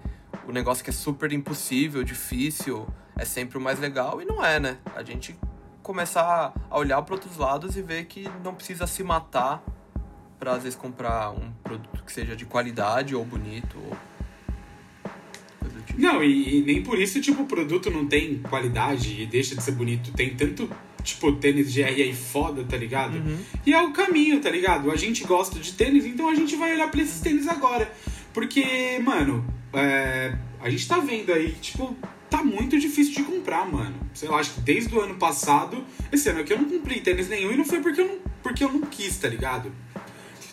o 0.48 0.54
negócio 0.54 0.82
que 0.82 0.92
é 0.92 0.94
super 0.94 1.34
impossível, 1.34 2.06
difícil, 2.06 2.88
é 3.18 3.26
sempre 3.26 3.58
o 3.58 3.62
mais 3.62 3.80
legal 3.80 4.22
e 4.22 4.26
não 4.26 4.42
é, 4.44 4.58
né? 4.58 4.78
A 4.96 5.04
gente 5.04 5.38
começar 5.82 6.54
a 6.72 6.78
olhar 6.78 7.02
para 7.02 7.16
outros 7.16 7.36
lados 7.36 7.76
e 7.76 7.82
ver 7.82 8.06
que 8.06 8.32
não 8.42 8.56
precisa 8.56 8.88
se 8.88 9.04
matar 9.04 9.62
para 10.40 10.54
às 10.54 10.64
vezes 10.64 10.80
comprar 10.80 11.32
um 11.32 11.52
produto 11.62 12.02
que 12.02 12.14
seja 12.14 12.34
de 12.34 12.46
qualidade 12.46 13.14
ou 13.14 13.26
bonito 13.26 13.78
ou 13.78 13.98
tipo. 15.86 16.02
Não, 16.02 16.24
e, 16.24 16.60
e 16.60 16.62
nem 16.62 16.82
por 16.82 17.00
isso, 17.00 17.20
tipo, 17.22 17.44
o 17.44 17.46
produto 17.46 17.90
não 17.90 18.06
tem 18.06 18.40
qualidade 18.50 19.22
e 19.22 19.26
deixa 19.26 19.56
de 19.56 19.64
ser 19.64 19.72
bonito. 19.74 20.12
Tem 20.14 20.36
tanto, 20.36 20.70
tipo, 21.04 21.32
tênis 21.34 21.74
GR 21.74 21.84
aí 21.84 22.14
foda, 22.14 22.64
tá 22.64 22.78
ligado? 22.78 23.18
E 23.66 23.74
é 23.74 23.82
o 23.82 23.92
caminho, 23.92 24.40
tá 24.40 24.50
ligado? 24.50 24.92
A 24.92 24.96
gente 24.96 25.24
gosta 25.24 25.60
de 25.60 25.74
tênis, 25.74 26.06
então 26.06 26.30
a 26.30 26.36
gente 26.36 26.56
vai 26.56 26.74
olhar 26.74 26.90
pra 26.90 27.02
esses 27.02 27.20
tênis 27.22 27.48
agora. 27.48 27.92
Porque, 28.34 29.00
mano, 29.04 29.46
é, 29.74 30.36
a 30.62 30.70
gente 30.70 30.88
tá 30.88 31.00
vendo 31.00 31.32
aí, 31.32 31.52
tipo, 31.62 31.96
tá 32.30 32.44
muito 32.44 32.80
difícil 32.80 33.14
de 33.14 33.24
comprar, 33.24 33.70
mano. 33.72 33.96
Sei 34.14 34.28
lá, 34.28 34.38
acho 34.38 34.56
que 34.56 34.62
desde 34.62 34.96
o 34.96 35.02
ano 35.02 35.16
passado, 35.16 35.84
esse 36.12 36.30
ano 36.30 36.40
aqui 36.40 36.54
eu 36.54 36.58
não 36.58 36.70
comprei 36.70 37.00
tênis 37.00 37.30
nenhum 37.30 37.52
e 37.52 37.58
não 37.58 37.66
foi 37.66 37.80
porque 37.80 38.02
eu 38.02 38.08
não, 38.08 38.18
porque 38.42 38.64
eu 38.64 38.72
não 38.72 38.82
quis, 38.82 39.18
tá 39.18 39.28
ligado? 39.28 39.72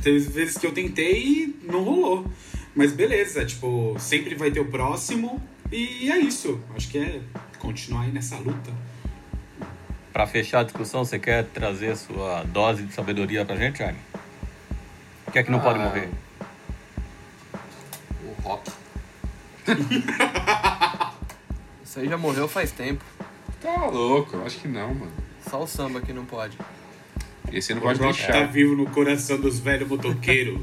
Teve 0.03 0.19
vezes 0.19 0.59
que 0.59 0.67
eu 0.67 0.73
tentei 0.73 1.23
e 1.23 1.57
não 1.65 1.83
rolou. 1.83 2.27
Mas 2.75 2.93
beleza, 2.93 3.45
tipo, 3.45 3.97
sempre 3.99 4.35
vai 4.35 4.51
ter 4.51 4.61
o 4.61 4.65
próximo 4.67 5.43
e 5.73 6.11
é 6.11 6.19
isso. 6.19 6.61
Acho 6.75 6.89
que 6.89 6.99
é 6.99 7.21
continuar 7.59 8.03
aí 8.03 8.13
nessa 8.13 8.37
luta. 8.37 8.71
Pra 10.13 10.27
fechar 10.27 10.61
a 10.61 10.63
discussão, 10.65 11.05
você 11.05 11.19
quer 11.19 11.45
trazer 11.47 11.91
a 11.93 11.97
sua 11.97 12.43
dose 12.45 12.83
de 12.85 12.93
sabedoria 12.93 13.45
pra 13.45 13.57
gente, 13.57 13.83
Arne? 13.83 13.99
O 15.27 15.31
que 15.31 15.39
é 15.39 15.43
que 15.43 15.51
não 15.51 15.61
pode 15.61 15.79
Ah. 15.79 15.83
morrer? 15.85 16.09
O 18.25 18.43
rock. 18.43 18.71
Isso 21.85 21.99
aí 22.01 22.09
já 22.09 22.17
morreu 22.17 22.49
faz 22.49 22.71
tempo. 22.73 23.05
Tá 23.61 23.87
louco, 23.87 24.37
eu 24.37 24.47
acho 24.47 24.59
que 24.59 24.69
não, 24.69 24.95
mano. 24.95 25.13
Só 25.49 25.63
o 25.63 25.67
samba 25.67 26.01
que 26.01 26.13
não 26.13 26.25
pode. 26.25 26.57
Esse 27.53 27.75
não 27.75 27.81
pode 27.83 27.99
rock 28.01 28.17
deixar. 28.17 28.33
tá 28.33 28.43
vivo 28.45 28.77
no 28.77 28.87
coração 28.91 29.41
dos 29.41 29.59
velhos 29.59 29.89
motoqueiros. 29.89 30.61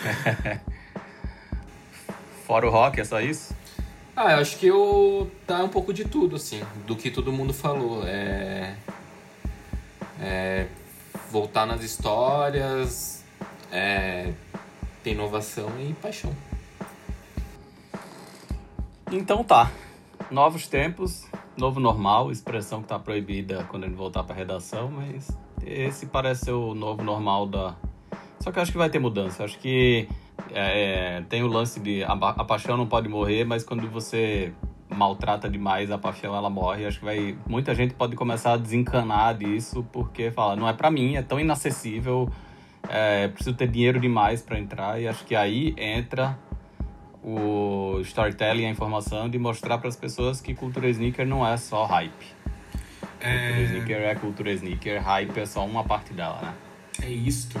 Fora 2.50 2.66
o 2.66 2.70
rock, 2.70 3.00
é 3.00 3.04
só 3.04 3.20
isso? 3.20 3.54
Ah, 4.16 4.32
eu 4.32 4.38
acho 4.38 4.58
que 4.58 4.66
eu 4.66 5.30
tá 5.46 5.62
um 5.62 5.68
pouco 5.68 5.92
de 5.92 6.04
tudo, 6.04 6.34
assim, 6.34 6.60
do 6.84 6.96
que 6.96 7.08
todo 7.08 7.30
mundo 7.30 7.54
falou. 7.54 8.02
É. 8.04 8.74
é 10.20 10.66
voltar 11.30 11.64
nas 11.64 11.80
histórias, 11.80 13.24
é, 13.70 14.32
ter 15.04 15.12
inovação 15.12 15.70
e 15.78 15.94
paixão. 15.94 16.34
Então 19.12 19.44
tá. 19.44 19.70
Novos 20.28 20.66
tempos, 20.66 21.28
novo 21.56 21.78
normal, 21.78 22.32
expressão 22.32 22.82
que 22.82 22.88
tá 22.88 22.98
proibida 22.98 23.64
quando 23.70 23.84
gente 23.84 23.94
voltar 23.94 24.24
pra 24.24 24.34
redação, 24.34 24.90
mas 24.90 25.30
esse 25.64 26.06
parece 26.06 26.46
ser 26.46 26.52
o 26.52 26.74
novo 26.74 27.04
normal 27.04 27.46
da. 27.46 27.76
Só 28.40 28.50
que 28.50 28.58
eu 28.58 28.62
acho 28.64 28.72
que 28.72 28.78
vai 28.78 28.90
ter 28.90 28.98
mudança. 28.98 29.42
Eu 29.42 29.44
acho 29.46 29.58
que 29.60 30.08
é, 30.52 31.22
tem 31.28 31.42
o 31.42 31.46
lance 31.46 31.80
de 31.80 32.02
a, 32.04 32.12
a 32.12 32.44
paixão 32.44 32.76
não 32.76 32.86
pode 32.86 33.08
morrer, 33.08 33.44
mas 33.44 33.64
quando 33.64 33.88
você 33.88 34.52
maltrata 34.88 35.48
demais 35.48 35.90
a 35.90 35.98
paixão, 35.98 36.34
ela 36.34 36.50
morre. 36.50 36.86
Acho 36.86 36.98
que 36.98 37.04
vai 37.04 37.36
muita 37.46 37.74
gente 37.74 37.94
pode 37.94 38.16
começar 38.16 38.54
a 38.54 38.56
desencanar 38.56 39.36
disso 39.36 39.86
porque 39.92 40.30
fala, 40.30 40.56
não 40.56 40.68
é 40.68 40.72
pra 40.72 40.90
mim, 40.90 41.16
é 41.16 41.22
tão 41.22 41.38
inacessível, 41.38 42.28
é, 42.88 43.28
preciso 43.28 43.56
ter 43.56 43.68
dinheiro 43.68 44.00
demais 44.00 44.42
pra 44.42 44.58
entrar 44.58 45.00
e 45.00 45.06
acho 45.06 45.24
que 45.24 45.34
aí 45.34 45.74
entra 45.76 46.36
o 47.22 48.00
storytelling, 48.00 48.66
a 48.66 48.70
informação 48.70 49.28
de 49.28 49.38
mostrar 49.38 49.78
para 49.78 49.88
as 49.88 49.96
pessoas 49.96 50.40
que 50.40 50.54
cultura 50.54 50.88
sneaker 50.88 51.26
não 51.26 51.46
é 51.46 51.56
só 51.56 51.84
hype. 51.84 52.40
Cultura 53.00 53.30
É, 53.30 53.62
sneaker 53.64 53.96
é 53.96 54.14
cultura 54.14 54.52
sneaker, 54.52 55.02
hype 55.02 55.38
é 55.38 55.46
só 55.46 55.64
uma 55.64 55.84
parte 55.84 56.12
dela, 56.14 56.40
né? 56.40 56.54
é 57.02 57.08
isto. 57.08 57.58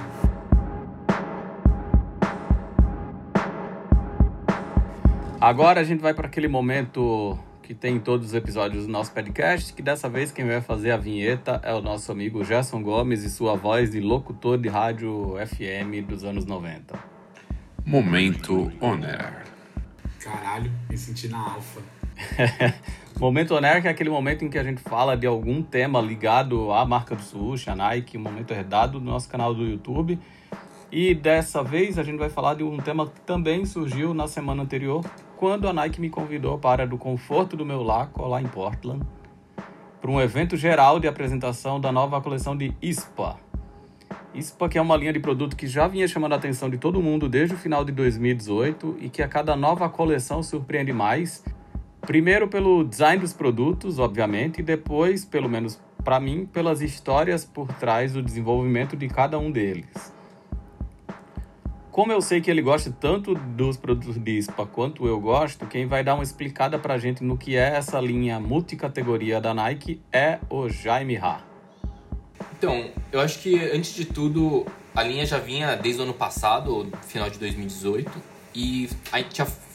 Agora 5.40 5.80
a 5.80 5.84
gente 5.84 6.00
vai 6.00 6.12
para 6.12 6.26
aquele 6.26 6.48
momento 6.48 7.38
que 7.62 7.72
tem 7.72 7.96
em 7.96 7.98
todos 7.98 8.26
os 8.26 8.34
episódios 8.34 8.84
do 8.84 8.92
nosso 8.92 9.10
podcast, 9.12 9.72
que 9.72 9.80
dessa 9.80 10.06
vez 10.06 10.30
quem 10.30 10.46
vai 10.46 10.60
fazer 10.60 10.90
a 10.90 10.98
vinheta 10.98 11.60
é 11.64 11.72
o 11.72 11.80
nosso 11.80 12.12
amigo 12.12 12.44
Gerson 12.44 12.82
Gomes 12.82 13.24
e 13.24 13.30
sua 13.30 13.56
voz 13.56 13.90
de 13.90 14.00
locutor 14.00 14.58
de 14.58 14.68
rádio 14.68 15.36
FM 15.46 16.06
dos 16.06 16.24
anos 16.24 16.44
90. 16.44 16.98
Momento 17.86 18.70
On 18.82 19.02
Air. 19.02 19.44
Caralho, 20.20 20.70
me 20.90 20.98
senti 20.98 21.26
na 21.28 21.38
alfa. 21.38 21.80
Momento 23.18 23.54
Oner, 23.54 23.80
que 23.80 23.88
é 23.88 23.90
aquele 23.90 24.10
momento 24.10 24.44
em 24.44 24.48
que 24.48 24.58
a 24.58 24.64
gente 24.64 24.80
fala 24.80 25.16
de 25.16 25.26
algum 25.26 25.62
tema 25.62 26.00
ligado 26.00 26.72
à 26.72 26.84
marca 26.84 27.14
do 27.14 27.22
sushi, 27.22 27.68
a 27.68 27.76
Nike, 27.76 28.16
um 28.16 28.22
momento 28.22 28.50
herdado 28.50 28.98
do 28.98 29.04
nosso 29.04 29.28
canal 29.28 29.54
do 29.54 29.64
YouTube. 29.64 30.18
E 30.92 31.14
dessa 31.14 31.62
vez 31.62 31.98
a 31.98 32.02
gente 32.02 32.18
vai 32.18 32.28
falar 32.28 32.54
de 32.54 32.64
um 32.64 32.78
tema 32.78 33.06
que 33.06 33.20
também 33.20 33.64
surgiu 33.64 34.12
na 34.12 34.26
semana 34.26 34.62
anterior, 34.62 35.04
quando 35.40 35.66
a 35.66 35.72
Nike 35.72 36.02
me 36.02 36.10
convidou 36.10 36.58
para, 36.58 36.86
do 36.86 36.98
conforto 36.98 37.56
do 37.56 37.64
meu 37.64 37.82
lar, 37.82 38.10
lá 38.14 38.42
em 38.42 38.46
Portland, 38.46 39.02
para 39.98 40.10
um 40.10 40.20
evento 40.20 40.54
geral 40.54 41.00
de 41.00 41.08
apresentação 41.08 41.80
da 41.80 41.90
nova 41.90 42.20
coleção 42.20 42.54
de 42.54 42.74
ISPA. 42.82 43.38
ISPA 44.34 44.68
que 44.68 44.76
é 44.76 44.82
uma 44.82 44.98
linha 44.98 45.14
de 45.14 45.18
produto 45.18 45.56
que 45.56 45.66
já 45.66 45.88
vinha 45.88 46.06
chamando 46.06 46.34
a 46.34 46.36
atenção 46.36 46.68
de 46.68 46.76
todo 46.76 47.00
mundo 47.00 47.26
desde 47.26 47.54
o 47.54 47.58
final 47.58 47.86
de 47.86 47.90
2018 47.90 48.98
e 49.00 49.08
que 49.08 49.22
a 49.22 49.28
cada 49.28 49.56
nova 49.56 49.88
coleção 49.88 50.42
surpreende 50.42 50.92
mais 50.92 51.42
Primeiro 52.02 52.48
pelo 52.48 52.82
design 52.82 53.20
dos 53.20 53.32
produtos, 53.32 53.98
obviamente, 53.98 54.60
e 54.60 54.62
depois, 54.62 55.24
pelo 55.24 55.48
menos 55.48 55.80
para 56.02 56.18
mim, 56.18 56.44
pelas 56.44 56.80
histórias 56.80 57.44
por 57.44 57.68
trás 57.74 58.12
do 58.12 58.22
desenvolvimento 58.22 58.96
de 58.96 59.06
cada 59.06 59.38
um 59.38 59.50
deles. 59.50 60.12
Como 61.90 62.12
eu 62.12 62.20
sei 62.20 62.40
que 62.40 62.48
ele 62.48 62.62
gosta 62.62 62.94
tanto 63.00 63.34
dos 63.34 63.76
produtos 63.76 64.16
de 64.16 64.40
SPA 64.40 64.64
quanto 64.64 65.08
eu 65.08 65.20
gosto, 65.20 65.66
quem 65.66 65.86
vai 65.86 66.04
dar 66.04 66.14
uma 66.14 66.22
explicada 66.22 66.78
pra 66.78 66.96
gente 66.98 67.24
no 67.24 67.36
que 67.36 67.56
é 67.56 67.76
essa 67.76 68.00
linha 68.00 68.38
multicategoria 68.38 69.40
da 69.40 69.52
Nike 69.52 70.00
é 70.12 70.38
o 70.48 70.68
Jaime 70.68 71.16
Ha. 71.16 71.40
Então, 72.56 72.90
eu 73.10 73.18
acho 73.18 73.40
que 73.40 73.58
antes 73.72 73.92
de 73.92 74.04
tudo, 74.04 74.64
a 74.94 75.02
linha 75.02 75.26
já 75.26 75.38
vinha 75.38 75.74
desde 75.74 76.00
o 76.00 76.04
ano 76.04 76.14
passado, 76.14 76.88
final 77.08 77.28
de 77.28 77.40
2018, 77.40 78.10
e 78.54 78.88
aí 79.10 79.26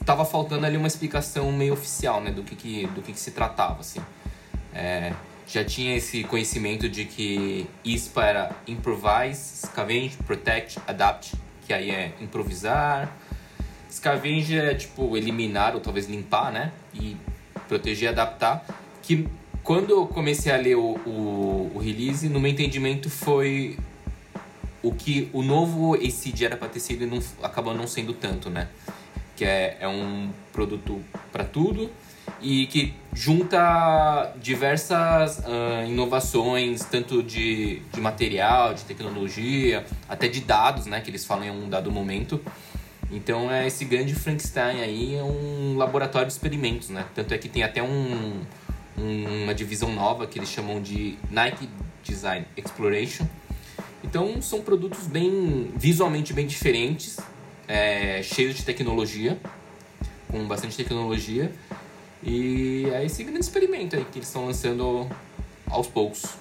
tava 0.05 0.23
faltando 0.23 0.65
ali 0.65 0.77
uma 0.77 0.87
explicação 0.87 1.51
meio 1.51 1.73
oficial, 1.73 2.21
né, 2.21 2.31
do 2.31 2.43
que, 2.43 2.55
que, 2.55 2.87
do 2.87 3.01
que, 3.01 3.11
que 3.11 3.19
se 3.19 3.31
tratava, 3.31 3.81
assim. 3.81 3.99
É, 4.73 5.11
já 5.45 5.65
tinha 5.65 5.97
esse 5.97 6.23
conhecimento 6.23 6.87
de 6.87 7.03
que 7.03 7.67
ISPA 7.83 8.23
era 8.23 8.51
Improvise, 8.65 9.67
Scavenge, 9.67 10.15
Protect, 10.25 10.79
Adapt, 10.87 11.44
que 11.65 11.73
aí 11.73 11.89
é 11.89 12.13
improvisar. 12.21 13.15
Scavenge 13.91 14.57
é 14.57 14.73
tipo 14.75 15.15
eliminar 15.15 15.73
ou 15.73 15.81
talvez 15.81 16.07
limpar, 16.07 16.51
né? 16.51 16.71
E 16.93 17.17
proteger 17.67 18.09
adaptar. 18.09 18.65
Que 19.01 19.27
quando 19.63 19.91
eu 19.91 20.07
comecei 20.07 20.51
a 20.51 20.57
ler 20.57 20.75
o, 20.75 20.95
o, 21.05 21.71
o 21.75 21.79
release, 21.79 22.29
no 22.29 22.39
meu 22.39 22.51
entendimento 22.51 23.09
foi 23.09 23.77
o 24.83 24.93
que 24.93 25.29
o 25.33 25.41
novo 25.41 25.95
ACD 25.95 26.45
era 26.45 26.55
para 26.55 26.69
ter 26.69 26.79
sido 26.79 27.03
e 27.03 27.07
não, 27.07 27.19
acabou 27.41 27.73
não 27.73 27.87
sendo 27.87 28.13
tanto, 28.13 28.49
né? 28.49 28.67
Que 29.35 29.43
é, 29.43 29.77
é 29.79 29.87
um 29.87 30.29
produto 30.53 31.01
para 31.31 31.43
tudo 31.43 31.89
e 32.41 32.67
que 32.67 32.93
junta 33.13 34.33
diversas 34.41 35.41
ah, 35.45 35.85
inovações, 35.87 36.83
tanto 36.83 37.23
de, 37.23 37.81
de 37.93 38.01
material, 38.01 38.73
de 38.73 38.83
tecnologia, 38.83 39.85
até 40.07 40.27
de 40.27 40.41
dados, 40.41 40.85
né? 40.85 41.01
Que 41.01 41.09
eles 41.09 41.25
falam 41.25 41.45
em 41.45 41.51
um 41.51 41.69
dado 41.69 41.91
momento. 41.91 42.41
Então 43.11 43.51
é 43.51 43.67
esse 43.67 43.85
grande 43.85 44.15
Frankenstein 44.15 44.81
aí, 44.81 45.15
é 45.15 45.23
um 45.23 45.75
laboratório 45.77 46.27
de 46.27 46.33
experimentos, 46.33 46.89
né? 46.89 47.05
Tanto 47.13 47.33
é 47.33 47.37
que 47.37 47.47
tem 47.47 47.63
até 47.63 47.81
um, 47.81 48.41
um- 48.97 49.43
uma 49.43 49.53
divisão 49.53 49.91
nova 49.93 50.25
que 50.27 50.39
eles 50.39 50.49
chamam 50.49 50.81
de 50.81 51.17
Nike 51.29 51.69
Design 52.03 52.45
Exploration. 52.57 53.27
Então 54.03 54.41
são 54.41 54.61
produtos 54.61 55.07
bem 55.07 55.71
visualmente 55.75 56.33
bem 56.33 56.45
diferentes, 56.45 57.17
é, 57.67 58.21
cheios 58.23 58.55
de 58.55 58.63
tecnologia, 58.63 59.39
com 60.31 60.45
bastante 60.47 60.75
tecnologia. 60.75 61.51
E 62.25 62.89
é 62.91 63.05
esse 63.05 63.23
grande 63.23 63.41
experimento 63.41 63.95
aí 63.95 64.03
que 64.05 64.17
eles 64.17 64.27
estão 64.27 64.47
lançando 64.47 65.07
aos 65.69 65.87
poucos. 65.87 66.37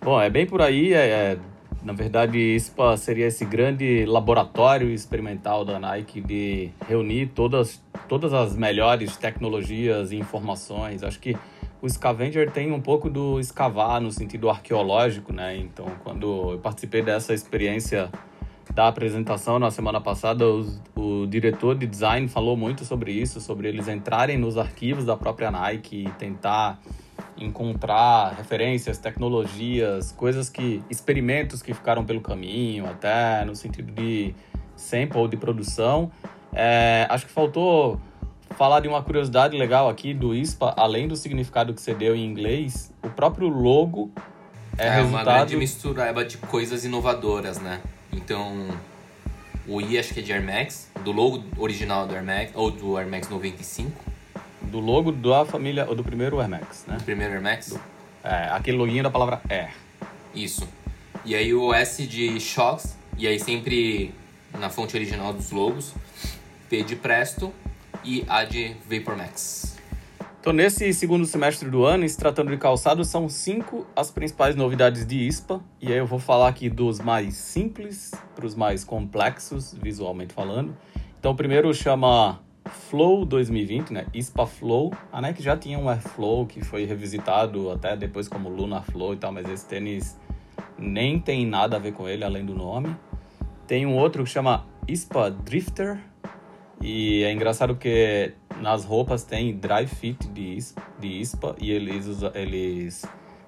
Bom, 0.00 0.20
é 0.20 0.28
bem 0.28 0.46
por 0.46 0.60
aí. 0.60 0.92
É, 0.92 1.06
é- 1.06 1.38
na 1.82 1.94
verdade, 1.94 2.38
ISPA 2.38 2.96
seria 2.96 3.26
esse 3.26 3.44
grande 3.44 4.04
laboratório 4.04 4.90
experimental 4.90 5.64
da 5.64 5.78
Nike 5.78 6.20
de 6.20 6.70
reunir 6.86 7.28
todas, 7.28 7.82
todas 8.06 8.34
as 8.34 8.54
melhores 8.54 9.16
tecnologias 9.16 10.12
e 10.12 10.16
informações. 10.16 11.02
Acho 11.02 11.18
que 11.18 11.34
o 11.80 11.88
Scavenger 11.88 12.50
tem 12.50 12.70
um 12.70 12.80
pouco 12.80 13.08
do 13.08 13.40
escavar 13.40 13.98
no 14.00 14.12
sentido 14.12 14.50
arqueológico, 14.50 15.32
né? 15.32 15.56
Então, 15.56 15.86
quando 16.04 16.52
eu 16.52 16.58
participei 16.58 17.00
dessa 17.00 17.32
experiência 17.32 18.10
da 18.74 18.88
apresentação 18.88 19.58
na 19.58 19.70
semana 19.70 20.00
passada, 20.00 20.46
os- 20.46 20.80
o 20.96 21.26
diretor 21.26 21.74
de 21.76 21.86
design 21.86 22.28
falou 22.28 22.56
muito 22.56 22.84
sobre 22.84 23.12
isso, 23.12 23.40
sobre 23.40 23.68
eles 23.68 23.88
entrarem 23.88 24.38
nos 24.38 24.56
arquivos 24.56 25.04
da 25.04 25.16
própria 25.16 25.50
Nike 25.50 26.04
e 26.06 26.10
tentar 26.12 26.78
encontrar 27.36 28.34
referências, 28.36 28.98
tecnologias, 28.98 30.12
coisas 30.12 30.48
que 30.48 30.82
experimentos 30.90 31.62
que 31.62 31.72
ficaram 31.74 32.04
pelo 32.04 32.20
caminho, 32.20 32.86
até 32.86 33.44
no 33.44 33.56
sentido 33.56 33.92
de 33.92 34.34
sample 34.76 35.28
de 35.28 35.36
produção. 35.36 36.10
É, 36.52 37.06
acho 37.10 37.26
que 37.26 37.32
faltou 37.32 38.00
falar 38.50 38.80
de 38.80 38.88
uma 38.88 39.02
curiosidade 39.02 39.56
legal 39.56 39.88
aqui 39.88 40.12
do 40.12 40.34
ISPA, 40.34 40.74
além 40.76 41.06
do 41.08 41.16
significado 41.16 41.72
que 41.72 41.80
você 41.80 41.94
deu 41.94 42.14
em 42.14 42.24
inglês, 42.24 42.92
o 43.02 43.08
próprio 43.08 43.48
logo 43.48 44.10
é, 44.76 44.86
É, 44.86 44.90
uma 44.90 44.96
resultado 45.02 45.24
grande 45.24 45.56
mistureba 45.56 46.24
de 46.24 46.36
coisas 46.38 46.84
inovadoras, 46.84 47.60
né? 47.60 47.80
Então, 48.12 48.68
o 49.66 49.80
I 49.80 49.98
acho 49.98 50.14
que 50.14 50.20
é 50.20 50.22
de 50.22 50.32
Air 50.32 50.44
Max, 50.44 50.90
do 51.04 51.12
logo 51.12 51.42
original 51.56 52.06
do 52.06 52.14
Air 52.14 52.24
Max, 52.24 52.52
ou 52.54 52.70
do 52.70 52.96
Air 52.96 53.08
Max 53.08 53.28
95, 53.28 53.90
do 54.62 54.80
logo 54.80 55.12
da 55.12 55.44
família, 55.44 55.86
ou 55.88 55.94
do 55.94 56.02
primeiro 56.02 56.40
Air 56.40 56.48
Max, 56.48 56.84
né? 56.86 56.96
do 56.96 57.04
primeiro 57.04 57.34
Air 57.34 57.42
Max. 57.42 57.78
É, 58.22 58.48
aquele 58.50 58.76
loginho 58.76 59.02
da 59.02 59.10
palavra 59.10 59.40
Air. 59.48 59.72
Isso. 60.34 60.68
E 61.24 61.34
aí 61.34 61.52
o 61.54 61.72
S 61.72 62.06
de 62.06 62.40
Shocks, 62.40 62.96
e 63.16 63.26
aí 63.26 63.38
sempre 63.38 64.14
na 64.58 64.70
fonte 64.70 64.96
original 64.96 65.32
dos 65.32 65.50
logos, 65.50 65.94
P 66.68 66.82
de 66.82 66.96
Presto 66.96 67.52
e 68.04 68.24
A 68.28 68.44
de 68.44 68.76
Vapor 68.88 69.16
Max. 69.16 69.79
Então, 70.40 70.54
nesse 70.54 70.90
segundo 70.94 71.26
semestre 71.26 71.68
do 71.68 71.84
ano, 71.84 72.08
se 72.08 72.16
tratando 72.16 72.50
de 72.50 72.56
calçado, 72.56 73.04
são 73.04 73.28
cinco 73.28 73.86
as 73.94 74.10
principais 74.10 74.56
novidades 74.56 75.04
de 75.04 75.18
ISPA. 75.26 75.60
E 75.78 75.92
aí 75.92 75.98
eu 75.98 76.06
vou 76.06 76.18
falar 76.18 76.48
aqui 76.48 76.70
dos 76.70 76.98
mais 76.98 77.34
simples 77.34 78.10
para 78.34 78.46
os 78.46 78.54
mais 78.54 78.82
complexos, 78.82 79.74
visualmente 79.74 80.32
falando. 80.32 80.74
Então, 81.18 81.32
o 81.32 81.34
primeiro 81.34 81.74
chama 81.74 82.40
Flow 82.64 83.26
2020, 83.26 83.92
né? 83.92 84.06
ISPA 84.14 84.46
Flow. 84.46 84.94
A 85.12 85.20
Nike 85.20 85.42
já 85.42 85.58
tinha 85.58 85.78
um 85.78 85.90
Air 85.90 86.00
Flow 86.00 86.46
que 86.46 86.64
foi 86.64 86.86
revisitado 86.86 87.70
até 87.70 87.94
depois 87.94 88.26
como 88.26 88.48
Luna 88.48 88.80
Flow 88.80 89.12
e 89.12 89.18
tal, 89.18 89.32
mas 89.32 89.46
esse 89.46 89.66
tênis 89.66 90.18
nem 90.78 91.20
tem 91.20 91.44
nada 91.44 91.76
a 91.76 91.78
ver 91.78 91.92
com 91.92 92.08
ele, 92.08 92.24
além 92.24 92.46
do 92.46 92.54
nome. 92.54 92.96
Tem 93.66 93.84
um 93.84 93.94
outro 93.94 94.24
que 94.24 94.30
chama 94.30 94.66
ISPA 94.88 95.30
Drifter, 95.30 96.00
e 96.80 97.22
é 97.24 97.30
engraçado 97.30 97.74
porque 97.74 98.32
nas 98.60 98.84
roupas 98.84 99.24
tem 99.24 99.56
dry 99.56 99.86
fit 99.86 100.28
de, 100.28 100.58
de 100.98 101.08
ISPA 101.08 101.56
e 101.58 101.70
eles, 101.70 102.06
eles 102.34 103.04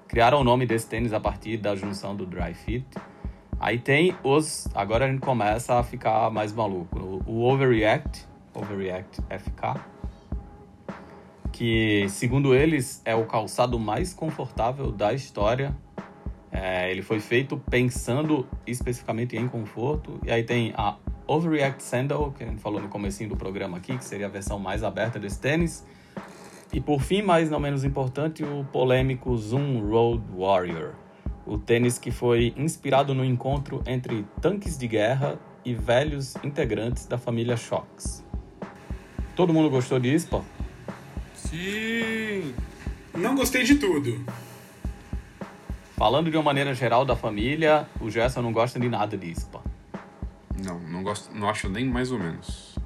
criaram 0.07 0.41
o 0.41 0.43
nome 0.43 0.65
desse 0.65 0.87
tênis 0.87 1.13
a 1.13 1.19
partir 1.19 1.57
da 1.57 1.75
junção 1.75 2.15
do 2.15 2.25
dry 2.25 2.53
fit. 2.53 2.85
Aí 3.59 3.79
tem 3.79 4.15
os. 4.23 4.67
Agora 4.75 5.05
a 5.05 5.07
gente 5.09 5.21
começa 5.21 5.75
a 5.75 5.83
ficar 5.83 6.29
mais 6.29 6.51
maluco. 6.51 6.99
O, 6.99 7.31
o 7.31 7.43
Overreact, 7.43 8.25
Overreact 8.53 9.21
FK, 9.29 9.79
que 11.51 12.07
segundo 12.09 12.53
eles 12.53 13.01
é 13.05 13.15
o 13.15 13.25
calçado 13.25 13.79
mais 13.79 14.13
confortável 14.13 14.91
da 14.91 15.13
história. 15.13 15.75
É, 16.51 16.91
ele 16.91 17.01
foi 17.01 17.19
feito 17.19 17.57
pensando 17.57 18.47
especificamente 18.67 19.35
em 19.35 19.47
conforto. 19.47 20.19
E 20.23 20.31
aí 20.31 20.43
tem 20.43 20.73
a 20.77 20.97
Overreact 21.27 21.81
Sandal, 21.83 22.33
que 22.37 22.43
a 22.43 22.47
gente 22.47 22.61
falou 22.61 22.81
no 22.81 22.89
comecinho 22.89 23.29
do 23.29 23.37
programa 23.37 23.77
aqui, 23.77 23.97
que 23.97 24.03
seria 24.03 24.25
a 24.25 24.29
versão 24.29 24.59
mais 24.59 24.83
aberta 24.83 25.19
desse 25.19 25.39
tênis. 25.39 25.85
E 26.71 26.81
por 26.81 27.01
fim, 27.01 27.21
mas 27.21 27.49
não 27.49 27.59
menos 27.59 27.83
importante, 27.83 28.43
o 28.43 28.65
polêmico 28.71 29.35
Zoom 29.37 29.79
Road 29.87 30.23
Warrior. 30.35 30.93
O 31.45 31.57
tênis 31.57 31.97
que 31.97 32.11
foi 32.11 32.53
inspirado 32.57 33.13
no 33.13 33.23
encontro 33.23 33.83
entre 33.85 34.25
tanques 34.41 34.77
de 34.77 34.87
guerra 34.87 35.39
e 35.63 35.73
velhos 35.73 36.35
integrantes 36.43 37.05
da 37.05 37.17
família 37.17 37.55
Shox. 37.55 38.23
Todo 39.35 39.53
mundo 39.53 39.69
gostou 39.69 39.99
disso, 39.99 40.27
pô? 40.29 40.41
Sim! 41.35 42.53
Não 43.13 43.35
gostei 43.35 43.63
de 43.63 43.75
tudo. 43.75 44.23
Falando 45.95 46.29
de 46.31 46.35
uma 46.35 46.43
maneira 46.43 46.73
geral 46.73 47.05
da 47.05 47.15
família, 47.15 47.87
o 48.01 48.09
Gerson 48.09 48.41
não 48.41 48.51
gosta 48.51 48.79
de 48.79 48.89
nada 48.89 49.15
disso, 49.15 49.47
pô. 49.51 49.61
Não, 51.03 51.09
gosto, 51.09 51.35
não 51.35 51.49
acho 51.49 51.67
nem 51.67 51.83
mais 51.83 52.13
ou 52.13 52.17
menos. 52.17 52.79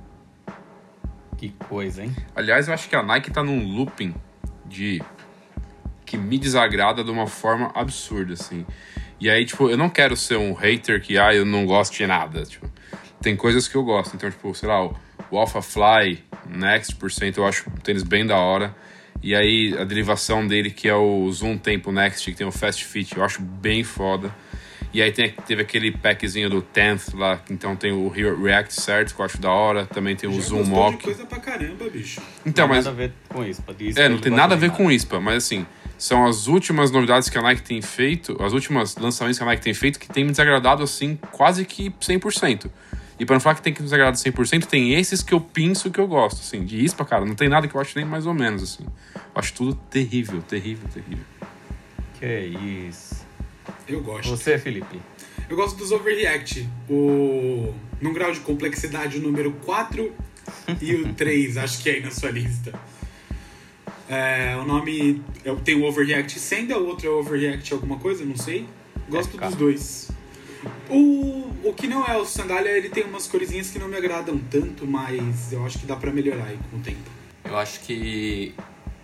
Que 1.38 1.50
coisa, 1.50 2.04
hein? 2.04 2.16
Aliás, 2.36 2.68
eu 2.68 2.74
acho 2.74 2.90
que 2.90 2.96
a 2.96 3.04
Nike 3.04 3.30
tá 3.30 3.44
num 3.44 3.64
looping 3.76 4.16
de 4.66 5.04
que 6.04 6.18
me 6.18 6.40
desagrada 6.40 7.04
de 7.04 7.12
uma 7.12 7.28
forma 7.28 7.72
absurda, 7.76 8.34
assim. 8.34 8.66
E 9.20 9.30
aí, 9.30 9.46
tipo, 9.46 9.70
eu 9.70 9.78
não 9.78 9.88
quero 9.88 10.16
ser 10.18 10.36
um 10.36 10.54
hater 10.54 11.00
que, 11.00 11.16
ah, 11.20 11.32
eu 11.32 11.46
não 11.46 11.64
gosto 11.68 11.96
de 11.96 12.08
nada. 12.08 12.42
Tipo, 12.44 12.68
tem 13.22 13.36
coisas 13.36 13.68
que 13.68 13.76
eu 13.76 13.84
gosto. 13.84 14.16
Então, 14.16 14.32
tipo, 14.32 14.52
sei 14.56 14.68
lá, 14.68 14.84
o, 14.84 14.98
o 15.30 15.38
Alpha 15.38 15.62
Fly 15.62 16.24
Next 16.50 16.96
por 16.96 17.12
cento 17.12 17.38
eu 17.38 17.46
acho 17.46 17.70
um 17.70 17.76
tênis 17.76 18.02
bem 18.02 18.26
da 18.26 18.38
hora. 18.38 18.76
E 19.22 19.36
aí, 19.36 19.76
a 19.78 19.84
derivação 19.84 20.48
dele, 20.48 20.72
que 20.72 20.90
é 20.90 20.96
o 20.96 21.32
Zoom 21.32 21.56
Tempo 21.56 21.92
Next, 21.92 22.32
que 22.32 22.36
tem 22.36 22.48
o 22.48 22.52
Fast 22.52 22.84
Fit, 22.84 23.16
eu 23.16 23.24
acho 23.24 23.44
bem 23.44 23.84
foda. 23.84 24.34
E 24.94 25.02
aí 25.02 25.12
tem, 25.12 25.32
teve 25.46 25.62
aquele 25.62 25.92
packzinho 25.92 26.50
do 26.50 26.62
10th 26.74 27.14
lá, 27.18 27.42
então 27.52 27.76
tem 27.76 27.92
o 27.92 28.08
Re- 28.08 28.34
React 28.36 28.74
certo, 28.74 29.14
que 29.14 29.22
eu 29.22 29.26
acho 29.26 29.38
da 29.40 29.52
hora. 29.52 29.86
Também 29.86 30.16
tem 30.16 30.30
o 30.30 30.34
Já 30.34 30.42
Zoom 30.48 30.64
Mock. 30.64 31.04
coisa 31.04 31.26
pra 31.26 31.40
caramba, 31.40 31.90
bicho. 31.90 32.22
Então, 32.46 32.68
não 32.68 32.74
tem 32.74 32.78
mas 32.78 32.86
nada 32.86 32.90
a 32.90 32.94
ver 33.08 33.12
com 33.30 33.44
isso, 33.44 33.62
pô. 33.62 33.74
Disso 33.74 34.00
é, 34.00 34.10
não 34.10 34.18
tem 34.18 34.32
nada 34.32 34.56
a 34.56 34.58
ver 34.58 34.72
com 34.72 34.90
ISPA, 34.90 35.20
mas 35.20 35.44
assim, 35.44 35.66
são 35.98 36.26
as 36.26 36.48
últimas 36.48 36.90
novidades 36.90 37.30
que 37.30 37.38
a 37.38 37.42
Nike 37.42 37.62
tem 37.64 37.82
feito, 37.82 38.42
as 38.42 38.54
últimas 38.54 38.96
lançamentos 38.96 39.38
que 39.38 39.44
a 39.44 39.48
Nike 39.48 39.62
tem 39.62 39.74
feito 39.74 40.00
que 40.00 40.08
tem 40.08 40.24
me 40.24 40.32
desagradado 40.32 40.82
assim 40.84 41.20
quase 41.32 41.66
que 41.66 41.90
100%. 41.92 42.70
E 43.20 43.26
pra 43.26 43.36
não 43.36 43.40
falar 43.42 43.56
que 43.56 43.62
tem 43.64 43.74
que 43.74 43.82
me 43.82 43.86
desagradar 43.86 44.14
100%, 44.16 44.66
tem 44.66 44.94
esses 44.94 45.22
que 45.22 45.34
eu 45.34 45.42
penso 45.42 45.92
que 45.92 46.00
eu 46.00 46.08
gosto, 46.08 46.40
assim. 46.40 46.64
De 46.64 46.84
ISPA, 46.84 47.04
cara, 47.04 47.26
não 47.26 47.36
tem 47.36 47.50
nada 47.50 47.68
que 47.68 47.76
eu 47.76 47.82
acho 47.82 47.98
nem 47.98 48.06
mais 48.06 48.26
ou 48.26 48.34
menos, 48.34 48.64
assim. 48.64 48.86
Eu 49.16 49.22
acho 49.36 49.54
tudo 49.54 49.76
terrível, 49.90 50.42
terrível, 50.44 50.88
terrível. 50.94 51.26
Que 52.20 52.86
isso. 52.90 53.27
Eu 53.88 54.02
gosto. 54.02 54.30
Você, 54.30 54.58
Felipe? 54.58 55.00
Eu 55.50 55.56
gosto 55.56 55.78
dos 55.78 55.92
Overreact. 55.92 56.68
O... 56.90 57.74
Num 58.02 58.14
grau 58.14 58.32
de 58.32 58.40
complexidade, 58.42 59.18
o 59.18 59.22
número 59.22 59.52
4 59.66 60.14
e 60.82 60.96
o 60.96 61.14
3, 61.14 61.58
acho 61.58 61.82
que 61.82 61.90
é 61.90 61.94
aí 61.94 62.02
na 62.02 62.12
sua 62.12 62.30
lista. 62.30 62.74
É, 64.10 64.56
o 64.58 64.66
nome. 64.66 65.22
Eu 65.44 65.58
tenho 65.58 65.82
o 65.82 65.88
Overreact 65.88 66.40
Senda, 66.40 66.78
o 66.78 66.88
outro 66.88 67.08
é 67.08 67.10
Overreact 67.10 67.74
alguma 67.74 67.98
coisa, 67.98 68.24
não 68.24 68.38
sei. 68.38 68.68
Gosto 69.10 69.38
FK. 69.38 69.46
dos 69.46 69.56
dois. 69.56 70.12
O, 70.90 71.52
o 71.64 71.74
que 71.74 71.88
não 71.88 72.06
é 72.06 72.18
o 72.18 72.26
sandália, 72.26 72.70
ele 72.70 72.90
tem 72.90 73.04
umas 73.04 73.28
coisinhas 73.28 73.70
que 73.70 73.80
não 73.80 73.88
me 73.88 73.98
agradam 73.98 74.38
tanto, 74.50 74.86
mas 74.86 75.52
eu 75.52 75.66
acho 75.66 75.80
que 75.80 75.86
dá 75.86 75.96
pra 75.96 76.12
melhorar 76.12 76.46
aí 76.46 76.60
com 76.72 76.78
o 76.78 76.80
tempo. 76.80 77.10
Eu 77.44 77.58
acho 77.58 77.82
que 77.82 78.54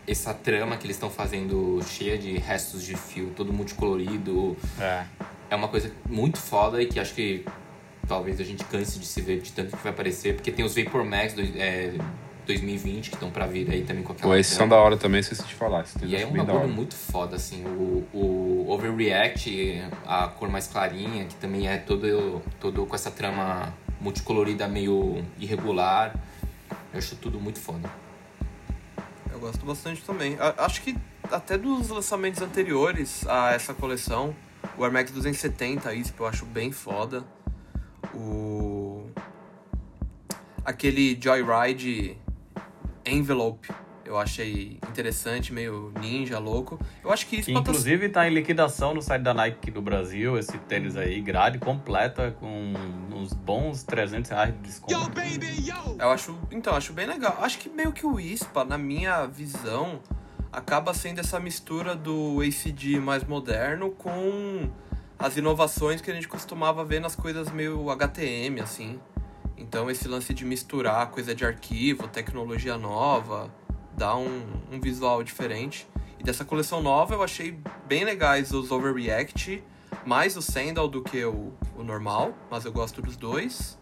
essa 0.08 0.34
trama 0.34 0.76
que 0.78 0.86
eles 0.86 0.96
estão 0.98 1.10
fazendo 1.10 1.80
cheia 1.88 2.18
de 2.18 2.38
restos 2.38 2.84
de 2.84 2.96
fio, 2.96 3.32
todo 3.36 3.54
multicolorido, 3.54 4.58
É. 4.80 5.04
é 5.50 5.56
uma 5.56 5.68
coisa 5.68 5.92
muito 6.10 6.38
foda 6.40 6.82
e 6.82 6.86
que 6.88 7.00
acho 7.00 7.14
que 7.14 7.46
talvez 8.08 8.40
a 8.40 8.44
gente 8.44 8.64
canse 8.66 9.00
de 9.00 9.06
se 9.06 9.22
ver 9.22 9.40
de 9.40 9.52
tanto 9.54 9.76
que 9.78 9.82
vai 9.84 9.92
aparecer, 9.94 10.36
porque 10.36 10.52
tem 10.52 10.66
os 10.66 10.76
Vapor 10.76 11.06
Max 11.06 11.34
dois- 11.34 11.56
é, 11.56 11.94
2020 12.46 13.10
que 13.10 13.16
estão 13.16 13.32
pra 13.32 13.46
vir 13.46 13.72
aí 13.72 13.84
também 13.84 14.04
com 14.04 14.12
aquela 14.12 14.34
Pô, 14.34 14.38
esses 14.38 14.54
são 14.54 14.68
da 14.68 14.76
hora 14.76 14.98
também, 14.98 15.22
esqueci 15.22 15.44
de 15.44 15.54
falar. 15.56 15.84
Esses 15.84 15.96
E 16.04 16.14
é 16.18 16.28
um 16.28 16.34
bagulho 16.34 16.68
muito 16.68 16.94
foda, 16.94 17.38
assim. 17.38 17.64
O, 17.64 18.04
o 18.14 18.66
Overreact, 18.70 19.82
a 20.06 20.28
cor 20.28 20.50
mais 20.50 20.68
clarinha, 20.68 21.24
que 21.24 21.36
também 21.36 21.70
é 21.70 21.78
todo, 21.78 22.42
todo 22.60 22.86
com 22.86 22.94
essa 22.94 23.10
trama 23.10 23.74
multicolorida 24.02 24.68
meio 24.68 25.24
irregular. 25.40 26.14
Eu 26.92 27.00
acho 27.00 27.16
tudo 27.16 27.40
muito 27.40 27.60
foda. 27.62 27.90
Gosto 29.44 29.66
bastante 29.66 30.02
também. 30.04 30.38
A- 30.40 30.56
Acho 30.64 30.82
que 30.82 30.96
até 31.30 31.58
dos 31.58 31.90
lançamentos 31.90 32.42
anteriores 32.42 33.28
a 33.28 33.52
essa 33.52 33.74
coleção, 33.74 34.34
o 34.78 34.84
Air 34.86 34.94
Max 34.94 35.12
270 35.12 35.94
ISP 35.94 36.18
eu 36.22 36.26
acho 36.26 36.46
bem 36.46 36.72
foda. 36.72 37.26
O 38.14 39.10
aquele 40.64 41.20
Joyride 41.22 42.18
Envelope 43.06 43.68
Eu 44.06 44.18
achei 44.18 44.80
interessante, 44.90 45.54
meio 45.54 45.94
ninja, 46.00 46.38
louco. 46.38 46.80
Eu 47.04 47.12
acho 47.12 47.26
que 47.26 47.38
isso 47.38 47.46
Que 47.46 47.54
inclusive 47.54 48.10
tá 48.10 48.28
em 48.28 48.34
liquidação 48.34 48.94
no 48.94 49.02
site 49.02 49.22
da 49.22 49.34
Nike 49.34 49.72
do 49.72 49.82
Brasil, 49.82 50.38
esse 50.38 50.58
tênis 50.60 50.96
aí, 50.98 51.22
grade 51.22 51.58
completa, 51.58 52.36
com 52.40 52.74
uns 53.12 53.34
bons 53.34 53.84
300 53.84 54.30
reais 54.30 54.54
de 54.54 54.60
desconto. 54.60 54.94
Eu 55.98 56.10
acho, 56.10 56.38
então, 56.52 56.76
acho 56.76 56.92
bem 56.92 57.06
legal. 57.06 57.38
Acho 57.42 57.58
que 57.58 57.70
meio 57.70 57.94
que 57.94 58.06
o 58.06 58.20
ISPA, 58.20 58.66
na 58.66 58.78
minha 58.78 59.26
visão, 59.26 60.02
acaba 60.52 60.94
sendo 60.94 61.20
essa 61.20 61.40
mistura 61.40 61.96
do 61.96 62.42
ACD 62.42 63.00
mais 63.00 63.24
moderno 63.24 63.90
com 63.92 64.70
as 65.18 65.38
inovações 65.38 66.02
que 66.02 66.12
a 66.12 66.14
gente 66.14 66.28
costumava 66.28 66.84
ver 66.84 67.00
nas 67.00 67.16
coisas 67.16 67.50
meio 67.52 67.90
HTM, 67.90 68.60
assim. 68.60 69.00
Então, 69.58 69.90
esse 69.90 70.08
lance 70.08 70.34
de 70.34 70.44
misturar 70.44 71.10
coisa 71.10 71.34
de 71.34 71.46
arquivo, 71.46 72.08
tecnologia 72.08 72.78
nova, 72.78 73.50
dá 73.98 74.16
um, 74.16 74.44
um 74.72 74.80
visual 74.80 75.24
diferente. 75.24 75.88
E 76.20 76.24
dessa 76.24 76.46
coleção 76.46 76.82
nova, 76.82 77.14
eu 77.14 77.24
achei 77.24 77.58
bem 77.88 78.04
legais 78.04 78.52
os 78.52 78.72
Overreact, 78.72 79.64
mais 80.06 80.36
o 80.38 80.42
Sandal 80.42 80.88
do 80.88 81.02
que 81.02 81.24
o, 81.24 81.54
o 81.78 81.84
normal, 81.84 82.34
mas 82.50 82.66
eu 82.66 82.72
gosto 82.72 83.02
dos 83.02 83.18
dois. 83.18 83.78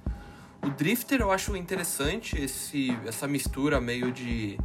O 0.64 0.70
Drifter 0.70 1.22
eu 1.22 1.32
acho 1.32 1.56
interessante, 1.56 2.40
esse, 2.40 2.96
essa 3.06 3.28
mistura 3.28 3.82
meio 3.82 4.12
de 4.12 4.60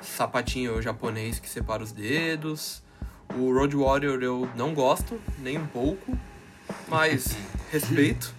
sapatinho 0.00 0.80
japonês 0.80 1.38
que 1.38 1.48
separa 1.48 1.82
os 1.82 1.92
dedos. 1.92 2.82
O 3.34 3.52
Road 3.52 3.76
Warrior 3.76 4.22
eu 4.22 4.48
não 4.54 4.72
gosto, 4.72 5.20
nem 5.38 5.58
um 5.58 5.66
pouco, 5.66 6.16
mas 6.88 7.36
respeito. 7.70 8.34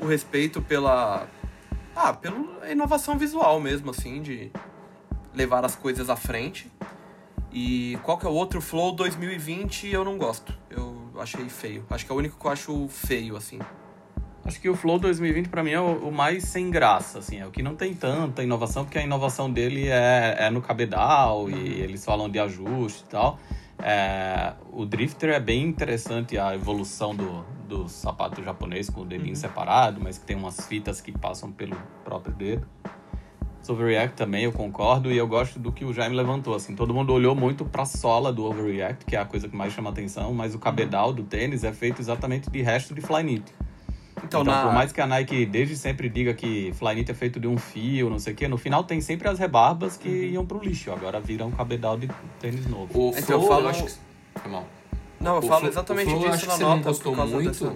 O 0.00 0.06
respeito 0.06 0.60
pela. 0.60 1.28
Ah, 1.94 2.12
pela 2.12 2.70
inovação 2.70 3.18
visual 3.18 3.60
mesmo, 3.60 3.90
assim, 3.90 4.20
de 4.22 4.50
levar 5.34 5.64
as 5.64 5.74
coisas 5.74 6.10
à 6.10 6.16
frente. 6.16 6.70
E 7.52 7.98
qual 8.02 8.16
que 8.16 8.24
é 8.24 8.28
o 8.28 8.32
outro 8.32 8.60
Flow 8.60 8.92
2020 8.92 9.88
eu 9.88 10.04
não 10.04 10.16
gosto. 10.16 10.54
Eu 10.70 11.10
achei 11.18 11.48
feio. 11.48 11.84
Acho 11.90 12.06
que 12.06 12.12
é 12.12 12.14
o 12.14 12.18
único 12.18 12.38
que 12.38 12.46
eu 12.46 12.50
acho 12.50 12.88
feio, 12.88 13.36
assim. 13.36 13.58
Acho 14.44 14.60
que 14.60 14.68
o 14.68 14.74
Flow 14.74 14.98
2020 14.98 15.48
pra 15.48 15.62
mim 15.62 15.70
é 15.70 15.80
o, 15.80 16.08
o 16.08 16.12
mais 16.12 16.44
sem 16.44 16.68
graça, 16.68 17.20
assim, 17.20 17.38
é 17.38 17.46
o 17.46 17.50
que 17.52 17.62
não 17.62 17.76
tem 17.76 17.94
tanta 17.94 18.42
inovação, 18.42 18.84
porque 18.84 18.98
a 18.98 19.02
inovação 19.02 19.48
dele 19.48 19.88
é, 19.88 20.36
é 20.40 20.50
no 20.50 20.60
cabedal 20.60 21.48
e 21.48 21.80
eles 21.80 22.04
falam 22.04 22.28
de 22.28 22.40
ajuste 22.40 23.04
e 23.06 23.08
tal. 23.08 23.38
É, 23.78 24.52
o 24.72 24.84
Drifter 24.84 25.30
é 25.30 25.38
bem 25.38 25.64
interessante 25.64 26.38
a 26.38 26.54
evolução 26.54 27.14
do, 27.14 27.44
do 27.68 27.88
sapato 27.88 28.42
japonês 28.42 28.90
com 28.90 29.02
o 29.02 29.04
dedinho 29.04 29.36
separado, 29.36 30.00
mas 30.00 30.18
que 30.18 30.24
tem 30.24 30.36
umas 30.36 30.66
fitas 30.66 31.00
que 31.00 31.12
passam 31.12 31.52
pelo 31.52 31.76
próprio 32.04 32.34
dedo. 32.34 32.66
Os 33.62 33.68
Overreact 33.70 34.16
também, 34.16 34.42
eu 34.44 34.50
concordo, 34.52 35.10
e 35.12 35.16
eu 35.16 35.26
gosto 35.28 35.58
do 35.58 35.70
que 35.70 35.84
o 35.84 35.92
Jaime 35.92 36.16
levantou, 36.16 36.54
assim, 36.54 36.74
todo 36.74 36.92
mundo 36.92 37.12
olhou 37.12 37.34
muito 37.34 37.64
pra 37.64 37.84
sola 37.84 38.32
do 38.32 38.44
Overreact, 38.44 39.04
que 39.06 39.14
é 39.14 39.20
a 39.20 39.24
coisa 39.24 39.48
que 39.48 39.54
mais 39.54 39.72
chama 39.72 39.90
atenção, 39.90 40.34
mas 40.34 40.52
o 40.54 40.58
cabedal 40.58 41.12
do 41.12 41.22
tênis 41.22 41.62
é 41.62 41.72
feito 41.72 42.00
exatamente 42.02 42.50
de 42.50 42.60
resto 42.60 42.92
de 42.92 43.00
Flyknit. 43.00 43.44
Então, 44.24 44.42
Então, 44.42 44.44
na... 44.44 44.62
por 44.64 44.72
mais 44.74 44.90
que 44.92 45.00
a 45.00 45.06
Nike 45.06 45.46
desde 45.46 45.76
sempre 45.76 46.08
diga 46.08 46.34
que 46.34 46.72
Flyknit 46.74 47.10
é 47.10 47.14
feito 47.14 47.38
de 47.38 47.46
um 47.46 47.56
fio, 47.56 48.10
não 48.10 48.18
sei 48.18 48.32
o 48.32 48.36
quê, 48.36 48.48
no 48.48 48.58
final 48.58 48.82
tem 48.82 49.00
sempre 49.00 49.28
as 49.28 49.38
rebarbas 49.38 49.96
que 49.96 50.08
iam 50.08 50.44
pro 50.44 50.58
lixo, 50.62 50.90
agora 50.92 51.20
viram 51.20 51.46
um 51.48 51.50
cabedal 51.52 51.96
de 51.96 52.08
tênis 52.40 52.66
novo. 52.66 52.86
O 52.92 53.10
Então, 53.10 53.22
Flow, 53.22 53.42
eu 53.42 53.48
falo- 53.48 53.62
eu 53.62 53.68
acho 53.68 53.84
que... 53.84 53.92
Foi 54.40 54.50
mal. 54.50 54.66
Não, 55.20 55.36
eu 55.36 55.38
O 55.38 55.42
falo 55.46 55.68
exatamente 55.68 56.12
o 56.12 56.18
Flow, 56.18 56.30
disso 56.32 56.46
na 56.48 56.58
nota 56.58 56.74
não 56.76 56.82
gostou 56.82 57.14
por 57.14 57.26
muito. 57.28 57.48
dessa... 57.48 57.72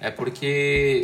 É 0.00 0.10
porque 0.10 0.44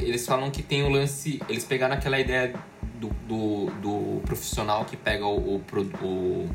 eles 0.02 0.26
falam 0.26 0.50
que 0.50 0.62
tem 0.62 0.82
o 0.82 0.88
lance. 0.90 1.40
Eles 1.48 1.64
pegaram 1.64 1.94
aquela 1.94 2.18
ideia 2.18 2.52
do, 2.98 3.08
do, 3.26 3.66
do 3.80 4.20
profissional 4.24 4.84
que 4.84 4.96
pega 4.96 5.26
o, 5.26 5.56
o, 5.56 5.62
o, 6.02 6.48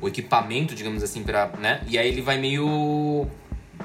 o 0.00 0.08
equipamento, 0.08 0.74
digamos 0.74 1.02
assim, 1.02 1.22
pra, 1.22 1.46
né? 1.58 1.82
E 1.86 1.98
aí 1.98 2.08
ele 2.08 2.22
vai 2.22 2.38
meio. 2.38 3.26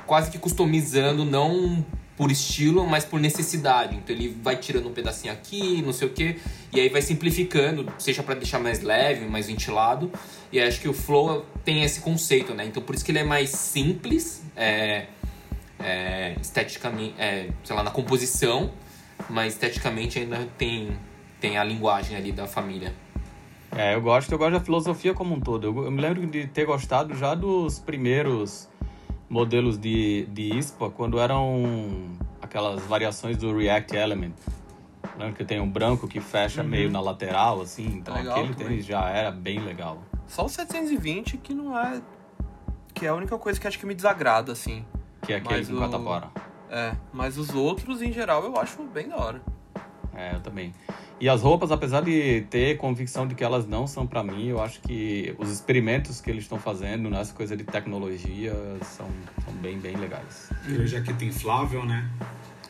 quase 0.05 0.31
que 0.31 0.37
customizando, 0.37 1.25
não 1.25 1.85
por 2.15 2.31
estilo, 2.31 2.85
mas 2.85 3.03
por 3.03 3.19
necessidade. 3.19 3.95
Então 3.95 4.15
ele 4.15 4.29
vai 4.41 4.55
tirando 4.55 4.87
um 4.87 4.93
pedacinho 4.93 5.33
aqui, 5.33 5.81
não 5.81 5.91
sei 5.91 6.07
o 6.07 6.11
que, 6.11 6.39
e 6.71 6.79
aí 6.79 6.89
vai 6.89 7.01
simplificando, 7.01 7.91
seja 7.97 8.21
para 8.21 8.35
deixar 8.35 8.59
mais 8.59 8.81
leve, 8.81 9.25
mais 9.25 9.47
ventilado. 9.47 10.11
E 10.51 10.59
acho 10.59 10.79
que 10.79 10.87
o 10.87 10.93
Flow 10.93 11.45
tem 11.65 11.83
esse 11.83 12.01
conceito, 12.01 12.53
né? 12.53 12.65
Então 12.65 12.83
por 12.83 12.93
isso 12.95 13.03
que 13.03 13.11
ele 13.11 13.19
é 13.19 13.23
mais 13.23 13.49
simples, 13.49 14.43
é, 14.55 15.07
é, 15.79 16.35
esteticamente, 16.41 17.15
é, 17.17 17.49
sei 17.63 17.75
lá, 17.75 17.83
na 17.83 17.91
composição, 17.91 18.71
mas 19.29 19.53
esteticamente 19.53 20.19
ainda 20.19 20.47
tem, 20.57 20.97
tem 21.43 21.57
a 21.57 21.63
linguagem 21.65 22.15
ali 22.15 22.31
da 22.31 22.47
família. 22.47 22.93
É, 23.75 23.95
eu 23.95 24.01
gosto, 24.01 24.31
eu 24.31 24.37
gosto 24.37 24.53
da 24.53 24.61
filosofia 24.61 25.13
como 25.13 25.35
um 25.35 25.41
todo. 25.41 25.67
Eu, 25.67 25.83
eu 25.83 25.91
me 25.91 25.99
lembro 25.99 26.25
de 26.25 26.47
ter 26.47 26.65
gostado 26.65 27.13
já 27.15 27.35
dos 27.35 27.79
primeiros 27.79 28.69
modelos 29.29 29.77
de, 29.77 30.25
de 30.27 30.57
ISPA, 30.57 30.89
quando 30.89 31.19
eram 31.19 32.13
aquelas 32.41 32.81
variações 32.85 33.35
do 33.35 33.53
React 33.57 33.93
Element. 33.93 34.31
Lembra 35.17 35.33
que 35.33 35.43
tem 35.43 35.59
um 35.59 35.69
branco 35.69 36.07
que 36.07 36.21
fecha 36.21 36.63
meio 36.63 36.89
na 36.89 37.01
lateral, 37.01 37.59
assim? 37.61 37.87
Então 37.87 38.15
Legal 38.15 38.37
aquele 38.37 38.53
também. 38.53 38.67
tênis 38.69 38.85
já 38.85 39.09
era 39.09 39.29
bem 39.29 39.59
legal. 39.59 40.01
Só 40.27 40.45
o 40.45 40.49
720 40.49 41.35
que 41.39 41.53
não 41.53 41.77
é... 41.77 42.01
Que 42.93 43.05
é 43.05 43.09
a 43.09 43.13
única 43.15 43.37
coisa 43.37 43.59
que 43.59 43.67
acho 43.67 43.77
que 43.77 43.85
me 43.85 43.93
desagrada, 43.93 44.53
assim. 44.53 44.85
Que 45.23 45.33
é 45.33 45.37
aquele 45.37 45.57
Mas 45.59 45.67
com 45.69 45.75
o- 45.75 45.79
catapora. 45.79 46.29
É, 46.69 46.93
mas 47.11 47.37
os 47.37 47.49
outros, 47.53 48.01
em 48.01 48.13
geral, 48.13 48.45
eu 48.45 48.57
acho 48.57 48.81
bem 48.83 49.09
da 49.09 49.17
hora. 49.17 49.41
É, 50.15 50.35
eu 50.35 50.39
também. 50.39 50.73
E 51.23 51.29
as 51.29 51.41
roupas, 51.41 51.71
apesar 51.71 52.01
de 52.01 52.41
ter 52.49 52.75
convicção 52.75 53.25
de 53.25 53.33
que 53.33 53.45
elas 53.45 53.65
não 53.65 53.87
são 53.87 54.05
pra 54.05 54.21
mim, 54.21 54.47
eu 54.47 54.61
acho 54.61 54.81
que 54.81 55.33
os 55.37 55.49
experimentos 55.49 56.19
que 56.19 56.29
eles 56.29 56.43
estão 56.43 56.59
fazendo 56.59 57.09
nessa 57.09 57.33
coisa 57.33 57.55
de 57.55 57.63
tecnologia 57.63 58.51
são, 58.81 59.07
são 59.45 59.53
bem, 59.61 59.79
bem 59.79 59.95
legais. 59.95 60.49
Aquele 60.51 60.85
jaqueta 60.85 61.23
inflável, 61.23 61.85
né? 61.85 62.11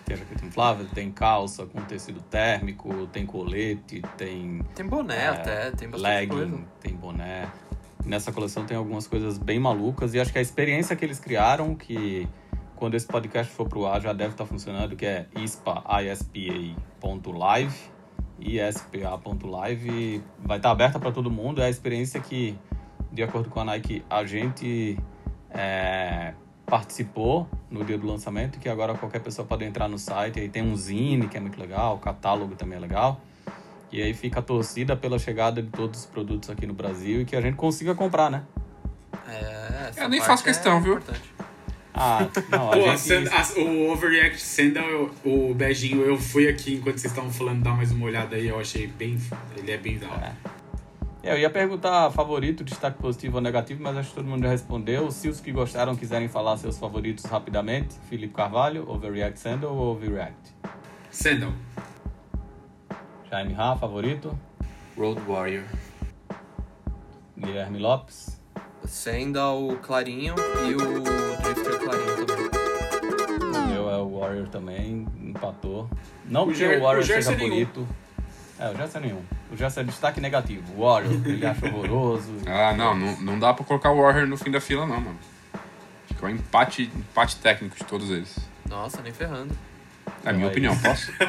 Tem 0.06 0.16
jaqueta 0.16 0.46
inflável, 0.46 0.86
tem 0.94 1.12
calça 1.12 1.66
com 1.66 1.82
tecido 1.82 2.22
térmico, 2.22 3.08
tem 3.08 3.26
colete, 3.26 4.04
tem 4.16 4.62
Tem 4.76 4.86
boné 4.86 5.18
É, 5.18 5.28
até, 5.30 5.72
tem 5.72 5.90
bastante 5.90 6.28
coisa. 6.28 6.46
legging, 6.46 6.66
tem 6.80 6.96
boné. 6.96 7.52
Nessa 8.06 8.32
coleção 8.32 8.68
tem 8.68 8.78
algumas 8.78 9.08
coisas 9.08 9.40
bem 9.40 9.60
malucas 9.60 10.14
e 10.14 10.20
acho 10.20 10.32
que 10.32 10.38
a 10.38 10.44
experiência 10.44 10.96
que 10.96 11.04
eles 11.04 11.20
criaram, 11.20 11.74
que 11.74 12.30
quando 12.76 12.94
esse 12.94 13.08
podcast 13.08 13.52
for 13.52 13.68
pro 13.68 13.88
ar 13.88 14.00
já 14.00 14.14
deve 14.14 14.34
estar 14.34 14.46
funcionando, 14.46 14.96
que 14.96 15.08
é 15.08 15.26
ispa, 15.38 15.84
ispa.live, 16.04 17.93
ispa.live, 18.40 20.24
vai 20.40 20.58
estar 20.58 20.72
aberta 20.72 21.00
para 21.00 21.12
todo 21.12 21.30
mundo. 21.32 21.62
É 21.62 21.66
a 21.66 21.70
experiência 21.70 22.20
que, 22.20 22.58
de 23.12 23.24
acordo 23.24 23.50
com 23.50 23.60
a 23.60 23.66
Nike, 23.66 24.04
a 24.10 24.26
gente 24.26 24.98
é, 25.50 26.34
participou 26.66 27.48
no 27.70 27.84
dia 27.84 27.98
do 27.98 28.08
lançamento, 28.08 28.60
que 28.60 28.70
agora 28.70 28.94
qualquer 28.96 29.20
pessoa 29.20 29.48
pode 29.48 29.64
entrar 29.66 29.88
no 29.88 29.98
site, 29.98 30.40
aí 30.40 30.50
tem 30.50 30.62
um 30.62 30.76
zine 30.76 31.28
que 31.28 31.38
é 31.38 31.40
muito 31.40 31.60
legal, 31.60 31.96
o 31.96 32.00
catálogo 32.00 32.56
também 32.56 32.78
é 32.78 32.82
legal. 32.82 33.20
E 33.92 34.02
aí 34.02 34.14
fica 34.14 34.40
a 34.40 34.44
torcida 34.44 34.96
pela 34.96 35.20
chegada 35.20 35.62
de 35.62 35.70
todos 35.70 36.00
os 36.02 36.06
produtos 36.08 36.50
aqui 36.50 36.66
no 36.66 36.74
Brasil 36.74 37.22
e 37.22 37.26
que 37.26 37.36
a 37.36 37.42
gente 37.42 37.56
consiga 37.56 37.94
comprar, 37.94 38.32
né? 38.32 38.44
É, 39.28 39.90
essa 39.90 40.02
Eu 40.02 40.10
nem 40.10 40.20
parte 40.20 40.32
faço 40.32 40.44
questão, 40.44 40.78
é 40.78 40.82
viu? 40.82 40.94
importante. 40.94 41.33
Ah, 41.94 42.28
não, 42.50 42.70
a 42.70 42.72
Pô, 42.72 42.82
gente... 42.82 42.90
a 42.90 42.98
Sand- 42.98 43.30
a- 43.30 43.60
o 43.62 43.92
Overreact 43.92 44.42
Sandal, 44.42 45.10
o 45.24 45.54
beijinho, 45.54 46.02
eu 46.02 46.18
fui 46.18 46.48
aqui 46.48 46.76
enquanto 46.76 46.98
vocês 46.98 47.12
estavam 47.12 47.32
falando, 47.32 47.62
dar 47.64 47.76
mais 47.78 47.92
uma 47.92 48.06
olhada 48.06 48.36
aí, 48.36 48.48
eu 48.48 48.60
achei 48.60 48.88
bem. 48.88 49.18
Ele 49.56 49.72
é 49.72 49.78
bem 49.78 50.00
da 50.00 50.10
hora. 50.10 50.36
Eu 51.24 51.38
ia 51.38 51.50
perguntar 51.50 52.12
favorito, 52.12 52.64
destaque 52.64 52.98
positivo 53.00 53.36
ou 53.38 53.42
negativo, 53.42 53.82
mas 53.82 53.96
acho 53.96 54.10
que 54.10 54.16
todo 54.16 54.26
mundo 54.26 54.44
já 54.44 54.50
respondeu. 54.50 55.10
Se 55.12 55.30
os 55.30 55.40
que 55.40 55.52
gostaram 55.52 55.96
quiserem 55.96 56.28
falar 56.28 56.58
seus 56.58 56.78
favoritos 56.78 57.24
rapidamente, 57.26 57.96
Felipe 58.10 58.34
Carvalho, 58.34 58.90
Overreact 58.90 59.40
Sandal 59.40 59.74
ou 59.74 59.92
Overreact? 59.96 60.36
Sandal. 61.12 61.54
Jaime 63.32 63.54
Ha, 63.58 63.76
favorito? 63.78 64.38
Road 64.98 65.22
Warrior. 65.28 65.64
Guilherme 67.38 67.80
Lopes? 67.80 68.42
Sandal 68.88 69.78
clarinho 69.82 70.36
e 70.68 70.76
o 70.76 71.02
Drifter 71.42 71.80
clarinho 71.80 72.26
também. 72.26 72.50
O 73.64 73.68
meu 73.68 73.90
é 73.90 73.98
o 73.98 74.20
Warrior 74.20 74.48
também, 74.50 75.08
empatou. 75.22 75.90
Não 76.26 76.44
O 76.44 76.52
o 76.52 76.54
Warrior 76.54 77.00
o 77.00 77.04
seja 77.04 77.32
é 77.32 77.36
nenhum. 77.36 77.50
bonito. 77.50 77.88
É, 78.60 78.70
o 78.70 78.76
Gerson 78.76 78.98
é 79.00 79.02
nenhum. 79.02 79.22
O 79.52 79.58
Gerson 79.58 79.82
é 79.82 79.84
destaque 79.84 80.22
negativo. 80.22 80.64
O 80.78 80.86
Warrior, 80.86 81.14
ele 81.26 81.46
acha 81.46 81.66
horroroso. 81.66 82.32
Ah, 82.46 82.74
não, 82.74 82.96
não, 82.96 83.20
não 83.22 83.40
dá 83.40 83.54
pra 83.54 83.66
colocar 83.66 83.92
o 83.92 84.02
Warrior 84.02 84.28
no 84.28 84.38
fim 84.38 84.52
da 84.52 84.62
fila, 84.62 84.86
não, 84.86 85.02
mano. 85.02 85.18
Acho 86.06 86.14
que 86.20 86.24
é 86.24 86.28
um 86.28 86.32
empate, 86.32 86.84
empate 86.96 87.38
técnico 87.38 87.76
de 87.76 87.84
todos 87.84 88.10
eles. 88.10 88.38
Nossa, 88.70 89.02
nem 89.02 89.12
ferrando. 89.12 89.56
É 90.24 90.30
a 90.30 90.34
minha 90.34 90.48
opinião, 90.48 90.78
posso? 90.78 91.12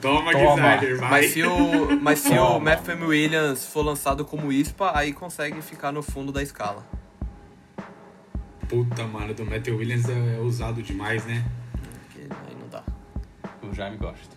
Toma, 0.00 0.32
Toma. 0.32 0.54
designer, 0.54 0.96
vai. 0.96 1.10
Mas 1.10 1.30
se 1.32 1.42
o, 1.42 2.00
mas 2.00 2.18
se 2.18 2.32
o 2.32 2.36
Toma. 2.36 2.60
Matthew 2.60 3.06
Williams 3.06 3.66
for 3.66 3.82
lançado 3.84 4.24
como 4.24 4.52
ISPA, 4.52 4.92
aí 4.96 5.12
consegue 5.12 5.60
ficar 5.62 5.92
no 5.92 6.02
fundo 6.02 6.32
da 6.32 6.42
escala. 6.42 6.86
Puta, 8.68 9.04
mano, 9.04 9.34
do 9.34 9.44
Matthew 9.44 9.76
Williams 9.76 10.08
é, 10.08 10.36
é 10.36 10.40
usado 10.40 10.82
demais, 10.82 11.24
né? 11.26 11.44
Aí 12.16 12.56
não 12.58 12.68
dá. 12.68 12.82
O 13.62 13.74
Jaime 13.74 13.96
gosta. 13.96 14.36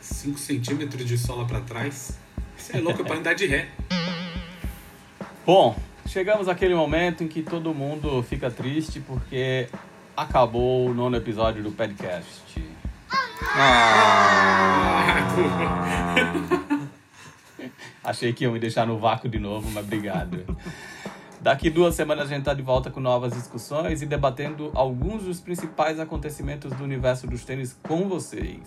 Sim. 0.00 0.34
5 0.34 0.38
centímetros 0.38 1.06
de 1.06 1.18
sola 1.18 1.46
pra 1.46 1.60
trás. 1.60 2.18
Você 2.56 2.78
é 2.78 2.80
louco 2.80 3.02
é 3.02 3.04
pra 3.04 3.16
andar 3.16 3.34
de 3.34 3.46
ré. 3.46 3.68
Bom, 5.44 5.76
chegamos 6.08 6.48
àquele 6.48 6.74
momento 6.74 7.22
em 7.22 7.28
que 7.28 7.42
todo 7.42 7.72
mundo 7.74 8.22
fica 8.22 8.50
triste 8.50 8.98
porque 8.98 9.68
acabou 10.16 10.88
o 10.88 10.94
nono 10.94 11.16
episódio 11.16 11.62
do 11.62 11.70
podcast. 11.70 12.64
Ah, 13.54 15.16
Achei 18.02 18.32
que 18.32 18.44
iam 18.44 18.52
me 18.52 18.58
deixar 18.58 18.86
no 18.86 18.98
vácuo 18.98 19.28
de 19.28 19.38
novo, 19.38 19.68
mas 19.70 19.84
obrigado. 19.84 20.44
Daqui 21.40 21.68
duas 21.68 21.94
semanas 21.94 22.30
a 22.30 22.34
gente 22.34 22.44
tá 22.44 22.54
de 22.54 22.62
volta 22.62 22.90
com 22.90 22.98
novas 22.98 23.32
discussões 23.34 24.00
e 24.00 24.06
debatendo 24.06 24.70
alguns 24.74 25.24
dos 25.24 25.40
principais 25.40 26.00
acontecimentos 26.00 26.72
do 26.72 26.82
universo 26.82 27.26
dos 27.26 27.44
tênis 27.44 27.78
com 27.82 28.08
vocês. 28.08 28.62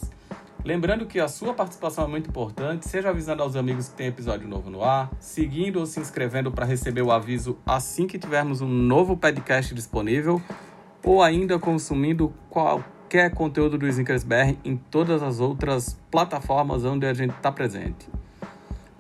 Lembrando 0.64 1.06
que 1.06 1.20
a 1.20 1.28
sua 1.28 1.54
participação 1.54 2.04
é 2.04 2.08
muito 2.08 2.30
importante, 2.30 2.88
seja 2.88 3.10
avisando 3.10 3.42
aos 3.42 3.56
amigos 3.56 3.88
que 3.88 3.96
tem 3.96 4.08
episódio 4.08 4.48
novo 4.48 4.70
no 4.70 4.84
ar, 4.84 5.10
seguindo 5.20 5.80
ou 5.80 5.86
se 5.86 6.00
inscrevendo 6.02 6.52
para 6.52 6.66
receber 6.66 7.02
o 7.02 7.12
aviso 7.12 7.58
assim 7.66 8.06
que 8.06 8.20
tivermos 8.20 8.60
um 8.62 8.68
novo 8.68 9.16
podcast 9.16 9.74
disponível, 9.74 10.42
ou 11.04 11.22
ainda 11.22 11.58
consumindo 11.58 12.34
qualquer 12.50 13.34
conteúdo 13.34 13.78
do 13.78 13.88
Snickers 13.88 14.24
BR 14.24 14.58
em 14.64 14.78
todas 14.78 15.24
as 15.24 15.40
outras 15.40 16.00
plataformas 16.12 16.86
onde 16.86 17.06
a 17.06 17.14
gente 17.14 17.36
está 17.36 17.52
presente. 17.52 18.08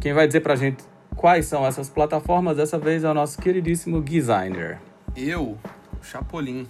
Quem 0.01 0.13
vai 0.13 0.27
dizer 0.27 0.41
pra 0.41 0.55
gente 0.55 0.83
quais 1.15 1.45
são 1.45 1.65
essas 1.65 1.89
plataformas 1.89 2.57
dessa 2.57 2.79
vez 2.79 3.03
é 3.03 3.09
o 3.09 3.13
nosso 3.13 3.37
queridíssimo 3.39 4.01
designer. 4.01 4.79
Eu, 5.15 5.57
Chapolin. 6.01 6.67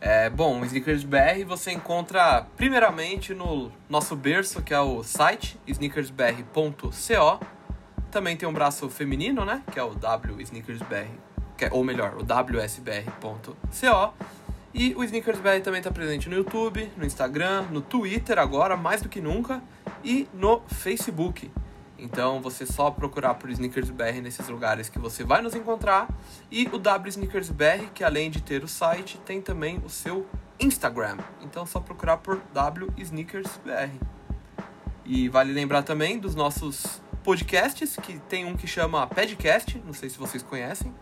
É, 0.00 0.30
bom, 0.30 0.60
o 0.60 0.64
Sneakers 0.64 1.04
BR 1.04 1.44
você 1.46 1.72
encontra 1.72 2.46
primeiramente 2.56 3.34
no 3.34 3.70
nosso 3.88 4.16
berço, 4.16 4.62
que 4.62 4.72
é 4.72 4.80
o 4.80 5.02
site 5.02 5.60
sneakersbr.co. 5.66 7.40
Também 8.10 8.36
tem 8.36 8.48
um 8.48 8.52
braço 8.52 8.88
feminino, 8.88 9.44
né? 9.44 9.62
Que 9.70 9.78
é 9.78 9.82
o 9.82 9.90
WSneakersBR, 9.90 11.10
que 11.56 11.66
é, 11.66 11.68
ou 11.70 11.84
melhor, 11.84 12.14
o 12.16 12.22
WSBR.co. 12.22 13.56
E 14.72 14.94
o 14.94 15.02
Sneakers 15.02 15.40
BR 15.40 15.60
também 15.62 15.80
está 15.80 15.90
presente 15.90 16.28
no 16.28 16.36
YouTube, 16.36 16.90
no 16.96 17.04
Instagram, 17.04 17.62
no 17.70 17.80
Twitter 17.80 18.38
agora, 18.38 18.76
mais 18.76 19.02
do 19.02 19.08
que 19.08 19.20
nunca, 19.20 19.62
e 20.04 20.28
no 20.32 20.60
Facebook. 20.68 21.50
Então 21.98 22.40
você 22.40 22.64
só 22.64 22.90
procurar 22.90 23.34
por 23.34 23.50
Sneakers 23.50 23.90
BR 23.90 24.22
nesses 24.22 24.48
lugares 24.48 24.88
que 24.88 24.98
você 24.98 25.22
vai 25.22 25.42
nos 25.42 25.54
encontrar. 25.54 26.08
E 26.50 26.68
o 26.72 26.78
W 26.78 27.08
Sneakers 27.08 27.50
BR, 27.50 27.90
que 27.92 28.02
além 28.02 28.30
de 28.30 28.40
ter 28.40 28.64
o 28.64 28.68
site, 28.68 29.18
tem 29.18 29.42
também 29.42 29.82
o 29.84 29.90
seu 29.90 30.26
Instagram. 30.58 31.18
Então 31.42 31.66
só 31.66 31.80
procurar 31.80 32.16
por 32.18 32.40
W 32.54 32.88
Sneakers 32.96 33.60
BR. 33.64 33.92
E 35.04 35.28
vale 35.28 35.52
lembrar 35.52 35.82
também 35.82 36.18
dos 36.18 36.34
nossos 36.34 37.02
podcasts, 37.22 37.96
que 37.96 38.18
tem 38.20 38.44
um 38.44 38.56
que 38.56 38.66
chama 38.66 39.06
Podcast, 39.06 39.82
não 39.84 39.92
sei 39.92 40.08
se 40.08 40.16
vocês 40.16 40.42
conhecem. 40.42 40.94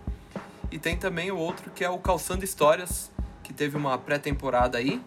E 0.71 0.79
tem 0.79 0.97
também 0.97 1.31
o 1.31 1.37
outro 1.37 1.71
que 1.71 1.85
é 1.85 1.91
o 1.91 1.99
Calçando 1.99 2.45
Histórias, 2.45 3.11
que 3.49 3.55
teve 3.55 3.79
uma 3.79 3.97
pré-temporada 3.97 4.77
aí, 4.77 5.03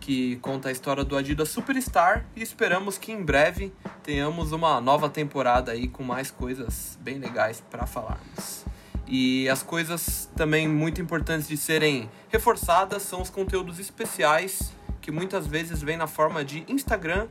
que 0.00 0.36
conta 0.36 0.70
a 0.70 0.72
história 0.72 1.04
do 1.04 1.14
Adidas 1.14 1.50
Superstar 1.50 2.24
e 2.34 2.42
esperamos 2.42 2.96
que 2.96 3.12
em 3.12 3.22
breve 3.22 3.70
tenhamos 4.02 4.50
uma 4.50 4.80
nova 4.80 5.10
temporada 5.10 5.72
aí 5.72 5.86
com 5.86 6.02
mais 6.02 6.30
coisas 6.30 6.98
bem 7.02 7.18
legais 7.18 7.62
para 7.70 7.86
falarmos. 7.86 8.64
E 9.06 9.46
as 9.50 9.62
coisas 9.62 10.30
também 10.34 10.66
muito 10.66 11.02
importantes 11.02 11.46
de 11.46 11.58
serem 11.58 12.08
reforçadas 12.30 13.02
são 13.02 13.20
os 13.20 13.28
conteúdos 13.28 13.78
especiais 13.78 14.72
que 15.02 15.10
muitas 15.10 15.46
vezes 15.46 15.82
vêm 15.82 15.98
na 15.98 16.06
forma 16.06 16.42
de 16.42 16.64
Instagram 16.68 17.28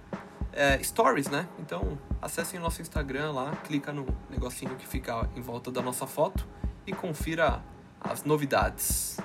é, 0.54 0.78
Stories, 0.84 1.28
né? 1.28 1.48
Então 1.58 1.98
acessem 2.22 2.60
o 2.60 2.62
nosso 2.62 2.84
Instagram 2.84 3.32
lá, 3.32 3.56
clica 3.64 3.92
no 3.92 4.06
negocinho 4.30 4.76
que 4.76 4.86
fica 4.86 5.28
em 5.36 5.42
volta 5.42 5.72
da 5.72 5.82
nossa 5.82 6.06
foto 6.06 6.48
e 6.86 6.94
confira 6.94 7.64
as 8.00 8.24
novidades. 8.24 9.18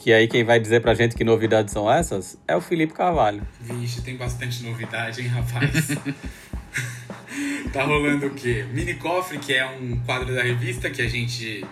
Que 0.00 0.14
aí 0.14 0.26
quem 0.26 0.42
vai 0.42 0.58
dizer 0.58 0.80
pra 0.80 0.94
gente 0.94 1.14
que 1.14 1.22
novidades 1.22 1.74
são 1.74 1.92
essas 1.92 2.38
é 2.48 2.56
o 2.56 2.60
Felipe 2.60 2.94
Carvalho. 2.94 3.46
Vixe, 3.60 4.00
tem 4.00 4.16
bastante 4.16 4.62
novidade, 4.62 5.20
hein, 5.20 5.28
rapaz? 5.28 5.88
tá 7.70 7.84
rolando 7.84 8.28
o 8.28 8.30
quê? 8.30 8.64
Mini 8.72 8.94
Cofre, 8.94 9.38
que 9.38 9.52
é 9.52 9.66
um 9.66 10.00
quadro 10.06 10.34
da 10.34 10.42
revista 10.42 10.88
que 10.88 11.02
a 11.02 11.08
gente 11.08 11.66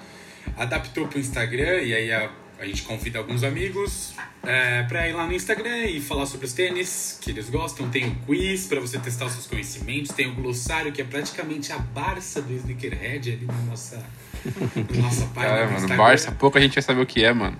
adaptou 0.59 1.09
pro 1.09 1.19
Instagram 1.19 1.81
e 1.81 1.95
aí 1.95 2.13
a, 2.13 2.31
a 2.59 2.67
gente 2.67 2.83
convida 2.83 3.19
alguns 3.19 3.43
amigos 3.43 4.13
é, 4.43 4.83
pra 4.83 5.09
ir 5.09 5.15
lá 5.15 5.27
no 5.27 5.33
Instagram 5.33 5.87
e 5.87 5.99
falar 5.99 6.27
sobre 6.27 6.45
os 6.45 6.53
tênis 6.53 7.19
que 7.23 7.31
eles 7.31 7.49
gostam. 7.49 7.89
Tem 7.89 8.09
o 8.09 8.15
quiz 8.27 8.67
pra 8.67 8.79
você 8.79 8.99
testar 8.99 9.25
os 9.25 9.33
seus 9.33 9.47
conhecimentos, 9.47 10.15
tem 10.15 10.29
o 10.29 10.35
glossário, 10.35 10.93
que 10.93 11.01
é 11.01 11.05
praticamente 11.05 11.73
a 11.73 11.79
Barça 11.79 12.43
do 12.43 12.53
Sneakerhead 12.53 13.33
ali 13.33 13.47
na 13.47 13.63
nossa, 13.63 14.05
na 14.45 15.03
nossa 15.03 15.25
página. 15.33 15.55
cara, 15.55 15.71
mano. 15.71 15.97
Barça, 15.97 16.31
pouco 16.33 16.59
a 16.59 16.61
gente 16.61 16.75
vai 16.75 16.83
saber 16.83 17.01
o 17.01 17.07
que 17.07 17.25
é, 17.25 17.33
mano. 17.33 17.59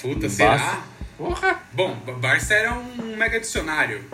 Puta, 0.00 0.20
Barça. 0.22 0.36
será? 0.36 0.80
Porra! 1.18 1.60
Bom, 1.72 1.94
Barça 2.20 2.54
era 2.54 2.72
um 2.74 3.16
mega 3.16 3.40
dicionário. 3.40 4.04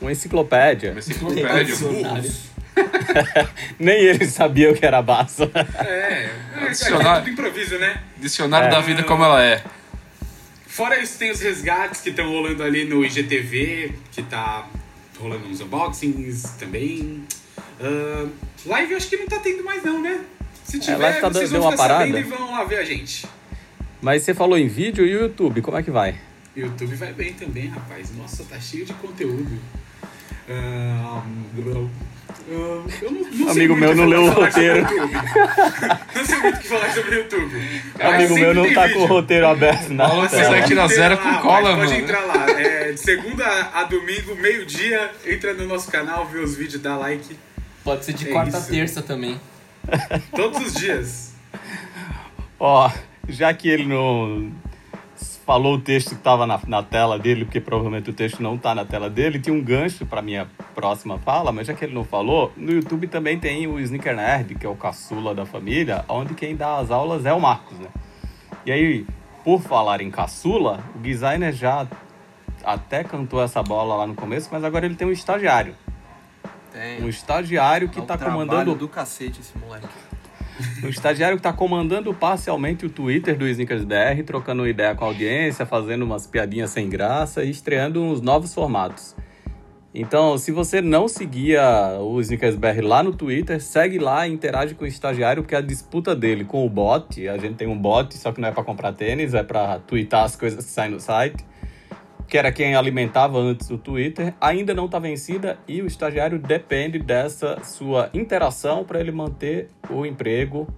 Uma 0.00 0.12
enciclopédia. 0.12 0.90
Uma 0.92 0.98
enciclopédia. 1.00 1.74
Os 1.74 1.80
burros. 1.80 2.50
Nem 3.78 3.96
ele 4.02 4.26
sabia 4.26 4.70
o 4.70 4.74
que 4.74 4.84
era 4.84 5.02
Barça. 5.02 5.50
É, 5.54 6.30
é, 6.60 6.64
é 6.64 6.68
Dicionário. 6.68 7.20
tudo 7.24 7.32
improviso, 7.32 7.78
né? 7.78 8.02
Dicionário 8.16 8.68
É. 8.68 8.70
da 8.70 8.80
vida 8.80 9.02
como 9.02 9.24
ela 9.24 9.42
é. 9.44 9.62
Fora 10.66 10.98
isso, 10.98 11.18
tem 11.18 11.30
os 11.30 11.40
resgates 11.40 12.00
que 12.00 12.10
estão 12.10 12.28
rolando 12.30 12.62
ali 12.62 12.84
no 12.84 13.04
IGTV, 13.04 13.92
que 14.12 14.22
tá 14.22 14.66
rolando 15.18 15.46
uns 15.48 15.60
unboxings 15.60 16.42
também. 16.58 17.24
Ah, 17.80 18.26
live 18.66 18.92
eu 18.92 18.96
acho 18.96 19.08
que 19.08 19.16
não 19.16 19.26
tá 19.26 19.38
tendo 19.40 19.62
mais 19.64 19.82
não, 19.82 20.00
né? 20.00 20.20
Se 20.64 20.78
tiver, 20.78 20.96
live 20.96 21.20
tá 21.20 21.28
vocês 21.28 21.50
vão 21.50 21.62
uma 21.62 21.72
ficar 21.72 21.82
parada. 21.82 22.06
sabendo 22.06 22.18
e 22.18 22.22
vão 22.22 22.52
lá 22.52 22.64
ver 22.64 22.78
a 22.78 22.84
gente. 22.84 23.26
Mas 24.02 24.22
você 24.22 24.32
falou 24.34 24.56
em 24.58 24.66
vídeo 24.68 25.04
e 25.06 25.14
o 25.16 25.20
YouTube, 25.22 25.60
como 25.62 25.76
é 25.76 25.82
que 25.82 25.90
vai? 25.90 26.14
YouTube 26.56 26.94
vai 26.96 27.12
bem 27.12 27.32
também, 27.34 27.68
rapaz. 27.68 28.14
Nossa, 28.16 28.44
tá 28.44 28.58
cheio 28.58 28.84
de 28.84 28.92
conteúdo. 28.94 29.58
Ah, 30.48 31.22
ah, 31.22 31.24
eu 32.48 33.10
não, 33.10 33.20
não 33.20 33.52
sei 33.54 33.64
Amigo 33.66 33.76
muito 33.76 33.94
meu 33.94 33.94
não 33.94 34.04
o 34.04 34.08
que 34.08 34.10
leu 34.10 34.24
o 34.24 34.32
falar 34.32 34.50
sobre 34.52 34.68
roteiro. 34.70 34.78
YouTube. 34.78 35.12
não 36.14 36.24
sei 36.24 36.38
muito 36.38 36.56
o 36.56 36.60
que 36.60 36.68
falar 36.68 36.94
sobre 36.94 37.10
o 37.10 37.18
YouTube. 37.18 37.82
Mas 37.98 38.14
Amigo 38.14 38.34
meu 38.34 38.54
não 38.54 38.74
tá 38.74 38.82
vídeo. 38.86 38.96
com 38.98 39.02
o 39.04 39.06
roteiro 39.06 39.46
aberto 39.46 39.88
na 39.92 40.08
Fala, 40.08 40.28
você 40.28 40.44
vai 40.48 40.64
tirar 40.64 40.88
zero 40.88 41.18
com 41.18 41.28
lá, 41.28 41.40
cola, 41.40 41.76
pode, 41.76 41.76
Pode 41.76 41.92
mano. 41.92 42.02
entrar 42.04 42.20
lá. 42.24 42.50
É, 42.60 42.92
de 42.92 43.00
segunda 43.00 43.44
a 43.74 43.84
domingo, 43.84 44.34
meio-dia, 44.36 45.10
entra 45.26 45.54
no 45.54 45.66
nosso 45.66 45.90
canal, 45.90 46.26
vê 46.26 46.38
os 46.40 46.56
vídeos, 46.56 46.82
dá 46.82 46.96
like. 46.96 47.36
Pode 47.84 48.04
ser 48.04 48.12
de 48.14 48.28
É 48.28 48.32
quarta 48.32 48.56
a 48.56 48.60
isso. 48.60 48.70
terça 48.70 49.02
também. 49.02 49.40
Todos 50.34 50.66
os 50.66 50.74
dias. 50.74 51.32
Ó, 52.58 52.90
já 53.30 53.52
que 53.54 53.68
ele 53.68 53.86
não 53.86 54.52
falou 55.50 55.74
o 55.74 55.80
texto 55.80 56.10
que 56.10 56.22
tava 56.22 56.46
na, 56.46 56.60
na 56.66 56.82
tela 56.82 57.18
dele, 57.18 57.44
porque 57.44 57.60
provavelmente 57.60 58.08
o 58.08 58.12
texto 58.12 58.40
não 58.40 58.56
tá 58.56 58.74
na 58.74 58.84
tela 58.84 59.10
dele, 59.10 59.40
tinha 59.40 59.54
um 59.54 59.60
gancho 59.60 60.06
pra 60.06 60.22
minha 60.22 60.48
próxima 60.74 61.18
fala, 61.18 61.50
mas 61.50 61.66
já 61.66 61.74
que 61.74 61.84
ele 61.84 61.92
não 61.94 62.04
falou, 62.04 62.52
no 62.56 62.70
YouTube 62.72 63.08
também 63.08 63.38
tem 63.38 63.66
o 63.66 63.80
Sneaker 63.80 64.14
Nerd, 64.14 64.54
que 64.54 64.64
é 64.64 64.68
o 64.68 64.76
caçula 64.76 65.34
da 65.34 65.44
família, 65.44 66.04
onde 66.08 66.34
quem 66.34 66.54
dá 66.54 66.78
as 66.78 66.90
aulas 66.90 67.26
é 67.26 67.32
o 67.32 67.40
Marcos, 67.40 67.78
né? 67.78 67.88
E 68.64 68.70
aí, 68.70 69.06
por 69.42 69.60
falar 69.60 70.00
em 70.00 70.10
caçula, 70.10 70.84
o 70.94 70.98
designer 70.98 71.52
já 71.52 71.86
até 72.62 73.02
cantou 73.02 73.42
essa 73.42 73.62
bola 73.62 73.96
lá 73.96 74.06
no 74.06 74.14
começo, 74.14 74.48
mas 74.52 74.62
agora 74.62 74.86
ele 74.86 74.94
tem 74.94 75.08
um 75.08 75.12
estagiário. 75.12 75.74
Tem. 76.72 77.02
Um 77.02 77.08
estagiário 77.08 77.88
que 77.88 77.96
Dá 77.96 78.02
um 78.02 78.06
tá 78.06 78.16
trabalho 78.16 78.46
comandando 78.46 78.74
do 78.76 78.88
cacete 78.88 79.40
esse 79.40 79.58
moleque. 79.58 79.88
o 80.84 80.88
estagiário 80.88 81.36
que 81.36 81.42
tá 81.42 81.52
comandando 81.52 82.12
parcialmente 82.12 82.86
o 82.86 82.90
Twitter 82.90 83.36
do 83.36 83.46
Snickers 83.46 83.84
BR, 83.84 84.22
trocando 84.24 84.66
ideia 84.66 84.94
com 84.94 85.04
a 85.04 85.08
audiência, 85.08 85.64
fazendo 85.66 86.04
umas 86.04 86.26
piadinhas 86.26 86.70
sem 86.70 86.88
graça 86.88 87.44
e 87.44 87.50
estreando 87.50 88.02
uns 88.02 88.20
novos 88.20 88.54
formatos. 88.54 89.14
Então, 89.92 90.38
se 90.38 90.52
você 90.52 90.80
não 90.80 91.08
seguia 91.08 91.98
o 92.00 92.20
Snickers 92.20 92.54
BR 92.54 92.80
lá 92.80 93.02
no 93.02 93.12
Twitter, 93.12 93.60
segue 93.60 93.98
lá 93.98 94.26
e 94.26 94.32
interage 94.32 94.74
com 94.74 94.84
o 94.84 94.86
estagiário, 94.86 95.42
porque 95.42 95.56
a 95.56 95.60
disputa 95.60 96.14
dele 96.14 96.44
com 96.44 96.64
o 96.64 96.68
bot, 96.68 97.28
a 97.28 97.36
gente 97.36 97.56
tem 97.56 97.66
um 97.66 97.76
bot, 97.76 98.16
só 98.16 98.30
que 98.30 98.40
não 98.40 98.48
é 98.48 98.52
para 98.52 98.62
comprar 98.62 98.92
tênis, 98.92 99.34
é 99.34 99.42
para 99.42 99.80
twittar 99.80 100.24
as 100.24 100.36
coisas 100.36 100.64
que 100.64 100.70
saem 100.70 100.92
no 100.92 101.00
site, 101.00 101.44
que 102.30 102.38
era 102.38 102.52
quem 102.52 102.76
alimentava 102.76 103.38
antes 103.38 103.68
o 103.70 103.76
Twitter, 103.76 104.32
ainda 104.40 104.72
não 104.72 104.86
está 104.86 105.00
vencida 105.00 105.58
e 105.66 105.82
o 105.82 105.86
estagiário 105.86 106.38
depende 106.38 106.96
dessa 107.00 107.58
sua 107.64 108.08
interação 108.14 108.84
para 108.84 109.00
ele 109.00 109.10
manter 109.10 109.68
o 109.90 110.06
emprego 110.06 110.68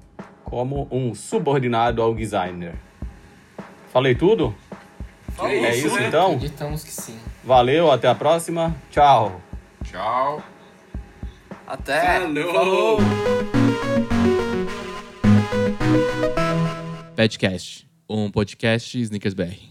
como 0.43 0.89
um 0.91 1.15
subordinado 1.15 2.01
ao 2.01 2.15
designer. 2.15 2.75
Falei 3.93 4.15
tudo? 4.15 4.55
É 5.39 5.77
isso 5.77 5.95
né? 5.95 6.09
então? 6.09 6.33
Acreditamos 6.33 6.85
que 6.85 6.91
sim. 6.91 7.19
Valeu, 7.45 7.91
até 7.91 8.09
a 8.09 8.15
próxima. 8.15 8.75
Tchau. 8.91 9.39
Tchau. 9.85 10.43
Até! 11.67 12.21
Falou. 12.51 12.99
Petcast, 17.15 17.87
um 18.09 18.31
podcast 18.31 18.99
Snickers 18.99 19.35
BR. 19.35 19.71